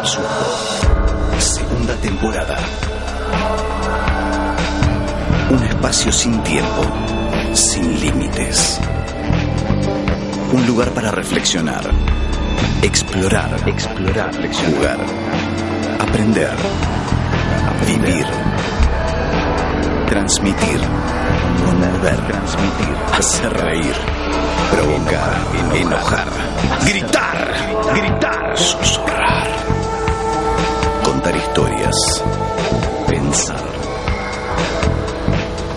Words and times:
absurdo. 0.00 0.28
Segunda 1.38 1.94
temporada. 1.96 2.56
Un 5.50 5.62
espacio 5.62 6.10
sin 6.10 6.42
tiempo, 6.42 6.82
sin 7.52 8.00
límites. 8.00 8.80
Un 10.52 10.66
lugar 10.66 10.90
para 10.92 11.10
reflexionar, 11.10 11.84
explorar, 12.82 13.50
explorar, 13.66 14.30
jugar, 14.32 14.98
aprender, 16.00 16.56
vivir, 17.86 18.26
transmitir, 20.08 20.80
conmover, 21.66 22.16
transmitir, 22.26 22.96
hacer 23.12 23.52
reír, 23.52 23.94
provocar, 24.70 25.36
enojar, 25.74 26.28
gritar, 26.86 27.52
gritar, 27.94 28.58
susurrar, 28.58 29.79
contar 31.20 31.36
historias, 31.36 32.24
pensar. 33.06 33.60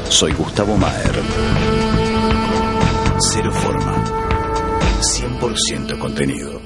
Soy 0.07 0.31
Gustavo 0.33 0.77
Maer. 0.77 1.16
Cero 3.19 3.52
forma. 3.52 3.93
100% 5.02 5.99
contenido. 5.99 6.61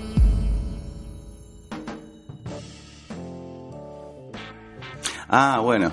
Ah, 5.28 5.60
bueno. 5.60 5.92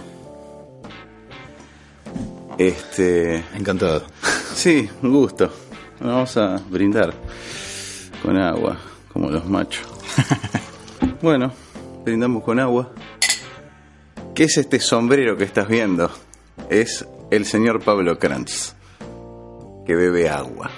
Este. 2.59 3.45
Encantado. 3.55 4.05
Sí, 4.55 4.91
un 5.03 5.13
gusto. 5.13 5.51
Vamos 6.01 6.37
a 6.37 6.61
brindar 6.69 7.15
con 8.23 8.37
agua, 8.37 8.77
como 9.11 9.31
los 9.31 9.47
machos. 9.47 9.87
bueno, 11.23 11.51
brindamos 12.05 12.43
con 12.43 12.59
agua. 12.61 12.93
¿Qué 14.35 14.45
es 14.45 14.57
este 14.59 14.81
sombrero 14.81 15.37
que 15.37 15.45
estás 15.45 15.69
viendo? 15.69 16.11
Es 16.71 17.05
el 17.31 17.45
señor 17.47 17.81
Pablo 17.83 18.19
Krantz, 18.19 18.75
que 19.87 19.95
bebe 19.95 20.29
agua. 20.29 20.71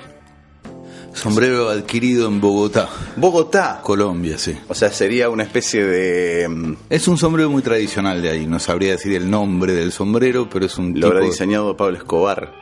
Sombrero 1.15 1.71
adquirido 1.71 2.29
en 2.29 2.43
Bogotá, 2.43 2.91
Bogotá. 3.17 3.81
Colombia, 3.83 4.37
sí. 4.37 4.55
O 4.69 4.75
sea, 4.75 4.91
sería 4.91 5.31
una 5.31 5.45
especie 5.45 5.83
de... 5.83 6.47
mm, 6.47 6.75
Es 6.91 7.09
un 7.09 7.17
sombrero 7.17 7.49
muy 7.49 7.63
tradicional 7.63 8.21
de 8.21 8.29
ahí. 8.29 8.47
No 8.47 8.59
sabría 8.59 8.93
decir 8.93 9.15
el 9.15 9.31
nombre 9.31 9.73
del 9.73 9.93
sombrero, 9.93 10.47
pero 10.51 10.67
es 10.67 10.77
un 10.77 11.01
Lo 11.01 11.07
habrá 11.07 11.21
tipo- 11.21 11.33
diseñado 11.33 11.75
Pablo 11.77 11.97
Escobar. 11.97 12.53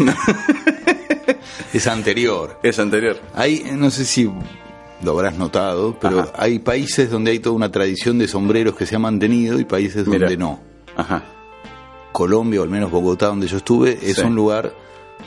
Es 1.72 1.86
anterior. 1.86 2.58
Es 2.64 2.80
anterior. 2.80 3.20
Hay, 3.32 3.62
no 3.76 3.90
sé 3.92 4.04
si 4.04 4.28
lo 5.02 5.12
habrás 5.12 5.36
notado, 5.38 5.96
pero 6.00 6.20
Ajá. 6.20 6.32
hay 6.36 6.58
países 6.58 7.10
donde 7.10 7.30
hay 7.32 7.38
toda 7.38 7.56
una 7.56 7.70
tradición 7.70 8.18
de 8.18 8.28
sombreros 8.28 8.74
que 8.76 8.86
se 8.86 8.96
ha 8.96 8.98
mantenido 8.98 9.58
y 9.58 9.64
países 9.64 10.06
Mira. 10.06 10.20
donde 10.26 10.36
no. 10.36 10.60
Ajá. 10.96 11.24
Colombia, 12.12 12.60
o 12.60 12.64
al 12.64 12.70
menos 12.70 12.90
Bogotá, 12.90 13.26
donde 13.26 13.46
yo 13.46 13.56
estuve, 13.58 13.98
es 14.02 14.16
Sí. 14.16 14.22
un 14.22 14.34
lugar 14.34 14.74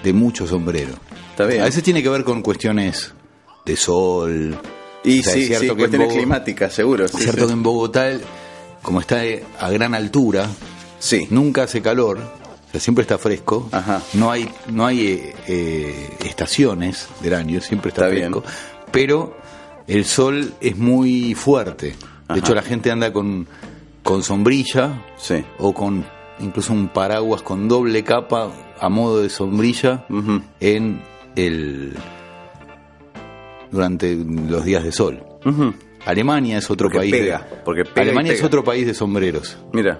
de 0.03 0.13
mucho 0.13 0.45
sombrero. 0.45 0.93
Está 1.31 1.45
bien. 1.45 1.61
A 1.61 1.65
veces 1.65 1.81
tiene 1.83 2.03
que 2.03 2.09
ver 2.09 2.23
con 2.23 2.41
cuestiones 2.41 3.13
de 3.65 3.75
sol. 3.75 4.57
Y 5.03 5.19
O 5.19 5.23
sea, 5.23 5.33
sí, 5.33 5.41
es 5.41 5.47
cierto 5.47 5.63
sí, 5.65 5.69
que 5.69 5.75
cuestiones 5.75 6.13
climáticas, 6.13 6.73
seguro. 6.73 7.07
Sí, 7.07 7.17
Es 7.17 7.23
cierto 7.23 7.47
que 7.47 7.53
en 7.53 7.63
Bogotá, 7.63 8.09
como 8.81 8.99
está 8.99 9.25
eh, 9.25 9.43
a 9.59 9.69
gran 9.69 9.93
altura, 9.95 10.47
Sí. 10.99 11.27
nunca 11.29 11.63
hace 11.63 11.81
calor, 11.81 12.19
o 12.19 12.71
sea, 12.71 12.79
siempre 12.79 13.01
está 13.03 13.17
fresco. 13.17 13.67
Ajá. 13.71 14.01
No 14.13 14.29
hay, 14.31 14.49
no 14.69 14.85
hay 14.85 15.01
eh, 15.07 15.35
eh, 15.47 16.09
estaciones 16.25 17.07
del 17.21 17.33
año, 17.33 17.59
siempre 17.61 17.89
está, 17.89 18.03
Está 18.05 18.15
bien. 18.15 18.31
fresco. 18.31 18.43
Pero 18.91 19.35
el 19.87 20.05
sol 20.05 20.53
es 20.61 20.77
muy 20.77 21.33
fuerte. 21.35 21.87
De 21.87 21.95
Ajá. 22.27 22.39
hecho, 22.39 22.55
la 22.55 22.61
gente 22.61 22.91
anda 22.91 23.11
con, 23.13 23.47
con 24.03 24.23
sombrilla 24.23 25.03
Sí. 25.17 25.43
o 25.59 25.73
con 25.73 26.05
incluso 26.39 26.73
un 26.73 26.87
paraguas 26.89 27.41
con 27.41 27.67
doble 27.67 28.03
capa 28.03 28.51
a 28.79 28.89
modo 28.89 29.21
de 29.21 29.29
sombrilla 29.29 30.05
en 30.59 31.01
el 31.35 31.93
durante 33.71 34.15
los 34.15 34.63
días 34.65 34.83
de 34.83 34.91
sol. 34.91 35.23
Alemania 36.05 36.57
es 36.57 36.69
otro 36.69 36.87
Porque 36.87 36.99
país 36.99 37.11
pega, 37.11 37.39
de, 37.39 37.55
porque 37.63 37.85
pega 37.85 38.01
Alemania 38.01 38.33
es 38.33 38.43
otro 38.43 38.63
país 38.63 38.85
de 38.85 38.93
sombreros. 38.93 39.57
Mira. 39.71 39.99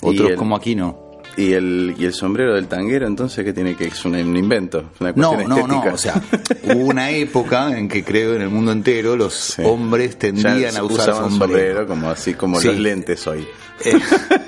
Otros 0.00 0.30
el- 0.30 0.36
como 0.36 0.56
aquí 0.56 0.74
no. 0.74 1.11
¿Y 1.36 1.52
el, 1.54 1.94
¿Y 1.98 2.04
el 2.04 2.12
sombrero 2.12 2.54
del 2.54 2.66
tanguero 2.68 3.06
entonces 3.06 3.42
qué 3.44 3.52
tiene 3.52 3.74
que 3.74 3.86
es 3.86 4.04
un, 4.04 4.14
un 4.14 4.36
invento? 4.36 4.90
Una 5.00 5.12
No, 5.16 5.36
no, 5.48 5.66
no, 5.66 5.82
o 5.92 5.96
sea, 5.96 6.20
hubo 6.64 6.84
una 6.86 7.10
época 7.10 7.76
en 7.78 7.88
que 7.88 8.04
creo 8.04 8.34
en 8.34 8.42
el 8.42 8.50
mundo 8.50 8.70
entero 8.72 9.16
los 9.16 9.32
Sí. 9.34 9.62
hombres 9.64 10.12
Ya 10.12 10.18
tendían 10.18 10.76
a 10.76 10.82
usar 10.84 11.10
usaban 11.10 11.30
sombrero. 11.30 11.86
como 11.86 12.10
así 12.10 12.34
como 12.34 12.60
Sí. 12.60 12.68
los 12.68 12.76
lentes 12.78 13.26
hoy. 13.26 13.46
Eh, 13.84 13.98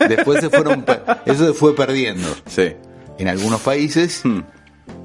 después 0.08 0.40
se 0.40 0.50
fueron, 0.50 0.84
eso 1.26 1.46
se 1.46 1.54
fue 1.54 1.74
perdiendo 1.74 2.28
Sí. 2.46 2.72
en 3.18 3.28
algunos 3.28 3.60
países. 3.62 4.20
Hmm. 4.22 4.40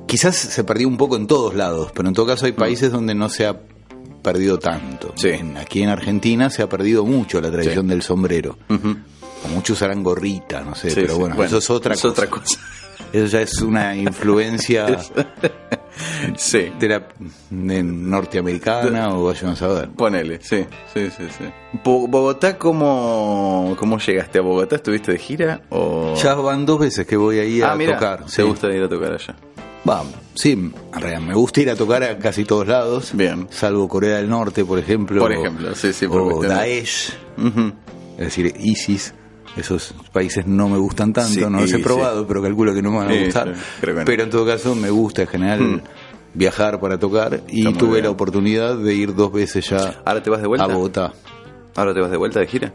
Quizás 0.06 0.36
se 0.36 0.64
perdió 0.64 0.88
un 0.88 0.98
poco 0.98 1.16
en 1.16 1.28
todos 1.28 1.56
lados, 1.56 1.92
pero 1.96 2.08
en 2.10 2.14
todo 2.14 2.26
caso 2.26 2.46
hay 2.46 2.52
países 2.52 2.92
donde 2.92 3.16
no 3.16 3.30
se 3.30 3.46
ha 3.46 3.56
perdido 4.22 4.60
tanto. 4.60 5.14
Sí. 5.16 5.30
En- 5.30 5.56
aquí 5.58 5.82
en 5.82 5.90
Argentina 5.90 6.50
se 6.50 6.62
ha 6.62 6.68
perdido 6.68 7.06
mucho 7.06 7.40
la 7.40 7.50
tradición 7.52 7.88
del 7.88 8.02
sombrero. 8.02 8.58
O 9.19 9.19
muchos 9.48 9.78
usarán 9.78 10.04
gorrita, 10.04 10.62
no 10.62 10.76
sé, 10.76 10.90
Sí, 10.90 11.02
pero 11.02 11.14
sí. 11.16 11.20
bueno, 11.22 11.44
eso 11.44 11.58
es 11.58 11.70
otra 11.70 11.94
es 11.94 12.02
cosa. 12.02 12.12
otra 12.12 12.28
cosa. 12.30 12.60
Eso 13.12 13.26
ya 13.26 13.42
es 13.42 13.60
una 13.64 13.96
influencia 13.96 14.86
sí. 16.38 16.72
de 16.80 16.88
la 16.88 17.08
de 17.50 17.82
norteamericana 17.82 19.16
o 19.16 19.24
vayan 19.24 19.52
a 19.52 19.56
saber. 19.56 19.90
Ponele, 19.90 20.40
sí, 20.44 20.66
sí, 20.94 21.10
sí, 21.18 21.24
sí. 21.38 21.46
Bo- 21.84 22.08
Bogotá, 22.08 22.58
¿cómo, 22.58 23.76
¿cómo 23.80 23.98
llegaste 23.98 24.38
a 24.38 24.42
Bogotá? 24.42 24.76
¿Estuviste 24.76 25.14
de 25.14 25.18
gira? 25.18 25.62
O... 25.70 26.14
Ya 26.22 26.36
van 26.36 26.68
dos 26.68 26.80
veces 26.80 27.08
que 27.08 27.18
voy 27.18 27.40
ahí 27.40 27.62
a 27.62 27.72
ah, 27.74 27.78
tocar. 27.78 28.26
¿te 28.26 28.32
sí. 28.32 28.42
gusta 28.44 28.68
ir 28.72 28.84
a 28.84 28.90
tocar 28.90 29.14
allá? 29.14 29.36
Va, 29.90 30.04
sí, 30.36 30.52
en 30.52 30.74
realidad 30.94 31.22
me 31.22 31.34
gusta 31.34 31.62
ir 31.62 31.70
a 31.72 31.76
tocar 31.76 32.04
a 32.04 32.20
casi 32.20 32.44
todos 32.46 32.68
lados. 32.68 33.12
Bien. 33.14 33.48
Salvo 33.50 33.88
Corea 33.88 34.18
del 34.18 34.30
Norte, 34.30 34.66
por 34.66 34.78
ejemplo. 34.78 35.20
Por 35.22 35.32
ejemplo, 35.32 35.74
sí, 35.74 35.94
sí, 35.94 36.06
por 36.08 36.22
O 36.22 36.42
Daesh, 36.44 37.14
es 38.18 38.26
decir, 38.26 38.54
ISIS. 38.60 39.16
Esos 39.58 39.94
países 40.14 40.46
no 40.46 40.70
me 40.70 40.78
gustan 40.78 41.12
tanto, 41.14 41.34
Sí, 41.34 41.40
no 41.42 41.62
los 41.62 41.72
he 41.74 41.80
probado, 41.80 42.26
pero 42.28 42.42
calculo 42.42 42.74
que 42.74 42.82
no 42.82 42.92
me 42.92 42.98
van 43.00 43.10
a 43.12 43.24
gustar. 43.26 43.54
Pero 43.82 44.24
en 44.24 44.30
todo 44.30 44.46
caso 44.46 44.76
me 44.76 44.90
gusta 44.90 45.24
en 45.24 45.28
general 45.28 45.60
Mm. 45.62 45.82
viajar 46.34 46.80
para 46.80 46.98
tocar 47.00 47.42
y 47.50 47.68
Está 47.68 47.78
tuve 47.80 48.02
la 48.02 48.10
oportunidad 48.12 48.78
de 48.78 48.94
ir 48.94 49.16
dos 49.16 49.32
veces 49.34 49.68
ya 49.70 50.02
¿Ahora 50.06 50.22
te 50.22 50.30
vas 50.30 50.42
de 50.42 50.48
vuelta? 50.48 50.66
a 50.66 50.68
Bogotá. 50.68 51.14
¿Ahora 51.76 51.94
te 51.94 52.00
vas 52.02 52.12
de 52.12 52.18
vuelta 52.18 52.40
de 52.40 52.48
gira? 52.48 52.74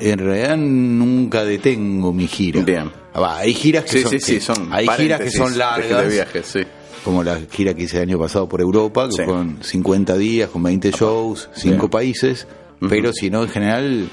En 0.00 0.18
realidad 0.18 0.56
nunca 0.58 1.44
detengo 1.44 2.12
mi 2.12 2.26
gira. 2.26 2.62
Bien. 2.62 2.90
Ah, 3.14 3.20
va, 3.20 3.38
hay 3.38 3.54
giras 3.54 3.84
que 3.84 3.98
Sí, 4.20 4.40
son, 4.40 4.68
que- 4.68 4.74
hay 4.74 4.88
giras 4.88 5.20
que 5.20 5.30
son 5.30 5.56
largas, 5.56 6.08
De 6.10 6.42
sí. 6.42 6.60
como 7.04 7.22
la 7.22 7.38
gira 7.50 7.72
que 7.72 7.84
hice 7.84 7.98
el 7.98 8.02
año 8.10 8.18
pasado 8.18 8.46
por 8.48 8.60
Europa, 8.60 9.08
Sí. 9.10 9.22
con 9.24 9.62
50 9.62 10.16
días, 10.18 10.50
con 10.50 10.62
20 10.64 10.90
shows, 10.90 11.48
5 11.54 11.76
Bien. 11.86 11.90
países, 11.90 12.46
pero 12.90 13.12
si 13.12 13.30
no, 13.30 13.42
en 13.44 13.48
general, 13.48 14.08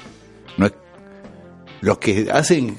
no 0.56 0.66
es, 0.66 0.72
los 1.84 1.98
que 1.98 2.28
hacen, 2.32 2.76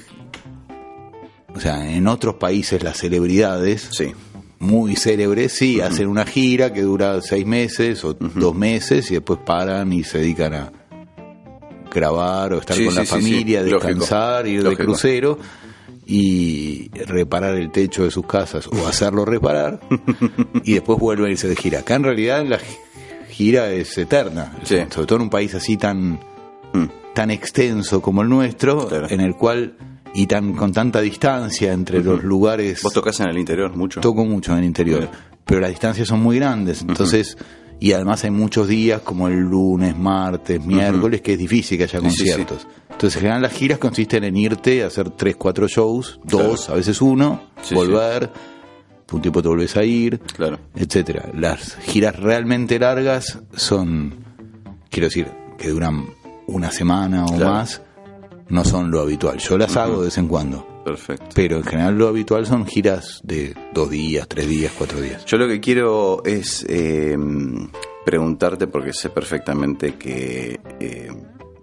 o 1.54 1.60
sea, 1.60 1.90
en 1.90 2.06
otros 2.06 2.34
países 2.34 2.82
las 2.82 2.98
celebridades, 2.98 3.88
Sí. 3.92 4.12
muy 4.58 4.96
célebres, 4.96 5.52
sí, 5.52 5.80
hacen 5.80 6.08
una 6.08 6.24
gira 6.26 6.72
que 6.72 6.82
dura 6.82 7.20
seis 7.22 7.46
meses 7.46 8.04
o 8.04 8.14
dos 8.14 8.54
meses 8.54 9.10
y 9.10 9.14
después 9.14 9.38
paran 9.44 9.92
y 9.92 10.02
se 10.04 10.18
dedican 10.18 10.54
a 10.54 10.72
grabar 11.90 12.52
o 12.52 12.58
estar 12.58 12.76
Sí, 12.76 12.84
con 12.84 12.94
sí, 12.94 12.98
la 13.00 13.06
familia, 13.06 13.60
Lógico. 13.62 13.78
descansar, 13.86 14.46
ir 14.46 14.58
de 14.58 14.64
Lógico. 14.64 14.82
crucero 14.84 15.38
y 16.06 16.88
reparar 17.06 17.54
el 17.54 17.70
techo 17.70 18.04
de 18.04 18.10
sus 18.10 18.26
casas 18.26 18.66
o 18.66 18.72
hacerlo 18.86 19.24
reparar 19.24 19.80
y 20.64 20.74
después 20.74 20.98
vuelven 20.98 21.28
a 21.28 21.30
irse 21.30 21.48
de 21.48 21.56
gira. 21.56 21.80
Acá 21.80 21.94
en 21.94 22.04
realidad 22.04 22.44
la 22.46 22.58
gi- 22.58 22.76
gira 23.30 23.70
es 23.72 23.96
eterna, 23.98 24.56
Sí. 24.64 24.76
sobre 24.90 25.06
todo 25.06 25.16
en 25.16 25.22
un 25.22 25.30
país 25.30 25.54
así 25.54 25.76
tan 25.76 26.18
Mm. 26.82 26.90
tan 27.14 27.30
extenso 27.30 28.00
como 28.02 28.22
el 28.22 28.28
nuestro, 28.28 28.86
Claro. 28.88 29.08
en 29.10 29.20
el 29.20 29.34
cual 29.34 29.76
y 30.14 30.26
tan 30.26 30.54
con 30.54 30.72
tanta 30.72 31.00
distancia 31.00 31.72
entre 31.72 32.02
los 32.02 32.22
lugares 32.24 32.82
¿Vos 32.82 32.92
tocas 32.92 33.20
en 33.20 33.28
el 33.28 33.38
interior 33.38 33.76
mucho? 33.76 34.00
toco 34.00 34.24
mucho 34.24 34.52
en 34.52 34.58
el 34.58 34.64
interior, 34.64 35.08
pero 35.44 35.60
las 35.60 35.70
distancias 35.70 36.08
son 36.08 36.22
muy 36.22 36.36
grandes, 36.36 36.82
entonces 36.82 37.36
y 37.78 37.92
además 37.92 38.24
hay 38.24 38.30
muchos 38.30 38.68
días 38.68 39.02
como 39.02 39.28
el 39.28 39.38
lunes, 39.38 39.94
martes, 39.96 40.64
miércoles 40.64 41.20
que 41.20 41.34
es 41.34 41.38
difícil 41.38 41.76
que 41.76 41.84
haya 41.84 42.00
Sí, 42.00 42.10
sí, 42.10 42.16
sí. 42.16 42.24
conciertos. 42.30 42.66
Entonces 42.90 43.16
en 43.16 43.20
general 43.20 43.42
las 43.42 43.52
giras 43.52 43.78
consisten 43.78 44.24
en 44.24 44.36
irte 44.36 44.82
a 44.82 44.86
hacer 44.86 45.10
tres, 45.10 45.36
cuatro 45.36 45.68
shows, 45.68 46.18
dos, 46.24 46.60
Claro. 46.64 46.72
a 46.72 46.76
veces 46.76 47.02
uno, 47.02 47.42
volver, 47.72 48.30
un 49.12 49.20
tiempo 49.20 49.42
te 49.42 49.48
volvés 49.48 49.76
a 49.76 49.84
ir, 49.84 50.18
Claro. 50.20 50.58
etcétera. 50.74 51.30
Las 51.34 51.76
giras 51.82 52.16
realmente 52.18 52.78
largas 52.78 53.38
son, 53.54 54.14
quiero 54.88 55.08
decir, 55.08 55.28
que 55.58 55.68
duran 55.68 56.06
una 56.46 56.70
semana 56.70 57.24
o 57.24 57.28
Claro. 57.36 57.52
más, 57.52 57.82
no 58.48 58.64
son 58.64 58.90
lo 58.90 59.00
habitual. 59.00 59.38
Yo 59.38 59.58
las 59.58 59.76
hago 59.76 59.98
de 60.00 60.04
vez 60.06 60.18
en 60.18 60.28
cuando. 60.28 60.66
Perfecto. 60.84 61.26
Pero 61.34 61.56
en 61.56 61.64
general 61.64 61.98
lo 61.98 62.06
habitual 62.06 62.46
son 62.46 62.64
giras 62.64 63.20
de 63.24 63.56
dos 63.74 63.90
días, 63.90 64.28
tres 64.28 64.48
días, 64.48 64.72
cuatro 64.78 65.00
días. 65.00 65.24
Yo 65.24 65.36
lo 65.36 65.48
que 65.48 65.60
quiero 65.60 66.22
es 66.24 66.64
eh, 66.68 67.16
preguntarte, 68.04 68.66
porque 68.68 68.92
sé 68.92 69.10
perfectamente 69.10 69.94
que 69.94 70.60
eh, 70.78 71.08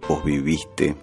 vos 0.09 0.24
viviste, 0.25 0.95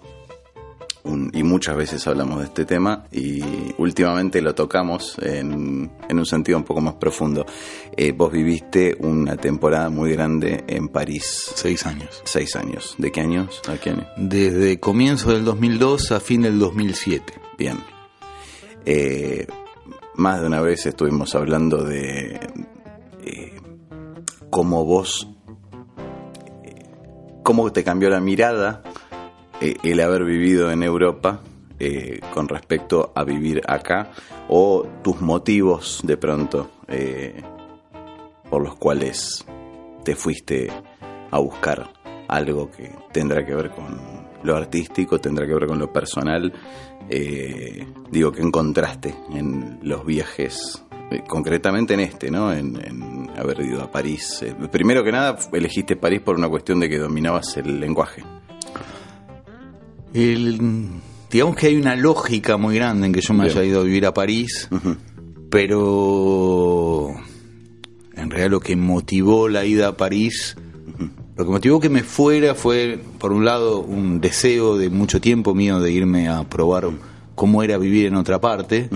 un- 1.04 1.30
y 1.34 1.42
muchas 1.42 1.76
veces 1.76 2.06
hablamos 2.06 2.38
de 2.40 2.44
este 2.46 2.64
tema, 2.64 3.04
y 3.12 3.42
últimamente 3.78 4.40
lo 4.42 4.54
tocamos 4.54 5.16
en, 5.22 5.90
en 6.08 6.18
un 6.18 6.26
sentido 6.26 6.58
un 6.58 6.64
poco 6.64 6.80
más 6.80 6.94
profundo. 6.94 7.46
Eh, 7.96 8.12
vos 8.12 8.30
viviste 8.32 8.96
una 9.00 9.36
temporada 9.36 9.90
muy 9.90 10.12
grande 10.12 10.64
en 10.66 10.88
París, 10.88 11.52
Seis 11.54 11.86
años. 11.86 12.20
seis 12.24 12.54
años. 12.56 12.94
¿De 12.98 13.10
qué 13.12 13.20
años 13.20 13.60
a 13.68 13.76
qué 13.76 13.90
año? 13.90 14.06
Desde 14.16 14.78
comienzo 14.80 15.32
del 15.32 15.44
2002 15.44 16.12
a 16.12 16.20
fin 16.20 16.42
del 16.42 16.58
2007. 16.58 17.32
Bien. 17.58 17.78
Eh, 18.86 19.46
más 20.14 20.40
de 20.40 20.46
una 20.46 20.60
vez 20.60 20.86
estuvimos 20.86 21.34
hablando 21.34 21.84
de 21.84 22.40
eh, 23.24 23.56
cómo 24.50 24.84
vos, 24.84 25.28
cómo 27.42 27.72
te 27.72 27.84
cambió 27.84 28.10
la 28.10 28.20
mirada 28.20 28.82
eh, 29.60 29.76
el 29.82 30.00
haber 30.00 30.24
vivido 30.24 30.70
en 30.70 30.82
Europa 30.82 31.40
eh, 31.82 32.20
con 32.34 32.46
respecto 32.46 33.10
a 33.14 33.24
vivir 33.24 33.62
acá 33.66 34.10
o 34.48 34.86
tus 35.02 35.22
motivos 35.22 36.00
de 36.04 36.18
pronto 36.18 36.70
eh, 36.86 37.40
por 38.50 38.62
los 38.62 38.76
cuales 38.76 39.46
te 40.04 40.14
fuiste 40.14 40.68
a 41.30 41.38
buscar 41.38 41.90
algo 42.28 42.70
que 42.70 42.90
tendrá 43.12 43.46
que 43.46 43.54
ver 43.54 43.70
con 43.70 43.98
lo 44.42 44.56
artístico, 44.56 45.18
tendrá 45.18 45.46
que 45.46 45.54
ver 45.54 45.66
con 45.66 45.78
lo 45.78 45.90
personal. 45.90 46.52
Eh, 47.08 47.86
digo, 48.10 48.30
que 48.30 48.42
encontraste 48.42 49.14
en 49.32 49.78
los 49.82 50.04
viajes, 50.04 50.84
concretamente 51.28 51.94
en 51.94 52.00
este, 52.00 52.30
¿no? 52.30 52.52
En, 52.52 52.76
en 52.76 53.30
haber 53.38 53.60
ido 53.60 53.82
a 53.82 53.90
París. 53.90 54.44
Primero 54.70 55.02
que 55.02 55.12
nada, 55.12 55.38
elegiste 55.52 55.96
París 55.96 56.20
por 56.20 56.36
una 56.36 56.48
cuestión 56.48 56.78
de 56.78 56.88
que 56.88 56.98
dominabas 56.98 57.56
el 57.56 57.80
lenguaje. 57.80 58.22
El- 60.14 60.88
digamos 61.30 61.56
que 61.56 61.68
hay 61.68 61.76
una 61.76 61.94
lógica 61.96 62.56
muy 62.56 62.74
grande 62.76 63.06
en 63.06 63.12
que 63.12 63.20
yo 63.20 63.34
me 63.34 63.44
Bien. 63.44 63.56
haya 63.56 63.64
ido 63.66 63.80
a 63.80 63.84
vivir 63.84 64.06
a 64.06 64.14
París, 64.14 64.68
pero 65.50 67.10
en 68.16 68.30
realidad 68.30 68.50
lo 68.50 68.60
que 68.60 68.76
motivó 68.76 69.48
la 69.48 69.64
ida 69.64 69.88
a 69.88 69.96
París, 69.96 70.56
lo 71.36 71.44
que 71.44 71.50
motivó 71.50 71.80
que 71.80 71.88
me 71.88 72.02
fuera 72.02 72.54
fue, 72.54 72.98
por 73.18 73.32
un 73.32 73.44
lado, 73.44 73.80
un 73.80 74.20
deseo 74.20 74.76
de 74.76 74.90
mucho 74.90 75.20
tiempo 75.20 75.54
mío 75.54 75.80
de 75.80 75.92
irme 75.92 76.28
a 76.28 76.44
probar 76.44 76.88
cómo 77.34 77.62
era 77.62 77.78
vivir 77.78 78.06
en 78.06 78.16
otra 78.16 78.40
parte 78.40 78.88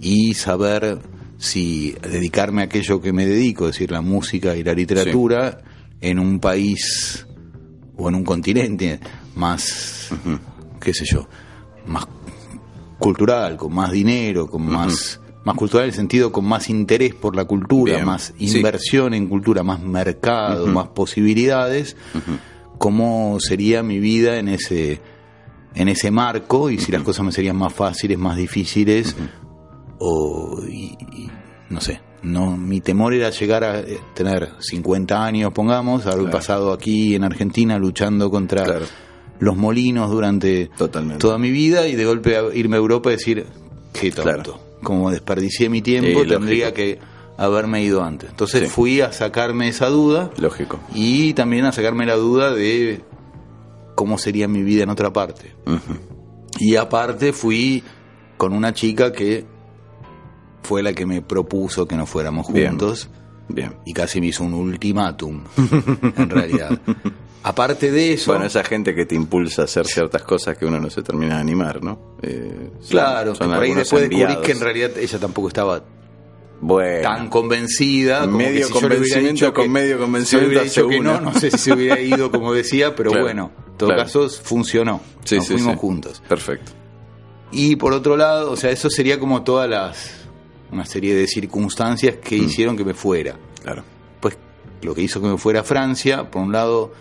y 0.00 0.34
saber 0.34 0.98
si 1.38 1.94
dedicarme 2.02 2.62
a 2.62 2.64
aquello 2.64 3.00
que 3.00 3.12
me 3.12 3.24
dedico, 3.26 3.66
es 3.68 3.74
decir, 3.76 3.90
la 3.92 4.00
música 4.02 4.56
y 4.56 4.64
la 4.64 4.74
literatura, 4.74 5.60
en 6.00 6.18
un 6.18 6.40
país 6.40 7.26
o 7.96 8.08
en 8.08 8.14
un 8.16 8.24
continente 8.24 9.00
más, 9.36 9.97
qué 10.80 10.92
sé 10.94 11.04
yo, 11.04 11.26
más 11.86 12.06
cultural, 12.98 13.56
con 13.56 13.74
más 13.74 13.90
dinero, 13.92 14.48
con 14.48 14.62
más, 14.66 15.20
más 15.44 15.54
cultural 15.56 15.84
en 15.84 15.90
el 15.90 15.94
sentido 15.96 16.32
con 16.32 16.44
más 16.44 16.68
interés 16.68 17.14
por 17.14 17.34
la 17.36 17.44
cultura, 17.44 17.94
Bien, 17.94 18.06
más 18.06 18.32
sí. 18.38 18.56
inversión 18.56 19.14
en 19.14 19.28
cultura, 19.28 19.62
más 19.62 19.80
mercado, 19.80 20.66
más 20.66 20.88
posibilidades, 20.88 21.96
cómo 22.78 23.38
sería 23.40 23.82
mi 23.82 23.98
vida 24.00 24.38
en 24.38 24.48
ese 24.48 25.00
en 25.74 25.88
ese 25.88 26.10
marco 26.10 26.70
y 26.70 26.78
si 26.78 26.90
las 26.90 27.02
cosas 27.02 27.24
me 27.24 27.30
serían 27.32 27.56
más 27.56 27.72
fáciles, 27.72 28.18
más 28.18 28.36
difíciles 28.36 29.14
o 29.98 30.60
y- 30.68 30.96
y 31.12 31.30
no 31.70 31.80
sé, 31.80 32.00
no 32.22 32.56
mi 32.56 32.80
temor 32.80 33.14
era 33.14 33.30
llegar 33.30 33.62
a 33.64 33.80
eh, 33.80 34.00
tener 34.14 34.50
50 34.58 35.24
años, 35.24 35.52
pongamos, 35.52 36.06
haber 36.06 36.20
Claro. 36.20 36.30
pasado 36.32 36.72
aquí 36.72 37.14
en 37.14 37.22
Argentina 37.24 37.78
luchando 37.78 38.30
contra 38.30 38.64
Claro. 38.64 38.86
Los 39.40 39.56
molinos 39.56 40.10
durante 40.10 40.70
Totalmente. 40.76 41.20
toda 41.20 41.38
mi 41.38 41.50
vida 41.50 41.86
y 41.86 41.94
de 41.96 42.04
golpe 42.04 42.36
a- 42.36 42.54
irme 42.54 42.76
a 42.76 42.78
Europa 42.78 43.10
y 43.10 43.12
decir, 43.16 43.46
qué 43.92 44.10
tonto, 44.10 44.22
Claro. 44.22 44.60
como 44.82 45.10
desperdicié 45.10 45.68
mi 45.68 45.82
tiempo, 45.82 46.22
Sí, 46.22 46.28
tendría 46.28 46.66
lógico. 46.70 46.76
que 46.76 46.98
haberme 47.36 47.82
ido 47.84 48.02
antes. 48.02 48.30
Entonces 48.30 48.64
Sí. 48.64 48.68
fui 48.68 49.00
a 49.00 49.12
sacarme 49.12 49.68
esa 49.68 49.88
duda 49.88 50.30
Lógico. 50.38 50.80
y 50.94 51.34
también 51.34 51.64
a 51.66 51.72
sacarme 51.72 52.04
la 52.04 52.16
duda 52.16 52.52
de 52.52 53.02
cómo 53.94 54.18
sería 54.18 54.48
mi 54.48 54.62
vida 54.62 54.82
en 54.82 54.90
otra 54.90 55.12
parte. 55.12 55.54
Y 56.58 56.74
aparte 56.76 57.32
fui 57.32 57.84
con 58.36 58.52
una 58.52 58.72
chica 58.72 59.12
que 59.12 59.44
fue 60.62 60.82
la 60.82 60.92
que 60.92 61.06
me 61.06 61.22
propuso 61.22 61.86
que 61.86 61.96
nos 61.96 62.08
fuéramos 62.10 62.52
Bien. 62.52 62.70
juntos 62.70 63.08
Bien. 63.48 63.76
y 63.86 63.92
casi 63.92 64.20
me 64.20 64.26
hizo 64.28 64.42
un 64.44 64.54
ultimátum, 64.54 65.44
en 66.16 66.30
realidad. 66.30 66.80
Aparte 67.42 67.90
de 67.92 68.14
eso, 68.14 68.32
Bueno, 68.32 68.46
esa 68.46 68.64
gente 68.64 68.94
que 68.94 69.06
te 69.06 69.14
impulsa 69.14 69.62
a 69.62 69.64
hacer 69.66 69.86
ciertas 69.86 70.22
cosas 70.22 70.58
que 70.58 70.66
uno 70.66 70.80
no 70.80 70.90
se 70.90 71.02
termina 71.02 71.36
de 71.36 71.40
animar, 71.40 71.82
¿no? 71.82 72.16
Eh, 72.22 72.70
son- 72.80 72.90
claro, 72.90 73.34
son 73.34 73.48
que 73.48 73.54
por 73.54 73.62
ahí 73.64 73.74
después 73.74 74.02
descubrí 74.02 74.22
enviados. 74.22 74.44
que 74.46 74.52
en 74.52 74.60
realidad 74.60 74.90
ella 74.98 75.18
tampoco 75.18 75.48
estaba 75.48 75.82
Bueno, 76.60 77.02
tan 77.02 77.28
convencida 77.28 78.20
como 78.22 78.38
Medio 78.38 78.66
que 78.68 78.74
si 78.74 78.80
yo 78.80 78.88
le 78.88 78.98
hubiera 78.98 78.98
convencimiento 78.98 79.54
con 79.54 79.64
que- 79.64 79.70
medio 79.70 79.86
si 79.86 79.92
yo 79.92 79.98
le 79.98 80.04
convencimiento 80.04 80.48
hubiera 80.48 80.64
dicho 80.64 80.88
que 80.88 81.00
no, 81.00 81.20
no 81.20 81.34
sé 81.34 81.50
si 81.52 81.58
se 81.58 81.72
hubiera 81.72 82.00
ido 82.00 82.30
como 82.32 82.52
decía, 82.52 82.94
pero 82.96 83.10
Claro, 83.10 83.24
bueno, 83.24 83.50
en 83.68 83.76
todo 83.76 83.88
claro. 83.90 84.02
caso 84.02 84.28
funcionó. 84.28 85.00
sí, 85.24 85.36
Nos 85.36 85.46
sí, 85.46 85.52
fuimos 85.54 85.72
sí. 85.74 85.78
juntos. 85.78 86.22
Perfecto. 86.28 86.72
Y 87.52 87.76
por 87.76 87.92
otro 87.92 88.16
lado, 88.16 88.50
o 88.50 88.56
sea, 88.56 88.70
eso 88.70 88.90
sería 88.90 89.18
como 89.20 89.42
todas 89.44 89.70
las 89.70 90.10
una 90.70 90.84
serie 90.84 91.14
de 91.14 91.26
circunstancias 91.28 92.16
que 92.22 92.36
Mm. 92.36 92.44
hicieron 92.44 92.76
que 92.76 92.84
me 92.84 92.92
fuera. 92.94 93.36
Claro. 93.62 93.84
Pues 94.20 94.36
lo 94.82 94.94
que 94.94 95.00
hizo 95.02 95.22
que 95.22 95.28
me 95.28 95.38
fuera 95.38 95.60
a 95.60 95.64
Francia, 95.64 96.28
por 96.30 96.42
un 96.42 96.52
lado, 96.52 96.92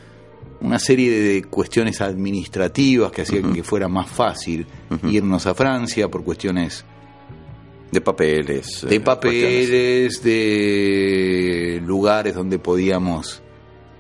una 0.62 0.80
serie 0.80 1.12
de 1.12 1.44
cuestiones 1.44 2.02
administrativas 2.02 3.12
que 3.12 3.22
hacían 3.22 3.54
que 3.54 3.64
fuera 3.64 3.88
más 3.88 4.10
fácil 4.10 4.66
irnos 5.04 5.46
a 5.46 5.54
Francia 5.54 6.10
por 6.10 6.24
cuestiones 6.24 6.86
De 7.92 8.02
papeles. 8.02 8.86
de 8.88 8.96
eh, 8.96 9.00
papeles, 9.00 10.24
de 10.24 11.82
lugares 11.86 12.36
donde 12.36 12.60
podíamos 12.60 13.42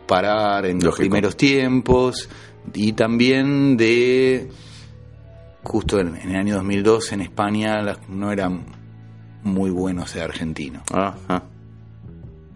parar 0.07 0.65
en 0.65 0.79
los 0.79 0.95
primeros 0.95 1.35
tiempos 1.37 2.29
y 2.73 2.93
también 2.93 3.77
de 3.77 4.49
justo 5.63 5.99
en, 5.99 6.15
el 6.15 6.35
año 6.35 6.55
2002 6.55 7.11
en 7.11 7.21
España 7.21 7.81
no 8.07 8.31
era 8.31 8.49
muy 9.43 9.69
bueno 9.69 10.07
ser 10.07 10.23
argentino. 10.23 10.81
Ah. 10.91 11.43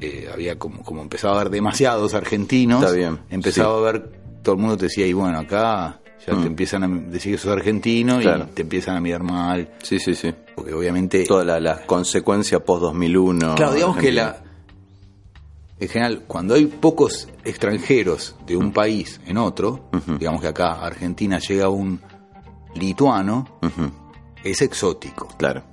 Eh, 0.01 0.27
había 0.33 0.57
como, 0.57 0.83
como 0.83 1.01
empezaba 1.03 1.35
a 1.37 1.41
haber 1.41 1.51
demasiados 1.51 2.13
argentinos, 2.15 2.83
Está 2.83 2.95
bien, 2.95 3.19
empezaba 3.29 3.77
a 3.77 3.81
ver, 3.91 4.11
todo 4.41 4.55
el 4.55 4.61
mundo 4.61 4.75
te 4.77 4.85
decía, 4.85 5.05
y 5.05 5.13
bueno, 5.13 5.37
acá 5.39 5.99
ya 6.27 6.33
Mm. 6.33 6.41
te 6.41 6.47
empiezan 6.47 6.83
a 6.83 6.87
decir 7.11 7.33
que 7.33 7.37
sos 7.37 7.51
argentino 7.51 8.19
Claro. 8.19 8.47
y 8.49 8.53
te 8.53 8.61
empiezan 8.63 8.95
a 8.97 8.99
mirar 8.99 9.21
mal, 9.23 9.69
Sí, 9.83 9.99
sí, 9.99 10.15
sí. 10.15 10.33
porque 10.55 10.73
obviamente... 10.73 11.23
Toda 11.25 11.43
la, 11.45 11.59
la 11.59 11.85
consecuencia 11.85 12.59
post-2001. 12.63 13.55
Claro, 13.55 13.73
digamos 13.73 13.97
que 13.97 14.11
la. 14.11 14.41
En 15.79 15.87
general, 15.87 16.23
cuando 16.27 16.53
hay 16.53 16.65
pocos 16.67 17.27
extranjeros 17.43 18.35
de 18.45 18.55
un 18.55 18.71
país 18.71 19.19
en 19.25 19.37
otro, 19.37 19.89
digamos 20.19 20.41
que 20.41 20.47
acá 20.47 20.73
Argentina 20.73 21.39
llega 21.39 21.69
un 21.69 21.99
lituano, 22.75 23.47
es 24.43 24.61
exótico. 24.61 25.27
Claro. 25.37 25.63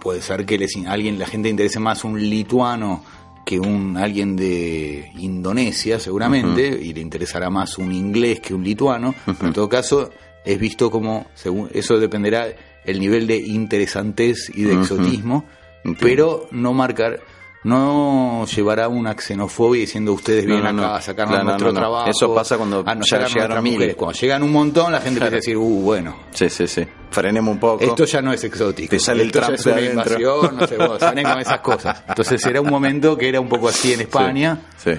Puede 0.00 0.22
ser 0.22 0.46
que 0.46 0.58
les, 0.58 0.76
alguien, 0.86 1.18
la 1.18 1.26
gente 1.26 1.48
interese 1.48 1.80
más 1.80 2.04
un 2.04 2.20
lituano 2.20 3.02
que 3.44 3.58
un 3.58 3.96
alguien 3.96 4.36
de 4.36 5.10
Indonesia, 5.18 5.98
seguramente, 5.98 6.68
y 6.68 6.92
le 6.92 7.00
interesará 7.00 7.48
más 7.48 7.78
un 7.78 7.92
inglés 7.92 8.40
que 8.40 8.52
un 8.52 8.62
lituano. 8.62 9.14
pero 9.24 9.46
en 9.46 9.52
todo 9.54 9.68
caso, 9.68 10.10
es 10.44 10.58
visto 10.58 10.90
como, 10.90 11.26
según 11.34 11.70
eso 11.72 11.98
dependerá 11.98 12.48
el 12.84 13.00
nivel 13.00 13.26
de 13.26 13.36
interesantez 13.38 14.50
y 14.54 14.64
de 14.64 14.74
exotismo, 14.74 15.44
Entiendo. 15.84 15.98
pero 16.00 16.48
no 16.50 16.74
marcar, 16.74 17.20
no 17.68 18.46
llevará 18.46 18.88
una 18.88 19.14
xenofobia 19.14 19.80
diciendo 19.82 20.12
ustedes 20.12 20.44
vienen 20.46 20.62
no, 20.76 20.82
acá 20.82 20.88
no. 20.88 20.94
a 20.94 21.00
sacarnos 21.02 21.44
nuestro 21.44 21.72
trabajo. 21.72 22.10
Eso 22.10 22.34
pasa 22.34 22.56
cuando 22.56 22.80
a 22.80 22.94
ya 22.94 23.00
llegaron 23.00 23.32
nuestras 23.34 23.62
mil. 23.62 23.72
mujeres. 23.74 23.96
Cuando 23.96 24.18
llegan 24.18 24.42
un 24.42 24.52
montón, 24.52 24.92
la 24.92 25.00
gente 25.00 25.20
Claro. 25.20 25.36
empieza 25.36 25.50
a 25.52 25.54
decir, 25.54 25.56
uh, 25.56 25.80
bueno, 25.82 26.16
Sí, 26.32 26.48
sí, 26.50 26.66
sí. 26.66 26.86
Frenemos 27.10 27.52
un 27.52 27.60
poco. 27.60 27.84
esto 27.84 28.04
ya 28.04 28.20
no 28.22 28.32
es 28.32 28.42
exótico. 28.44 28.90
Te 28.90 28.98
sale 28.98 29.22
el 29.22 29.32
Trump 29.32 29.50
es 29.54 29.66
una 29.66 29.80
invasión, 29.80 30.56
no 30.56 30.66
sé 30.66 30.76
vos, 30.76 30.98
salen 31.00 31.24
con 31.24 31.38
esas 31.40 31.60
cosas. 31.60 32.02
Entonces 32.08 32.44
era 32.46 32.60
un 32.60 32.68
momento 32.70 33.16
que 33.16 33.28
era 33.28 33.40
un 33.40 33.48
poco 33.48 33.68
así 33.68 33.92
en 33.92 34.00
España 34.02 34.60
Sí, 34.76 34.92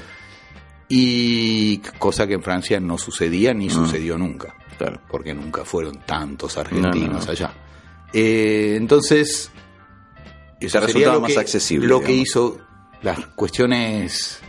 y 0.89 1.77
cosa 1.99 2.25
que 2.27 2.33
en 2.33 2.41
Francia 2.43 2.79
no 2.79 2.97
sucedía 2.97 3.53
ni 3.53 3.69
sucedió 3.69 4.17
nunca, 4.17 4.55
claro. 4.77 4.99
porque 5.07 5.33
nunca 5.33 5.63
fueron 5.63 5.99
tantos 6.05 6.57
argentinos 6.57 6.95
No, 7.11 7.19
no, 7.19 7.25
no. 7.25 7.31
allá. 7.31 7.51
Eh, 8.11 8.73
entonces, 8.75 9.51
eso 10.67 10.79
Te 10.79 10.85
resultaba 10.87 11.15
lo 11.15 11.21
más 11.21 11.33
que, 11.33 11.39
accesible, 11.39 11.87
Lo 11.87 12.01
que 12.01 12.13
hizo 12.13 12.57
las 13.01 13.19
cuestiones 13.35 14.39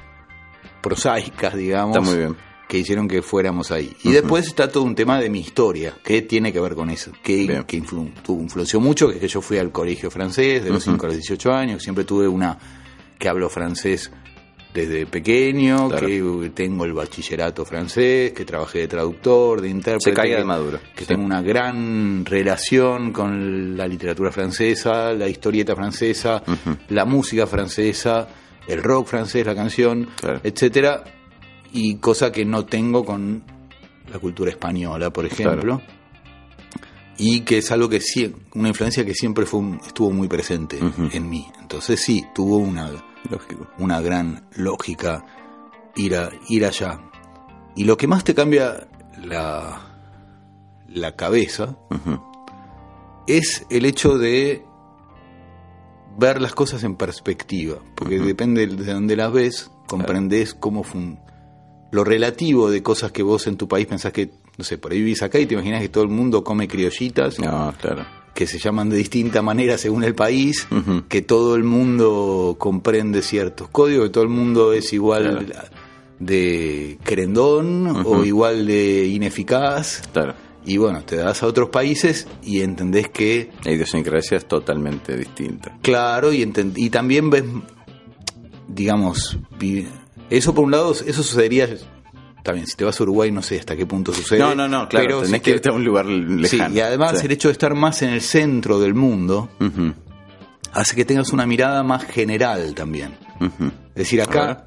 prosaicas, 0.83 1.55
digamos, 1.55 1.97
Está 1.97 2.09
muy 2.11 2.19
bien. 2.19 2.37
que 2.69 2.79
hicieron 2.79 3.09
que 3.09 3.23
fuéramos 3.23 3.71
ahí. 3.71 3.95
Y 4.03 4.13
después 4.13 4.47
está 4.47 4.71
todo 4.71 4.85
un 4.85 4.95
tema 4.95 5.21
de 5.21 5.29
mi 5.31 5.41
historia, 5.41 5.95
que 6.03 6.23
tiene 6.23 6.53
que 6.53 6.61
ver 6.61 6.75
con 6.75 6.91
eso, 6.91 7.13
que, 7.23 7.65
que 7.67 7.83
influ- 7.83 8.13
influenció 8.29 8.81
mucho, 8.81 9.09
que 9.09 9.15
es 9.15 9.21
que 9.21 9.29
yo 9.29 9.41
fui 9.41 9.59
al 9.59 9.73
colegio 9.73 10.11
francés 10.11 10.65
de 10.65 10.71
los 10.71 10.83
5 10.85 11.05
a 11.07 11.09
los 11.09 11.17
18 11.17 11.53
años, 11.53 11.83
siempre 11.83 12.05
tuve 12.05 12.27
una 12.29 12.59
que 13.19 13.29
habló 13.29 13.51
francés 13.51 14.11
desde 14.73 15.05
pequeño, 15.07 15.89
Claro. 15.89 16.07
que 16.07 16.51
tengo 16.55 16.85
el 16.85 16.93
bachillerato 16.93 17.65
francés, 17.65 18.33
que 18.33 18.45
trabajé 18.45 18.81
de 18.81 18.89
traductor, 18.89 19.61
de 19.61 19.69
intérprete. 19.69 20.11
Se 20.11 20.15
caía 20.15 20.35
que- 20.37 20.41
de 20.43 20.45
maduro. 20.47 20.79
Que 20.95 21.01
Sí. 21.03 21.07
tengo 21.09 21.25
una 21.25 21.43
gran 21.43 22.25
relación 22.25 23.13
con 23.13 23.77
la 23.77 23.89
literatura 23.89 24.31
francesa, 24.31 25.13
la 25.13 25.29
historieta 25.29 25.75
francesa, 25.75 26.43
la 26.89 27.05
música 27.05 27.47
francesa, 27.47 28.29
el 28.69 28.83
rock 28.83 29.09
francés, 29.09 29.45
la 29.45 29.55
canción, 29.57 30.09
Claro. 30.21 30.41
etcétera, 30.45 31.03
y 31.73 31.97
cosa 31.97 32.31
que 32.31 32.45
no 32.45 32.65
tengo 32.65 33.05
con 33.05 33.43
la 34.13 34.19
cultura 34.21 34.51
española, 34.51 35.11
por 35.11 35.27
ejemplo. 35.27 35.81
Y 37.17 37.41
que 37.41 37.59
es 37.59 37.71
algo 37.71 37.89
que 37.89 38.01
sí, 38.01 38.33
una 38.55 38.69
influencia 38.69 39.05
que 39.05 39.15
siempre 39.15 39.45
fue 39.45 39.61
estuvo 39.87 40.11
muy 40.11 40.27
presente 40.27 40.79
en 41.13 41.29
mí. 41.29 41.47
Entonces 41.61 42.01
sí, 42.01 42.25
tuvo 42.35 42.57
una, 42.59 42.91
Lógico. 43.29 43.67
una 43.79 44.01
gran 44.01 44.49
lógica 44.57 45.25
ir, 45.97 46.17
a, 46.17 46.31
ir 46.49 46.65
allá. 46.65 47.01
Y 47.77 47.85
lo 47.85 47.97
que 47.97 48.07
más 48.07 48.25
te 48.25 48.35
cambia 48.35 48.89
la, 49.23 49.81
la 50.89 51.17
cabeza 51.17 51.77
es 53.27 53.67
el 53.71 53.85
hecho 53.85 54.19
de 54.19 54.65
ver 56.19 56.41
las 56.41 56.55
cosas 56.55 56.83
en 56.85 56.97
perspectiva, 56.97 57.77
porque 57.95 58.19
depende 58.19 58.67
de 58.67 58.93
dónde 58.93 59.17
las 59.17 59.33
ves, 59.33 59.71
comprendés 59.87 60.55
cómo 60.55 60.83
fun- 60.83 61.19
lo 61.93 62.05
relativo 62.05 62.71
de 62.71 62.83
cosas 62.83 63.13
que 63.13 63.23
vos 63.23 63.47
en 63.47 63.57
tu 63.57 63.69
país 63.69 63.87
pensás 63.87 64.13
que, 64.13 64.31
no 64.59 64.65
sé, 64.65 64.79
por 64.79 64.93
ahí 64.93 64.99
vivís 64.99 65.23
acá 65.23 65.39
y 65.39 65.47
te 65.47 65.55
imaginas 65.55 65.81
que 65.81 65.89
todo 65.89 66.05
el 66.05 66.11
mundo 66.11 66.43
come 66.45 66.69
criollitas, 66.69 67.39
No, 67.39 67.73
claro. 67.81 68.05
Que 68.35 68.47
se 68.47 68.59
llaman 68.59 68.89
de 68.89 68.97
distinta 68.97 69.43
manera 69.43 69.77
según 69.79 70.05
el 70.05 70.15
país, 70.15 70.67
que 71.09 71.23
todo 71.23 71.57
el 71.57 71.65
mundo 71.65 72.57
comprende 72.59 73.23
ciertos 73.23 73.69
códigos, 73.69 74.07
que 74.07 74.13
todo 74.13 74.25
el 74.25 74.31
mundo 74.31 74.73
es 74.73 74.93
igual 74.93 75.53
de 76.19 76.99
querendón 77.05 78.03
o 78.05 78.25
igual 78.25 78.67
de 78.67 79.07
ineficaz. 79.07 80.03
Claro. 80.13 80.35
Y 80.65 80.77
bueno, 80.77 81.03
te 81.05 81.17
das 81.17 81.43
a 81.43 81.47
otros 81.47 81.71
países 81.71 82.29
y 82.43 82.61
entendés 82.61 83.09
que, 83.09 83.51
La 83.65 83.73
idiosincrasia 83.73 84.37
es 84.37 84.47
totalmente 84.47 85.17
distinta. 85.17 85.77
claro, 85.81 86.33
y, 86.33 86.51
y 86.77 86.91
también 86.91 87.31
ves, 87.31 87.45
digamos, 88.69 89.39
eso 90.29 90.55
por 90.55 90.65
un 90.65 90.71
lado, 90.71 90.93
eso 90.93 91.23
sucedería, 91.23 91.69
también, 92.43 92.67
si 92.67 92.75
te 92.77 92.85
vas 92.85 92.99
a 92.99 93.03
Uruguay 93.03 93.31
no 93.31 93.43
sé 93.43 93.59
hasta 93.59 93.77
qué 93.77 93.87
punto 93.87 94.13
sucede. 94.13 94.39
No, 94.39 94.55
no, 94.55 94.67
no, 94.69 94.89
claro. 94.89 95.07
pero 95.07 95.17
tenés 95.23 95.31
si 95.37 95.41
que 95.41 95.51
te- 95.51 95.57
irte 95.57 95.69
a 95.69 95.73
un 95.73 95.85
lugar 95.85 96.07
lejano. 96.07 96.71
Sí, 96.71 96.77
y 96.77 96.81
además 96.81 97.19
Sí. 97.21 97.27
el 97.27 97.33
hecho 97.33 97.49
de 97.49 97.53
estar 97.53 97.75
más 97.75 98.03
en 98.03 98.11
el 98.11 98.21
centro 98.21 98.79
del 98.81 98.95
mundo 98.95 99.49
hace 100.73 100.95
que 100.97 101.05
tengas 101.05 101.33
una 101.33 101.47
mirada 101.47 101.83
más 101.83 102.05
general 102.05 102.75
también. 102.75 103.13
Es 103.41 103.95
decir, 103.95 104.23
acá, 104.23 104.67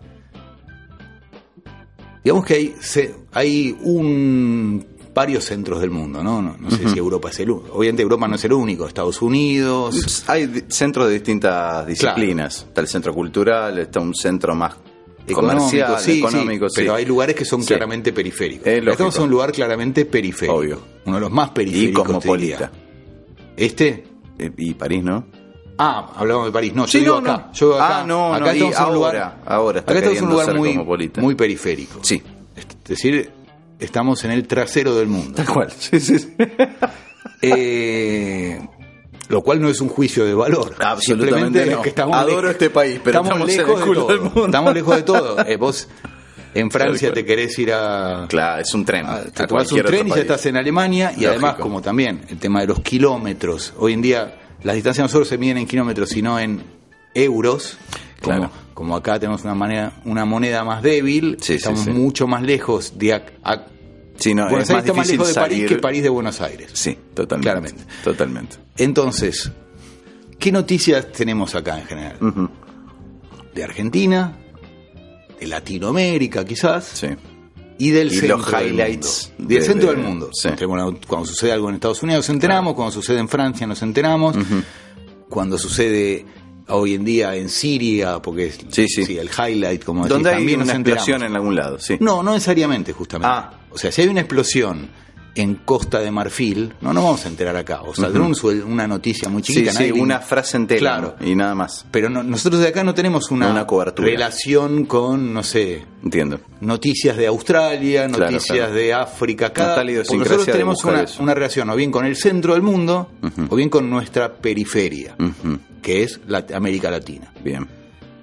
digamos 2.24 2.46
que 2.46 2.54
hay, 2.54 2.76
se- 2.80 3.16
hay 3.32 3.76
un 3.82 4.86
varios 5.14 5.44
centros 5.46 5.80
del 5.80 5.92
mundo, 5.92 6.24
¿no? 6.24 6.42
No, 6.42 6.58
no 6.58 6.72
sé 6.72 6.90
si 6.90 6.98
Europa 6.98 7.30
es 7.30 7.40
el 7.42 7.52
único. 7.52 7.76
Obviamente 7.76 8.02
Europa 8.02 8.28
no 8.28 8.34
es 8.36 8.44
el 8.46 8.54
único, 8.54 8.88
Estados 8.88 9.22
Unidos. 9.22 10.24
Hay 10.28 10.64
centros 10.70 11.08
de 11.08 11.14
distintas 11.14 11.86
disciplinas. 11.86 12.66
Está 12.68 12.82
el 12.82 12.88
centro 12.88 13.14
cultural, 13.14 13.78
está 13.78 14.00
un 14.00 14.16
centro 14.16 14.56
más 14.56 14.76
comercial, 15.32 15.92
Económico, 15.92 16.00
sí, 16.00 16.20
económico, 16.20 16.70
sí, 16.70 16.76
sí. 16.76 16.82
pero 16.82 16.96
hay 16.96 17.06
lugares 17.06 17.36
que 17.36 17.46
son 17.46 17.64
claramente 17.64 18.12
periféricos. 18.12 18.68
Es. 18.68 18.86
Estamos 18.86 19.16
en 19.18 19.24
un 19.24 19.30
lugar 19.30 19.52
claramente 19.52 20.06
periférico. 20.06 20.58
Obvio. 20.58 20.80
Uno 21.06 21.16
de 21.16 21.22
los 21.22 21.32
más 21.32 21.50
y 21.50 21.54
periféricos. 21.54 22.04
te 22.04 22.14
cosmopolita. 22.14 22.72
¿Este? 23.56 24.04
Eh, 24.40 24.52
Y 24.58 24.74
París, 24.74 25.04
¿no? 25.04 25.26
Ah, 25.78 26.12
hablamos 26.16 26.46
de 26.48 26.52
París. 26.52 26.74
No, 26.74 26.86
yo 26.86 27.22
no, 27.22 27.32
acá. 27.32 27.46
no. 27.48 27.54
Yo 27.54 27.76
acá. 27.76 28.00
Ah, 28.00 28.04
no, 28.06 28.34
acá 28.34 28.46
no, 28.46 28.54
y 28.54 28.58
estamos 28.58 28.78
en 28.80 28.86
un 28.88 28.94
lugar, 28.94 29.42
ahora, 29.46 29.80
está 29.80 29.92
acá 29.92 30.00
estamos 30.00 30.22
un 30.22 30.30
lugar 30.30 31.22
muy 31.22 31.36
periférico. 31.36 32.00
Sí. 32.04 32.22
Es 32.56 32.68
decir, 32.88 33.32
estamos 33.80 34.24
en 34.24 34.32
el 34.32 34.48
trasero 34.48 34.96
del 34.96 35.08
mundo. 35.08 35.36
Tal 35.36 35.48
cual. 35.48 35.72
Sí, 35.78 36.00
sí, 36.00 36.20
sí. 36.20 36.34
Eh, 37.46 38.58
lo 39.34 39.42
cual 39.42 39.62
no 39.62 39.68
es 39.70 39.82
un 39.82 39.90
juicio 39.90 40.24
de 40.26 40.34
valor. 40.34 40.76
Absolutamente 40.80 41.64
es 41.64 41.72
no. 41.72 41.82
que 41.82 41.90
estamos 41.90 42.16
Adoro 42.16 42.50
este 42.50 42.70
país, 42.70 43.00
pero 43.04 43.22
estamos 43.22 43.48
lejos 43.48 43.80
de 43.80 43.86
culo 43.86 44.00
todo. 44.02 44.08
del 44.12 44.22
mundo. 44.22 44.46
Estamos 44.46 44.74
lejos 44.74 44.96
de 44.96 45.04
todo. 45.04 45.38
Eh, 45.48 45.58
vos 45.58 45.88
en 46.54 46.70
Francia 46.70 47.12
te 47.12 47.26
querés 47.26 47.58
ir 47.58 47.74
a... 47.74 48.26
Claro, 48.30 48.62
es 48.62 48.74
un 48.74 48.86
tren. 48.86 49.06
a- 49.08 49.16
a 49.16 49.48
tomás 49.48 49.72
un 49.72 49.82
tren 49.82 50.08
y 50.08 50.12
ya 50.12 50.18
estás 50.18 50.46
en 50.46 50.56
Alemania 50.58 51.08
y 51.12 51.22
Lógico. 51.22 51.32
además 51.32 51.56
como 51.56 51.82
también 51.82 52.22
el 52.30 52.38
tema 52.38 52.62
de 52.62 52.68
los 52.68 52.80
kilómetros. 52.82 53.74
Hoy 53.78 53.94
en 53.94 54.02
día 54.04 54.40
las 54.64 54.76
distancias 54.76 55.04
no 55.04 55.10
solo 55.10 55.26
se 55.26 55.38
miden 55.38 55.58
en 55.58 55.66
kilómetros 55.68 56.10
sino 56.10 56.40
en 56.40 56.64
euros. 57.16 57.78
Como, 58.22 58.38
Claro. 58.38 58.52
como 58.74 58.96
acá 58.96 59.20
tenemos 59.20 59.44
una 59.44 59.56
manera, 59.56 59.94
una 60.06 60.24
moneda 60.26 60.64
más 60.64 60.82
débil, 60.82 61.38
Sí, 61.42 61.56
estamos 61.56 61.82
sí. 61.82 61.90
mucho 61.90 62.28
más 62.28 62.42
lejos 62.44 62.98
de 62.98 63.08
ac- 63.16 63.32
Sí, 64.24 64.34
no, 64.34 64.44
Buenos 64.50 64.64
es 64.64 64.70
Aires 64.70 64.76
más 64.76 64.84
está 64.86 64.94
más 64.94 65.08
difícil 65.08 65.20
lejos 65.20 65.28
de 65.28 65.42
París 65.42 65.58
salir- 65.58 65.68
que 65.70 65.76
París 65.82 66.04
de 66.04 66.10
Buenos 66.10 66.42
Aires. 66.42 66.70
Sí, 66.74 66.98
totalmente. 67.14 67.44
Claramente. 67.44 67.84
Totalmente. 68.04 68.56
Entonces, 68.78 69.52
¿qué 70.40 70.52
noticias 70.52 71.12
tenemos 71.12 71.56
acá 71.56 71.80
en 71.80 71.86
general? 71.88 72.50
De 73.54 73.64
Argentina, 73.64 74.38
de 75.40 75.48
Latinoamérica 75.48 76.46
quizás, 76.46 76.86
Sí. 76.94 77.08
y 77.78 77.90
del 77.92 78.08
Y 78.08 78.16
centro 78.18 78.38
los 78.38 78.52
del 78.52 78.68
highlights 78.68 79.32
mundo. 79.38 79.50
Del 79.50 79.60
de- 79.60 79.66
centro 79.66 79.90
de- 79.90 79.96
del 79.96 80.06
mundo. 80.06 80.30
sí. 80.34 80.50
Cuando 81.08 81.26
sucede 81.28 81.52
algo 81.52 81.70
en 81.70 81.76
Estados 81.76 82.02
Unidos 82.04 82.20
nos 82.28 82.30
enteramos, 82.34 82.76
cuando 82.76 82.92
sucede 82.92 83.20
en 83.20 83.28
Francia 83.28 83.68
nos 83.68 83.82
enteramos, 83.82 84.36
cuando 85.30 85.58
sucede 85.58 86.26
hoy 86.70 86.94
en 86.94 87.04
día 87.04 87.36
en 87.36 87.50
Siria, 87.50 88.20
porque 88.22 88.46
es 88.48 88.60
Sí, 88.70 88.88
sí. 88.88 89.18
el 89.18 89.30
highlight, 89.30 89.84
como 89.84 90.04
decís, 90.04 90.14
Donde 90.14 90.30
hay 90.30 90.36
también 90.38 90.62
una 90.62 90.74
nos 90.74 90.82
explosión 90.82 91.24
en 91.24 91.36
algún 91.36 91.56
lado, 91.56 91.78
sí. 91.80 91.98
No, 92.00 92.24
no 92.24 92.34
necesariamente, 92.34 92.94
justamente. 92.94 93.28
Ah. 93.30 93.60
O 93.74 93.78
sea, 93.78 93.92
si 93.92 94.02
hay 94.02 94.08
una 94.08 94.22
explosión 94.22 94.88
en 95.36 95.56
Costa 95.56 96.00
de 96.00 96.12
Marfil, 96.12 96.74
no 96.82 96.94
nos 96.94 97.04
vamos 97.04 97.26
a 97.26 97.28
enterar 97.28 97.56
acá. 97.56 97.82
O 97.82 97.96
saldrá 97.96 98.22
un 98.22 98.36
suel- 98.36 98.64
una 98.64 98.88
noticia 98.88 99.30
muy 99.30 99.42
chiquita. 99.42 99.72
sí, 99.74 99.92
una 99.92 100.20
frase 100.20 100.58
entera 100.58 100.80
Claro. 100.80 101.16
y 101.22 101.34
nada 101.34 101.56
más. 101.56 101.88
Pero 101.90 102.08
no- 102.08 102.22
nosotros 102.22 102.62
de 102.62 102.68
acá 102.68 102.84
no 102.84 102.94
tenemos 102.94 103.32
una, 103.32 103.50
Una 103.50 103.66
cobertura. 103.66 104.08
relación 104.08 104.86
con, 104.86 105.34
no 105.34 105.42
sé, 105.42 105.86
Entiendo. 106.04 106.40
noticias 106.62 107.18
de 107.18 107.26
Australia, 107.26 108.08
Claro, 108.10 108.32
noticias 108.32 108.58
claro. 108.60 108.74
de 108.76 108.94
África. 108.94 109.48
Idiosincrasia 109.48 110.18
nosotros 110.18 110.46
tenemos 110.46 110.84
una, 110.86 111.06
una 111.20 111.34
relación 111.34 111.68
o 111.72 111.76
bien 111.76 111.90
con 111.90 112.06
el 112.06 112.16
centro 112.16 112.54
del 112.54 112.62
mundo 112.62 113.10
o 113.50 113.56
bien 113.56 113.70
con 113.70 113.90
nuestra 113.90 114.34
periferia, 114.36 115.16
que 115.82 116.04
es 116.04 116.20
la, 116.28 116.46
América 116.54 116.92
Latina. 116.92 117.34
Bien. 117.44 117.68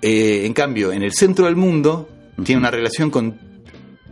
Eh, 0.01 0.43
en 0.47 0.53
cambio, 0.55 0.93
en 0.93 1.03
el 1.03 1.13
centro 1.13 1.47
del 1.47 1.57
mundo 1.57 2.09
tiene 2.45 2.61
una 2.61 2.71
relación 2.71 3.11
con 3.11 3.50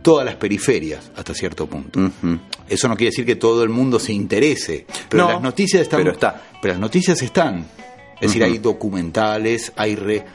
todas 0.01 0.25
las 0.25 0.35
periferias 0.35 1.11
hasta 1.15 1.33
cierto 1.33 1.67
punto. 1.67 1.99
Eso 2.67 2.87
no 2.87 2.95
quiere 2.95 3.09
decir 3.11 3.25
que 3.25 3.35
todo 3.35 3.63
el 3.63 3.69
mundo 3.69 3.99
se 3.99 4.13
interese, 4.13 4.85
pero 5.09 5.23
No, 5.25 5.33
las 5.33 5.41
noticias 5.41 5.81
están. 5.83 5.99
pero 5.99 6.11
está. 6.11 6.41
pero 6.61 6.73
las 6.75 6.81
noticias 6.81 7.21
están. 7.21 7.65
Es 8.15 8.27
decir, 8.29 8.43
hay 8.43 8.57
documentales, 8.57 9.71
hay 9.77 9.95
re- 9.95 10.25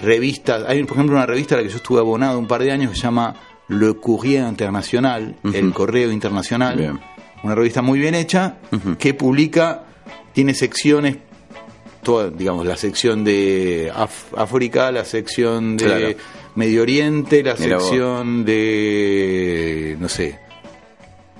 revistas. 0.00 0.64
Hay, 0.68 0.84
por 0.84 0.96
ejemplo, 0.96 1.16
una 1.16 1.26
revista 1.26 1.54
a 1.54 1.58
la 1.58 1.64
que 1.64 1.70
yo 1.70 1.76
estuve 1.76 1.98
abonado 1.98 2.38
un 2.38 2.46
par 2.46 2.62
de 2.62 2.70
años 2.70 2.90
que 2.92 2.96
se 2.96 3.02
llama 3.02 3.34
Le 3.68 3.94
Courrier 3.94 4.46
International, 4.46 5.36
el 5.52 5.72
Correo 5.72 6.12
Internacional. 6.12 6.76
Bien. 6.76 7.00
Una 7.42 7.54
revista 7.56 7.82
muy 7.82 7.98
bien 7.98 8.14
hecha 8.14 8.58
que 8.98 9.14
publica, 9.14 9.84
tiene 10.32 10.54
secciones, 10.54 11.16
toda, 12.04 12.30
digamos, 12.30 12.64
la 12.64 12.76
sección 12.76 13.24
de 13.24 13.92
África, 14.36 14.92
la 14.92 15.04
sección 15.04 15.76
de 15.76 15.84
Claro. 15.84 16.08
Medio 16.54 16.82
Oriente, 16.82 17.42
la 17.42 17.54
Mirá 17.54 17.76
vos. 17.76 17.84
sección 17.88 18.44
de, 18.44 19.96
no 19.98 20.08
sé, 20.08 20.38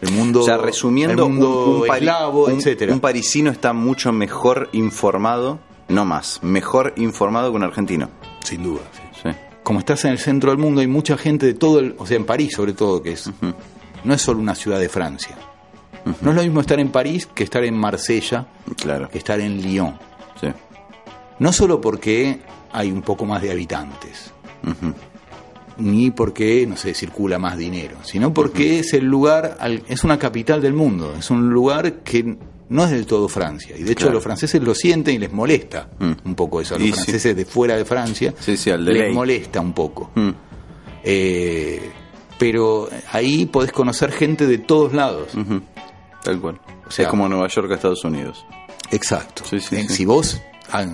el 0.00 0.10
mundo, 0.12 0.40
o 0.40 0.44
sea, 0.44 0.56
resumiendo, 0.56 1.24
el 1.24 1.30
mundo 1.30 1.66
un, 1.66 1.80
un 1.82 1.86
pari- 1.88 1.98
eslavo, 2.00 2.46
un- 2.46 2.52
etcétera. 2.52 2.92
un 2.92 3.00
parisino 3.00 3.50
está 3.50 3.72
mucho 3.72 4.10
mejor 4.12 4.68
informado, 4.72 5.60
no 5.88 6.04
más, 6.04 6.40
mejor 6.42 6.94
informado 6.96 7.50
que 7.50 7.56
un 7.56 7.62
argentino. 7.64 8.08
Sin 8.44 8.62
duda. 8.62 8.80
sí. 8.92 9.00
Sí. 9.22 9.28
Como 9.62 9.78
estás 9.78 10.04
en 10.06 10.12
el 10.12 10.18
centro 10.18 10.50
del 10.50 10.58
mundo, 10.58 10.80
hay 10.80 10.88
mucha 10.88 11.16
gente 11.16 11.46
de 11.46 11.54
todo 11.54 11.78
el, 11.78 11.94
o 11.98 12.06
sea, 12.06 12.16
en 12.16 12.24
París 12.24 12.54
sobre 12.56 12.72
todo, 12.72 13.00
que 13.02 13.12
es, 13.12 13.30
no 14.02 14.14
es 14.14 14.20
solo 14.22 14.40
una 14.40 14.54
ciudad 14.56 14.80
de 14.80 14.88
Francia. 14.88 15.36
No 16.20 16.30
es 16.30 16.36
lo 16.36 16.42
mismo 16.42 16.60
estar 16.60 16.80
en 16.80 16.88
París 16.90 17.28
que 17.32 17.44
estar 17.44 17.62
en 17.62 17.76
Marsella, 17.76 18.46
Claro. 18.76 19.08
que 19.08 19.18
estar 19.18 19.38
en 19.38 19.62
Lyon. 19.62 19.96
Sí. 20.40 20.48
No 21.38 21.52
solo 21.52 21.80
porque 21.80 22.40
hay 22.72 22.90
un 22.90 23.02
poco 23.02 23.24
más 23.24 23.40
de 23.40 23.52
habitantes, 23.52 24.32
Ni 25.78 26.10
porque, 26.10 26.66
no 26.66 26.76
sé, 26.76 26.92
circula 26.94 27.38
más 27.38 27.56
dinero, 27.56 27.96
sino 28.04 28.32
porque 28.32 28.80
es 28.80 28.92
el 28.92 29.04
lugar, 29.06 29.56
al- 29.58 29.82
es 29.88 30.04
una 30.04 30.18
capital 30.18 30.60
del 30.60 30.74
mundo, 30.74 31.14
es 31.18 31.30
un 31.30 31.48
lugar 31.50 32.00
que 32.02 32.36
no 32.68 32.84
es 32.84 32.90
del 32.90 33.06
todo 33.06 33.26
Francia. 33.28 33.74
Y 33.76 33.82
de 33.82 33.92
hecho 33.92 34.00
Claro. 34.04 34.14
los 34.14 34.22
franceses 34.22 34.62
lo 34.62 34.74
sienten 34.74 35.14
y 35.14 35.18
les 35.18 35.32
molesta 35.32 35.88
Mm. 35.98 36.12
un 36.24 36.34
poco 36.34 36.60
eso. 36.60 36.74
A 36.74 36.78
los 36.78 36.86
Y 36.88 36.90
sí. 36.92 36.94
franceses 36.96 37.34
de 37.36 37.44
fuera 37.46 37.76
de 37.76 37.84
Francia 37.86 38.34
Sí, 38.38 38.56
sí, 38.56 38.70
al 38.70 38.84
de 38.84 38.92
les 38.92 39.02
ley. 39.04 39.12
molesta 39.14 39.60
un 39.60 39.72
poco. 39.72 40.10
Mm. 40.14 40.30
Eh, 41.04 41.90
pero 42.38 42.88
ahí 43.10 43.46
podés 43.46 43.72
conocer 43.72 44.12
gente 44.12 44.46
de 44.46 44.58
todos 44.58 44.92
lados. 44.92 45.30
Tal 46.22 46.38
cual. 46.40 46.60
O 46.86 46.90
sea- 46.90 47.06
es 47.06 47.10
como 47.10 47.28
Nueva 47.28 47.48
York 47.48 47.70
a 47.72 47.74
Estados 47.76 48.04
Unidos. 48.04 48.44
Exacto. 48.90 49.42
Eh. 49.52 49.88
Si 49.88 50.04
vos, 50.04 50.40
ah, 50.70 50.84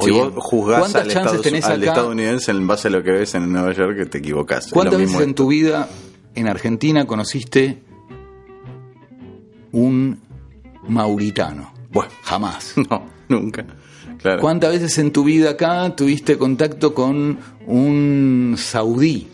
Si 0.00 0.10
Oye, 0.10 0.20
vos 0.22 0.32
juzgás 0.38 0.78
¿cuántas 0.80 1.02
al, 1.02 1.08
Estados- 1.10 1.42
tenés 1.42 1.64
al 1.66 1.84
estadounidense 1.84 2.50
en 2.50 2.66
base 2.66 2.88
a 2.88 2.90
lo 2.90 3.02
que 3.02 3.10
ves 3.12 3.34
en 3.34 3.52
Nueva 3.52 3.72
York, 3.72 3.96
que 3.96 4.06
te 4.06 4.18
equivocás. 4.18 4.68
¿Cuántas 4.72 4.98
veces 4.98 5.20
en 5.20 5.34
tu 5.34 5.48
vida 5.48 5.88
en 6.34 6.48
Argentina 6.48 7.06
conociste 7.06 7.82
un 9.72 10.20
mauritano? 10.88 11.72
Bueno. 11.90 12.10
jamás. 12.22 12.74
No, 12.90 13.06
nunca. 13.28 13.64
Claro. 14.18 14.40
¿Cuántas 14.40 14.72
veces 14.72 14.96
en 14.98 15.10
tu 15.12 15.24
vida 15.24 15.50
acá 15.50 15.94
tuviste 15.96 16.38
contacto 16.38 16.94
con 16.94 17.38
un 17.66 18.54
saudí? 18.56 19.28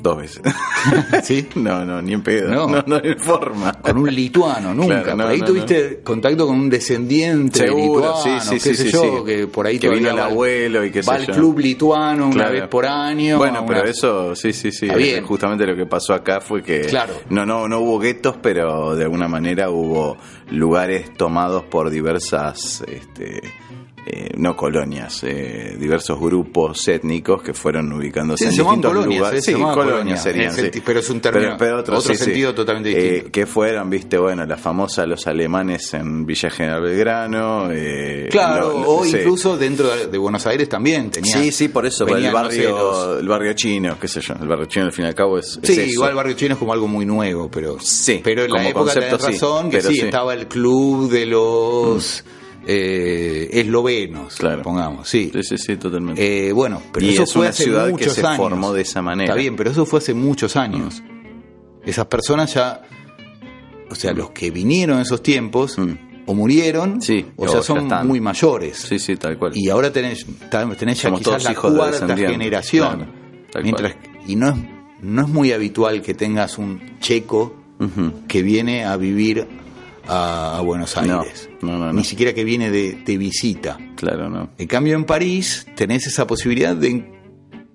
Dos 0.00 0.18
veces. 0.18 0.42
¿Sí? 1.24 1.48
No, 1.54 1.84
no, 1.84 2.00
ni 2.02 2.12
en 2.12 2.22
pedo. 2.22 2.48
No. 2.48 2.66
No, 2.68 2.84
no, 2.86 2.96
hay 2.96 3.14
forma. 3.14 3.72
Con 3.80 3.98
un 3.98 4.14
lituano, 4.14 4.74
nunca. 4.74 5.02
Claro, 5.02 5.16
no, 5.16 5.24
por 5.24 5.32
ahí 5.32 5.40
no, 5.40 5.46
tuviste 5.46 6.00
contacto 6.02 6.46
con 6.46 6.56
un 6.60 6.70
descendiente 6.70 7.60
Seguro, 7.60 8.00
lituano, 8.12 8.40
sí, 8.40 8.40
sí, 8.40 8.54
qué 8.70 8.74
sí, 8.76 8.90
sé 8.90 8.90
yo, 8.90 9.24
que 9.24 9.46
por 9.46 9.66
ahí 9.66 9.78
Que 9.78 9.88
vino 9.88 10.10
el 10.10 10.18
abuelo 10.18 10.84
y 10.84 10.92
sé 11.02 11.02
va 11.10 11.14
al 11.16 11.26
club 11.26 11.58
lituano 11.58 12.28
una 12.28 12.48
vez 12.50 12.68
por 12.68 12.86
año. 12.86 13.38
Bueno, 13.38 13.64
pero 13.66 13.84
eso, 13.84 14.34
sí, 14.36 14.52
sí, 14.52 14.70
sí. 14.72 14.88
Bien. 14.88 15.24
Justamente 15.24 15.66
lo 15.66 15.74
que 15.76 15.86
pasó 15.86 16.14
acá 16.14 16.40
fue 16.40 16.62
que 16.62 16.82
Claro. 16.82 17.14
no, 17.30 17.44
no, 17.46 17.68
no 17.68 17.80
hubo 17.80 17.98
guetos, 17.98 18.36
pero 18.40 18.94
de 18.94 19.04
alguna 19.04 19.28
manera 19.28 19.70
hubo 19.70 20.16
lugares 20.50 21.12
tomados 21.14 21.64
por 21.64 21.90
diversas, 21.90 22.84
este, 22.86 23.40
eh, 24.08 24.30
no 24.36 24.54
colonias, 24.54 25.24
eh, 25.24 25.76
diversos 25.78 26.20
grupos 26.20 26.86
étnicos 26.86 27.42
que 27.42 27.52
fueron 27.52 27.92
ubicándose 27.92 28.44
Sí, 28.44 28.50
en 28.50 28.56
distintos 28.64 28.92
colonias, 28.92 29.18
lugares. 29.18 29.48
eh, 29.48 29.52
Sí, 29.52 29.60
colonias 29.60 30.22
serían, 30.22 30.54
sí. 30.54 30.82
pero 30.84 31.00
es 31.00 31.10
un 31.10 31.20
término- 31.20 31.56
otro 31.56 32.00
sí, 32.00 32.14
sí. 32.14 32.24
sentido 32.24 32.54
totalmente 32.54 32.90
Eh, 32.92 33.02
distinto. 33.02 33.32
que 33.32 33.46
fueron, 33.46 33.90
viste, 33.90 34.16
bueno, 34.18 34.46
la 34.46 34.56
famosa 34.56 35.04
los 35.06 35.26
alemanes 35.26 35.92
en 35.94 36.24
Villa 36.24 36.50
General 36.50 36.80
Belgrano. 36.82 37.68
eh, 37.72 38.28
Claro, 38.30 38.68
lo- 38.68 38.78
lo- 38.80 38.90
o 38.90 39.04
incluso 39.06 39.56
dentro 39.56 39.88
de 40.06 40.18
Buenos 40.18 40.46
Aires 40.46 40.68
también 40.68 41.10
tenía. 41.10 41.36
Sí, 41.42 41.50
sí, 41.50 41.68
por 41.68 41.84
eso, 41.84 42.06
el 42.06 42.14
venían, 42.14 42.32
no 42.32 42.38
sé, 42.50 42.62
barrio, 42.70 42.78
los- 42.78 43.20
el 43.20 43.28
barrio 43.28 43.52
chino, 43.54 43.96
qué 44.00 44.06
sé 44.06 44.20
yo, 44.20 44.34
el 44.40 44.46
barrio 44.46 44.66
chino 44.66 44.86
al 44.86 44.92
fin 44.92 45.04
y 45.06 45.08
al 45.08 45.14
cabo 45.16 45.38
es, 45.38 45.58
Sí, 45.62 45.80
igual 45.80 46.10
el 46.10 46.16
barrio 46.16 46.34
chino 46.36 46.52
es 46.54 46.58
como 46.58 46.72
algo 46.72 46.86
muy 46.86 47.04
nuevo, 47.04 47.50
pero 47.50 47.76
Sí, 47.80 48.20
pero 48.22 48.44
en 48.44 48.52
la 48.52 48.68
época 48.68 48.94
tenés 48.94 49.20
razón 49.20 49.68
que 49.70 49.78
pero 49.78 49.90
sí. 49.90 50.02
Mm. 50.02 50.04
estaba 50.04 50.34
el 50.34 50.46
club 50.46 51.10
de 51.10 51.26
los 51.26 52.22
eh, 52.68 53.48
eslovenos, 53.52 54.36
Claro. 54.36 54.62
pongamos, 54.62 55.08
sí. 55.08 55.30
Sí, 55.32 55.42
sí, 55.42 55.58
sí, 55.58 55.76
totalmente. 55.76 56.48
Eh, 56.48 56.52
bueno, 56.52 56.82
pero 56.92 57.06
Y 57.06 57.10
eso 57.10 57.22
es 57.22 57.32
fue 57.32 57.40
una 57.42 57.50
hace 57.50 57.64
ciudad 57.64 57.86
que 57.86 57.92
muchos 57.92 58.12
se 58.14 58.26
años. 58.26 58.36
formó 58.36 58.72
de 58.72 58.82
esa 58.82 59.02
manera. 59.02 59.30
Está 59.30 59.40
bien, 59.40 59.54
pero 59.56 59.70
eso 59.70 59.86
fue 59.86 59.98
hace 60.00 60.14
muchos 60.14 60.56
años. 60.56 61.02
Esas 61.84 62.06
personas 62.06 62.52
ya, 62.52 62.82
o 63.90 63.94
sea, 63.94 64.12
los 64.12 64.30
que 64.30 64.50
vinieron 64.50 64.96
en 64.96 65.02
esos 65.02 65.22
tiempos, 65.22 65.78
Mm. 65.78 65.92
o 66.26 66.34
murieron, 66.34 67.00
Sí, 67.00 67.24
o 67.36 67.46
sea, 67.46 67.62
son 67.62 67.88
muy 68.06 68.20
mayores. 68.20 68.78
sí, 68.78 68.98
sí, 68.98 69.14
tal 69.16 69.38
cual. 69.38 69.52
Y 69.54 69.68
ahora 69.70 69.92
tenés, 69.92 70.26
tenés 70.76 71.00
ya 71.00 71.08
Somos 71.08 71.20
quizás 71.20 71.44
la 71.44 71.50
de 71.50 71.56
cuarta 71.56 72.16
generación. 72.16 72.96
claro, 72.96 73.12
tal 73.52 73.62
Mientras, 73.62 73.94
y 74.26 74.34
no 74.34 74.48
es, 74.48 74.54
no 75.02 75.22
es 75.22 75.28
muy 75.28 75.52
habitual 75.52 76.02
que 76.02 76.14
tengas 76.14 76.58
un 76.58 76.98
checo 76.98 77.54
que 78.26 78.42
viene 78.42 78.84
a 78.84 78.96
vivir 78.96 79.46
a, 80.08 80.58
a 80.58 80.60
Buenos 80.60 80.96
No, 80.96 81.20
Aires. 81.20 81.48
no, 81.62 81.72
no, 81.72 81.86
no. 81.86 81.92
Ni 81.92 82.04
siquiera 82.04 82.32
que 82.32 82.44
viene 82.44 82.70
de, 82.70 82.92
de 83.04 83.18
visita. 83.18 83.78
Claro, 83.96 84.28
no. 84.30 84.50
En 84.58 84.66
cambio, 84.68 84.94
en 84.96 85.04
París 85.04 85.66
tenés 85.76 86.06
esa 86.06 86.26
posibilidad 86.26 86.74
de 86.76 86.88
en- 86.88 87.16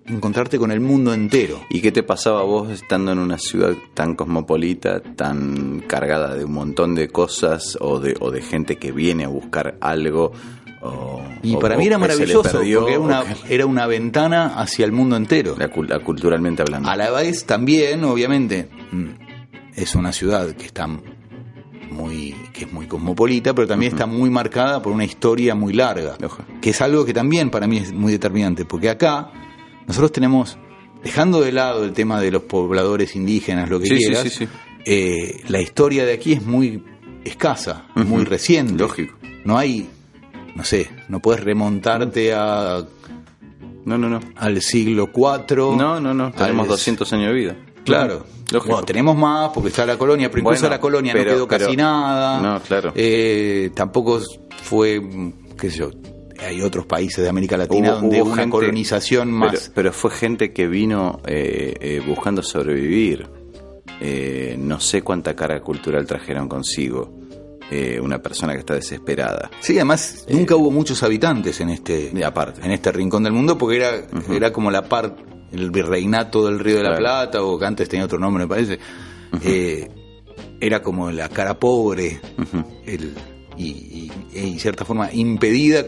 encontrarte 0.06 0.58
con 0.58 0.72
el 0.72 0.80
mundo 0.80 1.14
entero. 1.14 1.62
¿Y 1.70 1.80
qué 1.82 1.92
te 1.92 2.04
pasaba 2.04 2.44
vos 2.44 2.70
estando 2.70 3.12
en 3.12 3.20
una 3.20 3.38
ciudad 3.38 3.74
tan 3.94 4.16
cosmopolita, 4.16 5.02
tan 5.02 5.82
cargada 5.88 6.36
de 6.36 6.44
un 6.46 6.54
montón 6.54 6.96
de 6.96 7.08
cosas 7.10 7.78
o 7.80 8.00
de, 8.00 8.16
o 8.20 8.32
de 8.32 8.42
gente 8.42 8.78
que 8.78 8.92
viene 8.92 9.24
a 9.26 9.30
buscar 9.30 9.78
algo? 9.80 10.32
O, 10.84 11.22
Y 11.44 11.56
o- 11.56 11.60
para 11.60 11.78
mí 11.78 11.86
era 11.86 11.98
maravilloso, 12.00 12.42
perdió, 12.42 12.80
porque 12.80 12.94
era 12.96 13.00
una, 13.02 13.24
que- 13.24 13.54
era 13.56 13.66
una 13.68 13.86
ventana 13.88 14.60
hacia 14.60 14.84
el 14.86 14.92
mundo 14.92 15.16
entero. 15.16 15.56
la 15.58 15.70
culturalmente 16.00 16.64
hablando. 16.64 16.90
A 16.90 16.96
la 16.98 17.12
vez 17.12 17.46
también, 17.46 18.04
obviamente, 18.04 18.68
mm, 18.92 19.10
es 19.76 19.94
una 19.96 20.12
ciudad 20.12 20.52
que 20.56 20.66
está 20.66 20.88
muy 21.92 22.34
que 22.54 22.66
es 22.66 22.72
muy 22.74 22.88
cosmopolita, 22.88 23.54
pero 23.54 23.68
también 23.68 23.92
está 23.94 24.06
muy 24.06 24.30
marcada 24.30 24.82
por 24.82 24.94
una 24.94 25.06
historia 25.06 25.54
muy 25.56 25.74
larga, 25.74 26.18
que 26.62 26.70
es 26.72 26.82
algo 26.82 27.06
que 27.06 27.14
también 27.14 27.50
para 27.50 27.68
mí 27.68 27.77
es 27.77 27.94
muy 27.94 28.12
determinante, 28.14 28.66
porque 28.66 28.90
acá 28.90 29.32
nosotros 29.88 30.12
tenemos, 30.12 30.58
dejando 31.04 31.42
de 31.42 31.51
lado 31.51 31.84
el 31.84 31.94
tema 31.94 32.20
de 32.22 32.32
los 32.32 32.44
pobladores 32.44 33.16
indígenas, 33.16 33.70
lo 33.70 33.80
que 33.80 33.88
Sí, 33.88 33.98
quieras, 33.98 34.24
sí, 34.24 34.30
sí. 34.30 34.48
eh, 34.86 35.42
la 35.48 35.62
historia 35.62 36.06
de 36.06 36.14
aquí 36.14 36.34
es 36.34 36.44
muy 36.46 36.84
escasa, 37.25 37.86
muy 37.96 38.24
reciente. 38.25 38.74
Lógico. 38.75 39.16
No 39.46 39.58
hay, 39.58 39.90
no 40.56 40.64
sé, 40.64 40.90
no 41.10 41.20
puedes 41.20 41.44
remontarte 41.44 42.34
a, 42.34 42.84
No, 43.86 43.98
no, 43.98 44.08
no. 44.10 44.20
al 44.36 44.62
siglo 44.62 45.10
IV. 45.14 45.75
No, 45.77 46.00
no, 46.00 46.14
no. 46.14 46.32
Tenemos 46.32 46.64
al- 46.64 46.70
200 46.70 47.12
años 47.14 47.27
de 47.27 47.34
vida. 47.34 47.56
Claro. 47.84 48.25
Lógico. 48.51 48.74
Bueno, 48.74 48.85
tenemos 48.85 49.16
más 49.16 49.50
porque 49.53 49.70
está 49.70 49.85
la 49.85 49.98
colonia, 49.98 50.29
pero 50.29 50.42
incluso 50.42 50.61
Bueno, 50.61 50.75
la 50.75 50.79
colonia 50.81 51.14
pero- 51.14 51.31
no 51.31 51.35
quedó 51.37 51.48
casi 51.48 51.75
nada. 51.77 52.42
No, 52.42 52.59
claro. 52.61 52.92
Eh, 52.96 53.72
tampoco 53.74 54.20
fue, 54.64 55.01
qué 55.59 55.70
sé 55.72 55.77
yo, 55.79 55.90
hay 56.40 56.61
otros 56.61 56.85
países 56.85 57.24
de 57.24 57.29
América 57.29 57.55
Latina 57.57 57.92
Hubo- 57.94 58.01
donde 58.01 58.22
hubo 58.22 58.31
una 58.31 58.42
gente- 58.44 58.51
colonización 58.51 59.31
más... 59.31 59.51
Pero, 59.51 59.72
pero 59.75 59.94
fue 59.94 60.11
gente 60.11 60.51
que 60.53 60.68
vino 60.68 61.22
eh, 61.25 61.74
eh, 61.79 62.01
buscando 62.05 62.42
sobrevivir. 62.44 63.27
Eh, 64.00 64.55
no 64.57 64.79
sé 64.79 65.01
cuánta 65.03 65.35
carga 65.35 65.61
cultural 65.61 66.05
trajeron 66.05 66.48
consigo. 66.48 67.18
Una 68.03 68.22
persona 68.22 68.51
que 68.51 68.59
está 68.59 68.74
desesperada. 68.74 69.50
Sí, 69.61 69.77
además 69.77 70.25
nunca 70.29 70.57
hubo 70.57 70.72
muchos 70.72 71.03
habitantes 71.03 71.61
en 71.61 71.70
este, 71.70 72.11
aparte. 72.25 72.59
en 72.66 72.72
este 72.72 72.92
rincón 72.92 73.24
del 73.24 73.31
mundo 73.31 73.57
porque 73.57 73.77
era, 73.77 73.92
era 74.29 74.51
como 74.51 74.70
la 74.72 74.81
parte, 74.83 75.24
el 75.51 75.72
virreinato 75.72 76.46
del 76.46 76.59
Río 76.59 76.77
de 76.77 76.83
la. 76.83 76.98
Plata, 76.98 77.42
o 77.44 77.57
que 77.59 77.66
antes 77.66 77.87
tenía 77.90 78.05
otro 78.05 78.20
nombre, 78.20 78.44
me 78.46 78.50
parece. 78.50 78.79
Eh, 79.44 79.87
era 80.59 80.81
como 80.81 81.11
la 81.11 81.29
cara 81.29 81.57
pobre 81.59 82.20
el, 82.85 83.14
y, 83.57 83.66
y- 83.68 84.11
y 84.33 84.40
en 84.53 84.59
cierta 84.59 84.85
forma 84.85 85.11
impedida 85.11 85.85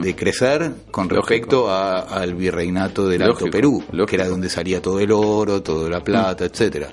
de 0.00 0.16
crecer 0.16 0.72
con 0.90 1.08
respecto 1.08 1.68
a- 1.70 2.00
al 2.00 2.34
virreinato 2.34 3.08
del 3.08 3.20
Lógico, 3.20 3.44
Alto 3.46 3.50
Perú, 3.50 3.82
lógico. 3.92 4.06
que 4.06 4.16
era 4.16 4.28
donde 4.28 4.48
salía 4.48 4.80
todo 4.80 5.00
el 5.00 5.12
oro, 5.12 5.62
toda 5.62 5.88
la 5.90 6.02
plata, 6.02 6.44
etcétera. 6.44 6.88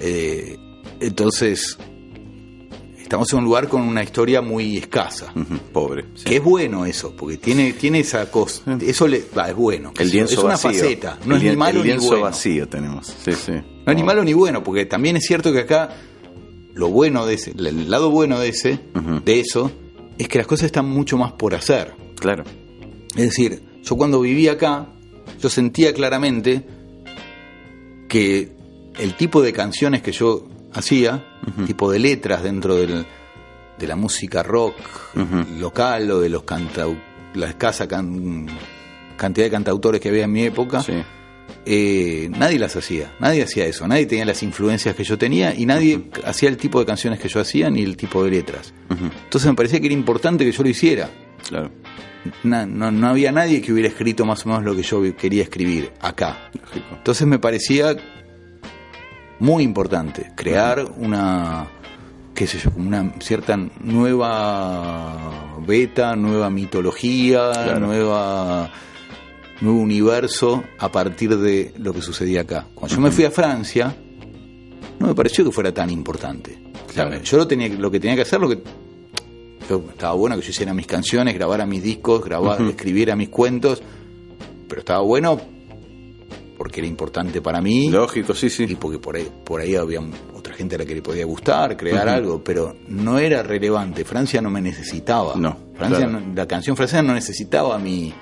Eh, 0.00 0.56
entonces, 1.00 1.78
estamos 3.04 3.32
en 3.32 3.38
un 3.38 3.44
lugar 3.44 3.68
con 3.68 3.82
una 3.82 4.02
historia 4.02 4.42
muy 4.42 4.76
escasa. 4.78 5.32
Pobre. 5.72 6.06
sí. 6.14 6.24
Que 6.24 6.36
es 6.36 6.42
bueno 6.42 6.84
eso, 6.84 7.14
porque 7.16 7.36
tiene, 7.36 7.74
tiene 7.74 8.00
esa 8.00 8.30
cosa. 8.30 8.76
Eso 8.80 9.06
le, 9.06 9.18
es 9.18 9.54
bueno. 9.54 9.92
El 9.98 10.10
lienzo 10.10 10.32
es 10.34 10.38
una 10.40 10.48
vacío. 10.54 10.70
faceta, 10.72 11.18
no 11.24 11.36
El 11.36 11.42
es 11.42 11.50
ni 11.50 11.56
malo 11.56 11.78
el 11.80 11.84
ni 11.84 11.88
lienzo 11.90 12.06
bueno. 12.08 12.22
vacío 12.24 12.68
tenemos. 12.68 13.06
Sí, 13.24 13.32
sí. 13.32 13.52
No 13.52 13.92
es 13.92 13.96
ni 13.96 14.02
malo 14.02 14.24
ni 14.24 14.32
bueno, 14.32 14.62
porque 14.64 14.86
también 14.86 15.16
es 15.16 15.24
cierto 15.26 15.52
que 15.52 15.60
acá 15.60 15.90
lo 16.74 16.88
bueno 16.88 17.24
de 17.26 17.34
ese, 17.34 17.52
el 17.52 17.88
lado 17.88 18.10
bueno 18.10 18.40
de 18.40 18.48
ese, 18.48 18.80
de 19.24 19.38
eso, 19.40 19.70
es 20.18 20.26
que 20.26 20.38
las 20.38 20.46
cosas 20.46 20.66
están 20.66 20.86
mucho 20.88 21.16
más 21.16 21.32
por 21.32 21.54
hacer. 21.54 21.94
Claro. 22.18 22.42
Es 23.14 23.22
decir, 23.26 23.62
yo 23.82 23.96
cuando 23.96 24.20
vivía 24.20 24.52
acá, 24.52 24.88
yo 25.40 25.48
sentía 25.48 25.92
claramente 25.94 26.66
que 28.08 28.52
el 28.98 29.14
tipo 29.14 29.42
de 29.42 29.52
canciones 29.52 30.02
que 30.02 30.12
yo 30.12 30.48
hacía, 30.74 31.24
tipo 31.66 31.90
de 31.90 31.98
letras 31.98 32.42
dentro 32.42 32.76
del- 32.76 33.06
de 33.78 33.86
la 33.86 33.96
música 33.96 34.42
rock 34.42 34.76
local 35.58 36.10
o 36.10 36.20
de 36.20 36.28
los 36.28 36.42
cantau 36.44 36.96
la 37.34 37.48
escasa 37.48 37.88
can- 37.88 38.46
cantidad 39.16 39.46
de 39.46 39.50
cantautores 39.50 40.00
que 40.00 40.08
había 40.08 40.24
en 40.24 40.32
mi 40.32 40.42
época, 40.44 40.80
Sí. 40.82 40.92
eh, 41.66 42.28
nadie 42.30 42.58
las 42.58 42.76
hacía, 42.76 43.12
nadie 43.20 43.42
hacía 43.42 43.66
eso, 43.66 43.86
nadie 43.88 44.06
tenía 44.06 44.24
las 44.24 44.42
influencias 44.42 44.94
que 44.94 45.02
yo 45.04 45.18
tenía 45.18 45.54
y 45.54 45.66
nadie 45.66 46.04
hacía 46.24 46.48
el 46.48 46.56
tipo 46.56 46.78
de 46.80 46.86
canciones 46.86 47.18
que 47.18 47.28
yo 47.28 47.40
hacía 47.40 47.70
ni 47.70 47.82
el 47.82 47.96
tipo 47.96 48.24
de 48.24 48.30
letras. 48.30 48.72
Entonces 48.90 49.50
me 49.50 49.56
parecía 49.56 49.80
que 49.80 49.86
era 49.86 49.94
importante 49.94 50.44
que 50.44 50.52
yo 50.52 50.62
lo 50.62 50.68
hiciera. 50.68 51.10
Claro. 51.48 51.70
Na- 52.42 52.64
no, 52.64 52.90
no 52.90 53.08
había 53.08 53.32
nadie 53.32 53.60
que 53.60 53.72
hubiera 53.72 53.88
escrito 53.88 54.24
más 54.24 54.46
o 54.46 54.48
menos 54.48 54.64
lo 54.64 54.74
que 54.74 54.82
yo 54.82 55.02
quería 55.16 55.42
escribir 55.42 55.90
acá. 56.00 56.50
Lógico. 56.54 56.86
Entonces 56.96 57.26
me 57.26 57.38
parecía 57.38 57.94
muy 59.44 59.62
importante 59.62 60.32
crear 60.34 60.84
una, 60.96 61.66
qué 62.34 62.46
sé 62.46 62.58
yo, 62.58 62.70
como 62.72 62.88
una 62.88 63.12
cierta 63.20 63.56
nueva 64.38 65.56
beta, 65.66 66.16
nueva 66.16 66.50
mitología, 66.50 67.50
Claro. 67.52 67.80
nueva 67.80 68.70
nuevo 69.60 69.78
universo 69.80 70.64
a 70.78 70.90
partir 70.90 71.36
de 71.38 71.72
lo 71.78 71.92
que 71.92 72.02
sucedía 72.02 72.40
acá. 72.42 72.66
Cuando 72.74 72.94
yo 72.96 73.00
me 73.00 73.10
fui 73.10 73.24
a 73.24 73.30
Francia, 73.30 73.94
no 74.98 75.06
me 75.06 75.14
pareció 75.14 75.44
que 75.44 75.52
fuera 75.52 75.72
tan 75.72 75.90
importante. 75.90 76.58
O 76.88 76.92
sea, 76.92 77.06
Claro. 77.08 77.22
Yo 77.22 77.36
lo 77.38 77.46
tenía, 77.46 77.68
lo 77.68 77.90
que 77.90 78.00
tenía 78.00 78.16
que 78.16 78.22
hacer, 78.22 78.40
lo 78.40 78.48
que 78.48 78.62
yo- 79.68 79.84
estaba 79.90 80.14
bueno 80.14 80.36
que 80.36 80.42
yo 80.42 80.50
hiciera 80.50 80.74
mis 80.74 80.86
canciones, 80.86 81.34
grabara 81.34 81.66
mis 81.66 81.82
discos, 81.82 82.24
grabar, 82.24 82.60
Ujú. 82.60 82.70
escribiera 82.70 83.14
mis 83.16 83.28
cuentos, 83.28 83.82
pero 84.68 84.80
estaba 84.80 85.00
bueno 85.00 85.40
porque 86.64 86.80
era 86.80 86.86
importante 86.88 87.42
para 87.42 87.60
mí. 87.60 87.90
Lógico, 87.90 88.34
sí, 88.34 88.46
Y 88.46 88.50
sí. 88.50 88.76
porque 88.80 88.98
por 88.98 89.16
ahí, 89.16 89.28
por 89.44 89.60
ahí 89.60 89.74
había 89.76 90.00
otra 90.34 90.54
gente 90.54 90.76
a 90.76 90.78
la 90.78 90.86
que 90.86 90.94
le 90.94 91.02
podía 91.02 91.26
gustar, 91.26 91.76
crear 91.76 92.08
algo, 92.08 92.42
pero 92.42 92.74
no 92.88 93.18
era 93.18 93.42
relevante. 93.42 94.02
Francia 94.02 94.40
no 94.40 94.48
me 94.48 94.62
necesitaba. 94.62 95.34
No, 95.36 95.54
Francia 95.76 96.06
claro. 96.08 96.20
no- 96.26 96.34
la 96.34 96.48
canción 96.48 96.74
francesa 96.74 97.02
no 97.02 97.12
necesitaba 97.12 97.74
a 97.74 97.78
mí 97.78 98.14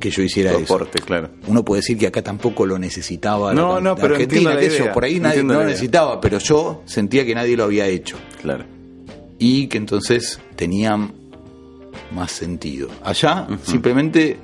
que 0.00 0.10
yo 0.10 0.22
hiciera 0.22 0.52
eso. 0.52 0.60
Soporte, 0.60 1.00
claro. 1.00 1.32
Uno 1.46 1.62
puede 1.62 1.80
decir 1.82 1.98
que 1.98 2.06
acá 2.06 2.22
tampoco 2.22 2.64
lo 2.64 2.78
necesitaba. 2.78 3.52
la 3.52 3.60
No, 3.60 3.74
can- 3.74 3.84
no, 3.84 3.90
la 3.90 3.96
pero 3.96 4.14
Argentina, 4.14 4.54
la 4.54 4.60
yo, 4.62 4.66
idea, 4.68 4.92
por 4.94 5.04
ahí 5.04 5.20
nadie 5.20 5.26
entiendo 5.40 5.52
no 5.52 5.58
la 5.60 5.64
lo 5.66 5.70
necesitaba, 5.70 6.20
pero 6.22 6.38
yo 6.38 6.80
sentía 6.86 7.26
que 7.26 7.34
nadie 7.34 7.58
lo 7.58 7.64
había 7.64 7.86
hecho 7.88 8.16
Claro. 8.40 8.64
y 9.38 9.66
que 9.66 9.76
entonces 9.76 10.40
tenía 10.56 10.96
más 12.14 12.32
sentido. 12.32 12.88
Allá 13.02 13.46
simplemente 13.64 14.38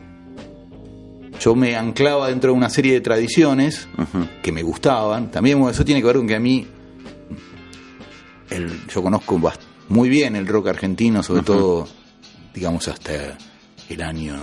yo 1.41 1.55
me 1.57 1.75
anclaba 1.75 2.29
dentro 2.29 2.53
de 2.53 2.57
una 2.57 2.71
serie 2.71 2.93
de 2.93 3.01
tradiciones 3.01 3.89
que 4.43 4.53
me 4.53 4.63
gustaban. 4.63 5.31
También 5.31 5.59
bueno, 5.59 5.73
eso 5.73 5.85
tiene 5.85 6.01
que 6.01 6.07
ver 6.07 6.17
con 6.17 6.27
que 6.29 6.37
a 6.37 6.41
mí 6.41 6.67
el- 8.51 8.87
yo 8.89 9.03
conozco 9.03 9.41
muy 9.89 10.09
bien 10.09 10.37
el 10.37 10.47
rock 10.47 10.69
argentino, 10.69 11.23
sobre 11.23 11.43
todo 11.43 11.89
digamos 12.55 12.87
hasta 12.89 13.37
el 13.89 14.03
año 14.03 14.37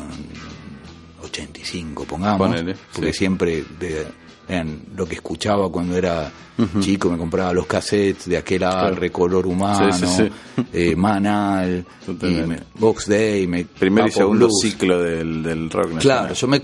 85, 1.24 2.04
pongamos, 2.06 2.38
Ponele, 2.48 2.76
porque 2.94 3.12
sí. 3.14 3.20
siempre 3.20 3.64
de- 3.80 4.08
eran 4.50 4.80
lo 4.96 5.06
que 5.06 5.16
escuchaba 5.16 5.70
cuando 5.70 5.98
era 5.98 6.32
chico, 6.80 7.10
me 7.12 7.18
compraba 7.18 7.52
los 7.54 7.68
cassettes 7.68 8.28
de 8.30 8.38
aquel 8.38 8.64
arre, 8.64 9.12
color 9.12 9.46
humano, 9.46 9.92
Sí, 9.92 10.06
sí, 10.08 10.24
sí. 10.56 10.64
eh, 10.74 10.96
Manal, 10.96 11.86
y 12.08 12.26
me- 12.48 12.60
Box 12.80 13.08
Day, 13.10 13.46
me, 13.46 13.66
Primer 13.66 14.08
y 14.08 14.12
segundo 14.12 14.48
Blues. 14.48 14.60
ciclo 14.62 15.02
del, 15.04 15.44
del 15.44 15.70
rock 15.70 15.92
nacional. 15.96 16.02
Claro, 16.02 16.34
yo 16.34 16.48
me 16.48 16.62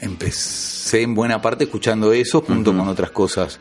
empecé 0.00 1.02
en 1.02 1.14
buena 1.14 1.40
parte 1.40 1.64
escuchando 1.64 2.12
eso 2.12 2.40
junto 2.42 2.76
con 2.76 2.88
otras 2.88 3.10
cosas 3.10 3.58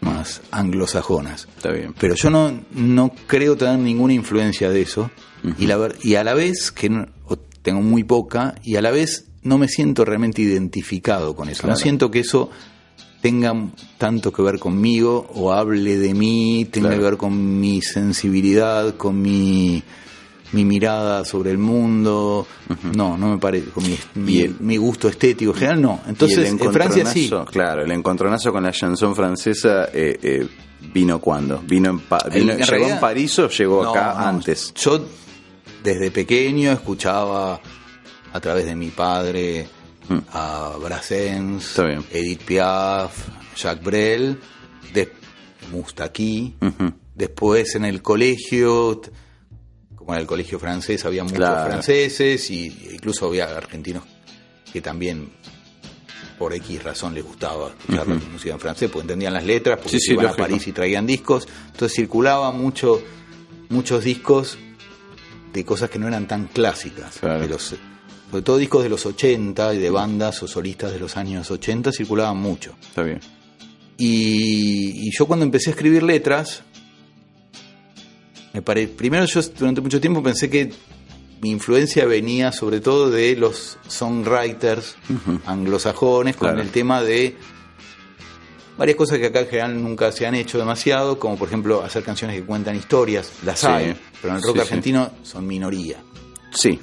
más 0.00 0.40
anglosajonas. 0.50 1.48
Está 1.56 1.70
bien. 1.72 1.94
Pero 1.98 2.14
yo 2.14 2.30
no, 2.30 2.52
no 2.72 3.12
creo 3.26 3.56
tener 3.56 3.78
ninguna 3.78 4.12
influencia 4.14 4.70
de 4.70 4.82
eso. 4.82 5.10
y, 5.58 5.66
la, 5.66 5.88
y 6.02 6.14
a 6.16 6.24
la 6.24 6.34
vez, 6.34 6.70
que 6.72 6.88
no- 6.88 7.06
tengo 7.62 7.80
muy 7.82 8.02
poca, 8.04 8.54
y 8.62 8.76
a 8.76 8.82
la 8.82 8.90
vez 8.90 9.26
no 9.42 9.58
me 9.58 9.68
siento 9.68 10.04
realmente 10.04 10.40
identificado 10.42 11.34
con 11.36 11.48
eso. 11.48 11.66
No 11.66 11.76
siento 11.76 12.10
que 12.10 12.20
eso 12.20 12.50
tenga 13.20 13.52
tanto 13.98 14.32
que 14.32 14.42
ver 14.42 14.58
conmigo 14.58 15.28
o 15.34 15.52
hable 15.52 15.98
de 15.98 16.14
mí, 16.14 16.66
tenga 16.70 16.88
Claro. 16.88 17.02
que 17.02 17.08
ver 17.10 17.16
con 17.18 17.60
mi 17.60 17.82
sensibilidad, 17.82 18.96
con 18.96 19.20
mi, 19.20 19.82
mi 20.52 20.64
mirada 20.64 21.24
sobre 21.24 21.50
el 21.50 21.58
mundo. 21.58 22.46
No, 22.94 23.16
no 23.18 23.28
me 23.32 23.38
parece, 23.38 23.68
con 23.70 23.84
mi, 23.84 23.96
mi, 24.14 24.40
el- 24.40 24.56
mi 24.60 24.76
gusto 24.76 25.08
estético. 25.08 25.52
En 25.52 25.56
general 25.58 25.82
no. 25.82 26.00
Entonces, 26.06 26.38
el 26.38 26.46
en 26.60 26.72
Francia 26.72 27.04
sí. 27.06 27.24
encontronazo, 27.26 27.52
Claro, 27.52 27.82
el 27.84 27.92
encontronazo 27.92 28.52
con 28.52 28.62
la 28.62 28.72
chanson 28.72 29.14
francesa 29.14 29.86
eh, 29.92 30.18
eh, 30.22 30.48
vino 30.92 31.18
cuando? 31.20 31.58
¿Vino 31.58 31.90
en, 31.90 31.98
Pa- 32.00 32.24
En 32.26 32.32
vino- 32.40 32.52
¿Llegó 32.54 32.66
realidad- 32.66 32.94
en 32.94 33.00
París 33.00 33.38
o 33.38 33.48
llegó 33.48 33.82
No, 33.84 33.90
acá 33.90 34.14
no, 34.18 34.26
antes? 34.26 34.72
Yo 34.74 35.04
desde 35.82 36.10
pequeño 36.10 36.72
escuchaba 36.72 37.60
a 38.32 38.40
través 38.40 38.64
de 38.66 38.74
mi 38.74 38.88
padre 38.90 39.68
Mm. 40.08 40.18
a 40.32 40.72
Brassens. 40.82 41.78
Edith 42.10 42.42
Piaf, 42.44 43.28
Jacques 43.56 43.84
Brel, 43.84 44.38
de 44.94 45.12
Mustaki. 45.70 46.54
Después 47.14 47.74
en 47.74 47.84
el 47.84 48.00
colegio, 48.00 49.00
en 50.16 50.22
el 50.22 50.26
colegio 50.26 50.58
francés, 50.58 51.04
había 51.04 51.22
muchos 51.22 51.38
Claro. 51.38 51.70
franceses 51.70 52.50
y 52.50 52.66
incluso 52.92 53.26
había 53.26 53.44
argentinos 53.56 54.04
que 54.72 54.80
también 54.80 55.30
por 56.38 56.54
X 56.54 56.82
razón 56.84 57.14
les 57.14 57.24
gustaba 57.24 57.70
escuchar 57.78 58.06
la 58.06 58.14
música 58.14 58.54
en 58.54 58.60
francés, 58.60 58.88
porque 58.90 59.02
entendían 59.04 59.32
las 59.34 59.44
letras, 59.44 59.78
porque 59.82 59.98
Sí, 59.98 60.12
iban 60.12 60.26
lógico. 60.26 60.42
a 60.42 60.46
París 60.46 60.66
y 60.68 60.72
traían 60.72 61.04
discos. 61.06 61.48
Entonces 61.72 61.96
circulaba 61.96 62.52
mucho, 62.52 63.02
muchos 63.70 64.04
discos 64.04 64.56
de 65.52 65.64
cosas 65.64 65.90
que 65.90 65.98
no 65.98 66.06
eran 66.06 66.28
tan 66.28 66.46
clásicas. 66.46 67.18
Claro. 67.18 67.40
De 67.40 67.48
los, 67.48 67.74
sobre 68.30 68.42
todo 68.44 68.56
discos 68.58 68.82
de 68.84 68.88
los 68.88 69.04
80 69.04 69.74
y 69.74 69.78
de 69.78 69.90
bandas 69.90 70.40
o 70.42 70.46
solistas 70.46 70.92
de 70.92 71.00
los 71.00 71.16
años 71.16 71.50
80 71.50 71.90
circulaban 71.90 72.36
mucho. 72.36 72.76
Está 72.82 73.02
bien. 73.02 73.18
Y, 73.96 75.08
y 75.08 75.10
yo 75.10 75.26
cuando 75.26 75.44
empecé 75.44 75.70
a 75.70 75.72
escribir 75.72 76.04
letras, 76.04 76.62
me 78.52 78.62
pare- 78.62 78.88
primero 78.88 79.24
yo 79.26 79.40
durante 79.58 79.80
mucho 79.80 80.00
tiempo 80.00 80.22
pensé 80.22 80.48
que 80.50 80.72
mi 81.40 81.50
influencia 81.50 82.04
venía 82.06 82.50
sobre 82.52 82.80
todo 82.80 83.10
de 83.10 83.36
los 83.36 83.78
songwriters 83.86 84.96
anglosajones 85.46 86.36
con 86.36 86.48
Claro. 86.48 86.62
el 86.62 86.70
tema 86.70 87.02
de 87.02 87.36
varias 88.76 88.96
cosas 88.96 89.18
que 89.18 89.26
acá 89.26 89.40
en 89.40 89.46
general 89.48 89.82
nunca 89.82 90.10
se 90.12 90.26
han 90.26 90.34
hecho 90.34 90.58
demasiado, 90.58 91.18
como 91.18 91.36
por 91.36 91.48
ejemplo 91.48 91.82
hacer 91.82 92.02
canciones 92.02 92.36
que 92.36 92.44
cuentan 92.44 92.76
historias, 92.76 93.30
las 93.44 93.60
Sí. 93.60 93.66
hay, 93.66 93.96
pero 94.20 94.32
en 94.34 94.36
el 94.38 94.42
rock 94.42 94.54
Sí, 94.56 94.58
sí. 94.58 94.60
argentino 94.68 95.10
son 95.22 95.46
minoría, 95.46 95.98
Sí. 96.52 96.78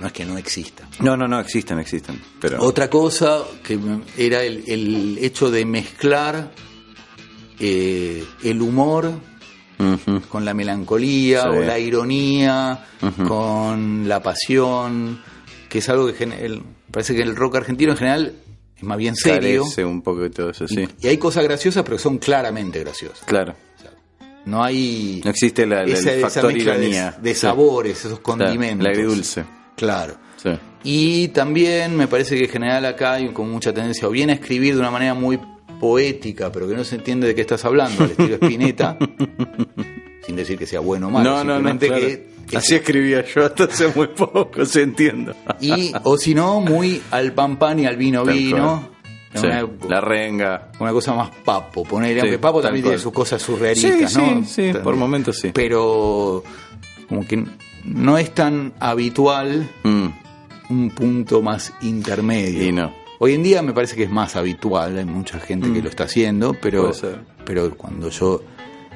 no 0.00 0.06
es 0.08 0.12
que 0.12 0.24
no 0.24 0.36
exista. 0.38 0.88
No, 1.00 1.16
no, 1.16 1.26
no, 1.28 1.38
existen, 1.40 1.78
existen. 1.78 2.20
Pero 2.40 2.62
Otra 2.62 2.88
cosa 2.90 3.42
que 3.62 3.78
era 4.16 4.42
el, 4.42 4.64
el 4.66 5.18
hecho 5.20 5.50
de 5.50 5.64
mezclar 5.64 6.50
eh, 7.58 8.24
el 8.44 8.62
humor 8.62 9.12
Con 10.30 10.44
la 10.44 10.54
melancolía 10.54 11.42
Sí. 11.42 11.48
o 11.48 11.60
la 11.62 11.78
ironía, 11.78 12.84
con 13.28 14.08
la 14.08 14.22
pasión, 14.22 15.20
que 15.68 15.78
es 15.78 15.88
algo 15.88 16.12
que 16.12 16.24
el- 16.24 16.62
parece 16.90 17.14
que 17.14 17.22
el 17.22 17.36
rock 17.36 17.56
argentino 17.56 17.92
en 17.92 17.98
general 17.98 18.34
es 18.76 18.82
más 18.82 18.96
bien 18.98 19.14
serio. 19.16 19.62
Carece 19.62 19.84
un 19.84 20.02
poco 20.02 20.20
de 20.22 20.30
todo 20.30 20.50
eso, 20.50 20.66
sí. 20.66 20.86
Y, 21.00 21.06
y 21.06 21.08
hay 21.10 21.18
cosas 21.18 21.44
graciosas, 21.44 21.82
pero 21.84 21.98
son 21.98 22.18
claramente 22.18 22.80
graciosas. 22.80 23.20
Claro. 23.26 23.54
No 24.46 24.62
hay 24.62 25.20
No 25.24 25.30
existe 25.30 25.66
la, 25.66 25.84
la- 25.84 25.92
esa, 25.92 26.12
el 26.12 26.20
factor 26.22 26.56
ironía. 26.56 27.16
de, 27.20 27.34
Sí. 27.34 27.40
sabores, 27.40 28.04
esos 28.04 28.20
condimentos. 28.20 28.86
El 28.86 28.92
agridulce. 28.92 29.44
Claro. 29.76 30.16
Sí. 30.42 30.50
Y 30.84 31.28
también 31.28 31.96
me 31.96 32.06
parece 32.06 32.36
que 32.36 32.44
en 32.44 32.50
general 32.50 32.84
acá 32.86 33.14
hay 33.14 33.32
como 33.32 33.50
mucha 33.52 33.72
tendencia 33.74 34.06
o 34.06 34.10
bien 34.10 34.30
a 34.30 34.34
escribir 34.34 34.74
de 34.74 34.80
una 34.80 34.90
manera 34.92 35.14
muy 35.14 35.38
poética, 35.80 36.50
pero 36.52 36.68
que 36.68 36.74
no 36.74 36.84
se 36.84 36.96
entiende 36.96 37.26
de 37.26 37.34
qué 37.34 37.40
estás 37.42 37.64
hablando, 37.64 38.04
al 38.04 38.10
estilo 38.10 38.34
Spinetta, 38.36 38.96
sin 40.26 40.36
decir 40.36 40.58
que 40.58 40.66
sea 40.66 40.80
bueno 40.80 41.08
o 41.08 41.10
malo, 41.10 41.44
no, 41.44 41.44
no, 41.44 41.60
no. 41.72 41.78
claro. 41.78 41.94
que- 42.00 42.36
que 42.46 42.58
Así 42.58 42.76
escribía 42.76 43.24
yo 43.24 43.44
hasta 43.44 43.64
hace 43.64 43.88
muy 43.96 44.06
poco, 44.06 44.64
se 44.64 44.82
entiendo. 44.82 45.34
y 45.60 45.92
o 46.04 46.16
si 46.16 46.32
no 46.32 46.60
muy 46.60 47.02
al 47.10 47.32
pan 47.32 47.56
pan 47.56 47.80
y 47.80 47.86
al 47.86 47.96
vino 47.96 48.22
Tal 48.22 48.34
vino, 48.36 48.88
Sí, 49.34 49.44
una, 49.48 49.68
La 49.88 50.00
renga. 50.00 50.70
una 50.78 50.92
cosa 50.92 51.12
más 51.12 51.30
papo, 51.44 51.82
ponerle, 51.82 52.20
Sí, 52.20 52.20
aunque 52.20 52.38
papo 52.38 52.62
también 52.62 52.84
cual. 52.84 52.92
tiene 52.92 53.02
sus 53.02 53.12
cosas 53.12 53.42
surrealistas, 53.42 54.12
Sí, 54.12 54.18
¿no? 54.20 54.44
sí, 54.44 54.72
sí, 54.72 54.78
por 54.82 54.94
momentos 54.96 55.38
sí. 55.40 55.50
Pero 55.52 56.42
como 57.08 57.26
que 57.26 57.44
no 57.84 58.16
es 58.16 58.32
tan 58.32 58.72
habitual 58.78 59.68
Mm, 59.82 60.06
un 60.70 60.90
punto 60.90 61.42
más 61.42 61.74
intermedio. 61.82 62.62
Y 62.64 62.70
no. 62.72 62.94
Hoy 63.18 63.32
en 63.34 63.42
día 63.42 63.62
me 63.62 63.72
parece 63.72 63.96
que 63.96 64.02
es 64.04 64.10
más 64.10 64.36
habitual, 64.36 64.98
hay 64.98 65.04
mucha 65.04 65.40
gente 65.40 65.72
que 65.72 65.80
lo 65.82 65.88
está 65.88 66.04
haciendo, 66.04 66.54
pero, 66.60 66.88
Mm. 66.90 67.44
Pero 67.46 67.70
cuando 67.76 68.10
yo 68.10 68.42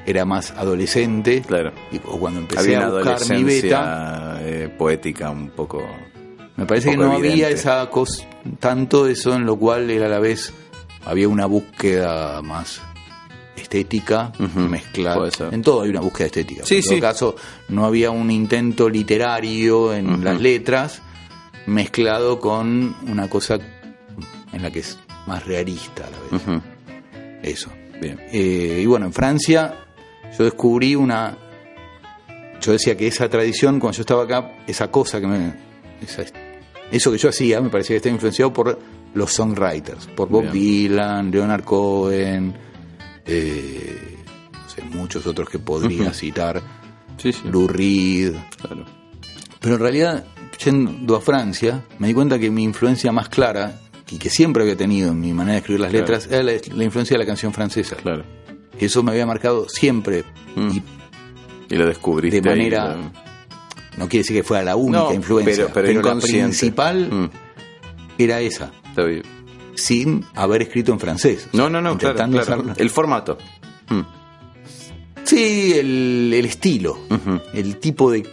era 0.05 0.25
más 0.25 0.51
adolescente, 0.51 1.41
Claro. 1.41 1.71
y- 1.91 1.97
o 2.05 2.19
cuando 2.19 2.41
empecé 2.41 2.75
Había 2.75 2.85
a 2.87 2.89
buscar 2.91 3.37
mi 3.37 3.43
beta, 3.43 4.37
eh, 4.41 4.69
poética 4.77 5.29
un 5.29 5.49
poco. 5.51 5.83
me 6.57 6.65
parece 6.65 6.91
que 6.91 6.97
no 6.97 7.13
había 7.13 7.49
esa 7.49 7.89
cosa, 7.89 8.27
tanto 8.59 9.07
eso 9.07 9.33
en 9.35 9.45
lo 9.45 9.55
cual 9.55 9.89
era 9.89 10.05
a 10.07 10.09
la 10.09 10.19
vez, 10.19 10.53
había 11.05 11.27
una 11.29 11.45
búsqueda 11.45 12.41
más 12.41 12.81
estética 13.55 14.31
mezclada. 14.69 15.29
En 15.51 15.61
todo 15.61 15.81
hay 15.83 15.89
una 15.89 16.01
búsqueda 16.01 16.27
estética. 16.27 16.65
Sí, 16.65 16.75
en 16.77 16.81
todo 16.83 16.93
sí. 16.95 16.99
caso, 17.01 17.35
no 17.69 17.85
había 17.85 18.11
un 18.11 18.29
intento 18.29 18.89
literario 18.89 19.93
en 19.93 20.23
las 20.23 20.39
letras 20.41 21.01
mezclado 21.67 22.39
con 22.39 22.95
una 23.07 23.29
cosa 23.29 23.59
en 24.53 24.61
la 24.61 24.71
que 24.71 24.79
es 24.79 24.97
más 25.27 25.45
realista 25.45 26.05
a 26.07 26.09
la 26.09 26.17
vez. 26.19 26.61
Eso. 27.43 27.69
Bien. 28.01 28.19
Eh, 28.31 28.79
y 28.81 28.85
bueno, 28.85 29.05
en 29.05 29.13
Francia 29.13 29.75
yo 30.37 30.43
descubrí 30.43 30.95
una... 30.95 31.37
Yo 32.61 32.71
decía 32.73 32.95
que 32.95 33.07
esa 33.07 33.27
tradición, 33.29 33.79
cuando 33.79 33.97
yo 33.97 34.01
estaba 34.01 34.23
acá, 34.23 34.63
esa 34.67 34.89
cosa 34.91 35.19
que 35.19 35.27
me... 35.27 35.53
esa- 36.01 36.23
eso 36.91 37.11
que 37.11 37.17
yo 37.17 37.29
hacía 37.29 37.61
me 37.61 37.69
parecía 37.69 37.93
que 37.93 37.97
estaba 37.97 38.13
influenciado 38.13 38.51
por 38.51 38.77
los 39.13 39.31
songwriters, 39.31 40.07
por 40.07 40.27
Bob 40.29 40.41
Bien. 40.43 40.53
Dylan, 40.53 41.31
Leonard 41.31 41.63
Cohen, 41.63 42.53
eh, 43.25 44.17
no 44.51 44.69
sé, 44.69 44.81
muchos 44.83 45.25
otros 45.25 45.49
que 45.49 45.59
podría 45.59 46.11
citar, 46.13 46.61
Sí, 47.17 47.31
sí. 47.31 47.41
Lou 47.49 47.67
Reed. 47.67 48.33
Claro. 48.61 48.85
Pero 49.59 49.75
en 49.75 49.81
realidad, 49.81 50.25
yendo 50.63 51.15
a 51.15 51.21
Francia, 51.21 51.83
me 51.99 52.07
di 52.07 52.13
cuenta 52.13 52.37
que 52.39 52.49
mi 52.49 52.63
influencia 52.63 53.11
más 53.11 53.29
clara, 53.29 53.79
y 54.11 54.17
que 54.17 54.29
siempre 54.29 54.63
había 54.63 54.75
tenido 54.77 55.11
en 55.11 55.19
mi 55.19 55.33
manera 55.33 55.53
de 55.53 55.59
escribir 55.59 55.79
las 55.81 55.89
Claro. 55.91 56.05
letras, 56.05 56.27
era 56.31 56.43
la, 56.43 56.51
la 56.75 56.83
influencia 56.83 57.15
de 57.15 57.19
la 57.19 57.25
canción 57.25 57.53
francesa. 57.53 57.95
Claro. 57.95 58.23
Eso 58.79 59.01
me 59.03 59.11
había 59.11 59.25
marcado 59.25 59.67
siempre. 59.69 60.23
Mm. 60.55 60.69
Y 60.71 60.83
Y 61.73 61.77
lo 61.77 61.85
descubriste. 61.87 62.41
De 62.41 62.49
manera- 62.49 62.97
no 63.97 64.07
quiere 64.09 64.23
decir 64.23 64.35
que 64.37 64.43
fuera 64.43 64.63
la 64.63 64.75
única 64.75 64.99
No, 65.03 65.13
influencia, 65.13 65.67
pero- 65.73 65.87
pero 66.01 66.01
la 66.15 66.19
principal 66.21 67.09
Mm, 67.11 67.29
era 68.17 68.39
esa. 68.41 68.71
está 68.89 69.03
bien. 69.05 69.23
sin 69.75 70.25
haber 70.35 70.63
escrito 70.63 70.91
en 70.91 70.99
francés. 70.99 71.47
No, 71.53 71.69
no, 71.69 71.81
no, 71.81 71.97
claro, 71.97 72.15
claro. 72.29 72.65
El 72.77 72.89
formato. 72.89 73.37
Mm. 73.89 74.01
Sí, 75.23 75.73
el, 75.77 76.33
el 76.35 76.45
estilo, 76.45 76.99
el 77.53 77.77
tipo 77.77 78.11
de 78.11 78.23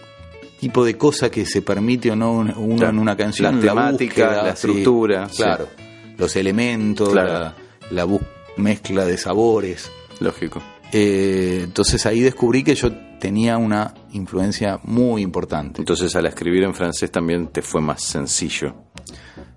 tipo 0.60 0.84
de 0.84 0.96
cosa 0.96 1.30
que 1.30 1.46
se 1.46 1.62
permite 1.62 2.10
o 2.10 2.16
no 2.16 2.32
uno 2.32 2.76
Claro. 2.76 2.90
en 2.92 2.98
una 2.98 3.16
canción. 3.16 3.54
La 3.56 3.60
temática, 3.60 4.24
búsqueda, 4.26 4.42
la 4.44 4.50
estructura, 4.50 5.28
sí. 5.28 5.36
claro. 5.42 5.68
Los 6.16 6.34
elementos, 6.36 7.10
Claro. 7.10 7.32
la, 7.32 7.54
la 7.90 8.04
bus- 8.04 8.20
mezcla 8.56 9.04
de 9.04 9.16
sabores. 9.16 9.90
Lógico. 10.20 10.60
Eh, 10.92 11.60
entonces 11.64 12.04
ahí 12.06 12.20
descubrí 12.20 12.64
que 12.64 12.74
yo 12.74 12.90
tenía 13.20 13.56
una 13.58 13.92
influencia 14.12 14.80
muy 14.84 15.22
importante. 15.22 15.80
Entonces 15.82 16.14
al 16.16 16.26
escribir 16.26 16.64
en 16.64 16.74
francés 16.74 17.10
también 17.12 17.48
te 17.48 17.62
fue 17.62 17.80
más 17.80 18.02
sencillo 18.02 18.74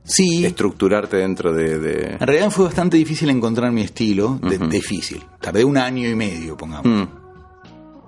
Sí, 0.03 0.45
estructurarte 0.45 1.17
dentro 1.17 1.53
de... 1.53 1.77
de- 1.79 2.13
en 2.13 2.19
realidad 2.19 2.49
fue 2.49 2.65
bastante 2.65 2.97
difícil 2.97 3.29
encontrar 3.29 3.71
mi 3.71 3.81
estilo, 3.81 4.39
de- 4.41 4.57
difícil. 4.67 5.23
Tardé 5.39 5.63
un 5.63 5.77
año 5.77 6.09
y 6.09 6.15
medio, 6.15 6.57
pongamos. 6.57 6.85
Mm, 6.85 7.07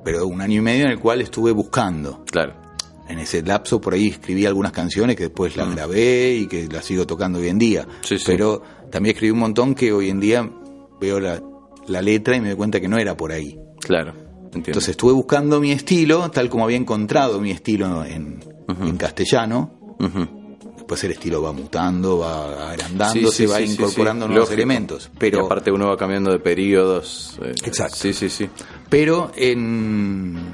Pero 0.04 0.26
un 0.28 0.42
año 0.42 0.58
y 0.58 0.62
medio 0.62 0.86
en 0.86 0.92
el 0.92 1.00
cual 1.00 1.22
estuve 1.22 1.52
buscando. 1.52 2.24
claro. 2.30 2.56
En 3.08 3.20
ese 3.20 3.42
lapso 3.44 3.82
por 3.82 3.94
ahí 3.94 4.08
escribí 4.08 4.46
algunas 4.46 4.72
canciones 4.72 5.16
que 5.16 5.24
después 5.24 5.56
las 5.58 5.74
grabé 5.76 6.36
y 6.36 6.48
que 6.48 6.68
las 6.68 6.86
sigo 6.86 7.06
tocando 7.06 7.40
hoy 7.40 7.50
en 7.50 7.60
día. 7.60 7.84
Mm. 7.84 7.90
Sí, 8.04 8.18
sí. 8.18 8.24
Pero 8.26 8.62
también 8.92 9.14
escribí 9.16 9.32
un 9.32 9.40
montón 9.40 9.76
que 9.76 9.92
hoy 9.92 10.10
en 10.10 10.20
día 10.22 10.50
veo 11.02 11.20
la, 11.20 11.42
la 11.88 12.02
letra 12.02 12.36
y 12.38 12.42
me 12.42 12.48
doy 12.50 12.58
cuenta 12.58 12.80
que 12.80 12.88
no 12.88 12.98
era 12.98 13.16
por 13.18 13.32
ahí. 13.34 13.60
Claro. 13.82 14.12
Entiendo. 14.46 14.68
Entonces 14.70 14.90
estuve 14.90 15.12
buscando 15.14 15.60
mi 15.60 15.72
estilo, 15.72 16.30
tal 16.32 16.48
como 16.50 16.64
había 16.64 16.78
encontrado 16.78 17.42
mi 17.42 17.52
estilo 17.52 18.06
en, 18.06 18.40
en 18.70 18.98
castellano. 18.98 19.98
Después 20.76 21.04
el 21.06 21.12
estilo 21.12 21.42
va 21.42 21.52
mutando, 21.54 22.20
va 22.20 22.72
agrandando, 22.72 23.32
Sí, 23.32 23.38
sí, 23.38 23.48
se 23.48 23.48
va 23.48 23.62
incorporando 23.62 24.28
nuevos 24.28 24.46
lógico. 24.50 24.54
elementos. 24.54 25.10
y 25.14 25.18
Pero, 25.18 25.46
aparte 25.46 25.72
uno 25.72 25.88
va 25.88 25.98
cambiando 25.98 26.32
de 26.32 26.40
periodos. 26.40 27.38
eh, 27.44 27.54
Exacto. 27.66 27.96
Sí, 27.98 28.14
sí, 28.14 28.30
sí. 28.30 28.50
pero 28.90 29.32
en, 29.36 30.54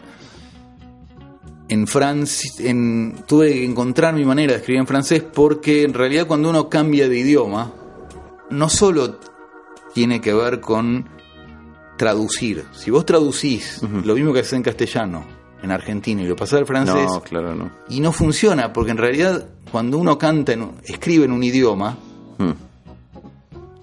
en 1.69 1.87
Francia 1.87 2.51
en, 2.59 3.15
tuve 3.27 3.53
que 3.53 3.65
encontrar 3.65 4.13
mi 4.15 4.25
manera 4.25 4.53
de 4.53 4.59
escribir 4.59 4.79
en 4.81 4.87
francés 4.87 5.23
porque 5.23 5.83
en 5.83 5.93
realidad 5.93 6.27
cuando 6.27 6.49
uno 6.49 6.67
cambia 6.69 7.07
de 7.07 7.17
idioma, 7.19 7.71
no 8.49 8.69
solo 8.69 9.19
tiene 9.93 10.19
que 10.19 10.33
ver 10.33 10.59
con 10.59 11.07
traducir. 11.97 12.65
Si 12.73 12.89
vos 12.91 13.05
traducís 13.05 13.81
lo 14.03 14.15
mismo 14.15 14.33
que 14.33 14.39
haces 14.39 14.53
en 14.53 14.63
castellano, 14.63 15.23
en 15.61 15.71
argentino 15.71 16.21
y 16.23 16.27
lo 16.27 16.35
pasás 16.35 16.59
al 16.59 16.65
francés, 16.65 17.05
No, 17.07 17.21
claro, 17.21 17.53
no. 17.55 17.69
y 17.89 17.99
no 17.99 18.11
funciona, 18.11 18.71
porque 18.73 18.91
en 18.91 18.97
realidad 18.97 19.45
cuando 19.71 19.97
uno 19.97 20.17
canta, 20.17 20.53
en 20.53 20.71
escribe 20.85 21.25
en 21.25 21.31
un 21.31 21.43
idioma, 21.43 21.97
Mm, 22.39 22.51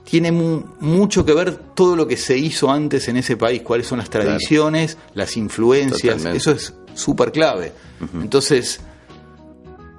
tiene 0.05 0.33
mu- 0.33 0.63
mucho 0.81 1.25
que 1.27 1.35
ver 1.35 1.57
todo 1.75 1.95
lo 1.97 2.07
que 2.07 2.17
se 2.17 2.39
hizo 2.39 2.71
antes 2.71 3.07
en 3.09 3.17
ese 3.19 3.37
país, 3.37 3.61
cuáles 3.63 3.87
son 3.87 3.99
las 3.99 4.09
tradiciones, 4.09 4.97
las 5.15 5.37
influencias, 5.37 6.01
Totalmente. 6.19 6.39
eso 6.39 6.53
es 6.53 6.75
súper 6.97 7.31
clave. 7.33 7.73
Entonces, 8.21 8.81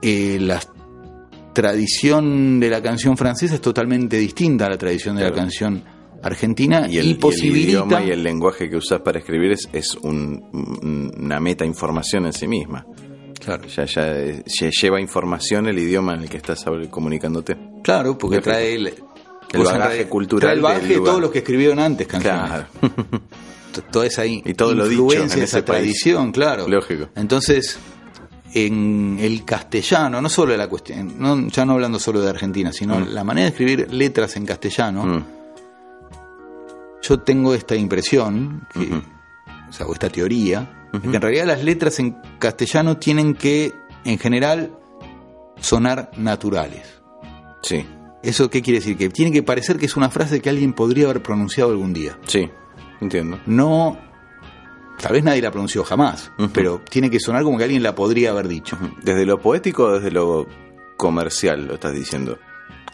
eh, 0.02 0.38
la 0.42 0.60
tradición 1.54 2.60
de 2.60 2.70
la 2.70 2.82
canción 2.82 3.18
francesa 3.18 3.56
es 3.56 3.62
totalmente 3.62 4.18
distinta 4.18 4.66
a 4.66 4.70
la 4.70 4.78
tradición 4.78 5.16
de 5.16 5.24
la 5.24 5.34
canción 5.34 5.84
argentina 6.22 6.88
Y 6.90 6.96
y, 6.96 6.98
el, 7.00 7.06
y 7.06 7.10
el 7.12 7.18
posibilita... 7.18 7.68
idioma 7.70 8.04
y 8.04 8.12
el 8.12 8.24
lenguaje 8.24 8.70
que 8.70 8.76
usás 8.78 9.02
para 9.02 9.20
escribir 9.20 9.52
es, 9.54 9.68
es 9.74 9.96
un- 9.96 10.44
un- 10.54 11.12
una 11.24 11.40
meta 11.40 11.66
información 11.66 12.26
en 12.26 12.34
sí 12.34 12.48
misma. 12.48 12.86
Claro. 13.44 13.64
Ya, 13.68 13.86
ya, 13.86 14.12
eh, 14.18 14.44
ya 14.46 14.70
lleva 14.70 15.00
información 15.00 15.68
el 15.68 15.80
idioma 15.80 16.16
en 16.16 16.24
el 16.24 16.30
que 16.30 16.38
estás 16.38 16.66
comunicándote. 16.90 17.56
Claro, 17.84 18.18
porque 18.18 18.42
trae 18.42 18.76
el, 18.76 18.88
El 18.88 19.64
bagaje 19.64 19.78
realidad, 19.88 20.10
cultural 20.10 20.42
Trae 20.42 20.56
el 20.56 20.62
bagaje 20.62 20.82
del 20.82 20.90
de 20.90 20.96
lugar. 20.98 21.10
todos 21.12 21.22
los 21.22 21.32
que 21.32 21.38
escribieron 21.40 21.80
antes 21.80 22.08
canciones. 22.08 22.42
Claro. 22.50 22.68
Toda 23.84 24.06
esa 24.06 24.26
Y 24.26 24.42
todo 24.54 24.74
lo 24.74 24.88
dicho 24.88 25.04
influencia, 25.04 25.38
en 25.38 25.44
esa 25.44 25.58
país. 25.58 25.66
tradición, 25.66 26.32
claro. 26.32 26.68
Lógico. 26.68 27.10
Entonces, 27.16 27.78
en 28.54 29.18
el 29.20 29.44
castellano, 29.46 30.22
no 30.22 30.30
solo 30.30 30.56
la 30.58 30.68
cuestión, 30.68 31.16
no, 31.20 31.48
ya 31.48 31.66
no 31.66 31.74
hablando 31.74 32.00
solo 32.00 32.22
de 32.22 32.30
Argentina, 32.30 32.72
sino 32.72 33.00
la 33.00 33.24
manera 33.24 33.46
de 33.46 33.52
escribir 33.52 33.94
letras 33.94 34.36
en 34.38 34.46
castellano, 34.46 35.04
Mm, 35.06 35.24
yo 37.02 37.20
tengo 37.20 37.54
esta 37.54 37.76
impresión, 37.76 38.68
que, 38.74 38.90
o 39.70 39.72
sea, 39.74 39.86
o 39.86 39.94
esta 39.94 40.10
teoría, 40.10 40.88
de 40.92 41.00
que 41.02 41.16
en 41.16 41.22
realidad 41.22 41.46
las 41.46 41.64
letras 41.64 42.00
en 42.00 42.18
castellano 42.40 42.98
tienen 42.98 43.34
que, 43.34 43.72
en 44.04 44.18
general, 44.18 44.72
sonar 45.62 46.12
naturales. 46.18 47.02
Sí, 47.62 47.86
¿Eso 48.24 48.50
qué 48.50 48.62
quiere 48.62 48.80
decir? 48.80 48.98
Que 48.98 49.10
tiene 49.10 49.32
que 49.32 49.44
parecer 49.44 49.78
que 49.78 49.86
es 49.86 49.96
una 49.96 50.10
frase 50.10 50.42
que 50.42 50.50
alguien 50.50 50.74
podría 50.74 51.06
haber 51.06 51.22
pronunciado 51.22 51.70
algún 51.72 51.94
día. 51.94 52.18
sí, 52.26 52.50
entiendo. 53.02 53.40
No, 53.46 53.98
tal 55.00 55.14
vez 55.14 55.24
nadie 55.24 55.42
la 55.42 55.52
pronunció 55.52 55.84
jamás, 55.84 56.32
pero 56.54 56.82
tiene 56.90 57.10
que 57.10 57.20
sonar 57.20 57.44
como 57.44 57.58
que 57.58 57.64
alguien 57.66 57.84
la 57.84 57.96
podría 57.96 58.32
haber 58.32 58.48
dicho. 58.48 58.78
¿Desde 59.02 59.26
lo 59.26 59.40
poético 59.40 59.84
o 59.86 59.94
desde 59.94 60.12
lo 60.12 60.48
comercial 60.98 61.66
lo 61.68 61.76
estás 61.76 61.94
diciendo? 61.94 62.38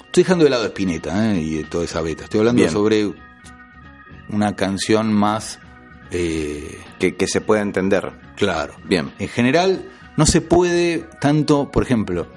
Estoy 0.05 0.23
dejando 0.23 0.43
de 0.43 0.49
lado 0.51 0.63
a 0.63 0.67
Spinetta 0.67 1.33
¿eh? 1.33 1.41
y 1.41 1.63
toda 1.63 1.85
esa 1.85 2.01
beta. 2.01 2.25
Estoy 2.25 2.39
hablando 2.39 2.59
Bien. 2.61 2.71
sobre 2.71 3.13
una 4.29 4.55
canción 4.55 5.11
más 5.11 5.59
eh, 6.11 6.79
Que, 6.99 7.15
que 7.15 7.27
se 7.27 7.41
pueda 7.41 7.61
entender. 7.61 8.11
claro. 8.35 8.75
Bien. 8.85 9.11
En 9.19 9.27
general, 9.27 9.89
no 10.15 10.25
se 10.27 10.41
puede 10.41 11.07
tanto, 11.19 11.71
por 11.71 11.81
ejemplo, 11.83 12.27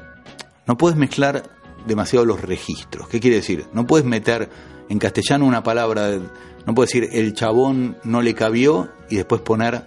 no 0.66 0.76
puedes 0.78 0.96
mezclar 0.96 1.42
demasiado 1.86 2.24
los 2.24 2.40
registros. 2.40 3.08
¿Qué 3.08 3.20
quiere 3.20 3.36
decir? 3.36 3.66
No 3.74 3.86
puedes 3.86 4.06
meter 4.06 4.48
en 4.88 4.98
castellano 4.98 5.44
una 5.44 5.62
palabra, 5.62 6.10
no 6.66 6.74
puedes 6.74 6.90
decir 6.92 7.08
el 7.12 7.32
chabón 7.34 7.96
no 8.04 8.20
le 8.22 8.34
cabió 8.34 8.90
y 9.08 9.16
después 9.16 9.40
poner 9.40 9.84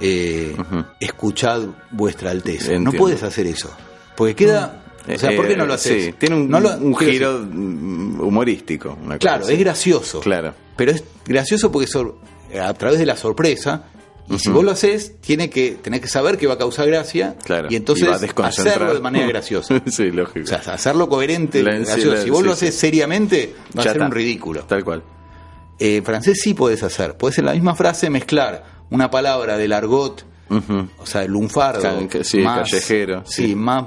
eh, 0.00 0.56
escuchad 1.00 1.62
vuestra 1.90 2.30
alteza. 2.30 2.72
No 2.78 2.92
puedes 2.92 3.22
hacer 3.22 3.46
eso. 3.46 3.70
Porque 4.16 4.34
queda. 4.34 4.76
O 5.12 5.18
sea, 5.18 5.34
¿por 5.34 5.48
qué 5.48 5.56
no 5.56 5.64
lo 5.66 5.72
Eh, 5.72 5.76
haces? 5.76 6.04
Sí, 6.06 6.12
tiene 6.18 6.36
un, 6.36 6.48
No 6.48 6.60
lo- 6.60 6.76
un 6.76 6.92
quiero 6.94 7.12
giro 7.12 7.38
mm, 7.50 8.20
humorístico. 8.20 8.96
una 9.02 9.18
Claro, 9.18 9.48
es 9.48 9.58
gracioso. 9.58 10.20
Claro. 10.20 10.54
Pero 10.76 10.92
es 10.92 11.02
gracioso 11.26 11.72
porque 11.72 11.86
sor- 11.86 12.16
a 12.60 12.72
través 12.74 12.98
de 12.98 13.06
la 13.06 13.16
sorpresa. 13.16 13.84
Y 14.28 14.38
si 14.38 14.48
vos 14.48 14.62
lo 14.64 14.70
haces, 14.70 15.16
tiene 15.20 15.50
que, 15.50 15.72
tenés 15.82 16.00
que 16.02 16.06
saber 16.06 16.38
que 16.38 16.46
va 16.46 16.54
a 16.54 16.58
causar 16.58 16.86
gracia. 16.86 17.34
Claro. 17.44 17.66
Y 17.70 17.74
entonces 17.76 18.08
va 18.08 18.14
a 18.14 18.18
desconcentrar. 18.18 18.76
hacerlo 18.76 18.94
de 18.94 19.00
manera 19.00 19.26
graciosa. 19.28 19.82
sí, 19.86 20.10
lógico. 20.12 20.44
O 20.44 20.46
sea, 20.46 20.58
hacerlo 20.74 21.08
coherente, 21.08 21.62
La- 21.64 21.74
gracioso. 21.74 22.00
sí, 22.02 22.08
la- 22.16 22.22
si 22.22 22.30
vos 22.30 22.40
sí, 22.40 22.46
lo 22.46 22.52
haces 22.52 22.74
seriamente, 22.76 23.54
va 23.76 23.76
Ya 23.76 23.80
a 23.80 23.82
ser 23.84 23.92
está. 23.94 24.04
un 24.06 24.12
ridículo. 24.12 24.62
Tal 24.64 24.84
cual. 24.84 25.02
Eh, 25.80 25.96
en 25.96 26.04
francés 26.04 26.38
sí 26.42 26.54
podés 26.54 26.82
hacer. 26.84 27.16
Podés 27.16 27.38
en 27.38 27.46
la 27.46 27.52
misma 27.54 27.74
frase 27.74 28.08
mezclar 28.10 28.64
una 28.90 29.10
palabra 29.10 29.56
del 29.56 29.72
argot, 29.72 30.24
o 30.98 31.06
sea, 31.06 31.22
el 31.24 31.32
lunfardo. 31.32 31.80
Sí, 32.22 32.42
callejero, 32.42 33.22
Sí, 33.26 33.48
sí. 33.48 33.54
más. 33.54 33.84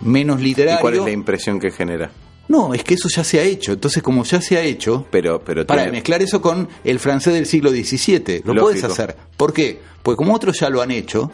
Menos 0.00 0.40
¿Y 0.40 0.44
literario. 0.44 0.80
cuál 0.80 0.94
es 0.94 1.02
la 1.04 1.10
impresión 1.10 1.58
que 1.58 1.70
genera? 1.70 2.10
No, 2.46 2.72
es 2.72 2.82
que 2.84 2.94
eso 2.94 3.08
ya 3.08 3.24
se 3.24 3.40
ha 3.40 3.42
hecho. 3.42 3.72
Entonces, 3.72 4.02
como 4.02 4.24
ya 4.24 4.40
se 4.40 4.56
ha 4.56 4.62
hecho, 4.62 5.06
Pero, 5.10 5.42
pero 5.44 5.66
para 5.66 5.82
tiene- 5.82 5.98
mezclar 5.98 6.22
eso 6.22 6.40
con 6.40 6.68
el 6.84 6.98
francés 6.98 7.34
del 7.34 7.46
siglo 7.46 7.70
XVII. 7.70 8.42
Lo 8.44 8.54
Lógico. 8.54 8.60
puedes 8.62 8.84
hacer. 8.84 9.16
¿Por 9.36 9.52
qué? 9.52 9.80
Porque 10.02 10.16
como 10.16 10.34
otros 10.34 10.58
ya 10.60 10.70
lo 10.70 10.80
han 10.80 10.90
hecho, 10.92 11.30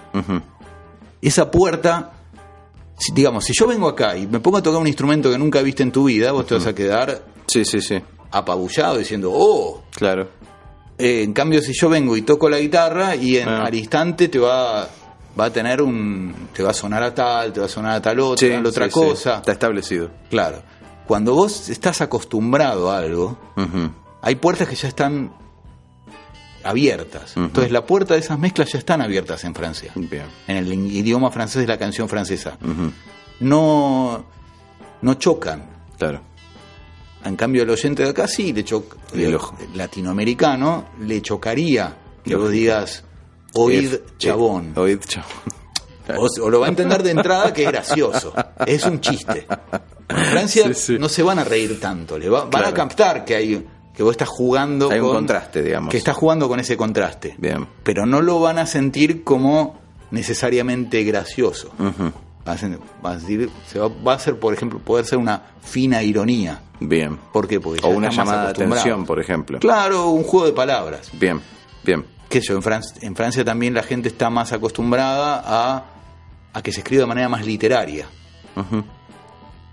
esa 1.22 1.50
puerta, 1.50 2.12
digamos, 3.12 3.44
si 3.44 3.52
yo 3.52 3.66
vengo 3.66 3.86
acá 3.88 4.16
y 4.16 4.26
me 4.26 4.40
pongo 4.40 4.56
a 4.56 4.62
tocar 4.62 4.80
un 4.80 4.86
instrumento 4.88 5.30
que 5.30 5.38
nunca 5.38 5.60
viste 5.62 5.82
en 5.82 5.92
tu 5.92 6.04
vida, 6.04 6.32
vos 6.32 6.46
te 6.46 6.54
vas 6.54 6.66
a 6.66 6.74
quedar 6.74 7.22
Sí, 7.46 7.64
sí, 7.66 7.80
sí. 7.82 8.00
Apabullado 8.38 8.98
diciendo, 8.98 9.30
oh. 9.32 9.82
Claro. 9.90 10.28
Eh, 10.98 11.22
en 11.22 11.32
cambio, 11.32 11.60
si 11.60 11.72
yo 11.72 11.88
vengo 11.88 12.16
y 12.16 12.22
toco 12.22 12.48
la 12.48 12.58
guitarra 12.58 13.16
y 13.16 13.38
en, 13.38 13.48
Ah. 13.48 13.64
al 13.64 13.74
instante 13.74 14.28
te 14.28 14.38
va, 14.38 14.88
va 15.38 15.44
a 15.46 15.50
tener 15.50 15.82
un, 15.82 16.48
te 16.54 16.62
va 16.62 16.70
a 16.70 16.74
sonar 16.74 17.02
a 17.02 17.14
tal, 17.14 17.52
te 17.52 17.60
va 17.60 17.66
a 17.66 17.68
sonar 17.68 17.96
a 17.96 18.02
tal 18.02 18.20
otra, 18.20 18.46
Sí, 18.46 18.52
tal 18.52 18.66
otra 18.66 18.84
sí, 18.86 18.90
sí. 18.92 19.00
cosa. 19.00 19.36
Está 19.38 19.52
establecido. 19.52 20.10
Claro. 20.30 20.62
Cuando 21.06 21.34
vos 21.34 21.68
estás 21.68 22.00
acostumbrado 22.00 22.90
a 22.90 22.98
algo, 22.98 23.36
hay 24.22 24.36
puertas 24.36 24.68
que 24.68 24.74
ya 24.76 24.88
están 24.88 25.32
abiertas. 26.62 27.36
Entonces 27.36 27.70
la 27.72 27.84
puerta 27.84 28.14
de 28.14 28.20
esas 28.20 28.38
mezclas 28.38 28.72
ya 28.72 28.78
están 28.78 29.02
abiertas 29.02 29.44
en 29.44 29.54
Francia. 29.54 29.92
Bien. 29.96 30.24
En 30.48 30.56
el 30.56 30.72
idioma 30.72 31.30
francés 31.30 31.60
de 31.62 31.66
la 31.68 31.76
canción 31.78 32.08
francesa. 32.08 32.56
No, 33.40 34.24
no 35.02 35.14
chocan. 35.14 35.64
Claro. 35.98 36.20
En 37.24 37.36
cambio 37.36 37.62
el 37.62 37.70
oyente 37.70 38.02
de 38.02 38.10
acá 38.10 38.26
sí, 38.28 38.52
le 38.52 38.64
choca. 38.64 38.96
El 39.14 39.38
latinoamericano 39.74 40.86
le 41.00 41.22
chocaría 41.22 41.96
que 42.24 42.36
vos 42.36 42.50
digas 42.50 43.04
oíd 43.54 43.94
chabón. 44.18 44.72
Oíd 44.76 44.98
chabón. 45.00 45.30
O, 46.18 46.26
o 46.42 46.50
lo 46.50 46.60
va 46.60 46.66
a 46.66 46.68
entender 46.68 47.02
de 47.02 47.10
entrada 47.12 47.52
que 47.52 47.64
es 47.64 47.68
gracioso. 47.72 48.34
Es 48.66 48.84
un 48.84 49.00
chiste. 49.00 49.46
En 50.08 50.24
Francia 50.26 50.64
Sí, 50.68 50.74
sí. 50.74 50.96
no 50.98 51.08
se 51.08 51.22
van 51.22 51.38
a 51.38 51.44
reír 51.44 51.80
tanto. 51.80 52.18
Le 52.18 52.28
va- 52.28 52.42
van 52.42 52.50
Claro. 52.50 52.68
a 52.68 52.74
captar 52.74 53.24
que 53.24 53.34
hay 53.36 53.66
que 53.96 54.02
vos 54.02 54.10
estás 54.10 54.28
jugando 54.28 54.90
Hay 54.90 54.98
un 55.00 55.06
con- 55.06 55.16
contraste, 55.16 55.62
digamos. 55.62 55.90
Que 55.90 55.96
estás 55.96 56.16
jugando 56.16 56.46
con 56.48 56.60
ese 56.60 56.76
contraste. 56.76 57.36
Bien. 57.38 57.66
Pero 57.84 58.04
no 58.04 58.20
lo 58.20 58.38
van 58.40 58.58
a 58.58 58.66
sentir 58.66 59.24
como 59.24 59.78
necesariamente 60.10 61.02
gracioso. 61.04 61.70
A, 62.44 62.58
vas 63.02 63.16
a 63.16 63.18
decir, 63.18 63.50
se 63.66 63.78
va, 63.78 63.88
va 63.88 64.14
a 64.14 64.18
ser, 64.18 64.38
por 64.38 64.52
ejemplo, 64.54 64.78
poder 64.78 65.04
ser 65.06 65.18
una 65.18 65.42
fina 65.62 66.02
ironía. 66.02 66.60
Bien. 66.80 67.18
¿Por 67.32 67.48
qué? 67.48 67.60
Porque 67.60 67.80
O 67.86 67.88
una 67.90 68.10
llamada 68.10 68.44
de 68.44 68.50
atención, 68.50 69.06
por 69.06 69.20
ejemplo. 69.20 69.58
Claro, 69.60 70.08
un 70.10 70.24
juego 70.24 70.46
de 70.46 70.52
palabras. 70.52 71.10
Bien, 71.14 71.40
bien. 71.84 72.04
qué 72.28 72.40
sé 72.40 72.48
yo, 72.48 72.56
en, 72.56 72.62
Fran- 72.62 72.82
en 73.00 73.14
Francia 73.16 73.44
también 73.44 73.72
la 73.74 73.82
gente 73.82 74.08
está 74.08 74.28
más 74.28 74.52
acostumbrada 74.52 75.42
a, 75.44 75.84
a 76.52 76.62
que 76.62 76.72
se 76.72 76.80
escriba 76.80 77.00
de 77.02 77.06
manera 77.06 77.28
más 77.28 77.46
literaria. 77.46 78.06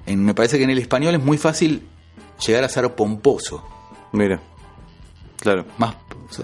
En- 0.05 0.23
me 0.23 0.33
parece 0.33 0.57
que 0.57 0.63
en 0.63 0.69
el 0.69 0.79
español 0.79 1.15
es 1.15 1.23
muy 1.23 1.37
fácil 1.37 1.87
llegar 2.45 2.63
a 2.63 2.69
ser 2.69 2.93
pomposo. 2.95 3.63
Mira. 4.11 4.39
Claro. 5.39 5.65
Más, 5.77 5.95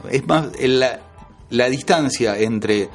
es 0.09 0.25
más, 0.27 0.47
la, 0.59 0.99
la 1.49 1.69
distancia 1.69 2.37
entre, 2.39 2.89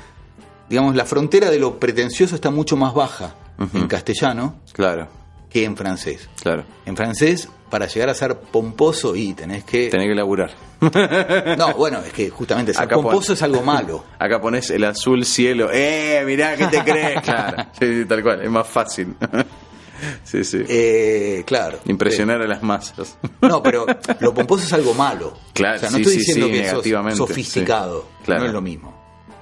digamos, 0.73 0.97
la 0.97 1.05
frontera 1.05 1.51
de 1.51 1.59
lo 1.59 1.79
pretencioso 1.79 2.35
está 2.35 2.51
mucho 2.51 2.77
más 2.79 2.95
baja 2.95 3.35
en 3.75 3.87
castellano 3.89 4.57
Claro. 4.73 5.07
que 5.51 5.65
en 5.65 5.77
francés. 5.77 6.31
Claro. 6.43 6.65
En 6.87 6.97
francés, 6.97 7.47
para 7.71 7.87
llegar 7.87 8.09
a 8.09 8.15
ser 8.15 8.37
pomposo, 8.41 9.15
y 9.15 9.35
tenés 9.35 9.65
que... 9.65 9.89
Tenés 9.91 10.09
que 10.09 10.15
laburar. 10.15 10.51
No, 11.59 11.75
bueno, 11.75 11.99
es 12.01 12.13
que 12.13 12.31
justamente 12.31 12.73
ser 12.73 12.83
Acá 12.85 12.97
pomposo 12.97 13.29
pon- 13.29 13.35
es 13.35 13.43
algo 13.43 13.63
malo. 13.63 14.03
Acá 14.19 14.41
pones 14.41 14.71
el 14.71 14.83
azul 14.85 15.25
cielo. 15.27 15.69
¡Eh! 15.71 16.23
Mirá, 16.25 16.57
¿qué 16.57 16.67
te 16.69 16.83
crees? 16.83 17.21
Claro. 17.23 17.65
Sí, 17.79 18.01
sí, 18.01 18.05
tal 18.07 18.23
cual. 18.23 18.43
Es 18.43 18.51
más 18.51 18.67
fácil. 18.67 19.15
Sí, 20.25 20.43
sí. 20.43 20.59
Eh, 20.69 21.45
claro. 21.47 21.79
Impresionar 21.85 22.41
a 22.43 22.47
las 22.49 22.63
masas. 22.63 23.17
No, 23.43 23.63
pero 23.63 23.87
lo 24.21 24.35
pomposo 24.35 24.65
es 24.65 24.73
algo 24.73 24.95
malo. 24.95 25.35
Claro, 25.53 25.77
o 25.77 25.81
sea, 25.81 25.91
no 25.91 25.97
sí, 25.99 26.03
estoy 26.03 26.17
diciendo 26.17 26.47
sí, 26.47 26.53
que 26.53 26.69
sos 26.71 27.17
sofisticado. 27.19 28.07
Claro. 28.25 28.41
No 28.41 28.47
es 28.49 28.53
lo 28.55 28.61
mismo. 28.63 28.93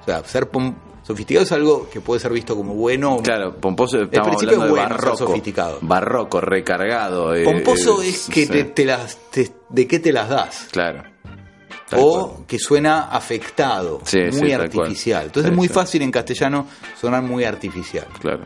O 0.01 0.05
sea, 0.05 0.23
ser 0.25 0.51
pom- 0.51 0.75
sofisticado 1.03 1.43
es 1.45 1.51
algo 1.51 1.89
que 1.89 2.01
puede 2.01 2.19
ser 2.19 2.31
visto 2.31 2.55
como 2.55 2.73
bueno. 2.73 3.19
Claro, 3.23 3.55
pomposo, 3.55 4.01
estamos 4.03 4.29
principio 4.29 4.63
es 4.63 4.69
bueno 4.69 4.89
barroco. 4.89 5.17
sofisticado. 5.17 5.79
Barroco, 5.81 6.41
recargado. 6.41 7.33
eh, 7.35 7.43
Pomposo 7.43 8.01
eh, 8.03 8.09
es 8.09 8.27
que 8.29 8.47
te, 8.47 8.63
te 8.65 8.85
las, 8.85 9.17
te- 9.31 9.51
de 9.69 9.87
qué 9.87 9.99
te 9.99 10.11
las 10.11 10.29
das. 10.29 10.67
Claro. 10.71 11.03
Tal 11.89 11.99
O 12.01 12.29
cual. 12.33 12.45
que 12.47 12.57
suena 12.57 13.01
afectado, 13.09 13.99
Sí, 14.05 14.19
muy 14.33 14.53
artificial. 14.53 15.25
Entonces 15.25 15.51
es 15.51 15.55
muy 15.57 15.67
fácil 15.67 16.01
en 16.03 16.11
castellano 16.11 16.67
sonar 16.99 17.21
muy 17.21 17.43
artificial. 17.43 18.07
Claro. 18.19 18.45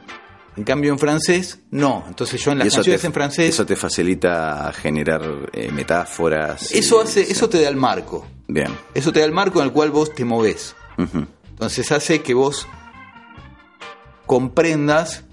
En 0.57 0.63
cambio 0.63 0.91
en 0.93 0.97
francés, 0.97 1.59
no. 1.71 2.05
Entonces 2.07 2.41
yo 2.41 2.51
en 2.53 2.59
las 2.59 2.73
canciones 2.73 3.01
te, 3.01 3.07
en 3.07 3.13
francés, 3.13 3.49
eso 3.49 3.65
te 3.65 3.75
facilita 3.75 4.71
generar 4.73 5.21
eh, 5.51 5.69
metáforas. 5.71 6.71
y- 6.73 6.77
eso 6.79 7.01
hace, 7.01 7.25
sí. 7.25 7.31
eso 7.33 7.49
te 7.49 7.61
da 7.61 7.67
el 7.69 7.75
marco. 7.75 8.25
Bien. 8.47 8.75
Eso 8.93 9.11
te 9.11 9.19
da 9.19 9.25
el 9.25 9.31
marco 9.33 9.59
en 9.59 9.65
el 9.67 9.73
cual 9.73 9.91
vos 9.91 10.15
te 10.15 10.23
movés. 10.25 10.75
Ujú. 10.97 11.25
Entonces 11.55 11.91
hace 11.91 12.21
que 12.21 12.33
vos 12.33 12.67
comprendas, 14.25 15.23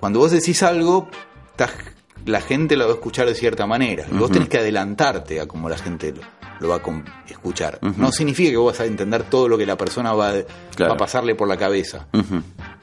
cuando 0.00 0.18
vos 0.20 0.30
decís 0.30 0.62
algo, 0.62 1.08
la 2.26 2.40
gente 2.40 2.76
lo 2.76 2.84
va 2.86 2.92
a 2.92 2.94
escuchar 2.94 3.26
de 3.26 3.34
cierta 3.34 3.66
manera. 3.66 4.06
Y 4.10 4.16
vos 4.16 4.30
tenés 4.30 4.48
que 4.48 4.58
adelantarte 4.58 5.40
a 5.40 5.46
cómo 5.46 5.68
la 5.68 5.78
gente 5.78 6.12
lo, 6.12 6.20
lo 6.60 6.68
va 6.68 6.76
a 6.76 7.30
escuchar. 7.30 7.78
No 7.96 8.12
significa 8.12 8.50
que 8.50 8.56
vos 8.56 8.72
vas 8.72 8.80
a 8.80 8.86
entender 8.86 9.24
todo 9.24 9.48
lo 9.48 9.58
que 9.58 9.66
la 9.66 9.76
persona 9.76 10.12
va, 10.12 10.30
a- 10.30 10.42
Claro. 10.74 10.90
va 10.92 10.94
a 10.94 10.98
pasarle 10.98 11.34
por 11.34 11.48
la 11.48 11.56
cabeza. 11.56 12.06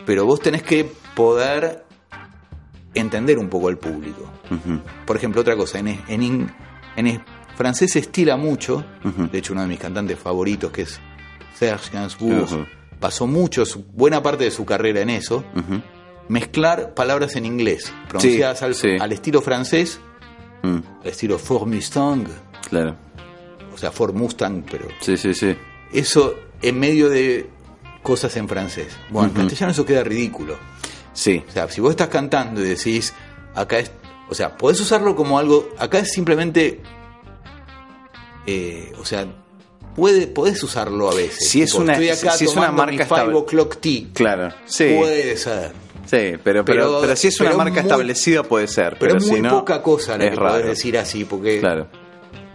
Pero 0.06 0.26
vos 0.26 0.40
tenés 0.42 0.64
que 0.64 0.90
poder 1.16 1.86
entender 2.94 3.38
un 3.38 3.50
poco 3.50 3.68
al 3.70 3.78
público. 3.78 4.30
Por 5.06 5.16
ejemplo, 5.16 5.42
otra 5.42 5.56
cosa, 5.56 5.80
en, 5.80 6.52
francés 7.56 7.92
se 7.92 8.00
estila 8.00 8.36
mucho, 8.38 8.84
de 9.32 9.38
hecho 9.38 9.54
uno 9.54 9.62
de 9.62 9.68
mis 9.68 9.80
cantantes 9.80 10.18
favoritos, 10.18 10.72
que 10.72 10.82
es 10.84 11.00
Serge 11.56 11.90
Gainsbourg, 11.92 12.44
Ujú. 12.44 12.66
pasó 13.00 13.28
mucho, 13.28 13.66
su- 13.66 13.84
buena 13.94 14.22
parte 14.24 14.44
de 14.46 14.52
su 14.52 14.66
carrera 14.66 15.02
en 15.02 15.10
eso, 15.10 15.44
Ujú. 15.56 15.82
mezclar 16.28 16.94
palabras 16.94 17.36
en 17.36 17.46
inglés, 17.46 17.92
pronunciadas 18.08 18.62
al, 18.64 18.76
sí. 18.76 18.90
al 19.00 19.12
estilo 19.12 19.42
francés, 19.42 20.00
Mm, 20.62 20.80
al 21.04 21.08
estilo 21.08 21.40
Ford 21.40 21.68
Mustang, 21.68 22.26
Claro. 22.70 22.96
o 23.74 23.78
sea, 23.78 23.92
Ford 23.92 24.14
Mustang, 24.14 24.64
pero 24.70 24.88
Sí, 25.00 25.16
sí, 25.16 25.34
sí. 25.34 25.56
eso 25.94 26.36
en 26.62 26.78
medio 26.80 27.10
de 27.10 27.50
cosas 28.04 28.36
en 28.36 28.48
francés. 28.50 28.88
Bueno, 29.10 29.30
en 29.30 29.36
castellano 29.36 29.72
eso 29.72 29.86
queda 29.86 30.04
ridículo. 30.04 30.58
Sí. 31.14 31.44
O 31.48 31.52
sea, 31.52 31.70
si 31.70 31.80
vos 31.82 31.92
estás 31.92 32.10
cantando 32.10 32.60
y 32.62 32.68
decís, 32.70 33.14
acá 33.56 33.80
es. 33.80 33.92
O 34.30 34.36
sea, 34.36 34.58
podés 34.58 34.80
usarlo 34.82 35.16
como 35.16 35.40
algo. 35.40 35.70
Acá 35.78 36.00
es 36.00 36.12
simplemente. 36.12 36.82
eh, 38.46 38.92
o 39.00 39.06
sea, 39.06 39.28
puede, 39.96 40.28
podés 40.28 40.62
usarlo 40.64 41.10
a 41.10 41.16
veces. 41.16 41.50
Si 41.50 41.62
es 41.62 41.74
una- 41.74 41.94
estoy 41.94 42.10
acá 42.10 42.32
si 42.38 42.46
es 42.46 42.56
una 42.56 42.72
marca 42.72 43.04
estable- 43.04 43.36
o'clock 43.36 43.78
tea. 43.80 44.04
Claro. 44.14 44.54
Sí. 44.66 44.96
Puede 44.98 45.38
ser. 45.38 45.72
Sí, 46.06 46.38
pero, 46.44 46.66
pero, 46.66 46.66
Pero- 46.66 47.02
pero, 47.02 47.16
si 47.16 47.28
es 47.28 47.40
una 47.40 47.54
marca 47.54 47.72
muy- 47.74 47.82
establecida 47.82 48.44
puede 48.44 48.68
ser. 48.68 48.98
Pero, 49.00 49.18
es 49.18 49.24
si 49.26 49.32
muy 49.32 49.42
no, 49.42 49.52
poca 49.60 49.82
cosa 49.84 50.18
la 50.18 50.24
es 50.26 50.30
que 50.32 50.36
raro. 50.38 50.50
podés 50.54 50.66
decir 50.66 50.98
así, 50.98 51.24
porque. 51.26 51.60
Claro. 51.60 51.88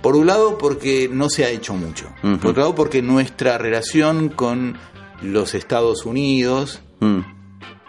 Por 0.02 0.16
un 0.16 0.26
lado, 0.26 0.58
porque 0.58 1.08
no 1.10 1.30
se 1.30 1.44
ha 1.44 1.48
hecho 1.50 1.72
mucho. 1.72 2.06
Por 2.20 2.50
otro 2.50 2.60
lado, 2.62 2.74
porque 2.74 3.00
nuestra 3.00 3.56
relación 3.56 4.28
con 4.28 4.76
los 5.22 5.54
Estados 5.54 6.04
Unidos, 6.04 6.80
Mm. 7.00 7.20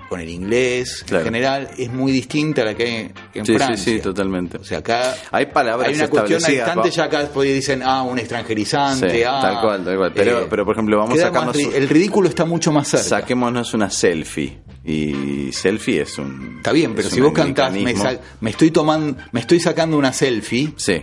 Con 0.10 0.20
el 0.20 0.30
inglés 0.30 1.04
Claro. 1.06 1.22
en 1.22 1.26
general, 1.26 1.70
es 1.78 1.92
muy 1.92 2.12
distinta 2.12 2.62
a 2.62 2.66
la 2.66 2.74
que 2.76 2.84
hay 2.84 3.12
en 3.34 3.46
Sí, 3.46 3.52
sí, 3.54 3.58
Francia. 3.58 3.94
sí, 3.94 4.00
totalmente. 4.00 4.58
O 4.58 4.64
sea, 4.64 4.80
acá 4.80 5.16
Hay 5.32 5.48
palabras 5.48 5.90
hay 5.90 5.96
una 5.96 6.08
cuestión 6.08 6.42
va- 6.44 6.90
ya 6.90 7.04
acá 7.06 7.30
pues, 7.34 7.54
dicen, 7.54 7.82
ah, 7.84 8.04
un 8.04 8.20
extranjerizante, 8.20 9.10
Sí, 9.12 9.24
ah, 9.28 9.40
tal 9.42 9.62
cual, 9.62 9.84
tal 9.84 9.98
cual. 9.98 10.12
Pero- 10.14 10.48
pero, 10.50 10.66
por 10.66 10.76
ejemplo, 10.76 10.98
vamos 10.98 11.18
a 11.20 11.22
sacarnos 11.24 11.56
más 11.56 11.74
El 11.76 11.90
ridículo 11.90 12.30
está 12.30 12.46
mucho 12.46 12.72
más 12.72 12.88
cerca. 12.88 13.04
Saquémonos 13.06 13.74
una 13.74 13.90
selfie. 13.90 14.60
Y 14.84 15.52
selfie 15.52 16.02
es 16.02 16.18
un. 16.20 16.58
Está 16.58 16.72
bien, 16.72 16.94
pero 16.96 17.10
si 17.10 17.20
vos 17.20 17.34
cantás, 17.34 17.72
me, 17.74 17.94
me 18.42 18.50
estoy 18.52 18.70
tomando, 18.72 19.18
me 19.32 19.40
estoy 19.40 19.60
sacando 19.60 19.98
una 19.98 20.14
selfie, 20.14 20.74
Sí. 20.78 21.02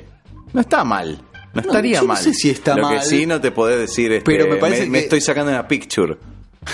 No 0.53 0.61
está 0.61 0.85
mal. 0.85 1.19
No 1.55 1.61
estaría 1.61 1.97
yo 1.97 2.03
no 2.03 2.09
mal. 2.09 2.17
sé 2.23 2.33
si 2.33 2.51
está 2.51 2.77
Lo 2.77 2.83
mal. 2.85 2.99
que 3.01 3.05
sí 3.05 3.27
no 3.27 3.41
te 3.41 3.51
podés 3.51 3.79
decir 3.81 4.13
es 4.13 4.23
Pero 4.23 4.47
me 4.47 4.57
parece 4.57 4.89
que- 4.91 4.99
estoy 4.99 5.21
sacando 5.21 5.51
una 5.51 5.67
picture. 5.67 6.17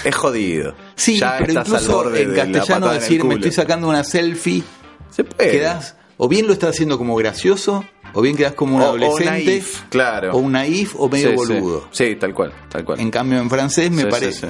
Es 0.05 0.15
jodido. 0.15 0.75
sí, 0.95 1.19
Ya 1.19 1.37
pero 1.39 1.53
incluso 1.55 2.15
en 2.15 2.35
castellano 2.35 2.93
decir, 2.93 3.25
me 3.25 3.35
estoy 3.35 3.53
sacando 3.53 3.89
una 3.89 4.05
selfie, 4.05 4.63
Se 5.11 5.25
puede. 5.25 5.51
quedás, 5.51 5.97
o 6.17 6.29
bien 6.29 6.47
lo 6.47 6.53
estás 6.53 6.71
haciendo 6.71 6.99
como 6.99 7.17
gracioso, 7.17 7.85
o 8.13 8.21
bien 8.23 8.37
quedás 8.37 8.53
como 8.53 8.77
un 8.77 8.83
O- 8.83 8.85
o 8.85 8.89
adolescente, 8.89 9.31
naif, 9.31 9.83
claro. 9.89 10.33
o 10.33 10.39
un 10.39 10.53
naif, 10.53 10.95
o 10.99 11.09
medio 11.09 11.31
Sí, 11.31 11.37
boludo. 11.37 11.89
Sí. 11.91 12.07
Sí, 12.09 12.17
tal 12.17 12.35
cual, 12.35 12.53
tal 12.69 12.85
cual. 12.85 13.01
En 13.01 13.11
cambio, 13.11 13.39
en 13.39 13.49
francés 13.49 13.91
me 13.91 14.03
Sí, 14.03 14.09
parece. 14.11 14.49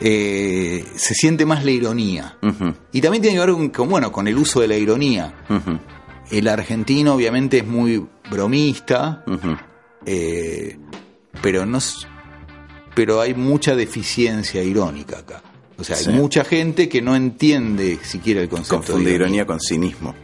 eh, 0.00 0.84
se 0.96 1.14
siente 1.14 1.44
más 1.46 1.64
la 1.64 1.70
ironía. 1.70 2.38
Y 2.92 3.00
también 3.00 3.22
tiene 3.22 3.38
que 3.38 3.46
ver 3.52 3.70
con, 3.72 3.88
bueno, 3.88 4.10
con 4.10 4.26
el 4.26 4.36
uso 4.38 4.60
de 4.60 4.68
la 4.68 4.76
ironía. 4.76 5.34
El 6.30 6.48
argentino 6.48 7.14
obviamente 7.14 7.58
es 7.58 7.66
muy 7.66 8.06
bromista, 8.30 9.22
eh, 10.06 10.78
pero 11.42 11.66
no 11.66 11.78
pero 12.94 13.20
hay 13.20 13.34
mucha 13.34 13.74
deficiencia 13.76 14.62
irónica 14.62 15.18
acá. 15.18 15.42
O 15.78 15.84
sea, 15.84 15.96
Sí. 15.96 16.10
hay 16.10 16.16
mucha 16.16 16.44
gente 16.44 16.88
que 16.88 17.02
no 17.02 17.16
entiende 17.16 17.98
siquiera 18.02 18.40
el 18.40 18.48
concepto 18.48 18.76
Confunde 18.92 19.10
de 19.10 19.16
ironía 19.16 19.46
con 19.46 19.58
cinismo. 19.60 20.14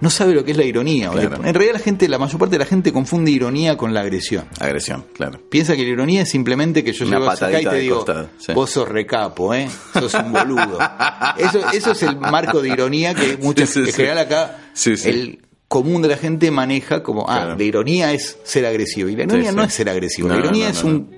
No 0.00 0.08
sabe 0.08 0.32
lo 0.32 0.42
que 0.44 0.52
es 0.52 0.56
la 0.56 0.64
ironía. 0.64 1.10
Claro. 1.10 1.36
En 1.44 1.52
realidad 1.52 1.74
la 1.74 1.78
gente, 1.78 2.08
la 2.08 2.18
mayor 2.18 2.38
parte 2.38 2.54
de 2.54 2.60
la 2.60 2.64
gente 2.64 2.90
confunde 2.90 3.30
ironía 3.30 3.76
con 3.76 3.92
la 3.92 4.00
agresión. 4.00 4.46
Agresión, 4.58 5.04
claro. 5.14 5.40
Piensa 5.50 5.76
que 5.76 5.82
la 5.82 5.90
ironía 5.90 6.22
es 6.22 6.30
simplemente 6.30 6.82
que 6.82 6.92
yo 6.94 7.04
Una 7.06 7.18
llego 7.18 7.30
acá 7.30 7.60
y 7.60 7.64
te 7.66 7.76
digo, 7.80 8.06
sí. 8.38 8.52
vos 8.54 8.70
sos 8.70 8.88
recapo, 8.88 9.52
¿eh? 9.52 9.68
Sos 9.92 10.14
un 10.14 10.32
boludo. 10.32 10.78
eso, 11.36 11.60
eso 11.74 11.90
es 11.92 12.02
el 12.02 12.16
marco 12.16 12.62
de 12.62 12.70
ironía 12.70 13.14
que 13.14 13.36
muchos, 13.42 13.68
Sí, 13.68 13.80
en 13.80 13.92
general 13.92 14.18
acá 14.18 14.58
el 15.04 15.44
común 15.68 16.00
de 16.00 16.08
la 16.08 16.16
gente 16.16 16.50
maneja 16.50 17.02
como, 17.02 17.28
ah, 17.28 17.36
Claro. 17.42 17.56
la 17.58 17.62
ironía 17.62 18.12
es 18.14 18.38
ser 18.42 18.64
agresivo. 18.64 19.10
Y 19.10 19.16
la 19.16 19.24
ironía 19.24 19.52
no 19.52 19.62
es 19.64 19.74
ser 19.74 19.90
agresivo, 19.90 20.28
No, 20.28 20.34
la 20.34 20.40
ironía 20.40 20.64
no, 20.66 20.70
es 20.72 20.82
un, 20.82 21.10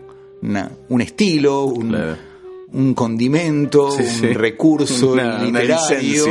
una- 0.42 0.70
un 0.88 1.00
estilo, 1.00 1.64
un, 1.64 1.88
Claro. 1.90 2.16
un 2.72 2.94
condimento, 2.94 3.90
Sí, 3.92 4.02
un 4.02 4.08
sí. 4.08 4.26
recurso 4.32 5.12
Una- 5.12 5.42
literario 5.42 6.24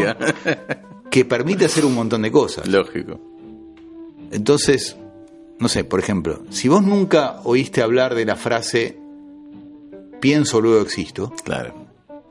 que 1.09 1.25
permite 1.25 1.65
hacer 1.65 1.85
un 1.85 1.95
montón 1.95 2.21
de 2.21 2.31
cosas. 2.31 2.67
Lógico. 2.67 3.19
Entonces, 4.31 4.95
no 5.59 5.67
sé, 5.67 5.83
por 5.83 5.99
ejemplo, 5.99 6.41
si 6.49 6.67
vos 6.69 6.81
nunca 6.83 7.41
oíste 7.43 7.81
hablar 7.81 8.15
de 8.15 8.25
la 8.25 8.35
frase 8.35 8.97
pienso 10.19 10.61
luego 10.61 10.81
existo, 10.81 11.33
Claro. 11.43 11.73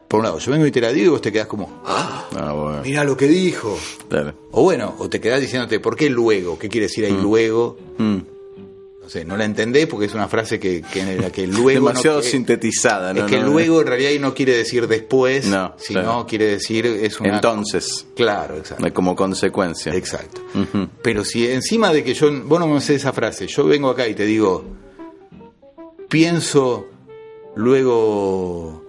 por 0.09 0.21
un 0.21 0.25
lado, 0.25 0.39
yo 0.39 0.53
vengo 0.53 0.67
y 0.67 0.71
te 0.71 0.81
la 0.81 0.93
digo 0.93 1.07
y 1.07 1.11
vos 1.11 1.21
te 1.23 1.31
quedás 1.33 1.47
como, 1.47 1.83
Ah, 1.85 2.27
bueno. 2.55 2.83
mira 2.85 3.05
lo 3.05 3.17
que 3.17 3.27
dijo. 3.27 3.77
Claro. 4.09 4.35
O 4.53 4.63
bueno, 4.63 4.95
o 4.99 5.09
te 5.09 5.21
quedás 5.21 5.41
diciéndote, 5.41 5.79
¿por 5.81 5.97
qué 5.97 6.09
luego? 6.09 6.59
¿Qué 6.59 6.69
quiere 6.69 6.87
decir 6.87 7.05
ahí 7.05 7.13
luego? 7.21 7.77
Mm. 7.99 8.19
No 9.11 9.15
sé, 9.15 9.25
no 9.25 9.37
la 9.37 9.45
entendés 9.45 9.89
porque 9.89 10.07
es 10.07 10.15
una 10.15 10.29
frase 10.29 10.61
que, 10.61 10.83
que 10.83 11.01
en 11.01 11.21
la 11.21 11.31
que 11.31 11.45
luego. 11.45 11.89
Demasiado 11.89 12.19
no, 12.19 12.23
sintetizada, 12.23 13.13
¿no? 13.13 13.25
Es 13.25 13.27
que 13.33 13.41
No, 13.41 13.49
luego 13.49 13.81
en 13.81 13.89
realidad 13.89 14.11
no 14.21 14.33
quiere 14.35 14.57
decir 14.57 14.87
después, 14.87 15.47
No, 15.47 15.75
sino 15.79 16.03
claro. 16.03 16.27
quiere 16.29 16.47
decir 16.47 16.87
es 16.87 17.19
una. 17.19 17.35
Entonces, 17.35 18.07
Claro, 18.15 18.59
exacto. 18.59 18.95
como 18.95 19.17
consecuencia. 19.17 19.93
Exacto. 19.93 20.43
Pero 21.03 21.25
si 21.25 21.45
encima 21.51 21.93
de 21.93 22.05
que 22.05 22.15
yo, 22.15 22.31
vos 22.45 22.61
no 22.61 22.69
me 22.69 22.81
sé 22.81 22.95
esa 22.95 23.13
frase, 23.13 23.49
yo 23.49 23.65
vengo 23.65 23.91
acá 23.91 24.07
y 24.07 24.15
te 24.15 24.25
digo, 24.25 24.65
pienso, 26.09 26.87
luego, 27.57 28.85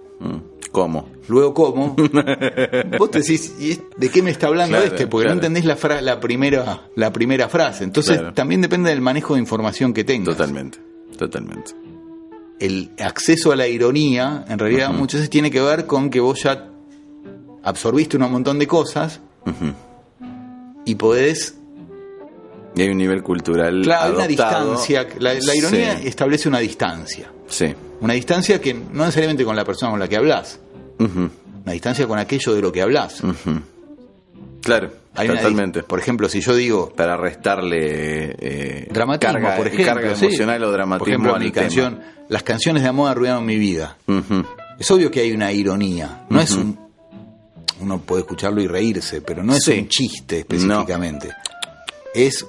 ¿Cómo? 0.70 1.08
Luego 1.28 1.54
como, 1.54 1.94
vos 2.98 3.10
te 3.10 3.20
decís, 3.20 3.54
¿y 3.58 3.72
es- 3.72 3.80
¿de 3.96 4.08
qué 4.10 4.22
me 4.22 4.30
está 4.30 4.48
hablando 4.48 4.76
Claro, 4.76 4.92
este? 4.92 5.06
Porque 5.06 5.24
claro. 5.24 5.34
no 5.36 5.40
entendés 5.40 5.64
la, 5.64 5.76
fra- 5.76 6.00
la, 6.00 6.20
primera, 6.20 6.82
la 6.96 7.12
primera 7.12 7.48
frase. 7.48 7.84
Entonces 7.84 8.18
Claro. 8.18 8.34
también 8.34 8.60
depende 8.60 8.90
del 8.90 9.00
manejo 9.00 9.34
de 9.34 9.40
información 9.40 9.92
que 9.94 10.04
tengas. 10.04 10.36
Totalmente, 10.36 10.78
totalmente. 11.16 11.72
El 12.60 12.90
acceso 13.00 13.50
a 13.52 13.56
la 13.56 13.66
ironía, 13.66 14.44
en 14.48 14.58
realidad, 14.58 14.90
muchas 14.90 15.20
veces 15.20 15.30
tiene 15.30 15.50
que 15.50 15.60
ver 15.60 15.86
con 15.86 16.10
que 16.10 16.20
vos 16.20 16.42
ya 16.42 16.68
absorbiste 17.64 18.16
un 18.16 18.30
montón 18.30 18.58
de 18.58 18.66
cosas 18.66 19.20
y 20.84 20.94
podés 20.94 21.56
Y 22.74 22.82
hay 22.82 22.88
un 22.88 22.98
nivel 22.98 23.22
cultural 23.22 23.82
Claro, 23.82 24.10
hay 24.10 24.14
una 24.16 24.26
distancia. 24.26 25.06
La, 25.18 25.34
la 25.34 25.54
ironía 25.54 25.98
Sí, 25.98 26.08
establece 26.08 26.48
una 26.48 26.58
distancia. 26.58 27.30
sí. 27.48 27.74
Una 28.00 28.14
distancia 28.14 28.60
que 28.60 28.74
no 28.74 29.04
necesariamente 29.04 29.44
con 29.44 29.54
la 29.54 29.64
persona 29.64 29.92
con 29.92 30.00
la 30.00 30.08
que 30.08 30.16
hablas, 30.16 30.58
Ujú, 30.98 31.30
una 31.64 31.72
distancia 31.72 32.06
con 32.06 32.18
aquello 32.18 32.54
de 32.54 32.62
lo 32.62 32.72
que 32.72 32.82
hablas. 32.82 33.22
Claro, 34.62 34.92
Hay 35.14 35.26
totalmente. 35.28 35.82
por 35.82 35.98
ejemplo, 35.98 36.28
si 36.28 36.40
yo 36.40 36.54
digo 36.54 36.90
Para 36.94 37.16
restarle 37.16 38.36
eh, 38.38 38.88
dramatismo, 38.92 39.32
carga, 39.34 39.56
por 39.56 39.66
ejemplo, 39.66 39.86
carga 39.94 40.14
sí. 40.14 40.26
emocional 40.26 40.62
o 40.64 40.70
dramatismo 40.72 41.04
Por 41.04 41.08
ejemplo, 41.08 41.38
mi 41.38 41.50
tema. 41.50 41.62
canción, 41.64 42.00
las 42.28 42.42
canciones 42.44 42.82
de 42.84 42.88
amor 42.88 43.10
arruinaron 43.10 43.44
mi 43.44 43.56
vida. 43.58 43.96
Es 44.78 44.90
obvio 44.90 45.10
que 45.10 45.20
hay 45.20 45.32
una 45.32 45.52
ironía. 45.52 46.24
No 46.30 46.40
es 46.40 46.52
un. 46.52 46.78
Uno 47.80 47.98
puede 48.00 48.22
escucharlo 48.22 48.62
y 48.62 48.68
reírse, 48.68 49.20
pero 49.20 49.42
no 49.42 49.54
es 49.54 49.64
Sí. 49.64 49.72
un 49.80 49.88
chiste 49.88 50.38
específicamente. 50.40 51.30
Es. 52.14 52.46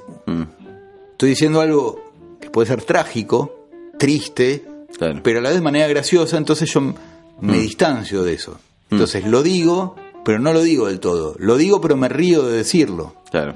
Estoy 1.12 1.30
diciendo 1.30 1.62
algo 1.62 2.38
que 2.40 2.50
puede 2.52 2.68
ser 2.68 2.84
trágico, 2.84 3.68
triste, 3.98 4.64
Claro. 4.98 5.22
pero 5.24 5.40
a 5.40 5.42
la 5.42 5.50
vez 5.50 5.58
de 5.58 5.64
manera 5.64 5.88
graciosa, 5.88 6.38
entonces 6.38 6.72
yo 6.72 6.94
me 7.42 7.58
distancio 7.60 8.24
de 8.24 8.34
eso. 8.34 8.60
Entonces 8.90 9.26
lo 9.26 9.44
digo, 9.44 9.96
pero 10.24 10.40
no 10.40 10.54
lo 10.54 10.62
digo 10.62 10.88
del 10.88 11.00
todo. 11.00 11.36
Lo 11.40 11.58
digo, 11.58 11.82
pero 11.82 11.98
me 11.98 12.08
río 12.10 12.44
de 12.44 12.58
decirlo. 12.58 13.16
Claro. 13.32 13.56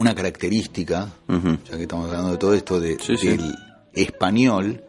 Una 0.00 0.14
característica, 0.14 1.08
ya 1.28 1.76
que 1.76 1.82
estamos 1.82 2.06
hablando 2.08 2.32
de 2.32 2.38
todo 2.38 2.54
esto 2.54 2.80
de, 2.80 2.98
Sí, 3.00 3.16
sí. 3.16 3.28
del 3.28 3.54
español, 3.92 4.82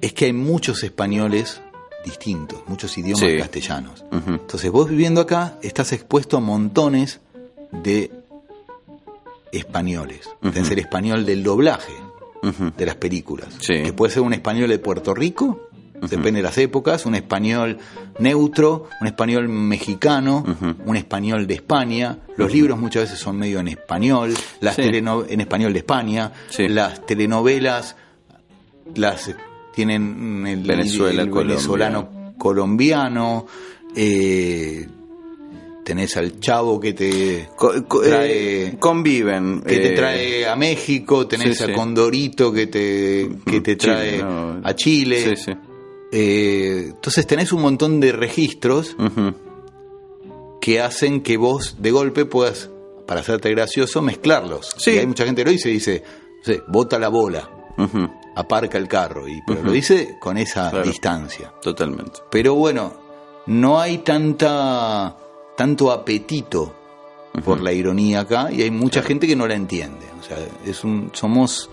es 0.00 0.12
que 0.12 0.26
hay 0.26 0.32
muchos 0.32 0.82
españoles 0.84 1.60
distintos, 2.04 2.62
muchos 2.66 2.96
idiomas 2.98 3.20
Sí. 3.20 3.36
castellanos. 3.38 4.04
Entonces 4.12 4.70
vos 4.70 4.88
viviendo 4.90 5.20
acá 5.22 5.58
estás 5.62 5.92
expuesto 5.92 6.36
a 6.36 6.40
montones 6.40 7.20
de 7.72 8.10
españoles. 9.52 10.28
Tenés 10.40 10.70
el 10.70 10.78
español 10.80 11.24
del 11.24 11.42
doblaje 11.42 11.92
de 12.76 12.86
las 12.86 12.96
películas. 12.96 13.54
Que 13.66 13.92
puede 13.92 14.12
ser 14.12 14.22
un 14.22 14.34
español 14.34 14.68
de 14.68 14.78
Puerto 14.78 15.14
Rico, 15.14 15.68
depende 16.10 16.38
de 16.38 16.42
las 16.42 16.58
épocas, 16.58 17.06
un 17.06 17.14
español 17.14 17.78
neutro, 18.18 18.88
un 19.00 19.06
español 19.06 19.48
mexicano, 19.48 20.44
un 20.84 20.96
español 20.96 21.46
de 21.46 21.54
España. 21.54 22.18
Los 22.36 22.52
libros 22.52 22.78
muchas 22.78 23.04
veces 23.04 23.18
son 23.18 23.38
medio 23.38 23.60
en 23.60 23.68
español, 23.68 24.34
las 24.60 24.76
Sí. 24.76 24.82
en 24.82 25.40
español 25.40 25.72
de 25.72 25.78
España, 25.80 26.32
Sí. 26.50 26.68
las 26.68 27.04
telenovelas 27.06 27.96
las 28.94 29.34
tienen 29.74 30.46
el, 30.46 30.62
Venezuela, 30.62 31.22
el 31.22 31.30
Colombia. 31.30 31.56
venezolano 31.56 32.34
colombiano. 32.38 33.46
eh, 33.96 34.86
tenés 35.84 36.16
al 36.16 36.40
chavo 36.40 36.80
que 36.80 36.94
te 36.94 37.48
co- 37.56 37.84
trae 38.02 38.66
eh, 38.68 38.76
conviven. 38.78 39.60
que 39.60 39.76
te 39.76 39.92
eh, 39.92 39.96
trae 39.96 40.48
a 40.48 40.56
México, 40.56 41.26
tenés 41.28 41.58
sí, 41.58 41.64
a 41.64 41.72
Condorito 41.72 42.52
que 42.52 42.66
te, 42.66 43.28
que 43.46 43.60
te 43.60 43.76
Chile, 43.76 43.94
trae 43.94 44.18
no. 44.22 44.60
a 44.64 44.74
Chile. 44.74 45.36
Sí, 45.36 45.44
sí. 45.44 45.52
Eh, 46.16 46.90
entonces 46.90 47.26
tenés 47.26 47.52
un 47.52 47.60
montón 47.62 47.98
de 47.98 48.12
registros 48.12 48.96
que 50.60 50.80
hacen 50.80 51.22
que 51.22 51.36
vos 51.36 51.76
de 51.80 51.90
golpe 51.90 52.24
puedas, 52.24 52.70
para 53.06 53.20
hacerte 53.20 53.50
gracioso, 53.50 54.00
mezclarlos. 54.00 54.70
Sí. 54.76 54.92
Y 54.92 54.98
hay 54.98 55.06
mucha 55.06 55.24
gente 55.24 55.42
que 55.42 55.46
lo 55.46 55.50
dice 55.50 55.68
dice, 55.70 56.02
no 56.38 56.44
sé, 56.44 56.62
bota 56.68 56.98
la 56.98 57.08
bola, 57.08 57.50
aparca 58.36 58.78
el 58.78 58.86
carro, 58.88 59.26
y, 59.28 59.40
pero 59.46 59.62
lo 59.62 59.72
dice 59.72 60.16
con 60.20 60.38
esa 60.38 60.70
Claro. 60.70 60.86
distancia. 60.86 61.52
Totalmente. 61.60 62.20
Pero 62.30 62.54
bueno, 62.54 62.92
no 63.46 63.80
hay 63.80 63.98
tanta 63.98 65.16
tanto 65.56 65.90
apetito 65.92 66.74
por 67.44 67.60
la 67.60 67.72
ironía 67.72 68.20
acá 68.20 68.50
y 68.52 68.62
hay 68.62 68.70
mucha 68.70 69.02
gente 69.02 69.26
que 69.26 69.34
no 69.36 69.46
la 69.48 69.54
entiende. 69.54 70.06
O 70.20 70.22
sea, 70.22 70.38
es 70.64 70.84
un, 70.84 71.10
somos 71.12 71.68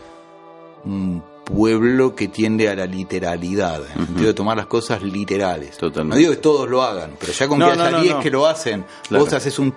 un 0.84 1.24
pueblo 1.44 2.16
que 2.16 2.28
tiende 2.28 2.70
a 2.70 2.76
la 2.76 2.86
literalidad, 2.86 3.82
en 3.94 4.00
el 4.02 4.06
sentido 4.08 4.28
de 4.28 4.34
tomar 4.34 4.58
las 4.58 4.68
cosas 4.68 5.02
literales. 5.02 5.78
Totalmente. 5.78 6.16
No 6.16 6.20
digo 6.20 6.32
que 6.32 6.38
todos 6.38 6.70
lo 6.70 6.82
hagan, 6.84 7.16
pero 7.20 7.32
ya 7.34 7.48
con 7.48 7.60
No, 7.60 7.66
que 7.68 7.72
haya 7.74 7.92
no, 7.92 8.02
10 8.02 8.14
no. 8.16 8.20
que 8.22 8.30
lo 8.32 8.46
hacen, 8.48 8.86
Claro. 9.08 9.24
vos 9.26 9.34
haces 9.34 9.58
un, 9.60 9.74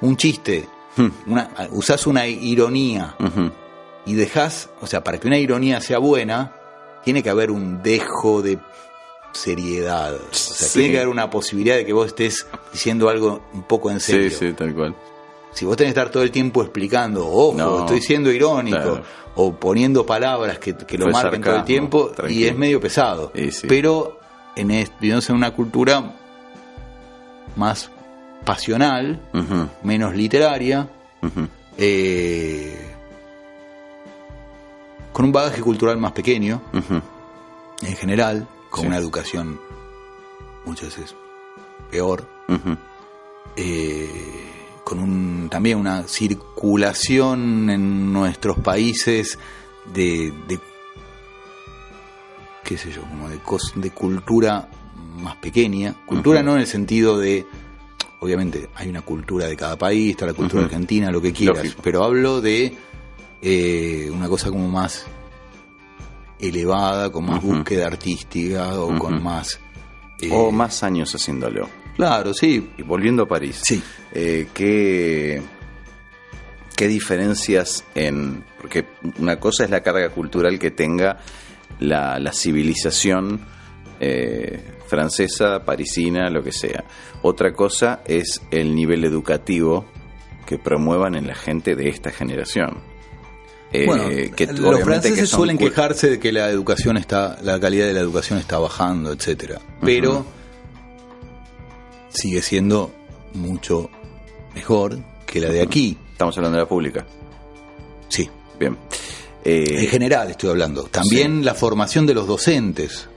un 0.00 0.16
chiste, 0.16 0.68
una, 1.26 1.50
usás 1.70 2.06
una 2.06 2.26
ironía 2.26 3.16
y 4.04 4.14
dejás, 4.14 4.68
o 4.80 4.86
sea, 4.86 5.02
para 5.04 5.18
que 5.18 5.26
una 5.26 5.38
ironía 5.38 5.80
sea 5.80 5.98
buena, 5.98 6.52
tiene 7.04 7.22
que 7.22 7.30
haber 7.30 7.50
un 7.50 7.82
dejo 7.82 8.42
de 8.42 8.58
seriedad. 9.32 10.14
O 10.14 10.18
sea, 10.34 10.66
Sí. 10.68 10.78
tiene 10.80 10.92
que 10.92 10.96
haber 10.98 11.08
una 11.08 11.28
posibilidad 11.30 11.76
de 11.76 11.84
que 11.84 11.92
vos 11.92 12.06
estés 12.08 12.46
diciendo 12.72 13.08
algo 13.08 13.42
un 13.52 13.62
poco 13.64 13.90
en 13.90 14.00
serio. 14.00 14.30
Sí, 14.30 14.48
sí, 14.48 14.52
tal 14.54 14.74
cual. 14.74 14.94
Si 15.56 15.64
vos 15.64 15.74
tenés 15.76 15.94
que 15.94 16.00
estar 16.00 16.12
todo 16.12 16.22
el 16.22 16.30
tiempo 16.30 16.62
explicando, 16.62 17.26
ojo, 17.26 17.54
No, 17.56 17.78
estoy 17.80 18.02
siendo 18.02 18.30
irónico, 18.30 18.76
claro. 18.76 19.02
o 19.36 19.54
poniendo 19.54 20.04
palabras 20.04 20.58
que, 20.58 20.76
que 20.76 20.98
lo 20.98 21.06
marquen 21.08 21.40
todo 21.40 21.56
el 21.56 21.64
tiempo, 21.64 22.12
y 22.28 22.44
es 22.44 22.54
medio 22.56 22.78
pesado. 22.78 23.32
Sí. 23.34 23.66
Pero 23.66 24.20
en 24.54 24.70
en 24.70 25.34
una 25.34 25.50
cultura 25.52 26.14
más 27.56 27.90
pasional, 28.44 29.18
menos 29.82 30.14
literaria, 30.14 30.88
eh, 31.78 32.92
con 35.12 35.24
un 35.24 35.32
bagaje 35.32 35.62
cultural 35.62 35.96
más 35.96 36.12
pequeño 36.12 36.60
en 37.82 37.96
general, 37.96 38.46
con 38.70 38.82
Sí. 38.82 38.86
una 38.88 38.98
educación 38.98 39.58
muchas 40.66 40.88
veces 40.96 41.14
peor, 41.90 42.26
eh, 43.56 44.45
con 44.86 45.00
un, 45.00 45.48
también 45.50 45.78
una 45.78 46.06
circulación 46.06 47.68
en 47.70 48.12
nuestros 48.12 48.56
países 48.60 49.36
de, 49.92 50.32
de 50.46 50.60
qué 52.62 52.78
sé 52.78 52.92
yo, 52.92 53.02
como 53.02 53.28
de, 53.28 53.42
cos- 53.42 53.74
de 53.74 53.90
cultura 53.90 54.68
más 55.20 55.34
pequeña, 55.38 55.92
cultura 56.06 56.40
no 56.44 56.52
en 56.54 56.60
el 56.60 56.66
sentido 56.68 57.18
de, 57.18 57.44
obviamente 58.20 58.68
hay 58.76 58.88
una 58.88 59.02
cultura 59.02 59.46
de 59.46 59.56
cada 59.56 59.76
país, 59.76 60.12
está 60.12 60.24
la 60.24 60.34
cultura 60.34 60.62
argentina, 60.64 61.10
lo 61.10 61.20
que 61.20 61.32
quieras, 61.32 61.64
Lógico. 61.64 61.80
pero 61.82 62.04
hablo 62.04 62.40
de 62.40 62.76
eh, 63.42 64.08
una 64.12 64.28
cosa 64.28 64.50
como 64.50 64.68
más 64.68 65.04
elevada, 66.38 67.10
con 67.10 67.24
más 67.26 67.42
búsqueda 67.42 67.88
artística 67.88 68.78
o 68.80 68.96
con 68.98 69.20
más... 69.20 69.58
eh, 70.20 70.28
O 70.32 70.52
más 70.52 70.82
años 70.84 71.12
haciéndolo. 71.12 71.68
Claro, 71.96 72.34
sí. 72.34 72.70
Y 72.76 72.82
volviendo 72.82 73.24
a 73.24 73.28
París. 73.28 73.60
Sí. 73.64 73.82
Eh, 74.12 74.48
¿qué, 74.52 75.42
¿Qué 76.74 76.88
diferencias 76.88 77.84
en.? 77.94 78.44
Porque 78.60 78.84
una 79.18 79.38
cosa 79.40 79.64
es 79.64 79.70
la 79.70 79.82
carga 79.82 80.10
cultural 80.10 80.58
que 80.58 80.70
tenga 80.70 81.18
la, 81.80 82.18
la 82.18 82.32
civilización 82.32 83.40
eh, 84.00 84.60
francesa, 84.86 85.64
parisina, 85.64 86.28
lo 86.30 86.42
que 86.42 86.52
sea. 86.52 86.84
Otra 87.22 87.52
cosa 87.52 88.02
es 88.06 88.42
el 88.50 88.74
nivel 88.74 89.04
educativo 89.04 89.86
que 90.46 90.58
promuevan 90.58 91.14
en 91.14 91.26
la 91.26 91.34
gente 91.34 91.74
de 91.74 91.88
esta 91.88 92.10
generación. 92.10 92.78
Eh, 93.72 93.84
Bueno, 93.86 94.08
que 94.34 94.46
los 94.46 94.80
franceses 94.82 95.18
que 95.18 95.26
suelen 95.26 95.58
quejarse 95.58 96.10
de 96.10 96.18
que 96.20 96.30
la 96.30 96.48
educación 96.50 96.96
está, 96.96 97.38
la 97.42 97.58
calidad 97.58 97.86
de 97.86 97.94
la 97.94 98.00
educación 98.00 98.38
está 98.38 98.58
bajando, 98.58 99.12
etcétera. 99.12 99.60
Pero 99.80 100.24
sigue 102.16 102.42
siendo 102.42 102.92
mucho 103.34 103.90
mejor 104.54 104.98
que 105.26 105.40
la 105.40 105.48
de 105.50 105.62
aquí. 105.62 105.96
Estamos 106.12 106.36
hablando 106.38 106.56
de 106.58 106.64
la 106.64 106.68
pública. 106.68 107.06
Sí, 108.08 108.28
Bien. 108.58 108.76
Eh, 109.44 109.82
en 109.84 109.88
general 109.88 110.28
estoy 110.30 110.50
hablando. 110.50 110.84
También 110.84 111.44
la 111.44 111.54
formación 111.54 112.04
de 112.06 112.14
los 112.14 112.26
docentes. 112.26 113.08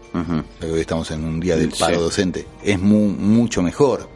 Hoy 0.62 0.80
estamos 0.82 1.10
en 1.12 1.24
un 1.24 1.39
día 1.39 1.56
del 1.56 1.70
paro 1.72 1.95
Sí. 1.95 2.02
docente. 2.02 2.47
Es 2.64 2.80
mu- 2.80 3.10
mucho 3.10 3.62
mejor. 3.64 4.08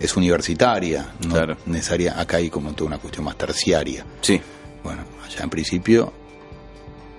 Es 0.00 0.16
universitaria, 0.16 1.12
no 1.26 1.34
Claro. 1.34 1.56
necesaria. 1.66 2.18
Acá 2.18 2.38
hay 2.38 2.48
como 2.48 2.72
toda 2.72 2.86
una 2.88 2.98
cuestión 2.98 3.24
más 3.26 3.36
terciaria. 3.36 4.06
Sí. 4.22 4.40
Bueno, 4.82 5.02
allá 5.26 5.42
en 5.44 5.50
principio, 5.50 6.12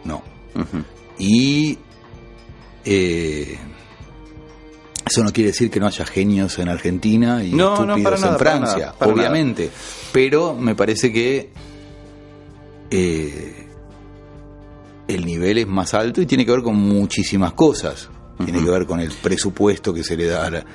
no. 0.06 0.24
Y 1.20 1.78
eh, 2.86 3.58
eso 5.10 5.24
no 5.24 5.32
quiere 5.32 5.50
decir 5.50 5.70
que 5.70 5.80
no 5.80 5.88
haya 5.88 6.06
genios 6.06 6.58
en 6.60 6.70
Argentina 6.70 7.44
y 7.44 7.52
No, 7.52 7.86
no, 7.86 7.96
estúpidos 7.96 8.04
para 8.04 8.18
nada, 8.18 8.32
en 8.32 8.38
para 8.38 8.52
Francia, 8.52 8.86
nada, 8.88 8.98
para 8.98 9.12
obviamente. 9.14 9.70
Pero 10.12 10.56
me 10.56 10.76
parece 10.76 11.12
que 11.12 11.50
eh, 12.92 13.68
el 15.08 15.26
nivel 15.26 15.58
es 15.60 15.68
más 15.68 15.94
alto 15.94 16.22
y 16.22 16.26
tiene 16.26 16.46
que 16.46 16.52
ver 16.52 16.62
con 16.62 16.76
muchísimas 16.76 17.54
cosas. 17.54 18.10
tiene 18.44 18.64
que 18.64 18.70
ver 18.70 18.86
con 18.86 19.00
el 19.00 19.12
presupuesto 19.12 19.94
que 19.94 20.04
se 20.04 20.16
le 20.16 20.26
da 20.28 20.46
a 20.46 20.50
la, 20.50 20.66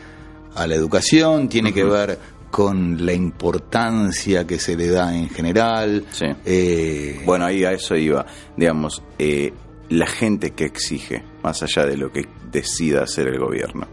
a 0.55 0.66
la 0.66 0.74
educación, 0.74 1.49
tiene 1.49 1.72
que 1.72 1.85
ver 1.85 2.18
con 2.51 3.05
la 3.05 3.12
importancia 3.12 4.47
que 4.47 4.59
se 4.59 4.76
le 4.76 4.89
da 4.89 5.16
en 5.16 5.28
general. 5.30 6.05
Sí. 6.11 6.26
Eh, 6.45 7.22
Bueno, 7.24 7.47
ahí 7.47 7.64
a 7.64 7.72
eso 7.72 7.97
iba. 7.97 8.24
Digamos, 8.57 9.03
eh, 9.18 9.53
la 9.89 10.07
gente 10.07 10.51
que 10.53 10.64
exige, 10.64 11.24
más 11.43 11.62
allá 11.62 11.87
de 11.87 11.97
lo 11.97 12.12
que 12.12 12.26
decida 12.53 13.03
hacer 13.03 13.28
el 13.28 13.39
gobierno, 13.39 13.87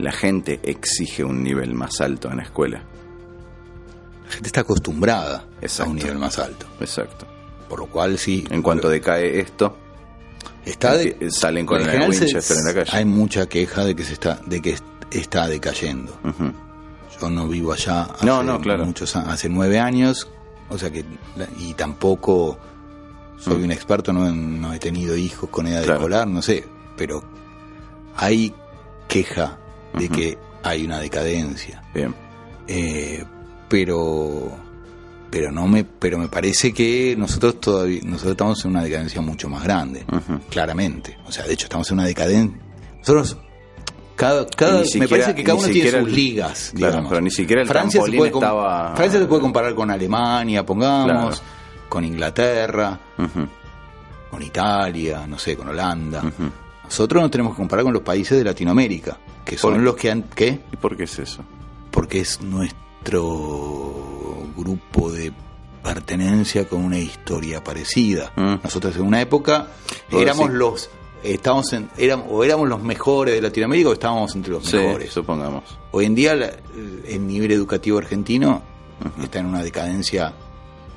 la 0.00 0.12
gente 0.12 0.60
exige 0.62 1.22
un 1.24 1.42
nivel 1.42 1.74
más 1.74 2.00
alto 2.00 2.30
en 2.30 2.38
la 2.38 2.42
escuela. 2.44 2.82
la 4.26 4.30
gente 4.32 4.48
está 4.48 4.60
acostumbrada 4.60 5.44
a 5.80 5.82
un 5.84 5.96
nivel 5.96 6.18
más 6.18 6.38
alto. 6.38 6.64
Exacto. 6.80 7.26
Por 7.68 7.80
lo 7.80 7.86
cual 7.86 8.16
sí. 8.18 8.44
En 8.50 8.62
cuanto 8.62 8.88
decae 8.88 9.40
esto, 9.40 9.76
está 10.64 10.94
de- 10.96 11.16
eh, 11.20 11.30
salen 11.32 11.66
con 11.66 11.82
se- 11.84 11.98
Winchester 11.98 12.56
en 12.58 12.64
la 12.64 12.74
calle. 12.74 12.90
Hay 12.96 13.04
mucha 13.04 13.46
queja 13.46 13.84
de 13.84 13.94
que 13.96 14.04
se 14.04 14.12
está, 14.12 14.40
de 14.46 14.62
que 14.62 14.76
está 15.10 15.48
decayendo. 15.48 16.16
Yo 17.20 17.28
no 17.30 17.48
vivo 17.48 17.72
allá 17.72 18.02
hace 18.04 18.24
No, 18.24 18.42
no, 18.44 18.60
claro. 18.60 18.86
muchos 18.86 19.14
hace 19.16 19.48
nueve 19.48 19.78
años, 19.80 20.28
o 20.68 20.78
sea 20.78 20.90
que 20.90 21.04
la- 21.36 21.48
y 21.58 21.74
tampoco 21.74 22.56
soy 23.38 23.58
Mm. 23.58 23.64
un 23.64 23.72
experto, 23.72 24.12
no, 24.12 24.30
no 24.32 24.72
he 24.72 24.78
tenido 24.78 25.16
hijos 25.16 25.50
con 25.50 25.66
edad 25.66 25.82
Claro. 25.82 25.98
escolar, 26.00 26.28
no 26.28 26.40
sé, 26.40 26.64
pero 26.96 27.22
hay 28.16 28.54
queja 29.08 29.58
de 29.94 30.08
que 30.08 30.38
hay 30.62 30.84
una 30.84 30.98
decadencia, 30.98 31.82
Bien. 31.94 32.14
Eh, 32.68 33.24
pero 33.68 34.52
pero 35.30 35.50
no 35.52 35.66
me 35.68 35.84
pero 35.84 36.18
me 36.18 36.28
parece 36.28 36.72
que 36.72 37.14
nosotros 37.16 37.60
todavía 37.60 38.00
nosotros 38.04 38.32
estamos 38.32 38.64
en 38.64 38.70
una 38.72 38.82
decadencia 38.82 39.20
mucho 39.20 39.48
más 39.48 39.62
grande, 39.64 40.04
claramente, 40.50 41.16
o 41.26 41.32
sea, 41.32 41.44
de 41.46 41.54
hecho 41.54 41.66
estamos 41.66 41.88
en 41.90 41.98
una 41.98 42.06
decadencia 42.06 42.58
nosotros 42.98 43.36
cada, 44.16 44.46
cada 44.48 44.82
me 44.98 45.08
parece 45.08 45.34
que 45.34 45.42
cada 45.44 45.58
uno 45.58 45.68
tiene 45.68 45.90
sus 45.90 46.00
el- 46.00 46.14
ligas 46.14 46.72
Claro, 46.74 46.92
digamos. 46.92 47.08
pero 47.10 47.20
ni 47.22 47.30
siquiera 47.30 47.62
el 47.62 47.68
Francia 47.68 48.02
se 48.04 48.12
puede 48.12 48.30
estaba- 48.30 48.94
Francia 48.94 49.18
se 49.20 49.26
puede 49.26 49.40
comparar 49.40 49.74
con 49.74 49.90
Alemania, 49.90 50.66
pongamos, 50.66 51.40
Claro. 51.40 51.88
con 51.88 52.04
Inglaterra, 52.04 53.00
con 54.30 54.42
Italia, 54.42 55.26
no 55.26 55.38
sé, 55.38 55.56
con 55.56 55.68
Holanda. 55.68 56.22
Nosotros 56.84 57.22
nos 57.22 57.30
tenemos 57.30 57.54
que 57.54 57.58
comparar 57.58 57.84
con 57.84 57.94
los 57.94 58.02
países 58.02 58.36
de 58.36 58.44
Latinoamérica, 58.44 59.16
que 59.50 59.58
son 59.58 59.74
¿Por- 59.74 59.82
los 59.82 59.96
que 59.96 60.10
han... 60.12 60.22
¿Qué? 60.22 60.60
¿Y 60.72 60.76
por 60.76 60.96
qué 60.96 61.02
es 61.04 61.18
eso? 61.18 61.42
Porque 61.90 62.20
es 62.20 62.40
nuestro 62.40 64.46
grupo 64.56 65.10
de 65.10 65.32
pertenencia 65.82 66.68
con 66.68 66.84
una 66.84 66.98
historia 66.98 67.62
parecida. 67.64 68.32
Mm. 68.36 68.56
Nosotros 68.62 68.94
en 68.96 69.02
una 69.02 69.20
época 69.20 69.68
éramos 70.10 70.50
los... 70.50 70.90
Estábamos 71.22 71.70
en, 71.74 71.90
éramos, 71.98 72.26
o 72.30 72.44
éramos 72.44 72.66
los 72.68 72.82
mejores 72.82 73.34
de 73.34 73.42
Latinoamérica 73.42 73.90
o 73.90 73.92
estábamos 73.92 74.34
entre 74.36 74.52
los 74.52 74.64
Sí, 74.64 74.76
mejores. 74.78 75.12
supongamos. 75.12 75.64
Hoy 75.90 76.06
en 76.06 76.14
día 76.14 76.34
la- 76.34 76.52
el 77.06 77.26
nivel 77.26 77.50
educativo 77.52 77.98
argentino 77.98 78.62
está 79.22 79.40
en 79.40 79.46
una 79.46 79.62
decadencia 79.62 80.32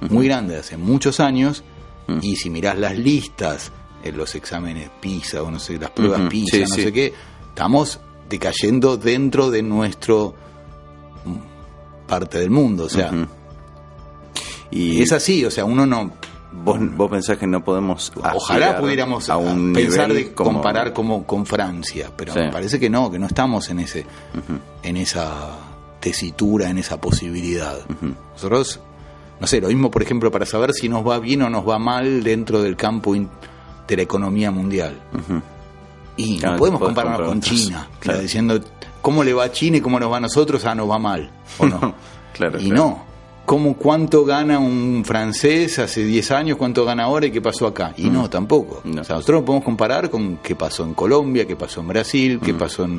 muy 0.10 0.28
grande 0.28 0.58
hace 0.58 0.78
muchos 0.78 1.20
años 1.20 1.64
y 2.22 2.36
si 2.38 2.50
mirás 2.50 2.78
las 2.78 2.98
listas 2.98 3.72
en 4.04 4.16
los 4.16 4.34
exámenes 4.36 4.90
PISA 5.02 5.44
o 5.44 5.52
no 5.52 5.60
sé, 5.60 5.78
las 5.78 5.90
pruebas 5.92 6.22
PISA, 6.30 6.58
sí, 6.58 6.62
no 6.70 6.76
sí. 6.76 6.84
sé 6.84 6.94
qué, 6.94 7.14
estamos 7.50 8.00
decayendo 8.34 8.98
dentro 8.98 9.52
de 9.52 9.62
nuestro 9.62 10.34
parte 12.08 12.40
del 12.40 12.50
mundo, 12.50 12.86
o 12.86 12.90
sea. 12.90 13.12
Y 14.72 15.02
es 15.04 15.12
así, 15.12 15.46
o 15.46 15.52
sea, 15.52 15.66
uno 15.66 15.86
no 15.86 16.12
vos, 16.52 16.80
vos 16.96 17.10
pensás 17.12 17.38
que 17.38 17.46
no 17.46 17.64
podemos 17.64 18.12
ojalá 18.34 18.78
pudiéramos 18.80 19.30
a 19.30 19.38
un 19.38 19.72
pensar 19.74 20.08
nivel 20.10 20.26
de 20.30 20.34
como- 20.34 20.52
comparar 20.54 20.94
como 20.94 21.26
con 21.26 21.46
Francia, 21.46 22.10
pero 22.16 22.34
Sí. 22.34 22.40
me 22.40 22.52
parece 22.52 22.80
que 22.80 22.90
no, 22.90 23.12
que 23.12 23.20
no 23.20 23.28
estamos 23.28 23.70
en 23.70 23.80
ese 23.80 24.06
en 24.82 24.98
esa 24.98 25.52
tesitura, 26.00 26.70
en 26.70 26.80
esa 26.80 27.00
posibilidad. 27.00 27.78
Nosotros, 28.34 28.80
no 29.40 29.46
sé, 29.48 29.62
lo 29.62 29.68
mismo, 29.68 29.92
por 29.92 30.02
ejemplo, 30.02 30.32
para 30.32 30.46
saber 30.48 30.74
si 30.74 30.90
nos 30.90 31.08
va 31.08 31.20
bien 31.20 31.44
o 31.44 31.50
nos 31.52 31.68
va 31.70 31.78
mal 31.78 32.24
dentro 32.24 32.62
del 32.64 32.76
campo 32.76 33.14
de 33.14 33.96
la 33.96 34.02
economía 34.02 34.50
mundial. 34.52 35.00
Y 36.18 36.38
Claro, 36.40 36.54
no 36.54 36.60
podemos 36.60 36.82
compararnos 36.82 37.18
comparar 37.20 37.30
con 37.30 37.38
otros. 37.40 37.60
China, 37.66 37.88
Claro. 38.00 38.20
diciendo 38.22 38.60
cómo 39.02 39.24
le 39.24 39.34
va 39.34 39.46
a 39.46 39.52
China 39.52 39.78
y 39.78 39.82
cómo 39.82 40.00
nos 40.00 40.12
va 40.12 40.18
a 40.18 40.22
nosotros, 40.22 40.64
ah, 40.66 40.76
nos 40.76 40.90
va 40.90 41.00
mal, 41.00 41.32
o 41.58 41.66
no. 41.66 41.94
Claro, 42.34 42.60
y 42.60 42.72
no. 42.72 43.04
¿Cómo, 43.46 43.76
¿Cuánto 43.76 44.24
gana 44.26 44.58
un 44.58 45.04
francés 45.06 45.78
hace 45.78 46.04
10 46.06 46.32
años? 46.32 46.58
¿Cuánto 46.58 46.86
gana 46.86 47.04
ahora 47.04 47.26
y 47.26 47.32
qué 47.32 47.42
pasó 47.42 47.68
acá? 47.68 47.94
Y 47.98 48.10
no, 48.10 48.30
tampoco. 48.30 48.82
Mm. 48.86 48.92
No. 48.96 49.02
O 49.02 49.04
sea, 49.04 49.16
nosotros 49.18 49.42
nos 49.42 49.46
podemos 49.46 49.66
comparar 49.66 50.10
con 50.10 50.38
qué 50.38 50.56
pasó 50.56 50.84
en 50.86 50.94
Colombia, 50.94 51.46
qué 51.46 51.56
pasó 51.58 51.82
en 51.82 51.88
Brasil, 51.90 52.40
qué 52.44 52.54
pasó 52.54 52.86
en 52.86 52.98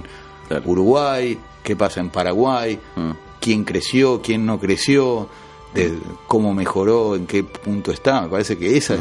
Mm. 0.51 0.69
Uruguay, 0.69 1.39
qué 1.63 1.75
pasa 1.75 2.01
en 2.01 2.11
Paraguay, 2.11 2.79
Mm. 2.95 3.11
quién 3.41 3.65
creció, 3.65 4.21
quién 4.23 4.45
no 4.45 4.61
creció, 4.61 5.29
de 5.73 5.99
cómo 6.29 6.53
mejoró, 6.55 7.17
en 7.17 7.27
qué 7.27 7.43
punto 7.43 7.91
está. 7.91 8.21
Me 8.23 8.29
parece 8.29 8.59
que 8.59 8.77
esa 8.77 8.95
es 8.95 9.01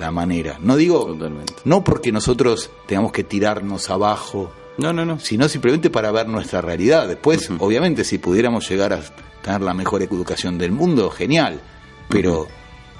la 0.00 0.10
manera. 0.10 0.58
No 0.60 0.76
digo, 0.76 1.06
Totalmente. 1.06 1.54
no 1.64 1.84
porque 1.84 2.10
nosotros 2.12 2.70
tengamos 2.86 3.12
que 3.12 3.22
tirarnos 3.24 3.88
abajo, 3.90 4.52
No, 4.78 4.92
no, 4.92 5.04
no. 5.04 5.18
sino 5.20 5.48
simplemente 5.48 5.90
para 5.90 6.10
ver 6.10 6.26
nuestra 6.28 6.60
realidad. 6.60 7.06
Después, 7.06 7.48
obviamente, 7.58 8.02
si 8.04 8.18
pudiéramos 8.18 8.68
llegar 8.68 8.92
a 8.92 9.00
tener 9.42 9.60
la 9.60 9.74
mejor 9.74 10.02
educación 10.02 10.58
del 10.58 10.72
mundo, 10.72 11.10
genial. 11.10 11.60
Pero 12.08 12.48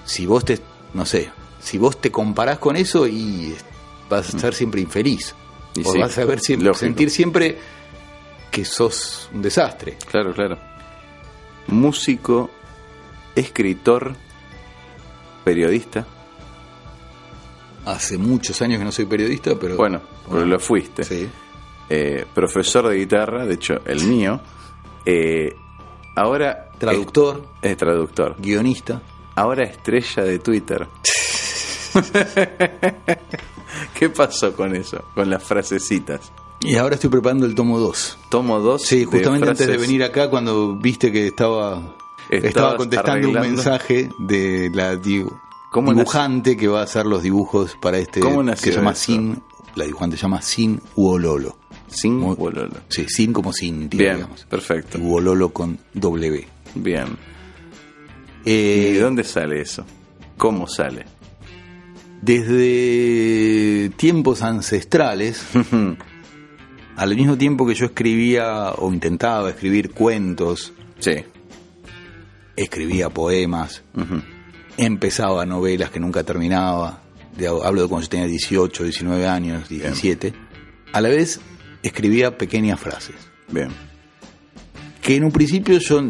si 0.04 0.26
vos 0.26 0.44
te, 0.44 0.58
no 0.94 1.04
sé, 1.06 1.30
si 1.60 1.78
vos 1.78 2.00
te 2.00 2.10
comparás 2.10 2.58
con 2.58 2.76
eso 2.76 3.06
y 3.08 3.54
vas 4.08 4.32
a 4.32 4.36
estar 4.36 4.54
siempre 4.54 4.80
infeliz. 4.80 5.34
Y 5.74 5.86
o 5.86 5.92
sí, 5.92 5.98
vas 5.98 6.16
a 6.18 6.24
ver 6.24 6.40
siempre, 6.40 6.68
lógico. 6.68 6.84
sentir 6.86 7.10
siempre 7.10 7.58
que 8.50 8.64
sos 8.64 9.28
un 9.32 9.42
desastre. 9.42 9.96
Claro, 10.10 10.32
claro. 10.34 10.58
Músico, 11.68 12.50
escritor, 13.34 14.14
periodista. 15.44 16.06
Hace 17.86 18.18
muchos 18.18 18.60
años 18.62 18.78
que 18.78 18.84
no 18.84 18.92
soy 18.92 19.06
periodista, 19.06 19.54
pero 19.58 19.76
Bueno, 19.76 20.00
pero 20.28 20.44
lo 20.44 20.58
fuiste. 20.58 21.02
Sí. 21.04 21.28
Eh, 21.88 22.24
profesor 22.34 22.88
de 22.88 22.96
guitarra, 22.96 23.46
de 23.46 23.54
hecho, 23.54 23.80
el 23.84 24.04
mío. 24.04 24.40
Eh, 25.04 25.54
ahora. 26.16 26.68
Traductor, 26.78 27.42
Es, 27.62 27.72
es 27.72 27.76
traductor. 27.76 28.36
guionista. 28.38 29.02
Ahora 29.34 29.64
estrella 29.64 30.22
de 30.22 30.38
Twitter. 30.38 30.86
¿Qué 33.94 34.08
pasó 34.10 34.52
con 34.54 34.74
eso? 34.74 35.04
Con 35.14 35.30
las 35.30 35.42
frasecitas. 35.42 36.32
Y 36.60 36.76
ahora 36.76 36.94
estoy 36.96 37.10
preparando 37.10 37.46
el 37.46 37.54
tomo 37.54 37.78
2. 37.78 38.18
Tomo 38.28 38.60
dos. 38.60 38.82
Sí, 38.82 39.04
justamente 39.04 39.48
antes 39.48 39.66
de 39.66 39.76
venir 39.78 40.02
acá, 40.04 40.28
cuando 40.28 40.74
viste 40.76 41.10
que 41.10 41.26
estaba, 41.28 41.96
estaba 42.28 42.76
contestando 42.76 43.28
un 43.28 43.34
mensaje 43.40 44.10
de 44.18 44.70
la 44.74 44.96
¿Cómo 45.70 45.92
dibujante 45.94 46.56
que 46.56 46.68
va 46.68 46.80
a 46.80 46.84
hacer 46.84 47.06
los 47.06 47.22
dibujos 47.22 47.76
para 47.80 47.98
este 47.98 48.20
¿Cómo 48.20 48.38
que 48.40 48.44
nació 48.46 48.72
se 48.72 48.78
llama 48.78 48.90
eso? 48.92 49.00
Sin, 49.04 49.42
la 49.76 49.84
dibujante 49.84 50.16
se 50.16 50.22
llama 50.22 50.42
Sin 50.42 50.80
Uololo. 50.96 51.58
Sin 51.88 52.20
bololo. 52.20 52.70
Sí, 52.88 53.06
Sin 53.08 53.32
como 53.32 53.52
Sin, 53.52 53.88
Bien, 53.88 54.16
digamos. 54.16 54.44
perfecto. 54.46 54.98
Y 54.98 55.02
Uololo 55.02 55.52
con 55.52 55.78
W. 55.94 56.46
Bien. 56.74 57.06
¿Y 58.44 58.50
Eh, 58.50 58.90
de 58.94 59.00
dónde 59.00 59.22
sale 59.24 59.60
eso? 59.60 59.84
¿Cómo 60.36 60.66
sale? 60.66 61.04
desde 62.22 63.90
tiempos 63.96 64.42
ancestrales, 64.42 65.42
al 66.96 67.16
mismo 67.16 67.38
tiempo 67.38 67.66
que 67.66 67.74
yo 67.74 67.86
escribía 67.86 68.72
o 68.72 68.92
intentaba 68.92 69.48
escribir 69.50 69.90
cuentos, 69.92 70.72
Sí. 70.98 71.12
escribía 72.56 73.08
poemas, 73.08 73.82
Ujú. 73.96 74.20
Empezaba 74.84 75.44
novelas 75.46 75.90
que 75.90 76.00
nunca 76.00 76.22
terminaba, 76.24 77.02
de- 77.36 77.46
hablo 77.48 77.82
de 77.82 77.88
cuando 77.88 78.04
yo 78.04 78.08
tenía 78.10 78.26
18, 78.26 78.84
19 78.84 79.26
años, 79.28 79.68
17, 79.68 80.32
a 80.92 81.00
la 81.00 81.08
vez 81.08 81.40
escribía 81.82 82.36
pequeñas 82.36 82.78
frases, 82.80 83.16
Bien. 83.48 83.68
que 85.02 85.16
en 85.16 85.24
un 85.24 85.32
principio 85.32 85.78
yo 85.78 86.02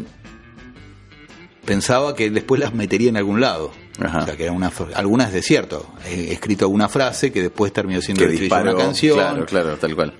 pensaba 1.64 2.14
que 2.14 2.30
después 2.30 2.60
las 2.60 2.74
metería 2.74 3.08
en 3.10 3.16
algún 3.16 3.40
lado. 3.40 3.72
Ajá. 4.00 4.20
O 4.20 4.24
sea, 4.24 4.36
que 4.36 4.44
eran 4.44 4.56
una, 4.56 4.72
algunas 4.94 5.30
de 5.32 5.42
cierto. 5.42 5.92
He 6.06 6.32
escrito 6.32 6.64
alguna 6.64 6.88
frase 6.88 7.30
que 7.30 7.42
después 7.42 7.70
terminó 7.72 8.00
siendo 8.00 8.24
Que 8.24 8.30
disparó. 8.32 8.72
una 8.74 8.82
canción, 8.84 9.14
Claro, 9.18 9.44
claro, 9.46 9.76
tal 9.76 9.94
cual. 9.94 10.14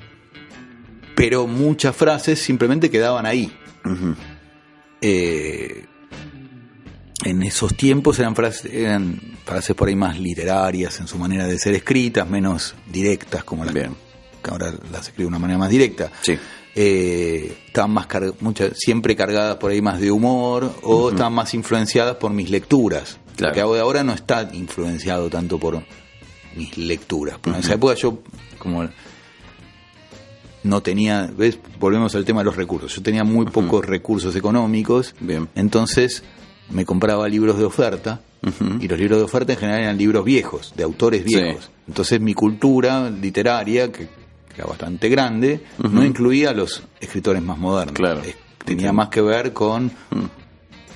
pero 1.15 1.47
muchas 1.47 1.97
frases 1.97 2.39
simplemente 2.41 2.91
quedaban 2.91 3.25
ahí. 3.27 3.51
Eh, 5.01 5.87
en 7.25 7.43
esos 7.43 7.75
tiempos 7.77 8.18
eran 8.18 8.35
frases, 8.35 8.73
eran 8.73 9.21
frases 9.45 9.75
por 9.77 9.89
ahí 9.89 9.97
más 9.97 10.18
literarias 10.18 11.01
en 11.01 11.07
su 11.07 11.18
manera 11.18 11.47
de 11.47 11.59
ser 11.59 11.75
escritas, 11.75 12.29
menos 12.29 12.75
directas 12.91 13.45
como 13.45 13.64
las 13.64 13.75
Bien. 13.75 13.95
que 14.43 14.51
ahora 14.51 14.73
las 14.91 15.03
escribo 15.09 15.23
de 15.31 15.37
una 15.37 15.39
manera 15.39 15.59
más 15.59 15.71
directa. 15.71 16.11
Sí. 16.23 16.39
Eh, 16.75 17.59
estaban 17.66 17.91
más 17.91 18.07
car- 18.07 18.33
muchas, 18.41 18.73
siempre 18.79 19.16
cargadas 19.16 19.57
por 19.57 19.71
ahí 19.73 19.83
más 19.83 20.01
de 20.01 20.11
humor 20.11 20.73
o 20.83 21.11
estaban 21.11 21.33
más 21.35 21.53
influenciadas 21.55 22.16
por 22.16 22.33
mis 22.33 22.49
lecturas. 22.49 23.18
Claro. 23.37 23.51
Lo 23.51 23.55
que 23.55 23.61
hago 23.61 23.75
de 23.75 23.81
ahora 23.81 24.05
no 24.05 24.12
está 24.12 24.49
influenciado 24.53 25.29
tanto 25.29 25.59
por 25.59 25.83
mis 26.55 26.79
lecturas. 26.79 27.39
Pero 27.43 27.57
en 27.57 27.62
esa 27.62 27.75
época 27.75 27.95
yo 27.95 28.21
como 28.59 28.89
no 30.62 30.83
tenía, 30.83 31.31
¿ves? 31.37 31.59
Volvemos 31.79 32.14
al 32.14 32.25
tema 32.25 32.41
de 32.41 32.45
los 32.45 32.57
recursos. 32.57 32.95
Yo 32.95 33.03
tenía 33.03 33.25
muy 33.25 33.47
pocos 33.47 33.85
recursos 33.85 34.37
económicos, 34.37 35.14
Bien. 35.21 35.49
entonces 35.55 36.23
me 36.71 36.85
compraba 36.85 37.29
libros 37.29 37.59
de 37.59 37.64
oferta 37.64 38.21
y 38.81 38.89
los 38.89 38.99
libros 38.99 39.18
de 39.18 39.25
oferta 39.25 39.53
en 39.53 39.59
general 39.59 39.81
eran 39.83 39.99
libros 39.99 40.25
viejos, 40.25 40.73
de 40.77 40.83
autores 40.85 41.23
Sí. 41.27 41.35
viejos. 41.35 41.71
Entonces 41.87 42.21
mi 42.21 42.33
cultura 42.35 43.11
literaria, 43.11 43.91
que, 43.93 44.07
que 44.07 44.55
era 44.57 44.66
bastante 44.66 45.09
grande, 45.09 45.61
no 45.79 46.05
incluía 46.05 46.51
a 46.51 46.55
los 46.55 46.83
escritores 47.01 47.43
más 47.43 47.59
modernos. 47.59 47.95
Claro. 47.95 48.23
Tenía 48.64 48.93
más 48.93 49.09
que 49.09 49.21
ver 49.21 49.53
con, 49.53 49.91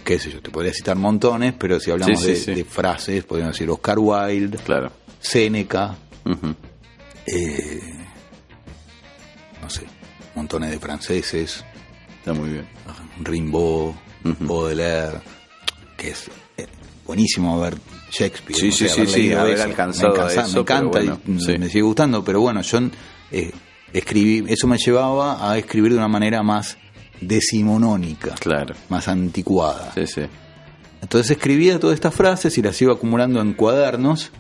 qué 0.05 0.19
sé 0.19 0.31
yo, 0.31 0.41
te 0.41 0.51
podría 0.51 0.73
citar 0.73 0.97
montones, 0.97 1.55
pero 1.59 1.79
si 1.81 1.91
hablamos 1.91 2.21
Sí, 2.21 2.29
de, 2.29 2.37
sí. 2.37 2.55
de 2.55 2.65
frases, 2.65 3.25
podríamos 3.25 3.55
decir 3.55 3.69
Oscar 3.71 3.99
Wilde, 3.99 4.59
Claro. 4.59 4.93
Séneca, 5.21 5.97
Ujú. 6.25 6.55
eh, 7.27 7.81
no 9.63 9.71
sé, 9.71 9.83
montones 10.35 10.71
de 10.71 10.79
franceses, 10.79 11.65
Está 12.19 12.33
muy 12.33 12.51
bien. 12.51 12.67
Rimbaud. 13.21 13.93
Baudelaire, 14.41 15.21
que 16.05 16.11
es 16.11 16.31
eh, 16.59 16.67
buenísimo 17.07 17.59
ver 17.61 17.77
Shakespeare. 18.11 18.59
Sí, 18.59 18.67
no 18.69 18.73
sí, 18.73 18.89
sé, 18.89 19.07
sí, 19.07 19.07
sí, 19.07 19.33
haber 19.33 19.61
alcanzado 19.61 20.13
me, 20.15 20.19
encanta- 20.21 20.43
eso, 20.43 20.55
me 20.55 20.61
encanta 20.61 21.03
y 21.03 21.39
sí. 21.41 21.59
me 21.59 21.69
sigue 21.69 21.83
gustando, 21.83 22.23
pero 22.25 22.41
bueno, 22.41 22.61
yo 22.63 22.79
eh, 23.33 23.51
escribí, 23.93 24.45
eso 24.49 24.67
me 24.67 24.77
llevaba 24.79 25.51
a 25.51 25.57
escribir 25.59 25.93
de 25.93 25.99
una 25.99 26.09
manera 26.09 26.43
más 26.43 26.77
decimonónica, 27.21 28.35
Claro. 28.39 28.75
más 28.89 29.09
anticuada. 29.09 29.93
Sí, 29.95 30.07
sí. 30.07 30.23
Entonces 31.01 31.33
escribía 31.33 31.79
todas 31.79 31.95
estas 31.95 32.15
frases 32.15 32.57
y 32.59 32.63
las 32.63 32.81
iba 32.81 32.93
acumulando 32.95 33.41
en 33.41 33.53
cuadernos. 33.55 34.31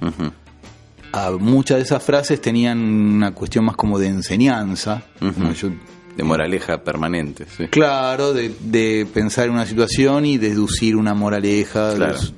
A 1.12 1.30
muchas 1.32 1.76
de 1.78 1.82
esas 1.84 2.02
frases 2.02 2.40
tenían 2.40 2.78
una 2.78 3.32
cuestión 3.32 3.64
más 3.66 3.76
como 3.76 3.98
de 3.98 4.08
enseñanza. 4.08 5.02
Como 5.18 5.52
yo 5.52 5.68
De 6.16 6.22
moraleja 6.22 6.82
permanente, 6.84 7.46
sí. 7.56 7.66
Claro, 7.68 8.32
de, 8.32 8.54
de 8.60 9.06
pensar 9.12 9.46
en 9.46 9.52
una 9.52 9.66
situación 9.66 10.24
y 10.26 10.38
deducir 10.38 10.96
una 10.96 11.14
moraleja. 11.14 11.94
Claro. 11.94 12.12
los- 12.14 12.32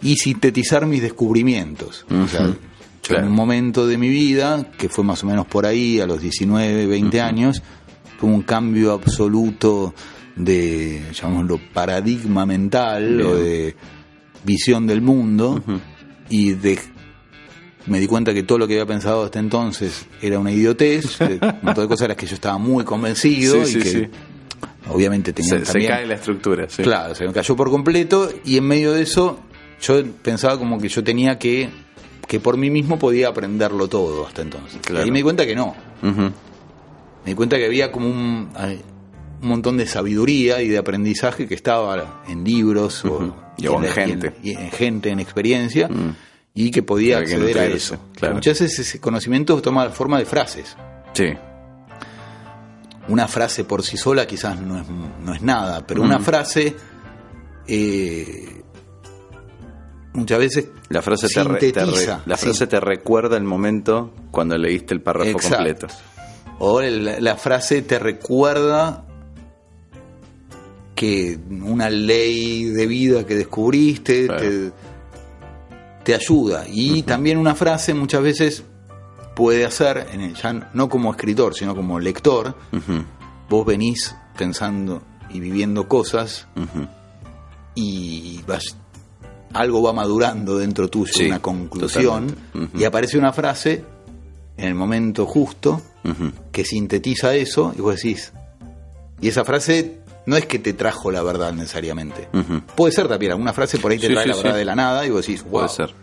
y 0.00 0.16
sintetizar 0.16 0.86
mis 0.86 1.02
descubrimientos. 1.02 2.04
O 2.08 2.28
sea, 2.28 2.42
Ujú. 2.42 2.50
yo 2.52 2.58
Claro. 3.02 3.22
en 3.24 3.28
un 3.30 3.34
momento 3.34 3.84
de 3.86 3.98
mi 3.98 4.08
vida, 4.08 4.70
que 4.78 4.88
fue 4.88 5.02
más 5.02 5.24
o 5.24 5.26
menos 5.26 5.46
por 5.46 5.66
ahí, 5.66 5.98
a 6.00 6.06
los 6.06 6.20
19, 6.20 6.86
20 6.86 7.20
años, 7.20 7.62
tuve 8.20 8.30
un 8.30 8.42
cambio 8.42 8.92
absoluto 8.92 9.92
de, 10.36 11.02
llamémoslo, 11.12 11.58
paradigma 11.72 12.46
mental 12.46 13.16
Bien. 13.16 13.26
o 13.28 13.34
de 13.34 13.74
visión 14.44 14.86
del 14.86 15.00
mundo 15.02 15.62
y 16.30 16.52
de 16.52 16.78
me 17.88 17.98
di 18.00 18.06
cuenta 18.06 18.32
que 18.34 18.42
todo 18.42 18.58
lo 18.58 18.66
que 18.68 18.74
había 18.74 18.86
pensado 18.86 19.24
hasta 19.24 19.38
entonces 19.38 20.06
era 20.22 20.38
una 20.38 20.50
idiotez, 20.52 21.20
un 21.20 21.38
montón 21.62 21.84
de 21.84 21.88
cosas 21.88 22.00
de 22.00 22.08
las 22.08 22.16
que 22.16 22.26
yo 22.26 22.34
estaba 22.34 22.58
muy 22.58 22.84
convencido 22.84 23.64
Sí, 23.64 23.70
y 23.70 23.72
sí, 23.74 23.78
que 23.80 23.90
sí. 23.90 24.08
obviamente 24.90 25.32
tenían 25.32 25.60
Se, 25.60 25.64
se 25.66 25.72
también... 25.72 25.92
cae 25.92 26.06
la 26.06 26.14
estructura, 26.14 26.66
sí. 26.68 26.82
Claro, 26.82 27.14
se 27.14 27.26
me 27.26 27.32
cayó 27.32 27.56
por 27.56 27.70
completo 27.70 28.30
y 28.44 28.56
en 28.58 28.64
medio 28.64 28.92
de 28.92 29.02
eso 29.02 29.40
yo 29.80 30.04
pensaba 30.22 30.58
como 30.58 30.78
que 30.80 30.88
yo 30.88 31.02
tenía 31.04 31.38
que, 31.38 31.68
que 32.26 32.40
por 32.40 32.56
mí 32.56 32.70
mismo 32.70 32.98
podía 32.98 33.28
aprenderlo 33.28 33.88
todo 33.88 34.26
hasta 34.26 34.42
entonces. 34.42 34.80
Claro. 34.84 35.06
Y 35.06 35.10
me 35.10 35.18
di 35.18 35.22
cuenta 35.22 35.46
que 35.46 35.54
no. 35.54 35.74
Me 36.02 37.30
di 37.32 37.34
cuenta 37.34 37.56
que 37.56 37.66
había 37.66 37.92
como 37.92 38.08
un, 38.08 38.50
un 39.40 39.48
montón 39.48 39.76
de 39.76 39.86
sabiduría 39.86 40.62
y 40.62 40.68
de 40.68 40.78
aprendizaje 40.78 41.46
que 41.46 41.54
estaba 41.54 42.22
en 42.28 42.44
libros 42.44 43.04
o. 43.04 43.36
Y 43.56 43.66
en 43.66 43.82
gente. 43.84 44.32
y 44.42 44.52
en, 44.52 44.70
gente, 44.70 45.10
en 45.10 45.18
experiencia, 45.20 45.88
Mm. 45.88 46.14
Y 46.54 46.70
que 46.70 46.82
podía 46.82 47.16
Claro, 47.18 47.26
que 47.28 47.34
acceder 47.34 47.58
a 47.58 47.64
eso. 47.66 47.98
claro. 48.14 48.34
Muchas 48.34 48.60
veces 48.60 48.78
ese 48.80 49.00
conocimiento 49.00 49.60
toma 49.62 49.84
la 49.84 49.90
forma 49.90 50.18
de 50.18 50.24
frases. 50.24 50.76
Sí. 51.12 51.26
Una 53.08 53.26
frase 53.28 53.64
por 53.64 53.82
sí 53.82 53.96
sola 53.96 54.26
quizás 54.26 54.60
no 54.60 54.80
es, 54.80 54.86
no 54.88 55.34
es 55.34 55.40
nada, 55.42 55.86
pero 55.86 56.02
Mm. 56.02 56.06
una 56.06 56.18
frase 56.20 56.76
eh, 57.66 58.62
muchas 60.14 60.38
veces 60.38 60.68
La 60.88 61.02
frase, 61.02 61.28
te, 61.28 61.44
re- 61.44 61.58
te 61.58 61.72
re- 61.72 61.86
sintetiza. 61.86 62.22
la 62.26 62.36
sí. 62.36 62.44
frase 62.46 62.66
te 62.66 62.80
recuerda 62.80 63.36
el 63.36 63.44
momento 63.44 64.12
cuando 64.30 64.56
leíste 64.58 64.94
el 64.94 65.00
párrafo 65.02 65.30
Exacto. 65.30 65.56
completo. 65.56 65.86
O 66.60 66.80
el- 66.80 67.22
la 67.22 67.36
frase 67.36 67.82
te 67.82 67.98
recuerda 67.98 69.04
que 70.94 71.38
una 71.48 71.88
ley 71.90 72.64
de 72.64 72.86
vida 72.86 73.24
que 73.24 73.36
descubriste 73.36 74.26
Claro. 74.26 74.40
te, 74.42 74.72
te 76.08 76.14
ayuda. 76.14 76.64
Y 76.66 77.02
también 77.02 77.36
una 77.36 77.54
frase 77.54 77.92
muchas 77.92 78.22
veces 78.22 78.64
puede 79.36 79.66
hacer, 79.66 80.06
en 80.10 80.22
el- 80.22 80.34
ya 80.34 80.70
no 80.72 80.88
como 80.88 81.10
escritor, 81.10 81.54
sino 81.54 81.76
como 81.76 82.00
lector, 82.00 82.54
vos 83.50 83.66
venís 83.66 84.16
pensando 84.34 85.02
y 85.28 85.38
viviendo 85.38 85.86
cosas 85.86 86.46
y 87.74 88.40
vas- 88.46 88.74
algo 89.52 89.82
va 89.82 89.92
madurando 89.92 90.56
dentro 90.56 90.88
tuyo, 90.88 91.12
Sí, 91.14 91.26
una 91.26 91.40
conclusión, 91.42 92.34
y 92.74 92.84
aparece 92.84 93.18
una 93.18 93.34
frase 93.34 93.84
en 94.56 94.64
el 94.68 94.74
momento 94.74 95.26
justo 95.26 95.82
que 96.50 96.64
sintetiza 96.64 97.34
eso 97.34 97.74
y 97.76 97.82
vos 97.82 97.96
decís, 97.96 98.32
y 99.20 99.28
esa 99.28 99.44
frase 99.44 99.98
no 100.28 100.36
es 100.36 100.46
que 100.46 100.58
te 100.58 100.74
trajo 100.74 101.10
la 101.10 101.22
verdad 101.22 101.52
necesariamente. 101.52 102.28
Puede 102.76 102.92
ser 102.92 103.08
también, 103.08 103.32
alguna 103.32 103.52
frase 103.52 103.78
por 103.78 103.90
ahí 103.92 103.98
te 103.98 104.08
Sí, 104.08 104.12
trae 104.12 104.24
sí, 104.24 104.30
la 104.30 104.36
verdad 104.36 104.52
sí. 104.52 104.58
de 104.58 104.64
la 104.64 104.74
nada 104.76 105.06
y 105.06 105.10
vos 105.10 105.26
decís, 105.26 105.42
wow, 105.42 105.50
Puede 105.52 105.68
ser. 105.70 105.94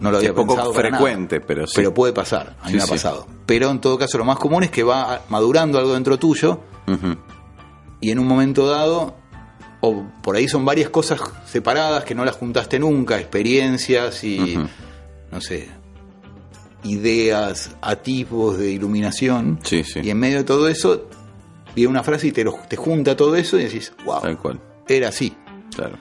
no 0.00 0.10
lo 0.10 0.16
había 0.18 0.30
Es 0.30 0.34
poco 0.34 0.54
pensado 0.54 0.72
para 0.72 0.90
nada". 0.90 1.00
frecuente, 1.02 1.40
pero 1.40 1.66
sí. 1.66 1.74
Pero 1.76 1.94
puede 1.94 2.12
pasar, 2.12 2.56
a 2.60 2.66
mí 2.68 2.74
me 2.74 2.82
ha 2.82 2.86
pasado. 2.86 3.26
Pero 3.46 3.70
en 3.70 3.80
todo 3.80 3.96
caso 3.96 4.18
lo 4.18 4.24
más 4.24 4.38
común 4.38 4.64
es 4.64 4.70
que 4.70 4.82
va 4.82 5.22
madurando 5.28 5.78
algo 5.78 5.94
dentro 5.94 6.18
tuyo 6.18 6.60
y 8.00 8.10
en 8.10 8.18
un 8.18 8.26
momento 8.26 8.66
dado, 8.66 9.14
o 9.80 10.04
por 10.22 10.34
ahí 10.36 10.48
son 10.48 10.64
varias 10.64 10.90
cosas 10.90 11.20
separadas 11.46 12.04
que 12.04 12.14
no 12.14 12.24
las 12.24 12.34
juntaste 12.36 12.78
nunca, 12.80 13.18
experiencias 13.20 14.24
y, 14.24 14.58
no 15.30 15.40
sé, 15.40 15.68
ideas, 16.84 17.70
atisbos 17.82 18.58
de 18.58 18.70
iluminación. 18.70 19.58
Sí, 19.62 19.84
sí. 19.84 20.00
Y 20.02 20.10
en 20.10 20.18
medio 20.18 20.38
de 20.38 20.44
todo 20.44 20.68
eso, 20.68 21.08
viene 21.78 21.90
una 21.90 22.02
frase 22.04 22.28
y 22.28 22.32
te, 22.32 22.44
lo- 22.44 22.58
te 22.68 22.76
junta 22.76 23.16
todo 23.16 23.34
eso 23.36 23.58
y 23.58 23.64
decís, 23.64 23.92
wow, 24.04 24.20
Tal 24.20 24.38
cual. 24.38 24.60
era 24.88 25.08
así. 25.08 25.34
Claro. 25.74 25.96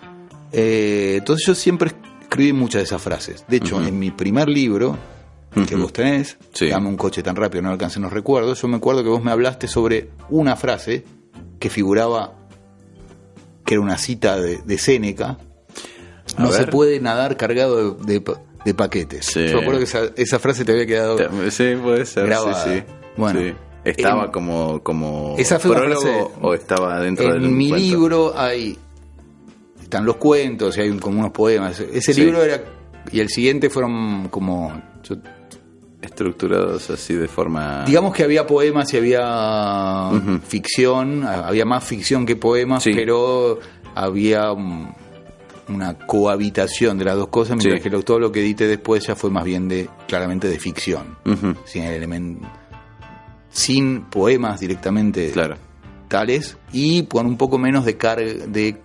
Eh, 0.52 1.16
entonces 1.18 1.46
yo 1.46 1.56
siempre 1.56 1.92
escribí 2.22 2.54
muchas 2.54 2.80
de 2.82 2.84
esas 2.86 3.02
frases. 3.02 3.46
De 3.48 3.58
hecho, 3.58 3.82
en 3.86 3.98
mi 4.00 4.12
primer 4.12 4.48
libro, 4.50 4.98
que 5.68 5.76
vos 5.76 5.92
tenés, 5.94 6.38
Sí. 6.54 6.68
Dame 6.70 6.88
un 6.88 6.98
coche 6.98 7.24
tan 7.24 7.36
rápido, 7.36 7.64
no 7.64 7.70
alcancen 7.72 8.04
los 8.04 8.14
recuerdos, 8.14 8.62
yo 8.62 8.68
me 8.68 8.78
acuerdo 8.78 9.02
que 9.04 9.10
vos 9.10 9.24
me 9.24 9.32
hablaste 9.32 9.68
sobre 9.68 10.10
una 10.30 10.56
frase 10.56 11.04
que 11.60 11.70
figuraba 11.70 12.34
que 13.66 13.74
era 13.74 13.82
una 13.82 13.98
cita 13.98 14.40
de, 14.40 14.58
de 14.64 14.78
Séneca. 14.78 15.38
No 16.38 16.52
se 16.52 16.68
puede 16.68 17.00
nadar 17.00 17.38
cargado 17.38 17.94
de, 17.96 18.14
de 18.14 18.22
pa- 18.22 18.42
de 18.64 18.74
paquetes. 18.74 19.26
Sí. 19.26 19.48
Yo 19.48 19.56
me 19.56 19.62
acuerdo 19.62 19.80
que 19.80 19.86
esa, 19.86 20.02
esa 20.16 20.40
frase 20.40 20.64
te 20.66 20.74
había 20.74 20.86
quedado... 20.86 21.18
Sí, 21.50 21.74
puede 21.82 22.06
ser. 22.06 22.26
Grabada. 22.26 22.64
Sí, 22.64 22.70
sí. 22.80 22.84
Bueno, 23.16 23.40
Sí. 23.40 23.54
Estaba 23.92 24.26
en- 24.26 24.32
como, 24.32 24.84
como 24.84 25.36
Esa 25.38 25.60
fue 25.60 25.76
prólogo 25.76 26.02
frase- 26.02 26.28
o 26.42 26.54
estaba 26.54 27.00
dentro 27.00 27.32
del 27.34 27.46
en 27.46 27.56
mi 27.58 27.70
cuento? 27.70 27.86
libro 27.88 28.34
hay 28.38 28.78
están 29.82 30.06
los 30.06 30.18
cuentos 30.18 30.78
y 30.78 30.82
hay 30.82 30.90
un- 30.90 31.00
como 31.00 31.20
unos 31.20 31.32
poemas 31.32 31.80
ese 31.80 32.14
Sí. 32.14 32.22
libro 32.22 32.44
era 32.44 32.62
y 33.12 33.20
el 33.22 33.30
siguiente 33.30 33.70
fueron 33.70 34.28
como 34.30 34.82
yo- 35.04 35.16
estructurados 36.02 36.90
así 36.90 37.14
de 37.16 37.28
forma 37.28 37.84
digamos 37.86 38.14
que 38.14 38.24
había 38.24 38.46
poemas 38.46 38.94
y 38.94 38.98
había 38.98 40.12
ficción 40.48 41.24
había 41.26 41.66
más 41.66 41.84
ficción 41.84 42.26
que 42.26 42.36
poemas 42.36 42.84
Sí. 42.84 42.92
pero 42.94 43.60
había 43.96 44.52
una 45.70 45.98
cohabitación 46.06 46.98
de 46.98 47.06
las 47.06 47.16
dos 47.16 47.28
cosas 47.30 47.58
mientras 47.58 47.82
Sí. 47.84 47.90
que 47.90 47.98
todo 48.04 48.20
lo 48.20 48.32
que 48.32 48.42
edité 48.42 48.68
después 48.68 49.06
ya 49.08 49.16
fue 49.16 49.30
más 49.32 49.44
bien 49.44 49.68
de 49.68 49.90
claramente 50.08 50.48
de 50.48 50.60
ficción 50.60 51.18
sin 51.66 51.84
el 51.84 51.94
elemento 51.96 52.48
sin 53.58 54.02
poemas 54.04 54.60
directamente 54.60 55.32
claro 55.32 55.56
tales 56.08 56.58
y 56.72 57.04
con 57.08 57.26
un 57.26 57.38
poco 57.38 57.58
menos 57.58 57.84
de 57.86 57.98
carga 57.98 58.46
de, 58.48 58.78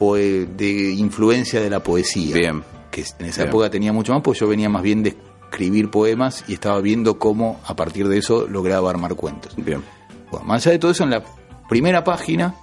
de 0.00 0.90
influencia 0.96 1.60
de 1.60 1.70
la 1.70 1.80
poesía. 1.82 2.34
Bien. 2.34 2.62
Que 2.90 3.02
en 3.18 3.26
esa 3.26 3.42
Bien. 3.42 3.48
época 3.48 3.70
tenía 3.70 3.92
mucho 3.92 4.12
más, 4.12 4.22
pues 4.22 4.38
yo 4.40 4.48
venía 4.48 4.68
más 4.68 4.82
bien 4.82 5.02
de 5.02 5.16
escribir 5.50 5.90
poemas 5.90 6.44
y 6.48 6.54
estaba 6.54 6.80
viendo 6.80 7.18
cómo 7.18 7.60
a 7.66 7.76
partir 7.76 8.08
de 8.08 8.18
eso 8.18 8.46
lograba 8.48 8.90
armar 8.90 9.14
cuentos. 9.14 9.54
bien 9.56 9.82
Bueno, 10.30 10.46
más 10.46 10.62
allá 10.66 10.72
de 10.72 10.78
todo 10.78 10.90
eso, 10.90 11.04
en 11.04 11.10
la 11.10 11.22
primera 11.68 12.02
página 12.04 12.54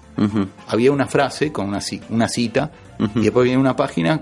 había 0.67 0.91
una 0.91 1.07
frase 1.07 1.51
con 1.53 1.67
una, 1.69 1.79
una 2.09 2.27
cita 2.27 2.71
y 3.15 3.21
después 3.21 3.45
venía 3.45 3.57
una 3.59 3.75
página, 3.75 4.21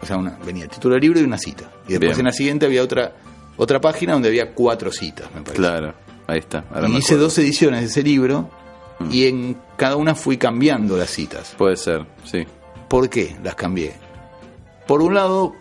o 0.00 0.06
sea, 0.06 0.16
una- 0.16 0.36
venía 0.44 0.64
el 0.64 0.70
título 0.70 0.94
del 0.94 1.02
libro 1.02 1.20
y 1.20 1.22
una 1.22 1.38
cita. 1.38 1.70
Y 1.86 1.92
después 1.92 2.10
Bien. 2.16 2.20
en 2.20 2.24
la 2.26 2.32
siguiente 2.32 2.66
había 2.66 2.82
otra 2.82 3.12
otra 3.56 3.80
página 3.80 4.14
donde 4.14 4.28
había 4.28 4.52
cuatro 4.54 4.90
citas, 4.90 5.26
me 5.34 5.42
parece. 5.42 5.56
claro 5.56 5.94
ahí 6.26 6.38
está 6.38 6.64
ahora 6.72 6.88
Y 6.88 6.96
hice 6.96 7.16
dos 7.16 7.36
ediciones 7.38 7.80
de 7.80 7.86
ese 7.86 8.02
libro 8.02 8.50
Mm. 8.98 9.08
y 9.10 9.26
en 9.26 9.56
cada 9.76 9.96
una 9.96 10.14
fui 10.14 10.36
cambiando 10.36 10.96
las 10.96 11.10
citas. 11.10 11.54
puede 11.58 11.76
ser 11.76 12.06
sí 12.24 12.44
¿Por 12.88 13.08
qué 13.08 13.34
las 13.42 13.54
cambié? 13.54 13.94
Por 14.86 15.00
un 15.02 15.14
lado, 15.14 15.54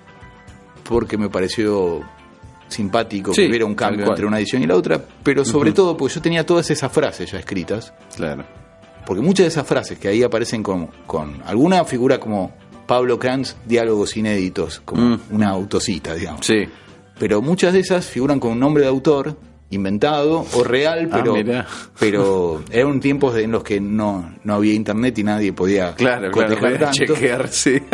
porque 0.84 1.18
me 1.18 1.30
pareció 1.30 2.02
simpático 2.68 3.34
Sí, 3.34 3.44
que 3.44 3.48
hubiera 3.50 3.66
un 3.66 3.76
cambio 3.76 4.06
entre 4.08 4.26
una 4.26 4.38
edición 4.38 4.62
y 4.64 4.68
la 4.68 4.76
otra, 4.76 5.02
pero 5.24 5.44
sobre 5.46 5.72
todo 5.72 5.96
porque 5.98 6.16
yo 6.16 6.22
tenía 6.22 6.46
todas 6.46 6.70
esas 6.70 6.92
frases 6.92 7.32
ya 7.32 7.40
escritas, 7.40 7.94
Claro. 8.16 8.44
porque 9.06 9.22
muchas 9.22 9.46
de 9.46 9.48
esas 9.50 9.66
frases 9.68 9.98
que 9.98 10.08
ahí 10.10 10.24
aparecen 10.24 10.62
con, 10.62 10.88
con 11.08 11.42
alguna 11.46 11.84
figura 11.86 12.20
como 12.20 12.52
Pablo 12.88 13.18
Kranz, 13.18 13.56
diálogos 13.66 14.18
inéditos, 14.18 14.82
como 14.84 15.02
Mm. 15.02 15.20
una 15.32 15.50
autocita, 15.50 16.14
digamos. 16.16 16.46
Sí. 16.46 16.66
Pero 17.18 17.42
muchas 17.42 17.72
de 17.74 17.80
esas 17.80 18.06
figuran 18.06 18.40
con 18.40 18.52
un 18.52 18.60
nombre 18.60 18.84
de 18.84 18.90
autor 18.90 19.38
inventado 19.72 20.46
o 20.54 20.64
real, 20.64 21.10
Ah, 21.12 21.18
pero, 21.20 21.34
mirá. 21.34 21.66
pero 22.00 22.64
eran 22.72 23.00
tiempos 23.00 23.36
en 23.38 23.52
los 23.52 23.64
que 23.64 23.82
no, 23.82 24.36
no 24.44 24.54
había 24.54 24.74
internet 24.74 25.18
y 25.18 25.24
nadie 25.24 25.52
podía 25.54 25.96
Claro, 25.96 26.30
claro. 26.32 26.92
chequear, 26.92 27.48
sí. 27.50 27.82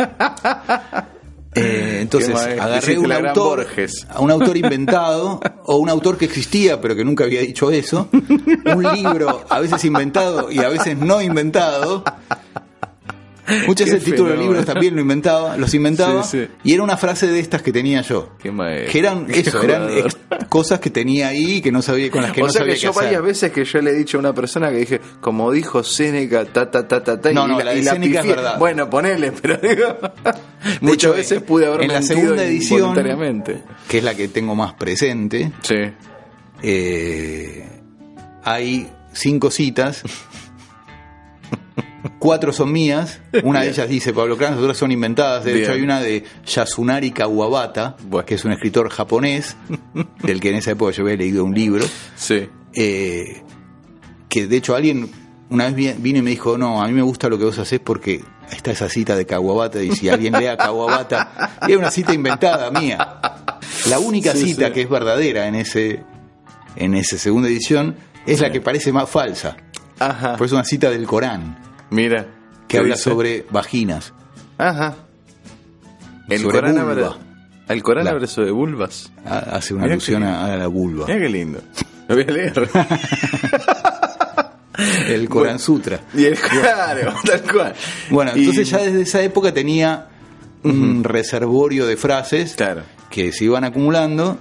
Eh, 1.59 1.99
entonces 2.01 2.35
agarré 2.35 2.99
un 2.99 3.11
autor, 3.11 3.65
Borges. 3.65 4.05
a 4.09 4.19
un 4.21 4.29
autor 4.29 4.57
inventado 4.57 5.39
o 5.65 5.77
un 5.77 5.89
autor 5.89 6.15
que 6.15 6.25
existía 6.25 6.79
pero 6.79 6.95
que 6.95 7.03
nunca 7.03 7.23
había 7.23 7.41
dicho 7.41 7.71
eso, 7.71 8.09
un 8.11 8.83
libro 8.93 9.43
a 9.49 9.59
veces 9.59 9.83
inventado 9.85 10.51
y 10.51 10.59
a 10.59 10.69
veces 10.69 10.95
no 10.99 11.19
inventado. 11.19 12.03
Muchas 13.65 13.85
Qué 13.87 13.93
veces 13.93 14.07
el 14.07 14.13
título 14.13 14.31
de 14.31 14.37
libros 14.37 14.65
también 14.65 14.93
lo 14.95 15.01
inventaba, 15.01 15.55
los 15.57 15.73
inventaba 15.73 16.23
Sí, 16.23 16.45
sí. 16.45 16.51
y 16.63 16.73
era 16.73 16.83
una 16.83 16.97
frase 16.97 17.27
de 17.27 17.39
estas 17.39 17.61
que 17.61 17.71
tenía 17.71 18.01
yo. 18.01 18.31
Qué. 18.39 18.51
Que 18.91 18.99
eran 18.99 19.25
Qué 19.25 19.39
eso, 19.39 19.61
eran 19.61 19.87
cosas 20.49 20.79
que 20.81 20.89
tenía 20.89 21.29
ahí 21.29 21.61
que 21.61 21.71
no 21.71 21.81
sabía 21.81 22.11
con 22.11 22.21
las 22.23 22.33
que 22.33 22.41
o 22.41 22.47
no 22.47 22.51
sea 22.51 22.59
sabía 22.59 22.73
que 22.73 22.79
qué 22.79 22.83
yo 22.85 22.89
hacer. 22.91 23.03
varias 23.03 23.21
veces 23.23 23.51
que 23.53 23.63
yo 23.63 23.81
le 23.81 23.91
he 23.91 23.93
dicho 23.93 24.17
a 24.17 24.19
una 24.19 24.33
persona 24.33 24.69
que 24.69 24.77
dije, 24.77 25.01
como 25.21 25.51
dijo 25.51 25.81
Seneca, 25.83 26.43
ta, 26.45 26.69
ta, 26.69 26.87
ta, 26.87 27.03
ta, 27.03 27.21
ta, 27.21 27.31
No, 27.31 27.45
y 27.45 27.51
no, 27.51 27.59
la 27.61 27.71
de 27.73 27.83
Séneca 27.83 28.19
es 28.19 28.27
verdad. 28.27 28.59
Bueno, 28.59 28.89
ponele, 28.89 29.31
pero 29.31 29.57
digo, 29.61 29.97
muchas 30.81 30.93
hecho, 30.95 31.13
veces 31.13 31.41
pude 31.41 31.67
haber 31.67 31.83
en 31.83 31.93
la 31.93 32.01
segunda 32.01 32.43
edición- 32.43 32.93
que 33.87 33.97
es 33.99 34.03
la 34.03 34.13
que 34.15 34.27
tengo 34.27 34.55
más 34.55 34.73
presente, 34.73 35.51
Sí. 35.61 35.75
eh, 36.63 37.65
hay 38.43 38.89
cinco 39.13 39.51
citas. 39.51 40.03
Cuatro 42.19 42.51
son 42.53 42.71
mías, 42.71 43.19
una 43.43 43.61
de 43.61 43.69
ellas 43.69 43.87
dice 43.89 44.13
Pablo 44.13 44.37
Kranz, 44.37 44.57
otras 44.57 44.77
son 44.77 44.91
inventadas. 44.91 45.43
De 45.45 45.61
hecho, 45.61 45.71
hay 45.73 45.81
una 45.81 45.99
de 46.01 46.23
Yasunari 46.45 47.11
Kawabata, 47.11 47.95
Bueno. 48.03 48.25
que 48.25 48.35
es 48.35 48.45
un 48.45 48.51
escritor 48.51 48.89
japonés, 48.89 49.55
del 50.23 50.39
que 50.39 50.49
en 50.49 50.55
esa 50.55 50.71
época 50.71 50.91
yo 50.91 51.03
había 51.03 51.15
leído 51.17 51.43
un 51.43 51.53
libro. 51.53 51.85
Sí. 52.15 52.47
eh, 52.75 53.41
que 54.29 54.45
de 54.47 54.57
hecho 54.57 54.75
alguien 54.75 55.09
una 55.49 55.65
vez 55.67 55.75
vi- 55.75 55.93
vino 55.97 56.19
y 56.19 56.21
me 56.21 56.29
dijo, 56.31 56.57
no, 56.57 56.83
a 56.83 56.87
mí 56.87 56.93
me 56.93 57.01
gusta 57.01 57.29
lo 57.29 57.37
que 57.37 57.45
vos 57.45 57.57
haces 57.57 57.79
porque 57.79 58.21
está 58.51 58.71
esa 58.71 58.89
cita 58.89 59.15
de 59.15 59.25
Kawabata 59.25 59.81
y 59.81 59.91
si 59.95 60.09
alguien 60.09 60.33
lea 60.33 60.57
Kawabata, 60.57 61.57
es 61.67 61.75
una 61.77 61.89
cita 61.89 62.13
inventada 62.13 62.69
mía. 62.69 63.19
La 63.89 63.99
única 63.99 64.33
Sí, 64.33 64.47
cita 64.53 64.67
sí. 64.67 64.73
que 64.73 64.81
es 64.81 64.89
verdadera 64.89 65.47
en 65.47 65.55
ese 65.55 66.03
en 66.75 66.93
esa 66.95 67.17
segunda 67.17 67.47
edición 67.47 67.95
es 68.25 68.41
la 68.41 68.51
que 68.51 68.59
parece 68.61 68.91
más 68.91 69.09
falsa. 69.09 69.55
Ajá. 69.99 70.35
Pues 70.37 70.49
es 70.49 70.53
una 70.53 70.65
cita 70.65 70.89
del 70.91 71.07
Corán 71.07 71.57
Mira. 71.89 72.23
que 72.67 72.75
¿qué 72.75 72.77
habla 72.79 72.95
sobre 72.97 73.45
vaginas. 73.49 74.13
Ajá. 74.57 74.95
El 76.29 76.41
sobre 76.41 76.53
Corán 76.59 76.75
vulva. 76.75 76.91
habla. 76.91 77.17
El 77.69 77.83
Corán 77.83 78.03
Claro. 78.03 78.15
habla 78.17 78.27
sobre 78.27 78.51
vulvas. 78.51 79.11
Ha- 79.25 79.37
Hace 79.55 79.73
una 79.73 79.83
Mirá 79.83 79.93
alusión 79.95 80.23
a, 80.23 80.45
a 80.53 80.57
la 80.57 80.67
vulva. 80.67 81.05
Mira 81.07 81.19
qué 81.19 81.29
lindo. 81.29 81.61
Lo 82.07 82.15
voy 82.15 82.23
a 82.27 82.31
leer. 82.31 82.53
El 85.07 85.27
Corán 85.27 85.53
Bueno. 85.53 85.59
Sutra. 85.59 86.01
y 86.13 86.25
el 86.25 86.35
claro, 86.39 87.13
tal 87.25 87.41
cual. 87.51 87.73
Bueno, 88.11 88.31
Y- 88.35 88.39
entonces 88.41 88.69
ya 88.69 88.77
desde 88.77 89.01
esa 89.01 89.21
época 89.23 89.51
tenía 89.53 90.07
un 90.63 91.03
reservorio 91.03 91.85
de 91.87 91.97
frases 91.97 92.53
Claro. 92.55 92.83
que 93.09 93.31
se 93.31 93.45
iban 93.45 93.63
acumulando 93.63 94.37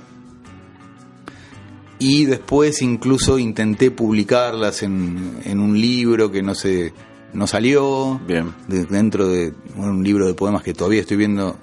y 1.99 2.27
después 2.27 2.83
incluso 2.83 3.39
intenté 3.39 3.91
publicarlas 3.91 4.83
en, 4.83 5.39
en 5.45 5.61
un 5.61 5.81
libro 5.81 6.31
que 6.31 6.43
no 6.43 6.55
se 6.55 6.93
no 7.33 7.47
salió 7.47 8.21
Bien. 8.27 8.53
de- 8.69 8.85
dentro 8.87 9.27
de 9.29 9.53
un 9.77 10.03
libro 10.03 10.27
de 10.27 10.35
poemas 10.35 10.63
que 10.63 10.73
todavía 10.75 11.01
estoy 11.01 11.17
viendo 11.19 11.57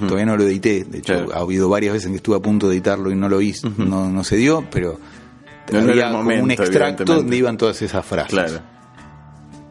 todavía 0.00 0.24
no 0.26 0.36
lo 0.36 0.44
edité 0.44 0.84
de 0.84 0.98
hecho 0.98 1.26
ha 1.34 1.40
habido 1.40 1.68
varias 1.68 1.92
veces 1.92 2.06
en 2.06 2.12
que 2.12 2.16
estuve 2.16 2.36
a 2.36 2.40
punto 2.40 2.68
de 2.68 2.74
editarlo 2.76 3.10
y 3.10 3.14
no 3.14 3.28
lo 3.28 3.40
hice 3.42 3.68
no, 3.78 4.08
no 4.10 4.24
se 4.24 4.36
dio 4.36 4.64
pero 4.70 4.98
No, 5.72 5.78
había 5.80 6.06
como 6.06 6.18
momento, 6.22 6.44
un 6.44 6.50
extracto 6.52 7.04
donde 7.04 7.36
iban 7.36 7.56
todas 7.58 7.80
esas 7.82 8.04
frases 8.04 8.30
Claro. 8.32 8.60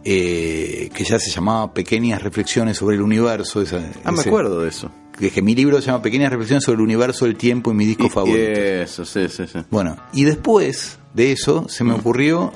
eh, 0.03 0.89
que 0.93 1.03
ya 1.03 1.19
se 1.19 1.29
llamaba 1.31 1.73
Pequeñas 1.73 2.21
Reflexiones 2.21 2.77
sobre 2.77 2.95
el 2.97 3.01
Universo. 3.01 3.61
esa- 3.61 3.81
Ah, 4.03 4.11
me 4.11 4.21
acuerdo 4.21 4.61
de 4.61 4.69
eso. 4.69 4.91
Que, 5.17 5.29
que 5.29 5.41
mi 5.41 5.55
libro 5.55 5.79
se 5.79 5.87
llama 5.87 6.01
Pequeñas 6.01 6.31
Reflexiones 6.31 6.63
sobre 6.63 6.75
el 6.77 6.81
Universo, 6.81 7.25
el 7.25 7.35
Tiempo 7.37 7.71
y 7.71 7.75
mi 7.75 7.85
disco 7.85 8.07
Y- 8.07 8.09
favorito. 8.09 8.37
Eso, 8.59 9.05
sí, 9.05 9.29
sí, 9.29 9.43
sí. 9.47 9.59
Bueno, 9.69 9.95
y 10.11 10.23
después 10.23 10.97
de 11.13 11.31
eso 11.31 11.67
se 11.69 11.83
me 11.83 11.93
ocurrió 11.93 12.51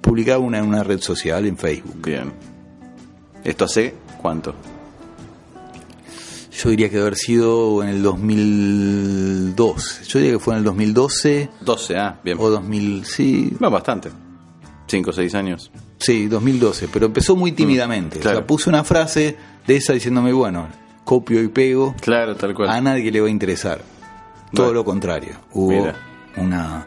publicar 0.00 0.38
una 0.38 0.58
en 0.58 0.66
una 0.66 0.82
red 0.84 1.00
social, 1.00 1.46
en 1.46 1.56
Facebook. 1.56 2.00
Bien. 2.04 2.32
¿Esto 3.44 3.64
hace 3.64 3.94
cuánto? 4.20 4.54
Yo 6.52 6.70
diría 6.70 6.88
que 6.88 6.96
debe 6.96 7.06
haber 7.06 7.16
sido 7.18 7.82
en 7.82 7.88
el 7.90 8.02
2002. 8.02 10.00
Yo 10.08 10.18
diría 10.18 10.34
que 10.34 10.38
fue 10.40 10.54
en 10.54 10.58
el 10.58 10.64
2012 10.64 11.50
12, 11.60 11.96
ah, 11.96 12.18
bien. 12.24 12.36
o 12.40 12.50
2000, 12.50 13.04
sí, 13.04 13.52
No, 13.60 13.70
bastante. 13.70 14.10
5 14.88 15.10
o 15.10 15.12
6 15.12 15.34
años. 15.34 15.70
sí, 15.98 16.26
2012, 16.26 16.88
pero 16.92 17.06
empezó 17.06 17.36
muy 17.36 17.52
tímidamente. 17.52 18.18
Mm, 18.18 18.22
claro. 18.22 18.38
O 18.38 18.40
sea, 18.40 18.46
puse 18.46 18.68
una 18.70 18.82
frase 18.84 19.36
de 19.66 19.76
esa 19.76 19.92
diciéndome, 19.92 20.32
bueno, 20.32 20.66
copio 21.04 21.42
y 21.42 21.48
pego. 21.48 21.94
Claro, 22.00 22.34
tal 22.36 22.54
cual. 22.54 22.70
a 22.70 22.80
nadie 22.80 23.10
le 23.12 23.20
va 23.20 23.26
a 23.28 23.30
interesar. 23.30 23.82
Todo 24.52 24.66
Bueno. 24.66 24.72
lo 24.80 24.84
contrario. 24.84 25.36
Hubo 25.52 25.70
Mira. 25.70 25.94
una, 26.38 26.86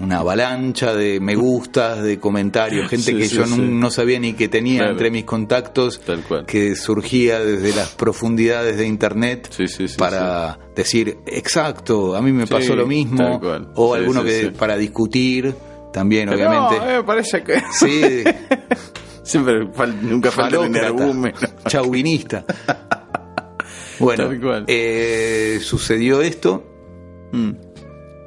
una 0.00 0.18
avalancha 0.18 0.94
de 0.94 1.20
me 1.20 1.34
gustas, 1.36 2.02
de 2.02 2.18
comentarios, 2.18 2.88
gente 2.90 3.12
Sí, 3.12 3.16
que 3.16 3.28
sí, 3.28 3.36
yo 3.36 3.46
no, 3.46 3.56
sí. 3.56 3.62
no 3.62 3.90
sabía 3.90 4.18
ni 4.18 4.32
que 4.34 4.48
tenía 4.48 4.78
Claro. 4.80 4.92
entre 4.92 5.10
mis 5.10 5.24
contactos, 5.24 6.00
Tal 6.00 6.22
cual. 6.22 6.44
que 6.46 6.74
surgía 6.76 7.38
desde 7.40 7.74
las 7.74 7.90
profundidades 7.90 8.76
de 8.76 8.86
internet 8.86 9.48
para 9.96 10.58
decir, 10.74 11.18
exacto, 11.26 12.16
a 12.16 12.22
mí 12.22 12.32
me 12.32 12.46
pasó 12.46 12.74
lo 12.76 12.86
mismo, 12.86 13.40
o 13.74 13.94
alguno 13.94 14.22
que 14.24 14.50
para 14.58 14.76
discutir 14.76 15.54
también, 15.92 16.28
Pero 16.28 16.48
obviamente. 16.50 16.78
No, 16.78 16.86
me 16.98 17.04
parece 17.04 17.42
que. 17.42 17.62
Sí, 17.72 18.24
Siempre 19.22 19.68
nunca 20.02 20.30
falta 20.30 20.64
el 20.64 21.32
chauvinista. 21.66 22.44
Bueno, 23.98 24.28
eh, 24.66 25.58
sucedió 25.62 26.20
esto. 26.20 26.62
Mm. 27.32 27.52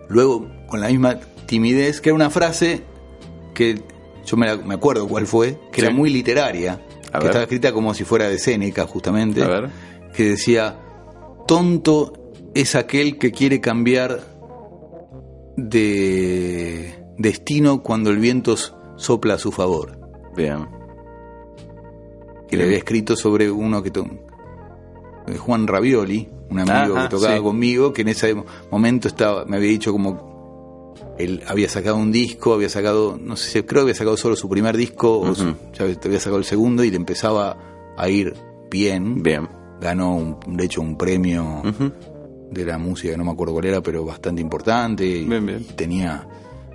Luego, 0.10 0.50
con 0.70 0.80
la 0.82 0.88
misma 0.88 1.20
timidez, 1.46 2.00
que 2.02 2.10
era 2.10 2.16
una 2.16 2.30
frase 2.30 2.84
que 3.54 3.82
yo 4.26 4.38
me, 4.38 4.46
la- 4.48 4.58
me 4.58 4.76
acuerdo 4.76 5.08
cuál 5.08 5.26
fue, 5.28 5.58
que 5.72 5.82
Sí. 5.82 5.88
era 5.88 5.94
muy 5.96 6.10
literaria, 6.10 6.74
A 6.74 7.14
que 7.14 7.18
ver. 7.20 7.26
estaba 7.28 7.44
escrita 7.44 7.74
como 7.74 7.94
si 7.94 8.04
fuera 8.04 8.30
de 8.30 8.38
Séneca, 8.40 8.86
justamente, 8.88 9.44
A 9.44 9.48
ver. 9.48 9.70
que 10.14 10.24
decía, 10.26 10.80
tonto 11.48 12.14
es 12.54 12.76
aquel 12.76 13.18
que 13.18 13.32
quiere 13.32 13.60
cambiar 13.62 14.20
de 15.58 17.04
destino 17.18 17.82
cuando 17.84 18.10
el 18.10 18.18
viento 18.18 18.56
sopla 18.98 19.36
a 19.36 19.38
su 19.38 19.52
favor. 19.52 20.00
Bien. 20.36 20.68
Que 22.48 22.58
le 22.58 22.64
había 22.64 22.78
escrito 22.78 23.16
sobre 23.16 23.52
uno 23.52 23.84
que... 23.84 23.90
eh, 23.90 25.38
Juan 25.38 25.68
Ravioli, 25.68 26.30
un 26.50 26.60
amigo 26.60 26.96
Ajá, 26.98 27.08
que 27.10 27.16
tocaba 27.16 27.36
sí. 27.38 27.42
conmigo, 27.44 27.94
que 27.94 28.02
en 28.02 28.08
ese 28.08 28.36
momento 28.72 29.08
estaba, 29.08 29.46
me 29.46 29.58
había 29.58 29.70
dicho 29.70 29.92
como 29.92 30.29
él 31.20 31.44
había 31.48 31.70
sacado 31.70 31.98
un 31.98 32.12
disco, 32.12 32.54
había 32.54 32.70
sacado, 32.70 33.20
no 33.22 33.36
sé, 33.36 33.66
creo 33.66 33.82
que 33.82 33.92
había 33.92 33.96
sacado 33.96 34.18
solo 34.18 34.36
su 34.36 34.50
primer 34.50 34.76
disco, 34.78 35.20
o 35.20 35.36
su- 35.36 35.54
ya 35.74 35.86
había 36.06 36.20
sacado 36.20 36.38
el 36.38 36.46
segundo 36.46 36.84
y 36.84 36.90
le 36.90 36.96
empezaba 36.98 37.94
a 37.98 38.10
ir 38.10 38.34
bien. 38.72 39.22
Bien. 39.22 39.48
Ganó, 39.82 40.16
un- 40.16 40.40
de 40.58 40.66
hecho, 40.66 40.82
un 40.82 40.98
premio 40.98 41.62
de 42.52 42.66
la 42.66 42.78
música, 42.78 43.16
no 43.18 43.24
me 43.26 43.32
acuerdo 43.32 43.54
cuál 43.54 43.66
era, 43.66 43.82
pero 43.82 44.04
bastante 44.06 44.42
importante. 44.42 45.06
y 45.06 45.26
Bien, 45.26 45.46
bien. 45.46 45.64
Tenía, 45.76 46.28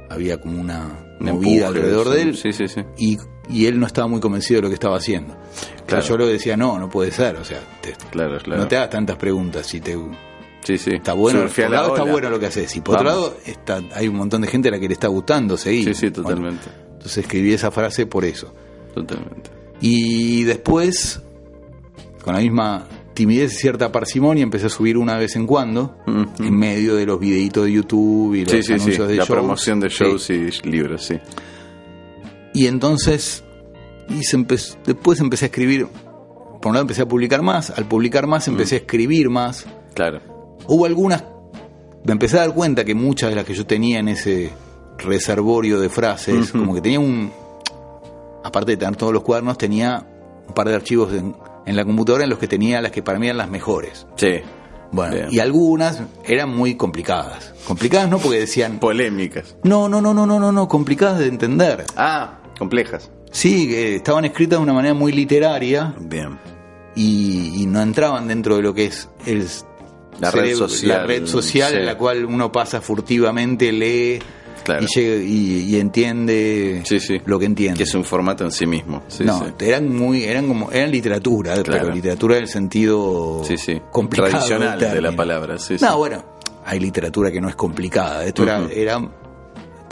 había 0.08 0.40
como 0.40 0.60
una 0.60 1.16
Un 1.20 1.26
movida 1.26 1.32
empuje, 1.32 1.64
alrededor 1.64 2.06
sí. 2.08 2.12
de 2.14 2.22
él. 2.22 2.36
Sí, 2.36 2.52
sí, 2.52 2.68
sí. 2.68 2.80
Y, 2.98 3.18
y 3.48 3.66
él 3.66 3.78
no 3.80 3.86
estaba 3.86 4.08
muy 4.08 4.20
convencido 4.20 4.58
de 4.58 4.62
lo 4.62 4.68
que 4.68 4.74
estaba 4.74 4.96
haciendo. 4.96 5.36
Claro. 5.86 6.04
Yo 6.04 6.16
le 6.18 6.26
decía, 6.26 6.56
no, 6.56 6.78
no 6.78 6.88
puede 6.88 7.10
ser. 7.10 7.36
O 7.36 7.44
sea, 7.44 7.60
te- 7.80 7.94
Claro, 8.10 8.38
claro. 8.38 8.62
no 8.62 8.68
te 8.68 8.76
hagas 8.76 8.90
tantas 8.90 9.16
preguntas. 9.16 9.66
Si 9.66 9.80
te, 9.80 9.96
Sí, 10.64 10.78
sí. 10.78 10.90
está 10.94 11.12
bueno, 11.12 11.40
por 11.40 11.48
un 11.64 11.70
la 11.70 11.76
lado 11.80 11.96
está 11.96 12.10
bueno 12.10 12.30
lo 12.30 12.40
que 12.40 12.46
haces. 12.46 12.74
Y 12.76 12.80
por 12.80 12.96
otro 12.96 13.06
lado, 13.06 13.36
está, 13.46 13.80
hay 13.94 14.08
un 14.08 14.16
montón 14.16 14.40
de 14.42 14.48
gente 14.48 14.68
a 14.68 14.72
la 14.72 14.80
que 14.80 14.88
le 14.88 14.94
está 14.94 15.08
gustando 15.08 15.56
seguir. 15.56 15.84
Sí, 15.84 15.94
sí, 15.94 16.08
Bueno, 16.08 16.22
totalmente. 16.28 16.64
entonces 16.94 17.18
escribí 17.18 17.52
esa 17.52 17.70
frase 17.70 18.06
por 18.06 18.24
eso. 18.24 18.52
Totalmente. 18.94 19.50
Y 19.80 20.42
después, 20.44 21.20
con 22.22 22.34
la 22.34 22.40
misma 22.40 22.86
timidez 23.12 23.52
y 23.52 23.56
cierta 23.56 23.92
parsimonia, 23.92 24.42
empecé 24.42 24.66
a 24.66 24.70
subir 24.70 24.96
una 24.96 25.16
vez 25.18 25.36
en 25.36 25.46
cuando, 25.46 25.98
en 26.06 26.56
medio 26.58 26.96
de 26.96 27.06
los 27.06 27.20
videitos 27.20 27.64
de 27.66 27.72
YouTube 27.72 28.34
y 28.34 28.40
los 28.44 28.50
Sí, 28.52 28.62
sí, 28.62 28.66
sí. 28.66 28.72
anuncios 28.72 29.08
de 29.08 29.14
La 29.16 29.24
shows. 29.24 29.28
promoción 29.38 29.80
de 29.80 29.90
Sí. 29.90 29.96
shows 30.04 30.30
y 30.30 30.50
libros, 30.68 31.04
sí. 31.04 31.18
Y 32.54 32.66
entonces, 32.66 33.44
y 34.08 34.22
se 34.24 34.38
empe- 34.38 34.76
después 34.86 35.20
empecé 35.20 35.44
a 35.44 35.48
escribir, 35.48 35.86
por 35.86 36.70
un 36.70 36.72
lado 36.74 36.82
empecé 36.82 37.02
a 37.02 37.06
publicar 37.08 37.42
más, 37.42 37.70
al 37.70 37.86
publicar 37.86 38.26
más 38.26 38.48
empecé 38.48 38.76
a 38.76 38.78
escribir 38.78 39.28
más. 39.28 39.66
Claro. 39.94 40.20
Hubo 40.66 40.86
algunas 40.86 41.24
me 42.04 42.12
empecé 42.12 42.36
a 42.38 42.40
dar 42.40 42.54
cuenta 42.54 42.84
que 42.84 42.94
muchas 42.94 43.30
de 43.30 43.36
las 43.36 43.44
que 43.46 43.54
yo 43.54 43.66
tenía 43.66 43.98
en 43.98 44.08
ese 44.08 44.50
reservorio 44.98 45.80
de 45.80 45.88
frases, 45.88 46.52
como 46.52 46.74
que 46.74 46.80
tenía 46.82 47.00
un, 47.00 47.32
aparte 48.42 48.72
de 48.72 48.76
tener 48.76 48.96
todos 48.96 49.12
los 49.12 49.22
cuadernos, 49.22 49.56
tenía 49.58 50.06
un 50.46 50.54
par 50.54 50.68
de 50.68 50.74
archivos 50.74 51.12
en, 51.14 51.34
en 51.64 51.76
la 51.76 51.84
computadora 51.84 52.24
en 52.24 52.30
los 52.30 52.38
que 52.38 52.46
tenía 52.46 52.82
las 52.82 52.92
que 52.92 53.02
para 53.02 53.18
mí 53.18 53.26
eran 53.26 53.38
las 53.38 53.48
mejores. 53.48 54.06
Sí. 54.16 54.40
Bueno, 54.92 55.14
Bien. 55.14 55.28
y 55.30 55.38
algunas 55.40 56.02
eran 56.24 56.54
muy 56.54 56.76
complicadas. 56.76 57.52
Complicadas 57.66 58.08
no 58.10 58.18
porque 58.18 58.38
decían, 58.40 58.78
Polémicas. 58.78 59.56
no, 59.64 59.88
no, 59.88 60.00
no, 60.02 60.12
no, 60.14 60.26
no, 60.26 60.38
no, 60.38 60.52
no, 60.52 60.68
complicadas 60.68 61.18
de 61.18 61.26
entender. 61.28 61.84
Ah, 61.96 62.38
complejas. 62.58 63.10
Sí, 63.32 63.66
que 63.66 63.96
estaban 63.96 64.24
escritas 64.26 64.58
de 64.58 64.62
una 64.62 64.74
manera 64.74 64.94
muy 64.94 65.10
literaria 65.10 65.94
Bien. 65.98 66.38
y, 66.94 67.62
y 67.62 67.66
no 67.66 67.80
entraban 67.82 68.28
dentro 68.28 68.56
de 68.56 68.62
lo 68.62 68.74
que 68.74 68.84
es 68.84 69.08
el 69.26 69.48
La 70.20 70.30
red 70.30 70.54
social, 70.54 70.88
la 70.88 71.06
red 71.06 71.26
social 71.26 71.70
sí. 71.72 71.76
en 71.78 71.86
la 71.86 71.96
cual 71.98 72.24
uno 72.24 72.50
pasa 72.52 72.80
furtivamente, 72.80 73.72
lee 73.72 74.18
Claro. 74.64 74.82
y, 74.82 74.86
llega- 74.86 75.22
y- 75.22 75.60
y 75.74 75.80
entiende 75.80 76.80
Sí, 76.84 76.98
sí. 76.98 77.20
lo 77.26 77.38
que 77.38 77.44
entiende. 77.44 77.76
Que 77.76 77.82
es 77.84 77.94
un 77.94 78.02
formato 78.04 78.44
en 78.44 78.50
sí 78.50 78.66
mismo. 78.66 79.02
No, 79.20 79.46
eran 79.60 79.94
muy, 79.94 80.24
eran 80.24 80.46
como, 80.48 80.72
eran 80.72 80.90
literatura, 80.90 81.52
Claro. 81.62 81.82
pero 81.82 81.94
literatura 81.94 82.36
del 82.36 82.48
sentido 82.48 83.42
Sí, 83.46 83.58
sí. 83.58 83.80
complicado 83.90 84.30
Tradicional 84.30 84.78
de 84.78 85.00
la 85.02 85.12
palabra. 85.12 85.58
Sí, 85.58 85.78
sí. 85.78 85.84
No, 85.84 85.98
bueno, 85.98 86.24
hay 86.64 86.80
literatura 86.80 87.30
que 87.30 87.42
no 87.42 87.48
es 87.50 87.56
complicada. 87.56 88.24
Esto 88.24 88.44
era, 88.44 88.66
era 88.72 89.06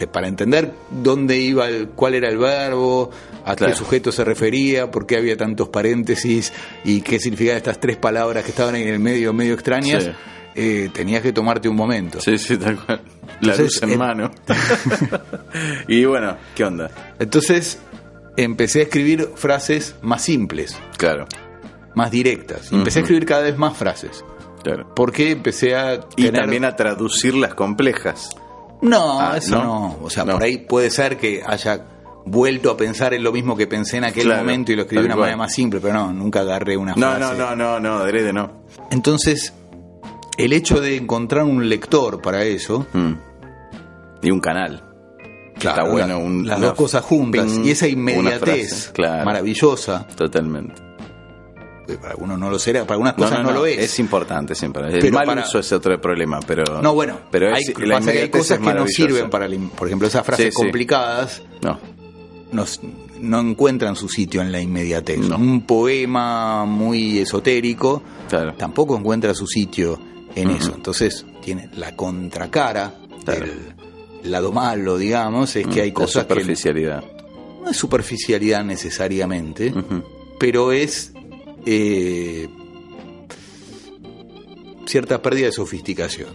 te- 0.03 0.07
para 0.13 0.29
entender 0.29 0.73
dónde 0.91 1.39
iba, 1.39 1.69
el, 1.69 1.89
cuál 1.89 2.15
era 2.15 2.29
el 2.29 2.39
verbo, 2.39 3.11
a 3.45 3.55
Claro. 3.57 3.73
qué 3.73 3.79
sujeto 3.79 4.13
se 4.13 4.25
refería, 4.25 4.91
por 4.91 5.07
qué 5.07 5.17
había 5.17 5.37
tantos 5.37 5.69
paréntesis 5.69 6.53
y 6.85 7.01
qué 7.03 7.19
significaban 7.19 7.59
estas 7.59 7.79
tres 7.81 7.97
palabras 7.97 8.45
que 8.45 8.51
estaban 8.51 8.75
ahí 8.75 8.83
en 8.83 8.89
el 8.95 8.99
medio, 9.01 9.33
medio 9.33 9.55
extrañas. 9.55 10.05
Sí. 10.05 10.11
eh, 10.55 10.91
tenías 10.93 11.23
que 11.23 11.33
tomarte 11.33 11.67
un 11.69 11.77
momento. 11.77 12.21
Sí, 12.21 12.37
sí, 12.37 12.57
tal 12.59 12.77
cual. 12.85 13.01
La 13.41 13.53
Entonces, 13.53 13.75
luz 13.75 13.83
en 13.85 13.91
eh, 13.93 13.97
mano. 13.97 14.31
y 15.89 16.05
bueno, 16.05 16.37
¿qué 16.55 16.65
onda? 16.65 16.91
Entonces 17.19 17.79
empecé 18.37 18.81
a 18.81 18.83
escribir 18.85 19.31
frases 19.35 19.97
más 20.03 20.23
simples, 20.23 20.77
Claro, 20.99 21.27
más 21.95 22.11
directas. 22.11 22.71
Y 22.73 22.77
empecé 22.77 22.99
a 23.01 23.03
escribir 23.03 23.27
cada 23.27 23.43
vez 23.43 23.57
más 23.57 23.77
frases. 23.77 24.25
claro. 24.63 24.93
Porque 24.95 25.31
empecé 25.31 25.75
a 25.75 25.95
Y 26.17 26.25
tener- 26.27 26.41
también 26.43 26.65
a 26.65 26.77
traducir 26.77 27.35
las 27.35 27.55
complejas. 27.55 28.31
No, 28.83 29.21
Ah, 29.21 29.37
eso 29.39 29.57
¿no? 29.57 29.65
no. 29.65 29.99
O 30.03 30.11
sea, 30.11 30.25
No. 30.25 30.35
por 30.35 30.43
ahí 30.43 30.59
puede 30.59 30.91
ser 30.91 31.17
que 31.17 31.43
haya 31.47 31.85
vuelto 32.27 32.71
a 32.71 32.77
pensar 32.77 33.15
en 33.15 33.23
lo 33.25 33.33
mismo 33.33 33.57
que 33.57 33.67
pensé 33.67 33.97
en 33.97 34.05
aquel 34.05 34.25
Claro, 34.25 34.41
momento 34.43 34.71
y 34.73 34.77
lo 34.77 34.83
escribí 34.83 35.03
de 35.03 35.07
una 35.07 35.17
manera 35.17 35.37
más 35.37 35.53
simple, 35.53 35.81
pero 35.81 35.95
no, 35.95 36.13
nunca 36.13 36.41
agarré 36.41 36.77
una 36.77 36.95
No, 36.95 37.13
frase. 37.17 37.21
no, 37.21 37.35
no, 37.35 37.57
no, 37.57 37.81
no, 37.81 37.95
adrede 37.99 38.33
no. 38.33 38.63
Entonces, 38.91 39.53
el 40.37 40.53
hecho 40.53 40.81
de 40.81 40.97
encontrar 40.97 41.45
un 41.45 41.69
lector 41.69 42.21
para 42.23 42.45
eso, 42.45 42.87
Mm. 42.93 43.13
Y 44.25 44.31
un 44.31 44.39
canal. 44.41 44.85
claro, 45.59 45.83
Está 45.83 45.93
bueno. 45.93 46.19
un- 46.19 46.47
las 46.47 46.59
una- 46.59 46.69
dos 46.69 46.77
cosas 46.77 47.05
juntas 47.05 47.45
ping, 47.47 47.65
y 47.65 47.71
esa 47.71 47.89
inmediatez 47.89 48.41
frase. 48.41 48.93
Claro, 48.93 49.25
maravillosa, 49.25 50.07
Totalmente. 50.17 50.75
Que 51.93 51.99
para 51.99 52.13
algunos 52.15 52.39
no 52.39 52.51
lo 52.51 52.59
será, 52.59 52.83
para 52.83 52.95
algunas 52.95 53.15
cosas 53.15 53.43
no, 53.43 53.51
lo 53.53 53.67
es. 53.67 53.79
Es 53.79 53.99
importante 53.99 54.55
siempre. 54.55 54.87
El 54.93 55.01
Pero 55.01 55.15
mal 55.15 55.27
para- 55.27 55.43
uso 55.45 55.59
es 55.59 55.73
otro 55.73 56.01
problema, 56.01 56.41
pero. 56.47 56.81
no, 56.83 56.95
bueno, 56.95 57.19
pero 57.31 57.55
hay, 57.55 57.63
la 57.87 57.99
pasa 57.99 58.13
que 58.13 58.19
hay 58.23 58.29
cosas 58.31 58.59
que 58.59 58.75
no 58.75 58.87
sirven 58.87 59.31
para, 59.31 59.49
la 59.49 59.57
por 59.77 59.89
ejemplo, 59.89 60.09
esas 60.09 60.25
frases 60.27 60.47
Sí, 60.47 60.51
sí. 60.53 60.57
complicadas 60.57 61.43
No, 61.63 61.79
no, 62.53 62.65
no 63.21 63.41
encuentran 63.41 63.97
su 63.97 64.09
sitio 64.09 64.41
en 64.43 64.51
la 64.53 64.61
inmediatez. 64.61 65.19
No. 65.21 65.37
Un 65.37 65.63
poema 65.67 66.65
muy 66.65 67.19
esotérico 67.21 68.03
claro. 68.29 68.55
tampoco 68.55 68.97
encuentra 68.99 69.33
su 69.35 69.47
sitio 69.47 69.99
en 70.35 70.51
eso. 70.51 70.73
Entonces, 70.75 71.25
tiene 71.43 71.69
la 71.77 71.95
contracara 71.97 72.95
Claro. 73.25 73.47
del 73.47 74.31
lado 74.33 74.51
malo, 74.53 74.99
digamos, 74.99 75.55
es 75.57 75.67
que 75.67 75.83
hay 75.83 75.89
La 75.91 75.95
cosas 75.95 76.25
que 76.27 76.35
superficialidad. 76.35 77.05
no 77.63 77.71
es 77.71 77.77
superficialidad 77.77 78.65
necesariamente, 78.65 79.73
pero 80.41 80.73
es 80.73 81.12
eh, 81.67 82.49
cierta 84.87 85.21
pérdida 85.23 85.47
de 85.47 85.53
sofisticación. 85.53 86.29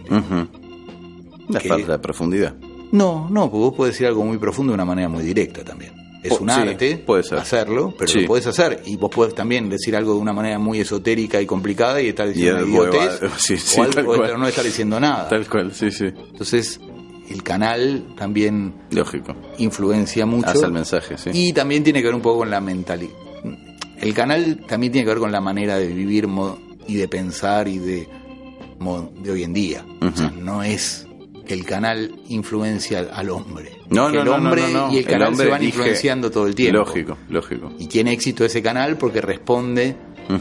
La 1.48 1.60
Que- 1.60 1.68
falta 1.68 1.92
de 1.92 1.98
profundidad. 1.98 2.54
No, 2.92 3.28
no, 3.30 3.50
porque 3.50 3.58
vos 3.64 3.74
podés 3.74 3.94
decir 3.94 4.06
algo 4.06 4.24
muy 4.24 4.38
profundo 4.38 4.72
de 4.72 4.74
una 4.74 4.84
manera 4.84 5.08
muy 5.08 5.22
directa 5.22 5.62
también. 5.64 5.92
Es 6.22 6.30
Po- 6.30 6.42
un 6.42 6.50
sí, 6.50 6.60
arte 6.60 6.96
puede 6.98 7.22
ser. 7.22 7.38
hacerlo, 7.38 7.94
pero 7.96 8.10
Sí. 8.10 8.20
lo 8.22 8.26
podés 8.28 8.46
hacer. 8.48 8.82
Y 8.86 8.96
vos 8.96 9.10
podés 9.10 9.34
también 9.34 9.68
decir 9.68 9.94
algo 9.94 10.14
de 10.14 10.18
una 10.20 10.32
manera 10.32 10.58
muy 10.58 10.80
esotérica 10.80 11.40
y 11.40 11.46
complicada 11.46 12.00
y 12.02 12.08
estar 12.08 12.26
diciendo 12.28 12.66
Y 12.66 12.70
idiotez, 12.70 13.20
hueva- 13.22 13.32
sí, 13.38 13.56
sí, 13.56 13.80
o 13.80 13.84
algo- 13.84 14.36
no 14.36 14.48
estar 14.48 14.64
diciendo 14.64 14.98
nada. 14.98 15.28
Tal 15.28 15.48
cual, 15.48 15.72
sí, 15.72 15.90
sí. 15.92 16.06
Entonces, 16.06 16.80
el 17.30 17.42
canal 17.42 18.14
también 18.16 18.74
Lógico. 18.90 19.36
influencia 19.58 20.26
mucho. 20.26 20.48
Hace 20.48 20.64
el 20.66 20.72
mensaje, 20.72 21.16
sí. 21.18 21.30
Y 21.32 21.52
también 21.52 21.84
tiene 21.84 22.00
que 22.00 22.06
ver 22.06 22.14
un 22.14 22.22
poco 22.22 22.38
con 22.38 22.50
la 22.50 22.60
mentalidad. 22.60 23.12
El 24.00 24.14
canal 24.14 24.64
también 24.66 24.92
tiene 24.92 25.04
que 25.04 25.10
ver 25.10 25.18
con 25.18 25.32
la 25.32 25.40
manera 25.40 25.76
de 25.76 25.88
vivir 25.88 26.28
y 26.86 26.94
de 26.94 27.08
pensar 27.08 27.68
y 27.68 27.78
de, 27.78 28.08
de 29.22 29.30
hoy 29.30 29.42
en 29.44 29.52
día. 29.52 29.84
O 30.00 30.16
sea, 30.16 30.30
no 30.30 30.62
es 30.62 31.06
que 31.46 31.54
el 31.54 31.64
canal 31.64 32.14
influencia 32.28 33.08
al, 33.12 33.30
hombre. 33.30 33.72
No, 33.90 34.10
no, 34.10 34.20
el 34.22 34.28
hombre 34.28 34.62
no, 34.72 34.92
y 34.92 34.98
el 34.98 35.04
canal 35.06 35.34
se 35.34 35.46
van 35.46 35.62
influenciando 35.64 36.30
todo 36.30 36.46
el 36.46 36.54
tiempo. 36.54 36.78
Lógico, 36.78 37.16
lógico. 37.28 37.72
Y 37.78 37.86
tiene 37.86 38.12
éxito 38.12 38.44
ese 38.44 38.62
canal 38.62 38.96
porque 38.98 39.20
responde 39.20 39.96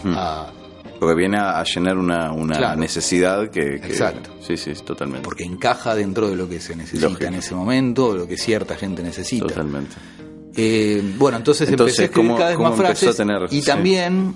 a. 0.06 0.52
Porque 1.00 1.14
viene 1.16 1.38
a, 1.38 1.60
a 1.60 1.64
llenar 1.64 1.96
una, 1.98 2.32
una 2.32 2.58
Claro. 2.58 2.80
necesidad 2.80 3.50
que, 3.52 3.80
que- 3.80 3.88
Exacto. 3.88 4.32
Sí, 4.42 4.58
sí, 4.58 4.74
totalmente. 4.84 5.24
porque 5.24 5.44
encaja 5.44 5.94
dentro 5.94 6.28
de 6.28 6.36
lo 6.36 6.50
que 6.50 6.60
se 6.60 6.76
necesita 6.76 7.08
Lógico. 7.08 7.26
en 7.26 7.36
ese 7.36 7.54
momento, 7.54 8.16
lo 8.16 8.28
que 8.28 8.36
cierta 8.36 8.76
gente 8.76 9.04
necesita. 9.04 9.46
Totalmente. 9.46 9.96
Eh, 10.58 11.02
bueno, 11.18 11.38
entonces, 11.38 11.70
Entonces, 11.70 12.00
empecé 12.00 12.02
a 12.02 12.06
escribir 12.06 12.30
¿cómo- 12.32 12.38
cada 12.40 12.50
vez 12.50 12.60
más 12.60 12.76
frases. 12.76 13.16
tener- 13.16 13.44
y 13.52 13.62
sí. 13.62 13.66
también 13.66 14.36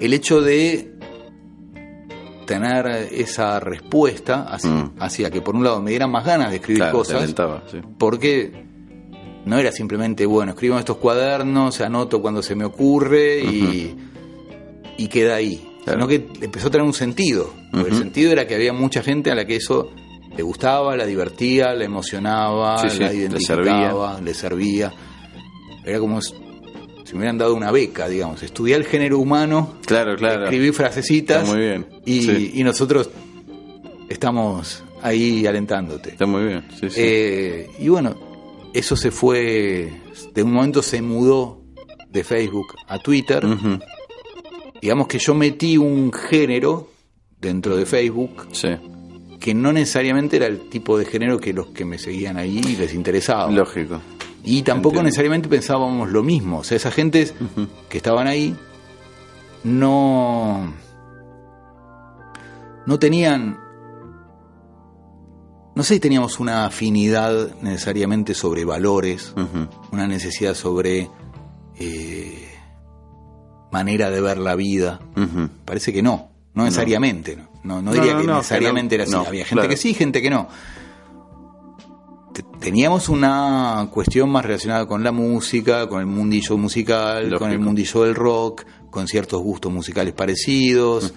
el 0.00 0.14
hecho 0.14 0.40
de 0.40 0.90
tener 2.46 2.86
esa 3.12 3.60
respuesta 3.60 4.42
hacia, 4.48 4.70
Mm. 4.70 4.92
hacia 4.98 5.30
que 5.30 5.40
por 5.40 5.54
un 5.54 5.62
lado 5.62 5.80
me 5.80 5.90
dieran 5.90 6.10
más 6.10 6.24
ganas 6.24 6.50
de 6.50 6.56
escribir 6.56 6.80
Claro, 6.82 6.98
cosas, 6.98 7.16
alentaba, 7.22 7.62
sí. 7.70 7.78
porque 7.98 8.64
no 9.44 9.58
era 9.58 9.70
simplemente, 9.70 10.26
bueno, 10.26 10.52
escribo 10.52 10.74
en 10.74 10.80
estos 10.80 10.96
cuadernos, 10.96 11.80
anoto 11.80 12.20
cuando 12.20 12.42
se 12.42 12.54
me 12.56 12.64
ocurre 12.64 13.40
y, 13.44 13.94
y 14.96 15.08
queda 15.08 15.36
ahí. 15.36 15.64
Claro. 15.84 16.00
Sino 16.00 16.08
que 16.08 16.44
empezó 16.44 16.68
a 16.68 16.70
tener 16.70 16.86
un 16.86 16.92
sentido. 16.92 17.52
Porque 17.70 17.90
El 17.90 17.96
sentido 17.96 18.32
era 18.32 18.46
que 18.46 18.54
había 18.56 18.72
mucha 18.72 19.02
gente 19.02 19.30
a 19.30 19.34
la 19.34 19.44
que 19.46 19.56
eso 19.56 19.88
le 20.36 20.42
gustaba, 20.42 20.96
la 20.96 21.06
divertía, 21.06 21.72
la 21.74 21.84
emocionaba, 21.84 22.78
Sí, 22.88 22.98
la 22.98 23.08
le 23.10 23.14
identificaba, 23.16 24.20
le 24.20 24.34
servía. 24.34 24.92
Era 25.84 25.98
como 25.98 26.20
si 26.22 26.34
me 27.12 27.18
hubieran 27.18 27.38
dado 27.38 27.54
una 27.54 27.70
beca, 27.72 28.08
digamos. 28.08 28.42
Estudié 28.42 28.76
el 28.76 28.84
género 28.84 29.18
humano, 29.18 29.76
Claro, 29.86 30.16
claro. 30.16 30.44
escribí 30.44 30.70
frasecitas 30.72 31.48
muy 31.48 31.58
bien. 31.60 31.86
y, 32.04 32.22
Sí. 32.22 32.52
y 32.54 32.62
nosotros 32.62 33.10
estamos 34.08 34.84
ahí 35.02 35.46
alentándote. 35.46 36.10
Está 36.10 36.26
muy 36.26 36.44
bien. 36.44 36.64
Sí, 36.78 36.90
sí. 36.90 36.96
Eh, 37.00 37.70
y 37.78 37.88
bueno, 37.88 38.14
eso 38.72 38.96
se 38.96 39.10
fue, 39.10 39.92
de 40.34 40.42
un 40.42 40.52
momento 40.52 40.82
se 40.82 41.02
mudó 41.02 41.60
de 42.10 42.24
Facebook 42.24 42.66
a 42.88 42.98
Twitter. 42.98 43.44
Digamos 44.80 45.08
que 45.08 45.18
yo 45.18 45.34
metí 45.34 45.76
un 45.76 46.12
género 46.12 46.88
dentro 47.40 47.76
de 47.76 47.86
Facebook 47.86 48.46
Sí. 48.52 48.68
que 49.38 49.54
no 49.54 49.72
necesariamente 49.72 50.36
era 50.36 50.46
el 50.46 50.68
tipo 50.68 50.98
de 50.98 51.04
género 51.04 51.38
que 51.38 51.52
los 51.52 51.68
que 51.68 51.84
me 51.84 51.98
seguían 51.98 52.36
ahí 52.36 52.60
les 52.62 52.94
interesaba. 52.94 53.50
Lógico. 53.50 54.00
Y 54.44 54.62
tampoco 54.62 54.94
entiendo. 54.94 55.02
necesariamente 55.04 55.48
pensábamos 55.48 56.10
lo 56.10 56.22
mismo. 56.22 56.58
O 56.58 56.64
sea, 56.64 56.76
esas 56.76 56.94
gentes 56.94 57.34
que 57.88 57.96
estaban 57.98 58.26
ahí 58.26 58.56
no, 59.64 60.72
no 62.86 62.98
tenían 62.98 63.58
no 65.74 65.84
sé 65.84 65.94
si 65.94 66.00
teníamos 66.00 66.40
una 66.40 66.66
afinidad 66.66 67.54
necesariamente 67.62 68.34
sobre 68.34 68.64
valores, 68.64 69.32
una 69.92 70.06
necesidad 70.06 70.54
sobre 70.54 71.08
eh, 71.78 72.48
manera 73.72 74.10
de 74.10 74.20
ver 74.20 74.38
la 74.38 74.56
vida. 74.56 75.00
Parece 75.64 75.92
que 75.92 76.02
no, 76.02 76.32
no 76.54 76.64
necesariamente. 76.64 77.36
No, 77.36 77.48
no, 77.64 77.82
no 77.82 77.82
No, 77.82 77.92
diría 77.92 78.18
que 78.18 78.26
necesariamente 78.26 78.96
era 78.96 79.04
así. 79.04 79.14
Había 79.14 79.44
gente 79.44 79.54
claro. 79.54 79.68
que 79.68 79.76
sí, 79.76 79.94
gente 79.94 80.20
que 80.20 80.28
no. 80.28 80.48
Te- 82.60 82.66
Teníamos 82.66 83.08
una 83.08 83.88
cuestión 83.92 84.30
más 84.30 84.44
relacionada 84.44 84.86
con 84.86 85.02
la 85.02 85.12
música, 85.12 85.88
con 85.88 86.00
el 86.00 86.06
mundillo 86.06 86.56
musical, 86.58 87.24
Lógico. 87.24 87.38
con 87.40 87.50
el 87.50 87.58
mundillo 87.58 88.02
del 88.04 88.14
rock, 88.14 88.64
con 88.90 89.08
ciertos 89.08 89.40
gustos 89.42 89.72
musicales 89.72 90.12
parecidos, 90.14 91.12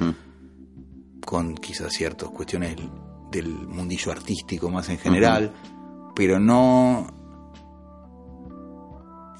con 1.25 1.55
quizás 1.55 1.91
ciertas 1.93 2.29
cuestiones 2.29 2.75
del- 3.31 3.49
mundillo 3.67 4.11
artístico 4.11 4.69
más 4.69 4.89
en 4.89 4.97
general, 4.99 5.51
pero 6.15 6.39
no. 6.39 7.07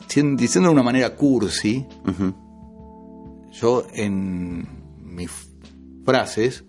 Dicien- 0.07 0.35
Diciendo 0.35 0.69
de 0.69 0.73
una 0.73 0.83
manera 0.83 1.15
cursi, 1.15 1.85
yo 3.51 3.85
en 3.93 4.67
mis 5.03 5.29
frases 6.05 6.65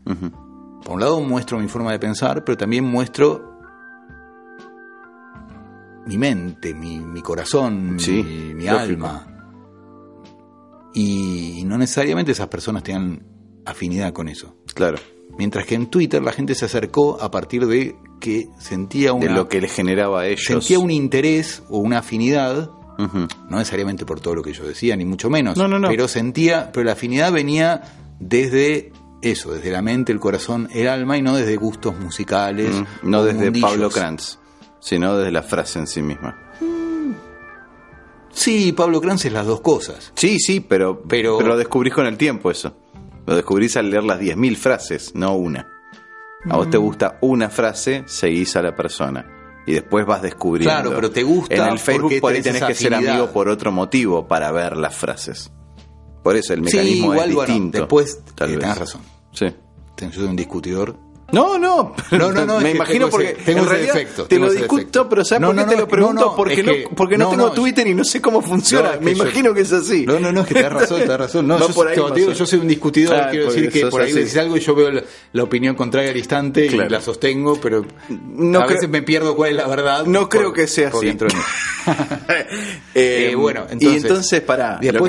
por 0.85 0.95
un 0.95 1.01
lado 1.01 1.21
muestro 1.21 1.59
mi 1.59 1.67
forma 1.69 1.93
de 1.93 1.99
pensar, 1.99 2.45
pero 2.45 2.57
también 2.59 2.85
muestro 2.85 3.54
mi 6.07 6.19
mente, 6.19 6.75
mi, 6.75 6.99
mi 6.99 7.23
corazón, 7.23 7.97
Sí, 7.99 8.23
mi, 8.55 8.67
alma. 8.69 9.27
Y 10.95 11.63
no 11.67 11.77
necesariamente 11.79 12.33
esas 12.33 12.49
personas 12.49 12.83
tengan 12.83 13.23
afinidad 13.65 14.13
con 14.13 14.29
eso. 14.29 14.55
Claro. 14.75 14.99
Mientras 15.37 15.67
que 15.67 15.75
en 15.75 15.87
Twitter 15.87 16.23
la 16.23 16.33
gente 16.33 16.55
se 16.55 16.67
acercó 16.67 17.21
a 17.21 17.31
partir 17.31 17.67
de 17.67 17.97
que 18.21 18.49
sentía 18.59 19.07
De 19.09 19.13
una, 19.27 19.35
lo 19.35 19.49
que 19.49 19.61
le 19.61 19.69
generaba 19.69 20.21
a 20.21 20.27
ellos. 20.29 20.45
sentía 20.45 20.79
un 20.79 20.91
interés 20.91 21.63
o 21.69 21.79
una 21.79 21.99
afinidad, 21.99 22.71
no 22.99 23.59
necesariamente 23.59 24.07
por 24.07 24.21
todo 24.21 24.37
lo 24.37 24.43
que 24.43 24.53
yo 24.53 24.65
decía, 24.65 24.95
ni 24.97 25.05
mucho 25.05 25.29
menos, 25.31 25.57
No, 25.57 25.67
no, 25.67 25.79
no. 25.81 25.89
pero 25.89 26.07
sentía, 26.07 26.71
pero 26.73 26.85
la 26.85 26.93
afinidad 26.93 27.33
venía 27.33 27.83
desde 28.21 28.93
eso, 29.21 29.53
desde 29.53 29.73
la 29.73 29.83
mente, 29.83 30.13
el 30.13 30.21
corazón, 30.21 30.69
el 30.73 30.87
alma 30.87 31.19
y 31.19 31.23
no 31.23 31.35
desde 31.35 31.57
gustos 31.57 31.99
musicales. 31.99 32.71
Mm, 33.03 33.11
No 33.11 33.25
desde 33.25 33.45
mundillos. 33.47 33.71
Pablo 33.71 33.91
Kranz, 33.91 34.39
sino 34.85 35.17
desde 35.17 35.33
la 35.33 35.43
frase 35.43 35.79
en 35.79 35.87
sí 35.87 36.03
misma. 36.03 36.39
Sí, 38.31 38.73
Pablo 38.73 39.01
Kranz 39.01 39.25
es 39.25 39.33
las 39.33 39.47
dos 39.47 39.61
cosas. 39.61 40.13
Sí, 40.17 40.39
sí, 40.41 40.61
pero, 40.61 41.03
Pero- 41.09 41.39
pero 41.39 41.49
lo 41.51 41.57
descubrís 41.57 41.95
con 41.95 42.07
el 42.07 42.17
tiempo 42.19 42.51
eso. 42.51 42.77
Lo 43.27 43.35
descubrís 43.37 43.77
al 43.77 43.91
leer 43.91 44.05
las 44.05 44.19
10.000 44.21 44.57
frases, 44.57 45.13
no 45.15 45.35
una. 45.35 45.69
A 46.51 46.57
vos 46.57 46.69
te 46.69 46.79
Mm. 46.79 46.83
gusta 46.83 47.19
una 47.23 47.49
frase, 47.49 48.03
seguís 48.07 48.55
a 48.57 48.63
la 48.63 48.75
persona. 48.77 49.25
Y 49.67 49.73
después 49.73 50.05
vas 50.05 50.21
descubriendo. 50.21 50.71
Claro, 50.75 50.95
pero 50.95 51.11
te 51.11 51.23
gusta 51.23 51.55
En 51.55 51.73
el 51.73 51.79
Facebook 51.79 52.21
por 52.21 52.35
ahí 52.35 52.43
tenés 52.43 52.63
que 52.65 52.75
ser 52.75 52.95
amigo 52.95 53.29
por 53.33 53.49
otro 53.49 53.73
motivo 53.73 54.29
para 54.29 54.53
ver 54.53 54.77
las 54.77 54.95
frases. 54.95 55.51
Por 56.23 56.37
eso 56.37 56.53
el 56.53 56.69
Sí, 56.69 56.77
mecanismo 56.77 57.13
igual, 57.15 57.29
es 57.31 57.35
bueno, 57.35 57.53
distinto. 57.55 57.79
después 57.79 58.21
tal 58.35 58.51
eh, 58.51 58.53
vez. 58.57 58.61
tenés 58.61 58.79
razón. 58.79 59.01
Sí. 59.33 59.47
Yo 60.01 60.11
soy 60.13 60.25
un 60.25 60.37
discutidor. 60.37 60.97
No, 61.35 61.59
no, 61.59 61.95
No, 62.13 62.33
no, 62.33 62.47
no, 62.47 62.61
me 62.61 62.71
imagino 62.71 63.09
porque 63.11 63.31
ese- 63.33 63.43
tengo 63.45 63.61
en 63.61 63.69
realidad 63.69 63.95
defecto, 63.95 64.25
te 64.27 64.39
lo 64.39 64.51
discuto, 64.53 65.09
pero 65.09 65.25
¿sabes 65.25 65.41
No, 65.43 65.49
por 65.49 65.57
qué 65.57 65.63
no, 65.63 65.69
te 65.69 65.77
lo 65.77 65.89
pregunto? 65.89 66.21
no, 66.25 66.31
no, 66.31 66.37
porque 66.37 66.63
no, 66.63 66.73
que- 66.73 66.89
porque 66.95 67.19
no, 67.19 67.25
no, 67.25 67.31
tengo 67.31 67.47
no, 67.49 67.53
Twitter 67.53 67.87
y 67.87 67.95
no 67.95 68.05
sé 68.05 68.21
cómo 68.23 68.41
funciona. 68.41 68.93
Me 69.01 69.13
que 69.13 69.17
yo- 69.17 69.23
imagino 69.25 69.53
que 69.55 69.61
es 69.63 69.73
así. 69.73 70.07
No, 70.07 70.19
no, 70.21 70.33
no, 70.33 70.41
es 70.43 70.47
que 70.47 70.55
tenés 70.55 70.73
razón, 70.73 71.01
tenés 71.01 71.19
razón. 71.19 71.47
No, 71.47 71.59
yo, 71.69 71.69
por 71.75 71.89
ahí 71.89 71.97
te 71.97 72.21
digo, 72.21 72.33
yo 72.33 72.47
soy 72.47 72.59
un 72.61 72.69
discutidor, 72.69 73.15
Ah, 73.17 73.29
quiero 73.31 73.47
porque 73.47 73.61
decir 73.63 73.83
que 73.83 73.87
por 73.91 74.01
ahí 74.03 74.13
decís 74.13 74.37
algo 74.37 74.57
y 74.57 74.61
yo 74.61 74.75
veo 74.75 74.91
la, 74.91 75.03
la 75.33 75.43
opinión 75.43 75.75
contraria 75.75 76.11
al 76.11 76.17
instante 76.17 76.67
Claro. 76.69 76.89
y 76.89 76.93
la 76.93 77.01
sostengo, 77.01 77.61
pero 77.61 77.85
No 78.09 78.61
a 78.61 78.67
veces 78.67 78.89
me 78.89 79.03
pierdo 79.03 79.35
cuál 79.37 79.51
es 79.51 79.57
la 79.57 79.67
verdad. 79.67 80.07
No 80.07 80.21
por- 80.21 80.29
creo 80.29 80.53
que 80.53 80.67
sea 80.67 80.89
así. 80.89 81.07
de. 81.13 81.27
Eh, 82.95 83.31
Eh, 83.31 83.35
bueno, 83.35 83.63
entonces, 83.71 83.93
y 83.93 83.97
entonces. 84.07 84.31
Después, 84.31 84.59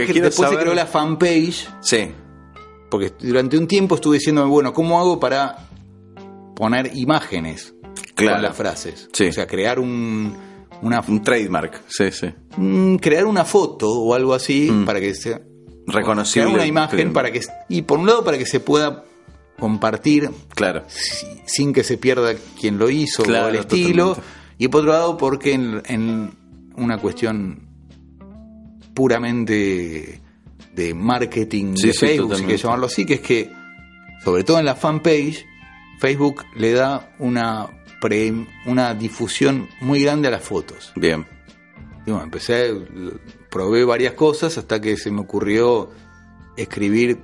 lo 0.07 0.13
que 0.13 0.21
después 0.21 0.49
se 0.49 0.57
creó 0.57 0.73
la 0.73 0.86
fanpage, 0.86 1.67
Sí, 1.82 2.07
porque 2.89 3.13
durante 3.19 3.57
un 3.57 3.67
tiempo 3.67 3.95
estuve 3.95 4.17
diciendo, 4.17 4.47
bueno, 4.47 4.73
¿cómo 4.73 4.99
hago 4.99 5.19
para 5.19 5.57
poner 6.56 6.91
imágenes 6.95 7.74
Claro. 8.16 8.36
con 8.38 8.43
las 8.43 8.56
frases? 8.56 9.10
Sí. 9.14 9.26
O 9.28 9.34
sea, 9.34 9.45
crear 9.47 9.80
un, 9.80 10.36
una, 10.82 11.01
un 11.08 11.22
trademark. 11.22 11.82
Sí, 11.88 12.12
sí. 12.12 12.28
mm, 12.58 12.95
crear 12.97 13.26
una 13.26 13.45
foto 13.45 13.91
o 13.91 14.14
algo 14.14 14.34
así 14.34 14.72
para 14.86 14.99
que 14.99 15.14
sea 15.14 15.41
Reconocible. 15.88 16.45
crear 16.45 16.56
una 16.60 16.66
imagen 16.68 17.14
para 17.14 17.32
que 17.32 17.41
y 17.70 17.82
por 17.84 17.99
un 17.99 18.08
lado 18.08 18.24
para 18.24 18.38
que 18.38 18.45
se 18.45 18.60
pueda 18.60 19.03
compartir 19.60 20.30
Claro. 20.56 20.84
si- 20.88 21.28
sin 21.45 21.72
que 21.74 21.84
se 21.84 21.97
pierda 21.97 22.34
quien 22.60 22.78
lo 22.78 22.89
hizo 22.89 23.24
Claro, 23.24 23.45
o 23.45 23.49
el 23.49 23.56
estilo 23.58 24.08
totalmente. 24.16 24.36
y 24.58 24.68
por 24.68 24.82
otro 24.82 24.91
lado 24.93 25.18
porque 25.18 25.53
en, 25.53 25.82
en 25.86 26.32
una 26.76 26.97
cuestión 26.97 27.68
puramente 28.93 30.22
de 30.74 30.93
marketing 30.93 31.76
Sí, 31.76 31.88
de 31.88 31.93
sí, 31.93 31.99
Facebook 31.99 32.36
si 32.36 32.43
quieres 32.43 32.62
llamarlo 32.64 32.86
así 32.88 33.06
que 33.06 33.16
es 33.16 33.22
que 33.22 33.51
sobre 34.24 34.43
todo 34.43 34.60
en 34.60 34.66
la 34.66 34.76
fanpage 34.76 35.45
Facebook 36.00 36.43
le 36.56 36.72
da 36.74 37.14
una 37.20 37.68
pre- 38.02 38.46
una 38.66 38.93
difusión 38.93 39.68
muy 39.82 40.04
grande 40.04 40.28
a 40.28 40.32
las 40.32 40.43
fotos 40.43 40.91
Bien. 40.96 41.26
y 42.06 42.12
bueno, 42.12 42.24
empecé, 42.26 42.74
probé 43.50 43.84
varias 43.86 44.14
cosas 44.14 44.58
hasta 44.58 44.80
que 44.82 44.98
se 44.98 45.10
me 45.12 45.22
ocurrió 45.22 45.89
escribir 46.58 47.22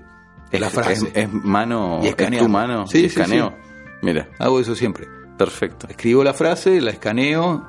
la 0.52 0.68
Es- 0.68 0.74
frase. 0.74 1.08
Es, 1.14 1.24
es 1.26 1.32
mano. 1.34 2.00
Y 2.04 2.08
es 2.08 2.16
tu 2.16 2.50
mano. 2.50 2.86
Sí, 2.88 3.00
sí, 3.02 3.06
escaneo. 3.06 3.56
Mira, 4.02 4.30
Hago 4.40 4.60
eso 4.60 4.76
siempre. 4.76 5.08
Perfecto. 5.44 5.88
Escribo 5.89 6.24
la 6.24 6.34
frase, 6.34 6.80
la 6.82 6.92
escaneo, 6.92 7.66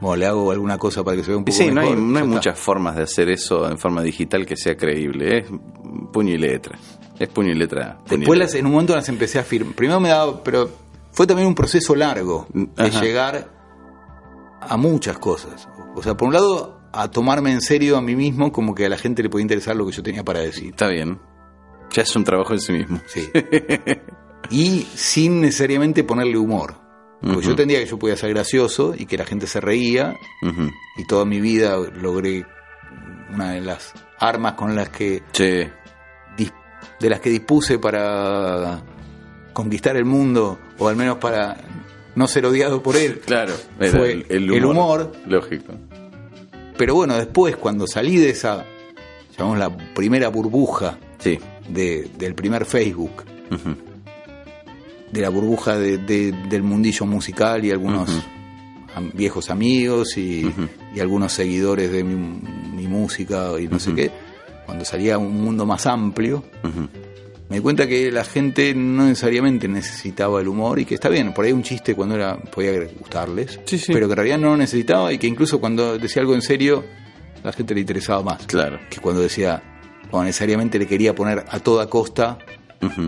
o 0.00 0.16
le 0.16 0.26
hago 0.26 0.50
alguna 0.50 0.78
cosa 0.78 1.04
para 1.04 1.16
que 1.16 1.22
se 1.22 1.30
vea 1.30 1.38
un 1.38 1.42
Y 1.42 1.46
poco 1.52 1.56
sí, 1.58 1.70
no 1.70 1.80
hay, 1.80 1.94
no 1.94 2.26
muchas 2.26 2.58
formas 2.58 2.96
de 2.96 3.02
hacer 3.02 3.28
eso 3.30 3.68
en 3.70 3.78
forma 3.78 4.02
digital 4.02 4.44
que 4.44 4.56
sea 4.56 4.76
creíble. 4.76 5.38
Es 5.38 5.46
puño 6.12 6.34
y 6.34 6.38
letra. 6.38 6.78
Es 7.18 7.28
puño 7.28 7.50
y 7.52 7.54
letra. 7.54 7.98
puño 8.04 8.16
y 8.16 8.18
Después 8.20 8.38
las, 8.38 8.54
en 8.54 8.66
un 8.66 8.72
momento 8.72 8.94
las 8.94 9.08
empecé 9.08 9.38
a 9.38 9.44
firmar. 9.44 9.74
Primero 9.74 10.00
me 10.00 10.08
daba, 10.08 10.42
pero 10.42 10.68
fue 11.12 11.26
también 11.26 11.48
un 11.48 11.54
proceso 11.54 11.94
largo 11.94 12.46
de 12.52 12.68
Ajá. 12.76 13.00
llegar 13.00 13.48
a 14.60 14.76
muchas 14.76 15.18
cosas. 15.18 15.68
O 15.94 16.02
sea, 16.02 16.16
por 16.16 16.28
un 16.28 16.34
lado, 16.34 16.80
a 16.92 17.10
tomarme 17.10 17.52
en 17.52 17.60
serio 17.60 17.96
a 17.96 18.00
mí 18.02 18.16
mismo 18.16 18.50
como 18.52 18.74
que 18.74 18.86
a 18.86 18.88
la 18.88 18.98
gente 18.98 19.22
le 19.22 19.30
podía 19.30 19.42
interesar 19.42 19.76
lo 19.76 19.86
que 19.86 19.92
yo 19.92 20.02
tenía 20.02 20.24
para 20.24 20.40
decir. 20.40 20.70
Está 20.70 20.88
bien. 20.88 21.18
Ya 21.92 22.02
es 22.02 22.16
un 22.16 22.24
trabajo 22.24 22.52
en 22.52 22.60
sí 22.60 22.72
mismo. 22.72 23.00
Sí. 23.06 23.28
y 24.50 24.86
sin 24.94 25.40
necesariamente 25.40 26.04
ponerle 26.04 26.36
humor. 26.38 26.87
Porque 27.20 27.42
yo 27.42 27.50
entendía 27.50 27.80
que 27.80 27.86
yo 27.86 27.98
podía 27.98 28.16
ser 28.16 28.30
gracioso 28.30 28.94
y 28.96 29.06
que 29.06 29.18
la 29.18 29.24
gente 29.24 29.46
se 29.46 29.60
reía 29.60 30.16
y 30.96 31.04
toda 31.06 31.24
mi 31.24 31.40
vida 31.40 31.76
logré 32.00 32.46
una 33.34 33.52
de 33.52 33.60
las 33.60 33.92
armas 34.20 34.52
con 34.54 34.74
las 34.76 34.88
que 34.90 35.22
de 37.00 37.10
las 37.10 37.20
que 37.20 37.30
dispuse 37.30 37.78
para 37.78 38.82
conquistar 39.52 39.96
el 39.96 40.04
mundo 40.04 40.58
o 40.78 40.88
al 40.88 40.96
menos 40.96 41.18
para 41.18 41.56
no 42.14 42.26
ser 42.28 42.46
odiado 42.46 42.82
por 42.82 42.96
él. 42.96 43.20
claro. 43.24 43.54
era 43.80 43.90
Fue 43.98 44.12
el, 44.12 44.26
el 44.28 44.52
el 44.54 44.64
humor. 44.64 45.12
Lógico. 45.26 45.72
Pero 46.76 46.94
bueno, 46.94 47.16
después 47.16 47.56
cuando 47.56 47.86
salí 47.86 48.16
de 48.16 48.30
esa 48.30 48.64
llamamos 49.36 49.58
la 49.58 49.76
primera 49.94 50.28
burbuja 50.28 50.98
Sí. 51.18 51.38
de- 51.68 52.08
del 52.16 52.34
primer 52.34 52.64
Facebook. 52.64 53.24
De 55.12 55.20
la 55.20 55.28
burbuja 55.30 55.76
de- 55.78 55.98
de- 55.98 56.32
del 56.48 56.62
mundillo 56.62 57.06
musical 57.06 57.64
y 57.64 57.70
algunos 57.70 58.10
viejos 59.14 59.50
amigos 59.50 60.16
y, 60.18 60.50
y 60.94 61.00
algunos 61.00 61.32
seguidores 61.32 61.90
de 61.92 62.02
mi, 62.04 62.40
mi 62.74 62.86
música 62.88 63.52
y 63.60 63.68
no 63.68 63.78
sé 63.78 63.94
qué, 63.94 64.10
cuando 64.66 64.84
salía 64.84 65.14
a 65.14 65.18
un 65.18 65.40
mundo 65.40 65.64
más 65.66 65.86
amplio, 65.86 66.42
me 67.48 67.56
di 67.56 67.62
cuenta 67.62 67.86
que 67.86 68.10
la 68.10 68.24
gente 68.24 68.74
no 68.74 69.04
necesariamente 69.06 69.68
necesitaba 69.68 70.40
el 70.40 70.48
humor 70.48 70.78
y 70.80 70.84
que 70.84 70.94
está 70.96 71.08
bien, 71.08 71.32
por 71.32 71.44
ahí 71.44 71.52
un 71.52 71.62
chiste 71.62 71.94
cuando 71.94 72.16
era 72.16 72.36
podía 72.38 72.72
gustarles, 72.98 73.60
Sí, 73.64 73.78
sí. 73.78 73.92
pero 73.92 74.06
que 74.08 74.12
en 74.12 74.16
realidad 74.16 74.38
no 74.38 74.48
lo 74.50 74.56
necesitaba 74.56 75.12
y 75.12 75.18
que 75.18 75.26
incluso 75.28 75.60
cuando 75.60 75.96
decía 75.98 76.20
algo 76.22 76.34
en 76.34 76.42
serio, 76.42 76.84
la 77.44 77.52
gente 77.52 77.74
le 77.74 77.80
interesaba 77.80 78.22
más. 78.22 78.46
Claro. 78.46 78.80
Que 78.90 78.98
cuando 79.00 79.20
decía, 79.22 79.62
cuando 80.10 80.26
necesariamente 80.26 80.78
le 80.78 80.86
quería 80.88 81.14
poner 81.14 81.44
a 81.48 81.60
toda 81.60 81.88
costa 81.88 82.36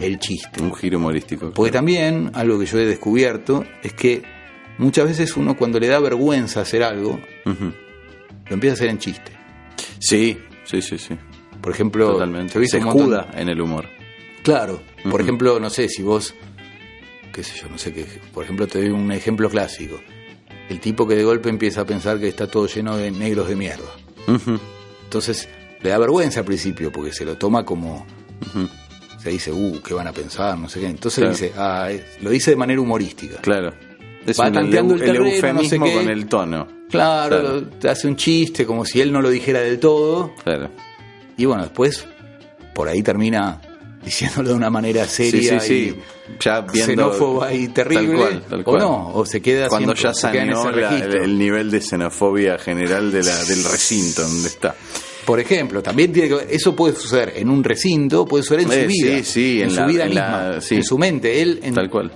El 0.01 0.19
chiste. 0.19 0.63
Un 0.63 0.75
giro 0.75 0.99
humorístico. 0.99 1.53
Porque 1.53 1.71
también, 1.73 2.31
algo 2.35 2.59
que 2.59 2.67
yo 2.67 2.79
he 2.79 2.87
descubierto, 2.87 3.65
es 3.83 3.93
que 3.93 4.23
muchas 4.79 5.07
veces 5.07 5.37
uno 5.37 5.57
cuando 5.57 5.79
le 5.79 5.87
da 5.87 5.99
vergüenza 6.01 6.61
hacer 6.63 6.83
algo, 6.83 7.21
lo 7.45 8.55
empieza 8.55 8.73
a 8.73 8.77
hacer 8.77 8.89
en 8.89 8.99
chiste. 8.99 9.33
Sí, 9.99 10.39
sí, 10.65 10.83
sí, 10.83 10.99
sí. 10.99 11.15
Por 11.61 11.73
ejemplo, 11.73 12.13
Totalmente. 12.13 12.53
Se 12.67 12.81
montón- 12.81 12.99
escuda 13.01 13.31
en 13.35 13.49
el 13.49 13.61
humor. 13.61 13.87
Claro. 14.43 14.81
Por 15.11 15.21
ejemplo, 15.21 15.61
no 15.61 15.71
sé, 15.71 15.89
si 15.89 16.03
vos, 16.03 16.35
qué 17.33 17.45
sé 17.45 17.59
yo, 17.61 17.69
no 17.69 17.79
sé 17.79 17.93
qué, 17.93 18.07
por 18.35 18.43
ejemplo, 18.45 18.67
te 18.67 18.81
doy 18.81 18.89
un 18.91 19.13
ejemplo 19.13 19.49
clásico. 19.51 20.01
El 20.69 20.81
tipo 20.81 21.07
que 21.07 21.15
de 21.17 21.25
golpe 21.25 21.49
empieza 21.49 21.83
a 21.83 21.85
pensar 21.85 22.19
que 22.19 22.29
está 22.29 22.47
todo 22.47 22.67
lleno 22.67 22.97
de 22.97 23.11
negros 23.11 23.49
de 23.49 23.57
mierda. 23.57 23.91
Entonces, 25.05 25.49
le 25.83 25.91
da 25.91 25.99
vergüenza 25.99 26.41
al 26.41 26.47
principio 26.47 26.91
porque 26.93 27.13
se 27.13 27.25
lo 27.25 27.37
toma 27.37 27.65
como. 27.65 28.07
Se 29.23 29.31
dice, 29.31 29.53
uh, 29.53 29.81
¿qué 29.83 29.95
van 29.95 30.07
a 30.07 30.13
pensar? 30.13 30.57
No 30.59 30.69
sé 30.69 30.81
qué. 30.81 30.87
Entonces 30.87 31.19
Claro. 31.19 31.33
dice, 31.33 31.53
ah, 31.57 31.89
es- 31.91 32.23
lo 32.23 32.31
dice 32.31 32.51
de 32.53 32.57
manera 32.57 32.81
humorística. 32.81 33.37
Claro. 33.41 33.73
Es 34.27 34.39
Va 34.39 34.47
un- 34.49 34.53
tanteando 34.53 34.95
el 34.95 35.01
terreno, 35.01 35.25
no 35.25 35.31
sé 35.31 35.37
eufemismo 35.37 35.93
con 35.93 36.09
el 36.11 36.27
tono. 36.27 36.69
Claro, 36.91 37.41
Claro. 37.41 37.63
te 37.81 37.89
hace 37.89 38.07
un 38.09 38.17
chiste 38.17 38.67
como 38.67 38.85
si 38.85 39.01
él 39.01 39.13
no 39.13 39.21
lo 39.23 39.31
dijera 39.31 39.61
del 39.61 39.79
todo. 39.79 40.35
Claro. 40.45 40.71
Y 41.37 41.45
bueno, 41.47 41.63
después 41.63 42.07
por 42.75 42.89
ahí 42.89 43.03
termina 43.03 43.61
diciéndolo 44.05 44.49
de 44.51 44.55
una 44.55 44.71
manera 44.71 45.07
seria 45.07 45.61
sí, 45.61 45.69
sí, 45.69 45.91
sí. 45.91 45.97
Ya 46.41 46.61
viendo. 46.63 46.87
xenófoba 46.87 47.53
y 47.53 47.69
terrible. 47.69 48.07
Tal 48.09 48.17
cual, 48.17 48.43
tal 48.49 48.65
cual. 48.65 48.77
O 48.77 48.79
no, 48.81 49.09
o 49.15 49.27
se 49.27 49.41
queda 49.43 49.69
Cuando 49.69 49.95
siempre- 49.95 50.03
ya 50.03 50.15
se 50.15 50.31
queda 50.33 50.43
en 50.45 50.55
saneó 50.57 50.71
ese 50.71 50.81
la- 50.81 51.05
el, 51.05 51.15
el 51.25 51.39
nivel 51.39 51.71
de 51.71 51.81
xenofobia 51.81 52.59
general 52.59 53.13
de 53.13 53.23
la, 53.23 53.45
del 53.45 53.65
recinto 53.65 54.23
donde 54.23 54.49
está. 54.49 54.75
Por 55.27 55.39
ejemplo, 55.41 55.83
también 55.83 56.13
tiene 56.13 56.29
que 56.29 56.47
eso 56.55 56.75
puede 56.75 56.95
suceder 56.97 57.35
en 57.37 57.51
un 57.51 57.63
recinto, 57.63 58.25
puede 58.27 58.43
suceder 58.43 58.63
en 58.67 58.73
Eh, 58.73 58.83
su 58.83 58.89
vida, 58.89 59.17
sí, 59.19 59.25
sí, 59.25 59.59
en, 59.61 59.65
en 59.69 59.71
su 59.71 59.81
la- 59.81 59.87
vida 59.87 60.05
en 60.07 60.15
la- 60.15 60.23
misma, 60.49 60.61
sí. 60.61 60.75
en 60.77 60.85
su 60.85 60.99
mente. 60.99 61.43
Él 61.43 61.61
en- 61.63 61.75
Tal 61.75 61.91
cual. 61.91 62.11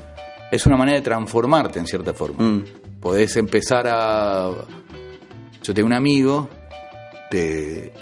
es 0.50 0.66
una 0.66 0.76
manera 0.76 0.98
de 0.98 1.02
transformarte 1.04 1.78
en 1.78 1.86
cierta 1.86 2.14
forma. 2.14 2.42
Mm. 2.42 2.64
Podés 3.00 3.36
empezar 3.36 3.86
a. 3.88 4.50
Yo 5.62 5.74
tengo 5.74 5.86
un 5.86 5.92
amigo 5.92 6.48
de, 7.30 7.92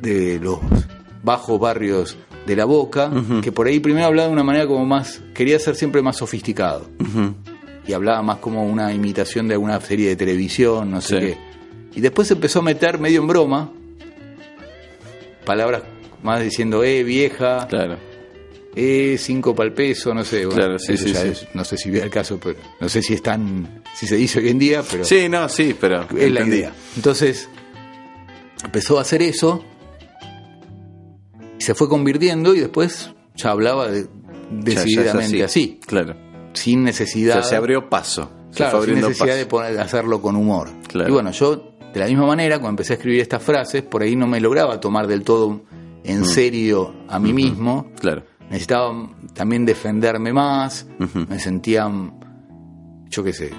de 0.00 0.38
los 0.40 0.58
bajos 1.22 1.58
barrios 1.60 2.16
de 2.46 2.56
la 2.56 2.64
boca, 2.64 3.10
que 3.42 3.52
por 3.52 3.66
ahí 3.68 3.78
primero 3.80 4.06
hablaba 4.06 4.26
de 4.28 4.32
una 4.32 4.42
manera 4.42 4.66
como 4.66 4.84
más, 4.84 5.20
quería 5.34 5.58
ser 5.58 5.76
siempre 5.76 6.02
más 6.02 6.16
sofisticado. 6.16 6.86
Y 7.86 7.92
hablaba 7.92 8.22
más 8.22 8.38
como 8.38 8.64
una 8.64 8.92
imitación 8.92 9.48
de 9.48 9.54
alguna 9.54 9.80
serie 9.80 10.08
de 10.08 10.16
televisión, 10.16 10.90
no 10.90 11.00
sé 11.00 11.20
Sí. 11.20 11.26
qué. 11.26 11.38
Y 11.94 12.00
después 12.00 12.30
empezó 12.30 12.60
a 12.60 12.62
meter 12.62 12.98
medio 12.98 13.20
en 13.20 13.26
broma 13.28 13.70
palabras 15.44 15.82
más 16.22 16.42
diciendo, 16.42 16.82
eh, 16.84 17.02
vieja, 17.02 17.66
Claro. 17.68 17.96
eh, 18.76 19.16
cinco 19.18 19.54
pal 19.54 19.72
peso, 19.74 20.14
no 20.14 20.24
sé. 20.24 20.46
bueno, 20.46 20.60
Claro, 20.60 20.78
sí, 20.78 20.92
eso 20.94 21.06
sí, 21.06 21.12
ya 21.12 21.22
sí. 21.22 21.28
es- 21.28 21.48
no 21.54 21.64
sé 21.64 21.76
si 21.76 21.90
vea 21.90 22.04
el 22.04 22.10
caso, 22.10 22.38
pero 22.42 22.58
no 22.80 22.88
sé 22.88 23.02
si 23.02 23.14
es 23.14 23.22
tan, 23.22 23.82
si 23.94 24.06
se 24.06 24.16
dice 24.16 24.38
hoy 24.38 24.48
en 24.50 24.58
día, 24.58 24.82
pero 24.88 25.04
Sí, 25.04 25.28
no, 25.28 25.48
sí, 25.48 25.74
pero. 25.78 26.02
es 26.02 26.12
la 26.12 26.40
entendí. 26.40 26.56
idea. 26.58 26.72
Entonces, 26.96 27.48
empezó 28.64 28.98
a 28.98 29.02
hacer 29.02 29.22
eso 29.22 29.64
y 31.58 31.62
se 31.62 31.74
fue 31.74 31.88
convirtiendo 31.88 32.54
y 32.54 32.60
después 32.60 33.10
ya 33.34 33.50
hablaba 33.50 33.88
de- 33.88 34.02
Ya- 34.02 34.08
ya 34.08 34.58
es 34.58 34.64
decididamente 34.64 35.44
así. 35.44 35.80
Claro. 35.86 36.14
sin 36.54 36.80
O 36.80 36.82
necesidad, 36.84 37.34
sea, 37.40 37.42
se 37.44 37.56
abrió 37.56 37.88
paso. 37.88 38.30
Se 38.50 38.58
claro, 38.58 38.78
fue 38.78 38.86
sin 38.88 38.96
necesidad 38.96 39.26
paso. 39.28 39.38
de 39.38 39.46
poner- 39.46 39.80
hacerlo 39.80 40.20
con 40.20 40.36
humor. 40.36 40.68
Claro. 40.86 41.08
Y 41.08 41.12
bueno, 41.12 41.30
yo 41.30 41.71
de 41.92 42.00
la 42.00 42.06
misma 42.06 42.26
manera, 42.26 42.56
cuando 42.58 42.70
empecé 42.70 42.94
a 42.94 42.96
escribir 42.96 43.20
estas 43.20 43.42
frases, 43.42 43.82
por 43.82 44.02
ahí 44.02 44.16
no 44.16 44.26
me 44.26 44.40
lograba 44.40 44.80
tomar 44.80 45.06
del 45.06 45.22
todo 45.22 45.62
en 46.04 46.20
Mm. 46.22 46.24
serio 46.24 46.94
a 47.08 47.18
mí 47.18 47.32
mismo. 47.32 47.90
Claro. 48.00 48.24
Necesitaba 48.50 49.10
también 49.34 49.64
defenderme 49.64 50.32
más, 50.32 50.86
Ujú. 51.00 51.26
me 51.28 51.38
sentía, 51.38 51.90
yo 53.08 53.22
qué 53.24 53.32
sé, 53.32 53.50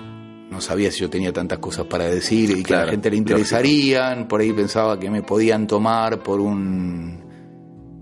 no 0.51 0.61
sabía 0.61 0.91
si 0.91 0.99
yo 0.99 1.09
tenía 1.09 1.31
tantas 1.33 1.57
cosas 1.59 1.85
para 1.87 2.05
decir 2.05 2.51
y 2.57 2.63
que 2.63 2.75
a 2.75 2.85
la 2.85 2.91
gente 2.91 3.09
le 3.09 3.17
interesarían, 3.17 4.27
por 4.27 4.41
ahí 4.41 4.51
pensaba 4.53 4.99
que 4.99 5.09
me 5.09 5.23
podían 5.23 5.65
tomar 5.67 6.21
por 6.21 6.39
un, 6.39 7.23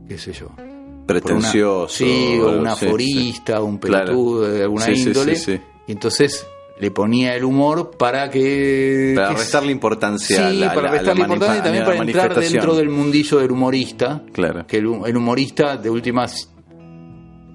qué 0.08 0.18
sé 0.18 0.34
yo, 0.34 0.48
una- 0.58 1.06
Pretencioso. 1.06 1.88
sí, 1.90 2.40
o 2.42 2.60
un 2.60 2.68
sí, 2.70 2.76
sí. 2.80 2.86
aforista, 2.86 3.62
un 3.62 3.78
Claro. 3.78 4.06
pelotudo 4.08 4.42
de 4.52 4.64
alguna 4.64 4.86
Sí, 4.86 4.96
sí, 4.96 5.08
índole. 5.08 5.36
sí, 5.36 5.52
sí. 5.54 5.62
Y 5.88 5.92
entonces 5.94 6.46
le 6.82 6.92
ponía 6.92 7.36
el 7.36 7.44
humor 7.46 7.92
para 7.98 8.30
que... 8.30 9.14
Para 9.16 9.30
que- 9.30 9.36
restarle 9.36 9.72
importancia 9.72 10.48
a 10.48 10.52
Sí, 10.52 10.58
la, 10.60 10.74
para 10.74 10.82
la- 10.82 10.88
la 10.88 10.98
restarle 10.98 11.22
importancia 11.22 11.60
y 11.60 11.64
también 11.64 11.84
a 11.84 11.86
para 11.86 11.98
entrar 12.02 12.36
dentro 12.36 12.76
del 12.76 12.90
mundillo 12.90 13.38
del 13.40 13.52
humorista. 13.52 14.24
Claro. 14.34 14.66
Que 14.68 14.78
el, 14.78 14.88
hu- 14.88 15.08
el 15.08 15.16
humorista 15.16 15.78
de 15.78 15.90
últimas... 15.90 16.50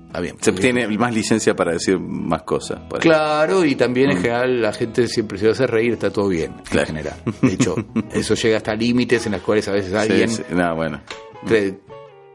Está 0.06 0.20
bien. 0.20 0.36
Se 0.40 0.52
porque- 0.52 0.72
tiene 0.72 0.88
más 0.96 1.12
licencia 1.12 1.54
para 1.56 1.72
decir 1.72 1.98
más 1.98 2.42
cosas. 2.44 2.78
ahí. 2.92 3.00
Claro, 3.00 3.64
y 3.64 3.74
también 3.74 4.12
en 4.12 4.16
general 4.18 4.62
la 4.62 4.72
gente 4.72 5.08
siempre 5.08 5.36
se 5.38 5.44
va 5.46 5.50
a 5.50 5.52
hacer 5.54 5.70
reír, 5.70 5.92
está 5.94 6.10
todo 6.10 6.28
bien, 6.28 6.52
Mm. 6.52 6.62
Claro. 6.70 6.80
en 6.82 6.86
general. 6.86 7.16
De 7.42 7.52
hecho, 7.52 7.74
eso 8.14 8.34
llega 8.34 8.56
hasta 8.58 8.74
límites 8.74 9.26
en 9.26 9.32
los 9.32 9.42
cuales 9.42 9.66
a 9.68 9.72
veces 9.72 9.92
alguien, 9.92 10.28
sí. 10.30 10.42
No, 10.50 10.74
bueno. 10.76 11.00
cree- 11.46 11.80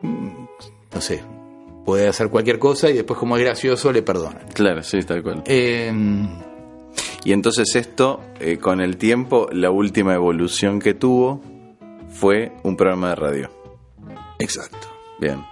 no 0.04 1.00
sé, 1.02 1.24
puede 1.86 2.08
hacer 2.10 2.30
cualquier 2.30 2.60
cosa 2.60 2.89
y 2.89 2.94
después 2.94 3.18
como 3.18 3.38
es 3.38 3.44
gracioso 3.44 3.92
le 3.94 4.02
perdonan. 4.04 4.46
Claro, 4.54 4.84
sí, 4.84 5.00
tal 5.04 5.24
cual. 5.24 5.42
Eh, 5.46 5.92
Y 7.24 7.34
entonces 7.34 7.76
esto, 7.76 8.20
eh, 8.39 8.58
con 8.58 8.82
el 8.82 8.98
tiempo, 8.98 9.48
la 9.52 9.70
última 9.72 10.14
evolución 10.16 10.80
que 10.80 10.94
tuvo 10.94 11.42
fue 12.10 12.52
un 12.64 12.76
programa 12.76 13.10
de 13.10 13.16
radio. 13.16 13.52
exacto. 14.39 14.88
Bien. 15.20 15.44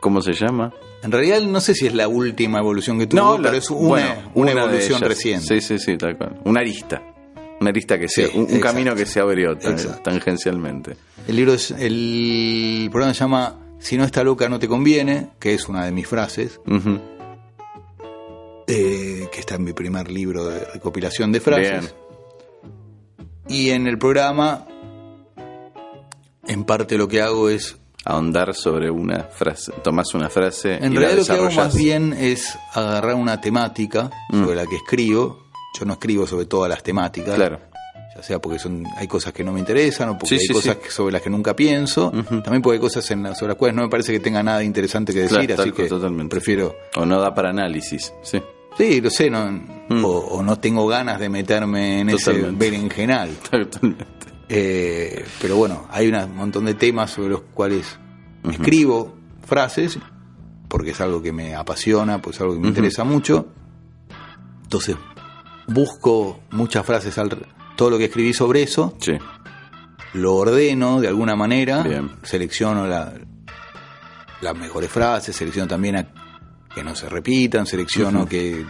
¿Cómo 0.00 0.20
se 0.22 0.32
llama? 0.34 0.72
En 1.02 1.12
realidad 1.12 1.40
no 1.42 1.60
sé 1.60 1.74
si 1.74 1.86
es 1.86 1.94
la 1.94 2.08
última 2.08 2.58
evolución 2.58 2.98
que 2.98 3.06
tuvo, 3.06 3.38
la- 3.38 3.48
pero 3.48 3.56
es 3.56 3.70
una, 3.70 3.88
bueno, 3.88 4.14
una 4.34 4.50
evolución 4.52 5.00
reciente. 5.00 5.46
Sí, 5.46 5.60
sí, 5.60 5.78
sí, 5.78 5.96
tal 5.96 6.16
cual. 6.18 6.38
Una 6.44 6.60
arista. 6.60 7.02
Una 7.60 7.70
arista 7.70 7.98
que 7.98 8.08
se, 8.08 8.26
Sí, 8.26 8.32
un, 8.36 8.44
exacto. 8.44 8.66
camino 8.66 8.94
que 8.94 9.06
se 9.06 9.20
abrió 9.20 9.56
tan- 9.56 10.02
tangencialmente. 10.02 10.96
El 11.26 11.36
libro 11.36 11.54
es, 11.54 11.70
el 11.72 12.88
programa 12.90 13.14
se 13.14 13.20
llama 13.20 13.56
Si 13.78 13.96
no 13.96 14.04
está 14.04 14.22
loca 14.24 14.46
no 14.50 14.58
te 14.58 14.68
conviene, 14.68 15.28
que 15.38 15.54
es 15.54 15.68
una 15.68 15.84
de 15.86 15.92
mis 15.92 16.06
frases, 16.06 16.60
Ujú. 16.66 16.98
Eh, 18.70 19.28
que 19.32 19.40
está 19.40 19.56
en 19.56 19.64
mi 19.64 19.72
primer 19.72 20.10
libro 20.10 20.44
de 20.46 20.60
recopilación 20.72 21.32
de 21.32 21.40
frases. 21.40 21.80
Bien. 21.80 21.92
Y 23.48 23.70
en 23.70 23.86
el 23.86 23.98
programa, 23.98 24.66
en 26.46 26.64
parte 26.64 26.96
lo 26.96 27.08
que 27.08 27.20
hago 27.22 27.48
es, 27.48 27.76
Ahondar 28.02 28.54
sobre 28.54 28.90
una 28.90 29.24
frase. 29.24 29.72
Tomás 29.84 30.14
una 30.14 30.30
frase. 30.30 30.76
en 30.76 30.92
y 30.92 30.94
la 30.94 31.00
realidad 31.02 31.18
lo 31.18 31.26
que 31.26 31.32
hago 31.42 31.50
más 31.50 31.76
bien 31.76 32.14
es 32.14 32.56
agarrar 32.72 33.14
una 33.14 33.42
temática 33.42 34.10
Mm. 34.30 34.42
sobre 34.42 34.56
la 34.56 34.64
que 34.64 34.76
escribo. 34.76 35.48
Yo 35.78 35.84
no 35.84 35.92
escribo 35.92 36.26
sobre 36.26 36.46
todas 36.46 36.70
las 36.70 36.82
temáticas. 36.82 37.34
Claro. 37.34 37.60
ya 38.16 38.22
sea 38.22 38.38
porque 38.40 38.58
son 38.58 38.84
hay 38.96 39.06
cosas 39.06 39.32
que 39.34 39.44
no 39.44 39.52
me 39.52 39.60
interesan 39.60 40.08
o 40.08 40.12
porque 40.18 40.28
Sí, 40.28 40.34
hay 40.40 40.46
sí, 40.46 40.52
cosas 40.54 40.78
sí. 40.82 40.90
sobre 40.90 41.12
las 41.12 41.20
que 41.22 41.28
nunca 41.30 41.54
pienso, 41.54 42.10
también 42.10 42.60
porque 42.62 42.74
hay 42.76 42.80
cosas 42.80 43.08
en 43.10 43.22
las, 43.22 43.38
sobre 43.38 43.50
las 43.50 43.58
cuales 43.58 43.76
no 43.76 43.82
me 43.82 43.88
parece 43.90 44.12
que 44.12 44.20
tenga 44.20 44.42
nada 44.42 44.64
interesante 44.64 45.12
que 45.12 45.20
decir, 45.20 45.46
Claro, 45.46 45.62
así 45.62 45.72
que 45.72 45.84
totalmente. 45.84 46.30
prefiero, 46.36 46.74
O 46.96 47.04
no 47.06 47.20
da 47.20 47.34
para 47.34 47.50
análisis. 47.50 48.12
Sí. 48.22 48.42
Sí, 48.76 49.00
lo 49.00 49.10
sé, 49.10 49.30
no, 49.30 49.50
Mm. 49.90 50.04
o, 50.04 50.08
o 50.08 50.42
no 50.44 50.56
tengo 50.60 50.86
ganas 50.86 51.18
de 51.18 51.28
meterme 51.28 52.00
en 52.00 52.08
Totalmente. 52.10 52.48
ese 52.48 52.56
berenjenal. 52.56 53.30
Totalmente. 53.50 54.04
Eh, 54.48 55.24
pero 55.40 55.56
bueno, 55.56 55.86
hay 55.90 56.08
un 56.08 56.36
montón 56.36 56.64
de 56.64 56.74
temas 56.74 57.10
sobre 57.10 57.30
los 57.30 57.40
cuales 57.54 57.98
escribo 58.48 59.16
frases, 59.44 59.98
porque 60.68 60.90
es 60.92 61.00
algo 61.00 61.20
que 61.20 61.32
me 61.32 61.54
apasiona, 61.56 62.22
pues 62.22 62.36
es 62.36 62.42
algo 62.42 62.54
que 62.54 62.60
me 62.60 62.68
interesa 62.68 63.02
mucho. 63.02 63.48
Entonces, 64.62 64.96
busco 65.66 66.40
muchas 66.52 66.86
frases, 66.86 67.18
al, 67.18 67.46
todo 67.76 67.90
lo 67.90 67.98
que 67.98 68.04
escribí 68.04 68.32
sobre 68.32 68.62
eso, 68.62 68.96
Sí. 69.00 69.12
lo 70.14 70.36
ordeno 70.36 71.00
de 71.00 71.08
alguna 71.08 71.34
manera, 71.34 71.82
Bien. 71.82 72.10
selecciono 72.22 72.86
la- 72.86 73.12
las 74.40 74.56
mejores 74.56 74.90
frases, 74.90 75.34
selecciono 75.34 75.66
también 75.68 75.96
a 75.96 76.06
que 76.74 76.84
no 76.84 76.94
se 76.94 77.08
repitan, 77.08 77.66
selecciono 77.66 78.26
que, 78.26 78.64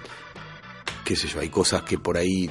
qué 1.04 1.16
sé 1.16 1.28
yo, 1.28 1.40
hay 1.40 1.48
cosas 1.48 1.82
que 1.82 1.98
por 1.98 2.16
ahí 2.16 2.50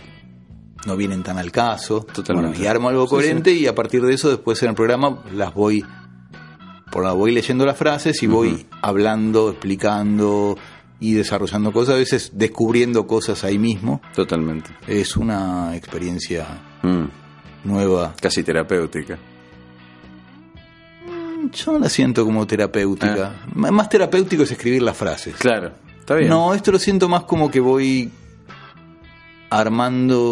no 0.85 0.95
vienen 0.95 1.23
tan 1.23 1.37
al 1.37 1.51
caso. 1.51 2.01
Totalmente. 2.03 2.49
Bueno, 2.51 2.63
y 2.63 2.67
armo 2.67 2.89
algo 2.89 3.05
Sí, 3.05 3.09
coherente 3.09 3.51
y 3.51 3.67
a 3.67 3.75
partir 3.75 4.01
de 4.01 4.13
eso 4.13 4.29
después 4.29 4.61
en 4.63 4.69
el 4.69 4.75
programa 4.75 5.23
las 5.33 5.53
voy, 5.53 5.83
por 6.91 7.03
la 7.03 7.11
voy 7.13 7.31
leyendo 7.31 7.65
las 7.65 7.77
frases 7.77 8.21
y 8.23 8.27
voy 8.27 8.65
hablando, 8.81 9.49
explicando 9.49 10.57
y 11.01 11.13
desarrollando 11.13 11.71
cosas, 11.71 11.95
a 11.95 11.97
veces 11.97 12.31
descubriendo 12.35 13.07
cosas 13.07 13.43
ahí 13.43 13.57
mismo. 13.57 14.01
Totalmente. 14.15 14.69
Es 14.87 15.17
una 15.17 15.75
experiencia 15.75 16.45
Mm. 16.83 17.05
nueva 17.65 18.13
Casi 18.21 18.41
terapéutica. 18.43 19.17
Yo 21.51 21.71
no 21.73 21.79
la 21.79 21.89
siento 21.89 22.23
como 22.25 22.45
terapéutica. 22.45 23.43
M- 23.55 23.71
Más 23.71 23.89
terapéutico 23.89 24.43
es 24.43 24.51
escribir 24.51 24.81
las 24.83 24.95
frases. 24.97 25.35
Claro. 25.35 25.71
Está 25.99 26.15
bien. 26.15 26.29
No, 26.29 26.53
esto 26.53 26.71
lo 26.71 26.79
siento 26.79 27.07
más 27.09 27.23
como 27.23 27.49
que 27.51 27.59
voy 27.59 28.09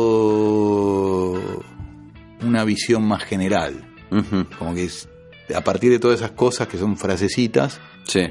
armando 0.07 1.63
una 2.41 2.63
visión 2.63 3.03
más 3.07 3.23
general. 3.23 3.83
Como 4.57 4.73
que 4.73 4.85
es- 4.85 5.09
a 5.55 5.61
partir 5.61 5.91
de 5.91 5.99
todas 5.99 6.19
esas 6.19 6.31
cosas 6.31 6.67
que 6.67 6.77
son 6.77 6.97
frasecitas, 6.97 7.79
Sí. 8.03 8.21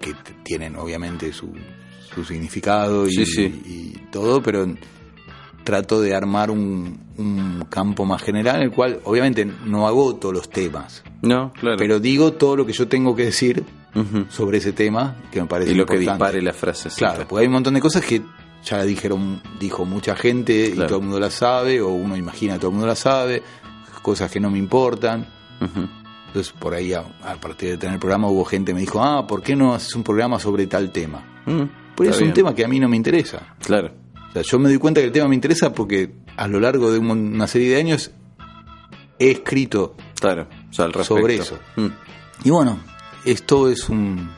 que 0.00 0.14
tienen 0.42 0.76
obviamente 0.76 1.32
su, 1.32 1.52
su 2.14 2.24
significado 2.24 3.06
y, 3.06 3.12
Sí, 3.12 3.26
sí. 3.26 3.62
y 3.66 3.90
todo, 4.10 4.42
pero 4.42 4.66
trato 5.70 6.00
de 6.00 6.14
armar 6.14 6.50
un, 6.50 6.98
un 7.16 7.64
campo 7.68 8.04
más 8.04 8.22
general 8.22 8.56
en 8.56 8.62
el 8.62 8.70
cual 8.72 8.98
obviamente 9.04 9.44
no 9.44 9.86
agoto 9.86 10.32
los 10.32 10.50
temas, 10.50 11.04
No, 11.22 11.52
claro. 11.52 11.76
pero 11.78 12.00
digo 12.00 12.32
todo 12.32 12.56
lo 12.56 12.66
que 12.66 12.72
yo 12.72 12.88
tengo 12.88 13.14
que 13.14 13.26
decir 13.26 13.62
sobre 14.30 14.58
ese 14.58 14.72
tema 14.72 15.16
que 15.30 15.40
me 15.40 15.46
parece 15.46 15.70
Y 15.72 15.74
lo 15.76 15.86
que 15.86 15.98
dispare 15.98 16.42
las 16.42 16.56
frases. 16.56 16.94
Claro, 16.96 17.24
porque 17.28 17.42
hay 17.42 17.46
un 17.46 17.52
montón 17.52 17.74
de 17.74 17.80
cosas 17.80 18.04
que 18.04 18.20
ya 18.64 18.78
la 18.78 18.84
dijeron, 18.84 19.40
dijo 19.60 19.84
mucha 19.84 20.16
gente 20.16 20.72
Claro. 20.72 20.84
y 20.84 20.88
todo 20.88 20.98
el 20.98 21.04
mundo 21.04 21.20
la 21.20 21.30
sabe, 21.30 21.80
o 21.80 21.88
uno 21.90 22.16
imagina 22.16 22.54
que 22.54 22.58
todo 22.60 22.68
el 22.70 22.74
mundo 22.74 22.86
la 22.88 22.96
sabe, 22.96 23.42
cosas 24.02 24.28
que 24.30 24.40
no 24.40 24.50
me 24.50 24.58
importan. 24.58 25.26
Entonces, 26.26 26.52
por 26.58 26.74
ahí, 26.74 26.92
a, 26.92 27.00
a 27.24 27.34
partir 27.36 27.70
de 27.70 27.76
tener 27.76 27.94
el 27.94 28.00
programa, 28.00 28.28
hubo 28.28 28.44
gente 28.44 28.70
que 28.70 28.74
me 28.74 28.80
dijo, 28.80 29.02
ah, 29.02 29.26
¿por 29.26 29.42
qué 29.42 29.54
no 29.56 29.74
haces 29.74 29.94
un 29.94 30.02
programa 30.02 30.38
sobre 30.38 30.66
tal 30.66 30.90
tema? 30.92 31.22
Pues 31.96 32.10
está 32.10 32.22
es 32.22 32.28
un 32.28 32.32
tema 32.34 32.54
que 32.54 32.64
a 32.64 32.68
mí 32.68 32.78
no 32.80 32.88
me 32.88 32.96
interesa. 32.96 33.54
Claro. 33.62 33.90
O 34.30 34.32
sea, 34.32 34.42
yo 34.42 34.58
me 34.58 34.68
doy 34.68 34.78
cuenta 34.78 35.00
que 35.00 35.06
el 35.08 35.12
tema 35.12 35.28
me 35.28 35.34
interesa 35.34 35.72
porque 35.72 36.14
a 36.36 36.46
lo 36.48 36.60
largo 36.60 36.90
de 36.92 36.98
una 36.98 37.46
serie 37.46 37.70
de 37.70 37.76
años 37.80 38.12
he 39.18 39.30
escrito 39.32 39.96
Claro. 40.20 40.46
O 40.70 40.72
sea, 40.72 40.84
al 40.86 40.92
respecto. 40.92 41.20
sobre 41.20 41.34
eso. 41.36 41.58
Mm. 41.76 41.86
Y 42.44 42.50
bueno, 42.50 42.78
esto 43.24 43.68
es 43.68 43.88
un... 43.88 44.30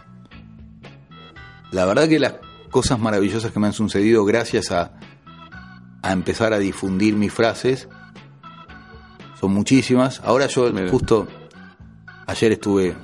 La 1.73 1.85
verdad 1.86 2.09
que 2.09 2.19
las 2.19 2.35
cosas 2.70 2.98
maravillosas 3.01 3.52
que 3.52 3.59
me 3.60 3.66
han 3.66 3.73
sucedido 3.73 4.24
gracias 4.24 4.70
a, 4.73 4.93
a 6.02 6.12
empezar 6.12 6.52
a 6.52 6.59
difundir 6.59 7.14
mis 7.16 7.32
frases 7.32 7.89
son 9.40 9.52
muchísimas. 9.55 10.20
Ahora 10.24 10.47
yo 10.47 10.70
Mira. 10.73 10.89
justo 10.90 11.27
ayer 12.27 12.52
estuve 12.52 12.94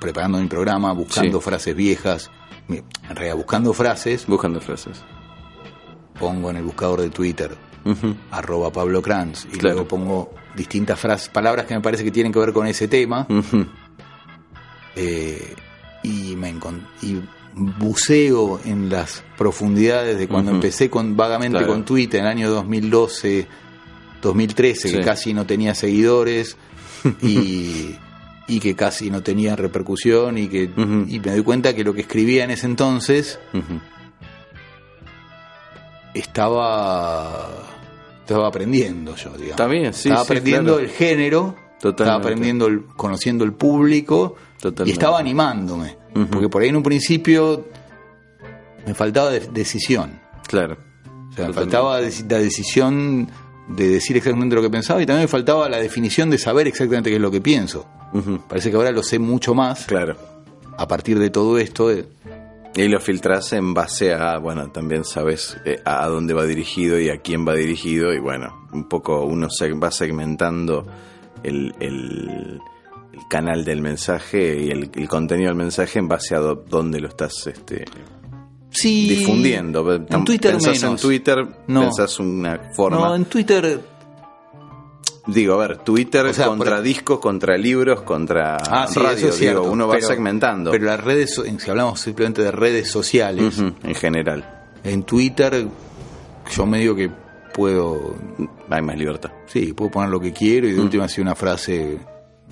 preparando 0.00 0.38
mi 0.38 0.46
programa, 0.46 0.92
buscando 0.92 1.38
Sí. 1.38 1.44
frases 1.44 1.76
viejas, 1.76 2.30
en 2.68 2.84
realidad 3.14 3.36
buscando 3.36 3.72
frases, 3.72 4.26
Buscando 4.26 4.60
frases. 4.60 5.02
Pongo 6.18 6.50
en 6.50 6.56
el 6.56 6.62
buscador 6.62 7.00
de 7.00 7.10
Twitter 7.10 7.56
Ujú. 7.84 8.14
arroba 8.30 8.72
Pablo 8.72 9.02
Kranz 9.02 9.44
y 9.46 9.58
Claro. 9.58 9.74
luego 9.76 9.88
pongo 9.88 10.34
distintas 10.56 10.98
frases, 10.98 11.28
palabras 11.28 11.66
que 11.66 11.74
me 11.74 11.80
parece 11.80 12.04
que 12.04 12.10
tienen 12.10 12.32
que 12.32 12.38
ver 12.38 12.52
con 12.52 12.66
ese 12.66 12.86
tema 12.88 13.26
eh, 14.96 15.54
y 16.02 16.36
me 16.36 16.50
y 17.02 17.20
buceo 17.56 18.60
en 18.64 18.90
las 18.90 19.22
profundidades 19.38 20.18
de 20.18 20.28
cuando 20.28 20.50
empecé 20.52 20.90
con 20.90 21.16
vagamente 21.16 21.58
Claro. 21.58 21.72
con 21.72 21.84
Twitter 21.84 22.20
en 22.20 22.26
el 22.26 22.32
año 22.32 22.50
2012, 22.50 23.46
2013, 24.22 24.88
Sí. 24.88 24.96
que 24.96 25.02
casi 25.02 25.34
no 25.34 25.46
tenía 25.46 25.74
seguidores 25.74 26.56
y, 27.22 27.94
y 28.48 28.60
que 28.60 28.74
casi 28.74 29.10
no 29.10 29.22
tenía 29.22 29.56
repercusión 29.56 30.38
y 30.38 30.48
que 30.48 30.64
y 31.08 31.20
me 31.20 31.30
doy 31.32 31.42
cuenta 31.42 31.74
que 31.74 31.84
lo 31.84 31.94
que 31.94 32.00
escribía 32.02 32.44
en 32.44 32.50
ese 32.50 32.66
entonces. 32.66 33.38
Estaba 36.14 37.48
estaba 38.20 38.48
aprendiendo 38.48 39.14
yo, 39.16 39.30
digamos. 39.36 39.96
Sí, 39.96 40.08
Estaba 40.08 40.24
sí, 40.24 40.32
aprendiendo 40.32 40.72
claro. 40.76 40.84
el 40.84 40.90
género, 40.90 41.54
estaba 41.74 41.78
Totalmente. 41.92 42.26
aprendiendo, 42.28 42.66
el, 42.66 42.84
conociendo 42.96 43.44
el 43.44 43.52
público 43.52 44.36
Totalmente. 44.60 44.90
y 44.90 44.92
estaba 44.92 45.18
animándome. 45.18 45.96
Porque 46.30 46.48
por 46.48 46.62
ahí 46.62 46.68
en 46.68 46.76
un 46.76 46.82
principio 46.82 47.66
me 48.86 48.94
faltaba 48.94 49.30
de- 49.30 49.40
decisión. 49.48 50.20
Claro. 50.46 50.78
O 51.30 51.32
sea, 51.34 51.48
me 51.48 51.52
faltaba 51.52 52.00
la 52.00 52.38
decisión 52.38 53.28
de 53.68 53.88
decir 53.88 54.16
exactamente 54.16 54.54
lo 54.54 54.62
que 54.62 54.70
pensaba 54.70 55.02
y 55.02 55.06
también 55.06 55.24
me 55.24 55.28
faltaba 55.28 55.68
la 55.68 55.78
definición 55.78 56.30
de 56.30 56.38
saber 56.38 56.66
exactamente 56.68 57.10
qué 57.10 57.16
es 57.16 57.22
lo 57.22 57.30
que 57.30 57.40
pienso. 57.40 57.86
Parece 58.48 58.70
que 58.70 58.76
ahora 58.76 58.92
lo 58.92 59.02
sé 59.02 59.18
mucho 59.18 59.54
más 59.54 59.86
Claro. 59.86 60.16
a 60.78 60.86
partir 60.88 61.18
de 61.18 61.28
todo 61.30 61.58
esto. 61.58 61.88
de- 61.88 62.06
Y 62.76 62.88
lo 62.88 62.98
filtras 62.98 63.52
en 63.52 63.72
base 63.72 64.12
a, 64.14 64.38
bueno, 64.38 64.70
también 64.72 65.04
sabes 65.04 65.56
eh, 65.64 65.80
a 65.84 66.06
dónde 66.08 66.34
va 66.34 66.44
dirigido 66.44 66.98
y 66.98 67.08
a 67.08 67.18
quién 67.18 67.46
va 67.46 67.54
dirigido 67.54 68.12
y 68.12 68.18
bueno, 68.18 68.66
un 68.72 68.88
poco 68.88 69.24
uno 69.24 69.48
se 69.48 69.72
va 69.74 69.90
segmentando 69.92 70.84
el, 71.44 71.72
el- 71.80 72.60
el 73.12 73.20
canal 73.30 73.64
del 73.64 73.80
mensaje 73.80 74.60
y 74.60 74.70
el, 74.70 74.90
el 74.92 75.08
contenido 75.08 75.50
del 75.50 75.56
mensaje 75.56 76.00
en 76.00 76.08
base 76.08 76.34
a 76.34 76.40
do- 76.40 76.64
dónde 76.68 76.98
lo 76.98 77.06
estás 77.06 77.46
este, 77.46 77.84
Sí, 78.70 79.08
difundiendo. 79.08 79.94
En 79.94 80.24
Twitter 80.24 80.50
pensás 80.54 80.82
en. 80.82 80.96
Twitter, 80.96 81.46
No. 81.68 81.82
pensás 81.82 82.18
una 82.18 82.72
forma. 82.74 82.96
No, 83.10 83.14
en 83.14 83.24
Twitter 83.26 83.80
Digo, 85.26 85.54
a 85.54 85.66
ver, 85.66 85.78
Twitter 85.78 86.26
O 86.26 86.32
sea, 86.34 86.46
contra 86.48 86.76
por- 86.76 86.82
discos, 86.84 87.18
contra 87.18 87.56
libros, 87.56 88.02
contra 88.02 88.56
Ah, 88.56 88.86
sí, 88.86 89.00
radio, 89.00 89.16
eso 89.16 89.28
es 89.28 89.40
digo, 89.40 89.62
uno 89.62 89.88
va 89.88 89.94
pero- 89.94 90.06
segmentando 90.06 90.70
Pero 90.70 90.84
las 90.84 91.02
redes, 91.02 91.40
si 91.58 91.70
hablamos 91.70 91.98
simplemente 92.00 92.42
de 92.42 92.50
redes 92.50 92.90
sociales, 92.90 93.58
en 93.58 93.94
general. 93.94 94.66
en 94.84 95.02
Twitter 95.04 95.66
yo 96.54 96.66
medio 96.66 96.94
que 96.94 97.10
puedo, 97.54 98.16
Hay 98.68 98.82
más 98.82 98.98
libertad. 98.98 99.30
sí, 99.46 99.72
puedo 99.72 99.90
poner 99.92 100.10
lo 100.10 100.20
que 100.20 100.32
quiero 100.32 100.68
y 100.68 100.72
Mm. 100.72 100.76
de 100.76 100.80
última 100.82 101.08
si 101.08 101.20
una 101.22 101.34
frase 101.34 101.98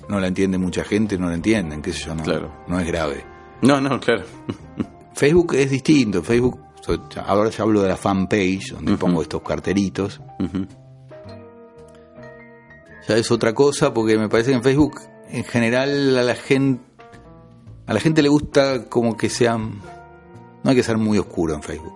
no 0.09 0.19
la 0.19 0.27
entiende 0.27 0.57
mucha 0.57 0.83
gente, 0.83 1.17
no 1.17 1.27
la 1.29 1.35
entienden, 1.35 1.81
qué 1.81 1.93
sé 1.93 2.05
yo, 2.05 2.15
no, 2.15 2.23
Claro. 2.23 2.51
no 2.67 2.79
es 2.79 2.87
grave. 2.87 3.23
No, 3.61 3.79
no, 3.79 3.99
claro. 3.99 4.23
Facebook 5.13 5.53
es 5.55 5.69
distinto, 5.69 6.23
Facebook, 6.23 6.59
ahora 7.25 7.49
ya 7.51 7.63
hablo 7.63 7.81
de 7.83 7.89
la 7.89 7.97
fanpage, 7.97 8.71
donde 8.73 8.97
pongo 8.97 9.21
estos 9.21 9.41
cartelitos, 9.43 10.19
Ujú. 10.39 10.65
Ya 13.07 13.17
es 13.17 13.31
otra 13.31 13.53
cosa 13.53 13.93
porque 13.93 14.17
me 14.17 14.29
parece 14.29 14.51
que 14.51 14.57
en 14.57 14.63
Facebook 14.63 14.99
en 15.29 15.43
general 15.43 16.17
a 16.17 16.23
la 16.23 16.35
gente 16.35 16.81
a 17.85 17.93
la 17.93 17.99
gente 17.99 18.21
le 18.21 18.29
gusta 18.29 18.85
como 18.89 19.17
que 19.17 19.29
sean 19.29 19.81
no 20.63 20.69
hay 20.69 20.75
que 20.75 20.83
ser 20.83 20.97
muy 20.97 21.17
oscuro 21.17 21.53
en 21.53 21.61
Facebook 21.63 21.93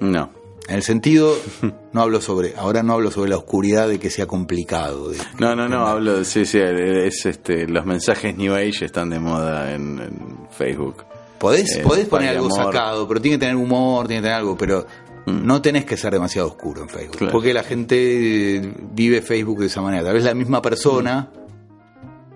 No. 0.00 0.30
en 0.68 0.74
el 0.76 0.82
sentido 0.82 1.34
no 1.92 2.02
hablo 2.02 2.20
sobre 2.20 2.54
ahora 2.56 2.82
no 2.82 2.92
hablo 2.94 3.10
sobre 3.10 3.30
la 3.30 3.36
oscuridad 3.38 3.88
de 3.88 3.98
que 3.98 4.10
sea 4.10 4.26
complicado 4.26 5.08
de- 5.10 5.18
No, 5.38 5.56
no, 5.56 5.68
no, 5.68 5.86
hablo 5.86 6.18
de, 6.18 6.24
sí, 6.24 6.44
sí, 6.44 6.58
es 6.58 7.24
este, 7.26 7.66
los 7.66 7.86
mensajes 7.86 8.36
New 8.36 8.54
Age 8.54 8.84
están 8.84 9.08
de 9.10 9.18
moda 9.20 9.72
en, 9.72 9.98
en 10.00 10.48
Facebook. 10.50 11.04
podés, 11.38 11.76
Eh, 11.78 11.82
podés 11.82 12.06
poner 12.08 12.30
algo 12.36 12.46
amor. 12.54 12.72
sacado 12.72 13.08
pero 13.08 13.20
tiene 13.20 13.36
que 13.36 13.40
tener 13.46 13.56
humor 13.56 14.06
tiene 14.06 14.20
que 14.20 14.26
tener 14.26 14.38
algo 14.38 14.56
pero 14.56 14.86
no 15.26 15.62
tenés 15.62 15.84
que 15.84 15.96
ser 15.96 16.12
demasiado 16.12 16.48
oscuro 16.48 16.82
en 16.82 16.88
Facebook 16.88 17.16
Claro. 17.18 17.32
porque 17.32 17.54
la 17.54 17.62
gente 17.62 18.72
vive 18.92 19.22
Facebook 19.22 19.60
de 19.60 19.66
esa 19.66 19.80
manera 19.82 20.02
tal 20.04 20.14
vez 20.14 20.24
la 20.24 20.34
misma 20.34 20.60
persona 20.62 21.30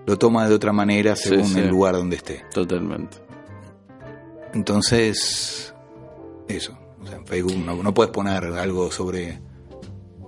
lo 0.05 0.17
toma 0.17 0.47
de 0.47 0.55
otra 0.55 0.71
manera 0.71 1.15
según 1.15 1.45
sí. 1.47 1.59
el 1.59 1.67
lugar 1.67 1.95
donde 1.95 2.15
esté 2.15 2.45
Totalmente. 2.53 3.17
Entonces, 4.53 5.73
eso. 6.47 6.77
O 7.01 7.05
sea, 7.07 7.17
en 7.17 7.25
Facebook 7.27 7.57
no, 7.65 7.75
no 7.83 7.93
puedes 7.93 8.11
poner 8.11 8.43
algo 8.45 8.91
sobre 8.91 9.39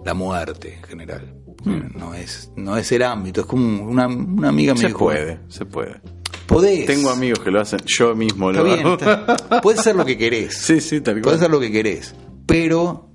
la 0.06 0.14
muerte 0.14 0.76
en 0.76 0.84
general. 0.84 1.34
porque 1.46 1.82
No 1.98 2.14
es 2.14 2.52
no 2.56 2.78
es 2.78 2.92
el 2.92 3.04
ámbito. 3.04 3.42
Es 3.42 3.48
como 3.48 3.84
una, 3.90 4.08
una 4.08 4.50
amiga 4.50 4.74
me 4.74 4.80
Se 4.82 4.88
dijo, 4.88 5.00
puede, 5.00 5.40
se 5.48 5.66
puede. 5.66 5.96
Podés. 6.46 6.86
Tengo 6.86 7.10
amigos 7.12 7.40
que 7.40 7.52
lo 7.52 7.62
hacen, 7.62 7.80
yo 7.86 8.16
mismo 8.16 8.50
Está 8.52 8.64
lo 8.64 8.66
bien. 8.66 8.80
hago. 8.86 8.94
está- 8.96 9.62
puedes 9.62 9.80
hacer 9.80 9.96
lo 9.96 10.06
que 10.06 10.18
querés. 10.18 10.56
Sí, 10.58 10.82
sí, 10.82 11.00
tal 11.02 11.16
Puedes 11.16 11.24
cual. 11.24 11.36
hacer 11.36 11.50
lo 11.52 11.60
que 11.60 11.72
querés. 11.72 12.16
Pero 12.50 13.06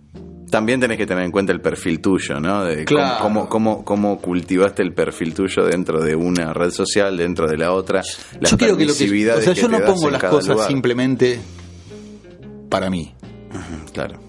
También 0.51 0.79
tenés 0.79 0.99
que 0.99 1.07
tener 1.07 1.25
en 1.25 1.33
cuenta 1.33 1.53
el 1.53 1.61
perfil 1.61 2.01
tuyo, 2.01 2.39
¿no? 2.39 2.65
De 2.65 2.85
Claro. 2.85 3.23
cómo, 3.23 3.49
cómo, 3.49 3.85
cómo 3.85 4.21
cultivaste 4.21 4.83
el 4.83 4.95
perfil 4.95 5.35
tuyo 5.35 5.65
dentro 5.65 6.01
de 6.01 6.15
una 6.15 6.53
red 6.53 6.71
social, 6.71 7.17
dentro 7.17 7.49
de 7.49 7.57
la 7.57 7.73
otra. 7.73 8.03
Las 8.41 8.51
yo 8.53 8.57
quiero 8.57 8.77
que 8.77 8.85
lo 8.87 8.95
que. 8.95 9.31
O 9.33 9.41
sea, 9.41 9.53
yo 9.53 9.69
no 9.69 9.81
pongo 9.85 10.11
las 10.11 10.23
cosas 10.23 10.51
lugar. 10.55 10.69
simplemente 10.69 11.41
para 12.69 12.89
mí. 12.89 13.15
Claro. 13.93 14.21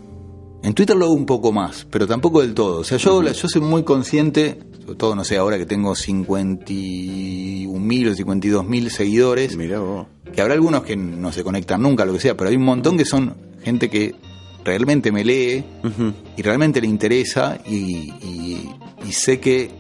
En 0.64 0.74
Twitter 0.74 0.96
lo 0.96 1.06
hago 1.06 1.14
un 1.14 1.28
poco 1.28 1.52
más, 1.52 1.86
pero 1.92 2.08
tampoco 2.08 2.42
del 2.42 2.56
todo. 2.56 2.80
O 2.80 2.84
sea, 2.84 2.98
yo, 2.98 3.22
la- 3.22 3.34
yo 3.34 3.48
soy 3.48 3.62
muy 3.62 3.84
consciente, 3.84 4.58
sobre 4.84 4.96
todo, 4.96 5.16
no 5.16 5.24
sé, 5.24 5.38
ahora 5.38 5.60
que 5.60 5.68
tengo 5.68 5.94
51.000 5.96 8.10
o 8.10 8.16
52.000 8.16 8.90
seguidores, 8.90 9.56
Mirá 9.58 9.80
vos. 9.80 10.08
que 10.34 10.42
habrá 10.42 10.54
algunos 10.56 10.84
que 10.84 10.96
no 10.96 11.32
se 11.32 11.44
conectan 11.44 11.82
nunca, 11.82 12.06
lo 12.06 12.14
que 12.14 12.20
sea, 12.20 12.36
pero 12.36 12.50
hay 12.50 12.56
un 12.56 12.64
montón 12.66 12.98
que 12.98 13.06
son 13.06 13.36
gente 13.64 13.90
que 13.90 14.16
realmente 14.66 15.12
me 15.12 15.24
lee 15.24 15.64
y 16.36 16.42
realmente 16.42 16.82
le 16.82 16.88
interesa 16.88 17.58
y, 17.66 18.12
y- 18.22 18.70
y 19.08 19.12
sé 19.14 19.40
que 19.40 19.72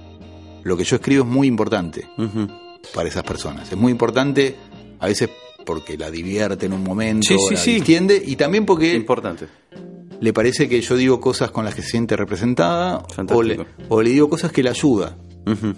lo 0.64 0.78
que 0.78 0.84
yo 0.86 0.96
escribo 0.98 1.24
es 1.26 1.30
muy 1.30 1.48
importante 1.48 2.08
para 2.94 3.10
esas 3.10 3.24
personas. 3.24 3.72
Es 3.72 3.78
muy 3.78 3.92
importante 3.92 4.56
a 5.00 5.08
veces 5.08 5.30
porque 5.66 5.98
la 5.98 6.10
divierte 6.12 6.68
en 6.68 6.74
un 6.74 6.84
momento, 6.84 7.28
Sí, 7.28 7.36
sí, 7.50 7.54
la 7.56 7.60
sí. 7.60 7.74
distiende 7.76 8.22
y 8.24 8.36
también 8.36 8.66
porque 8.66 8.94
Importante. 8.94 9.48
le 10.22 10.32
parece 10.34 10.70
que 10.70 10.80
yo 10.82 10.96
digo 10.96 11.20
cosas 11.20 11.50
con 11.52 11.66
las 11.66 11.74
que 11.74 11.82
se 11.82 11.90
siente 11.90 12.16
representada 12.16 13.04
o 13.34 13.42
le, 13.44 13.66
o 13.90 14.02
le 14.04 14.10
digo 14.12 14.30
cosas 14.30 14.52
que 14.52 14.62
le 14.62 14.70
ayuda, 14.70 15.18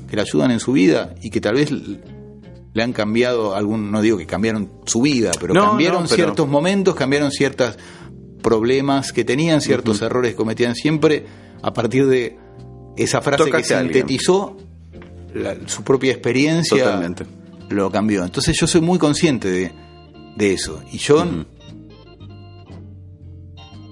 que 0.10 0.16
le 0.16 0.22
ayudan 0.22 0.52
en 0.52 0.60
su 0.60 0.74
vida 0.74 1.16
y 1.22 1.30
que 1.30 1.40
tal 1.40 1.56
vez 1.56 1.72
le 1.72 2.84
han 2.84 2.92
cambiado 2.94 3.56
algún, 3.56 3.90
no 3.92 4.02
digo 4.02 4.18
que 4.18 4.26
cambiaron 4.28 4.70
su 4.86 5.02
vida, 5.02 5.32
pero 5.40 5.54
No, 5.54 5.70
cambiaron 5.70 6.04
no, 6.04 6.10
pero- 6.10 6.16
ciertos 6.16 6.48
momentos, 6.48 6.94
cambiaron 6.96 7.32
ciertos 7.32 7.78
problemas 8.42 9.12
que 9.14 9.24
tenían, 9.24 9.62
ciertos 9.62 10.02
errores 10.02 10.32
que 10.32 10.38
cometían 10.38 10.76
siempre 10.76 11.26
a 11.62 11.74
partir 11.74 12.08
de 12.08 12.38
esa 12.98 13.22
frase 13.22 13.50
que 13.52 13.64
sintetizó 13.64 14.58
la- 15.34 15.56
su 15.68 15.84
propia 15.84 16.12
experiencia 16.14 16.84
Totalmente. 16.84 17.26
lo 17.70 17.92
cambió. 17.92 18.24
Entonces 18.24 18.58
yo 18.60 18.68
soy 18.68 18.82
muy 18.82 18.98
consciente 19.00 19.50
de, 19.50 19.72
de 20.36 20.54
eso. 20.54 20.82
Y 20.92 20.98
yo, 20.98 21.26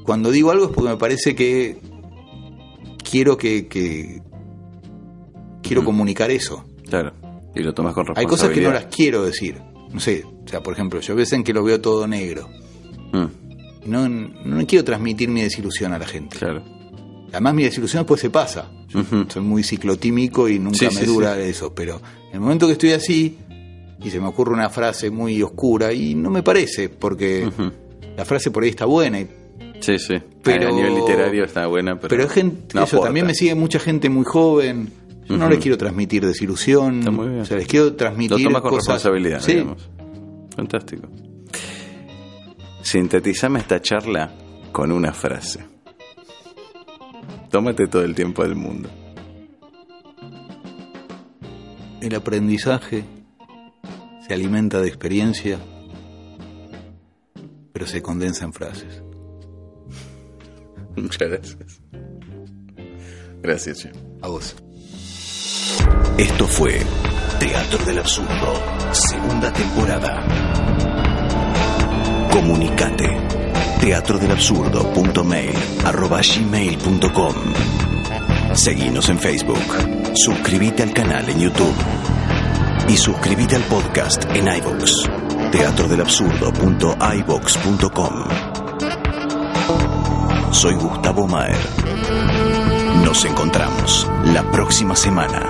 cuando 0.04 0.32
digo 0.32 0.52
algo 0.52 0.66
es 0.66 0.72
porque 0.72 0.90
me 0.92 0.98
parece 0.98 1.36
que 1.36 1.80
quiero 3.10 3.38
que, 3.38 3.68
que- 3.68 4.22
quiero 5.62 5.84
comunicar 5.84 6.30
eso. 6.32 6.64
Claro. 6.90 7.14
Y 7.56 7.62
lo 7.64 7.74
tomas 7.74 7.94
con 7.94 8.04
Hay 8.10 8.26
responsabilidad. 8.26 8.28
cosas 8.28 8.50
que 8.54 8.62
no 8.62 8.72
las 8.74 8.96
quiero 8.96 9.24
decir. 9.26 9.60
No 9.92 10.00
sé, 10.00 10.24
o 10.26 10.48
sea, 10.48 10.62
por 10.62 10.74
ejemplo, 10.74 11.00
yo 11.00 11.14
a 11.14 11.16
veces 11.16 11.34
en 11.34 11.44
que 11.44 11.54
lo 11.54 11.64
veo 11.64 11.80
todo 11.82 12.06
negro. 12.06 12.50
Mm, 13.14 13.26
No, 13.86 14.08
no 14.10 14.66
quiero 14.68 14.84
transmitir 14.84 15.30
mi 15.30 15.42
desilusión 15.42 15.94
a 15.94 16.00
la 16.00 16.08
gente. 16.08 16.38
claro. 16.38 16.64
Además 17.32 17.54
mi 17.54 17.64
desilusión 17.64 18.04
después 18.04 18.22
se 18.22 18.30
pasa. 18.30 18.72
Yo 18.88 19.00
Ujú. 19.02 19.26
soy 19.28 19.42
muy 19.42 19.62
ciclotímico 19.64 20.48
y 20.48 20.58
nunca 20.58 20.78
Sí, 20.78 20.86
me 20.86 21.02
sí, 21.02 21.06
dura 21.06 21.38
eso, 21.40 21.74
pero 21.76 21.96
en 22.30 22.36
el 22.36 22.40
momento 22.40 22.66
que 22.68 22.74
estoy 22.74 22.92
así 22.94 23.38
y 24.02 24.10
se 24.10 24.20
me 24.22 24.28
ocurre 24.28 24.54
una 24.54 24.70
frase 24.70 25.10
muy 25.10 25.42
oscura 25.42 25.92
y 25.92 26.16
no 26.16 26.30
me 26.30 26.44
parece, 26.44 26.88
porque 26.90 27.50
la 28.16 28.24
frase 28.24 28.52
por 28.52 28.64
ahí 28.64 28.70
está 28.70 28.86
buena, 28.86 29.20
y- 29.20 29.28
Sí, 29.82 29.98
sí. 30.00 30.14
Pero- 30.42 30.70
a 30.70 30.72
nivel 30.72 30.96
literario 30.96 31.44
está 31.44 31.68
buena, 31.68 32.00
pero. 32.00 32.08
pero, 32.16 32.30
gente, 32.30 32.74
no 32.74 32.84
eso, 32.86 33.00
también 33.02 33.26
me 33.28 33.34
sigue 33.36 33.54
mucha 33.56 33.80
gente 33.80 34.10
muy 34.10 34.24
joven. 34.24 34.90
Yo 35.28 35.36
no 35.38 35.50
les 35.50 35.60
quiero 35.60 35.78
transmitir 35.78 36.26
desilusión, 36.26 37.00
Está 37.00 37.12
muy 37.12 37.28
bien. 37.28 37.42
o 37.42 37.46
sea, 37.46 37.58
les 37.58 37.68
quiero 37.68 37.88
Lo 37.88 37.96
transmitir 37.96 38.44
tomas 38.46 38.62
con 38.62 38.72
cosas. 38.72 38.94
responsabilidad, 39.04 39.46
digamos. 39.46 39.90
Fantástico. 40.56 41.08
Sintetizame 42.86 43.60
esta 43.60 43.82
charla 43.82 44.32
con 44.72 44.92
una 44.92 45.12
frase. 45.12 45.66
Tómate 47.50 47.88
todo 47.88 48.04
el 48.04 48.14
tiempo 48.14 48.44
del 48.44 48.56
mundo. 48.56 48.90
el 52.06 52.14
aprendizaje 52.14 53.04
se 54.28 54.34
alimenta 54.34 54.80
de 54.80 54.88
experiencia, 54.88 55.58
pero 57.74 57.88
se 57.88 58.02
condensa 58.02 58.46
en 58.46 58.54
frases. 58.54 59.02
Muchas 60.96 61.30
gracias. 61.30 61.82
Gracias, 63.42 63.82
Jim. 63.82 63.92
A 64.22 64.28
vos. 64.28 64.56
Esto 66.18 66.48
fue 66.48 66.80
Teatro 67.40 67.86
del 67.86 68.00
Absurdo, 68.00 68.94
segunda 68.94 69.52
temporada. 69.52 71.05
Comunicate. 72.36 73.08
teatrodelabsurdo.mail 73.80 75.56
arroba 75.86 76.20
gmail.com 76.20 77.34
Seguinos 78.54 79.08
en 79.08 79.18
Facebook. 79.18 79.64
Suscríbete 80.14 80.84
al 80.84 80.92
canal 80.92 81.30
en 81.30 81.40
YouTube. 81.40 81.74
Y 82.90 82.98
suscríbete 82.98 83.56
al 83.56 83.64
podcast 83.64 84.26
en 84.36 84.54
iVoox. 84.54 84.92
teatrodelabsurdo.ivox.com 85.54 88.14
Soy 90.52 90.76
Gustavo 90.76 91.28
Maer. 91.28 91.56
Nos 93.06 93.24
encontramos 93.24 94.12
la 94.26 94.44
próxima 94.52 94.98
semana 94.98 95.50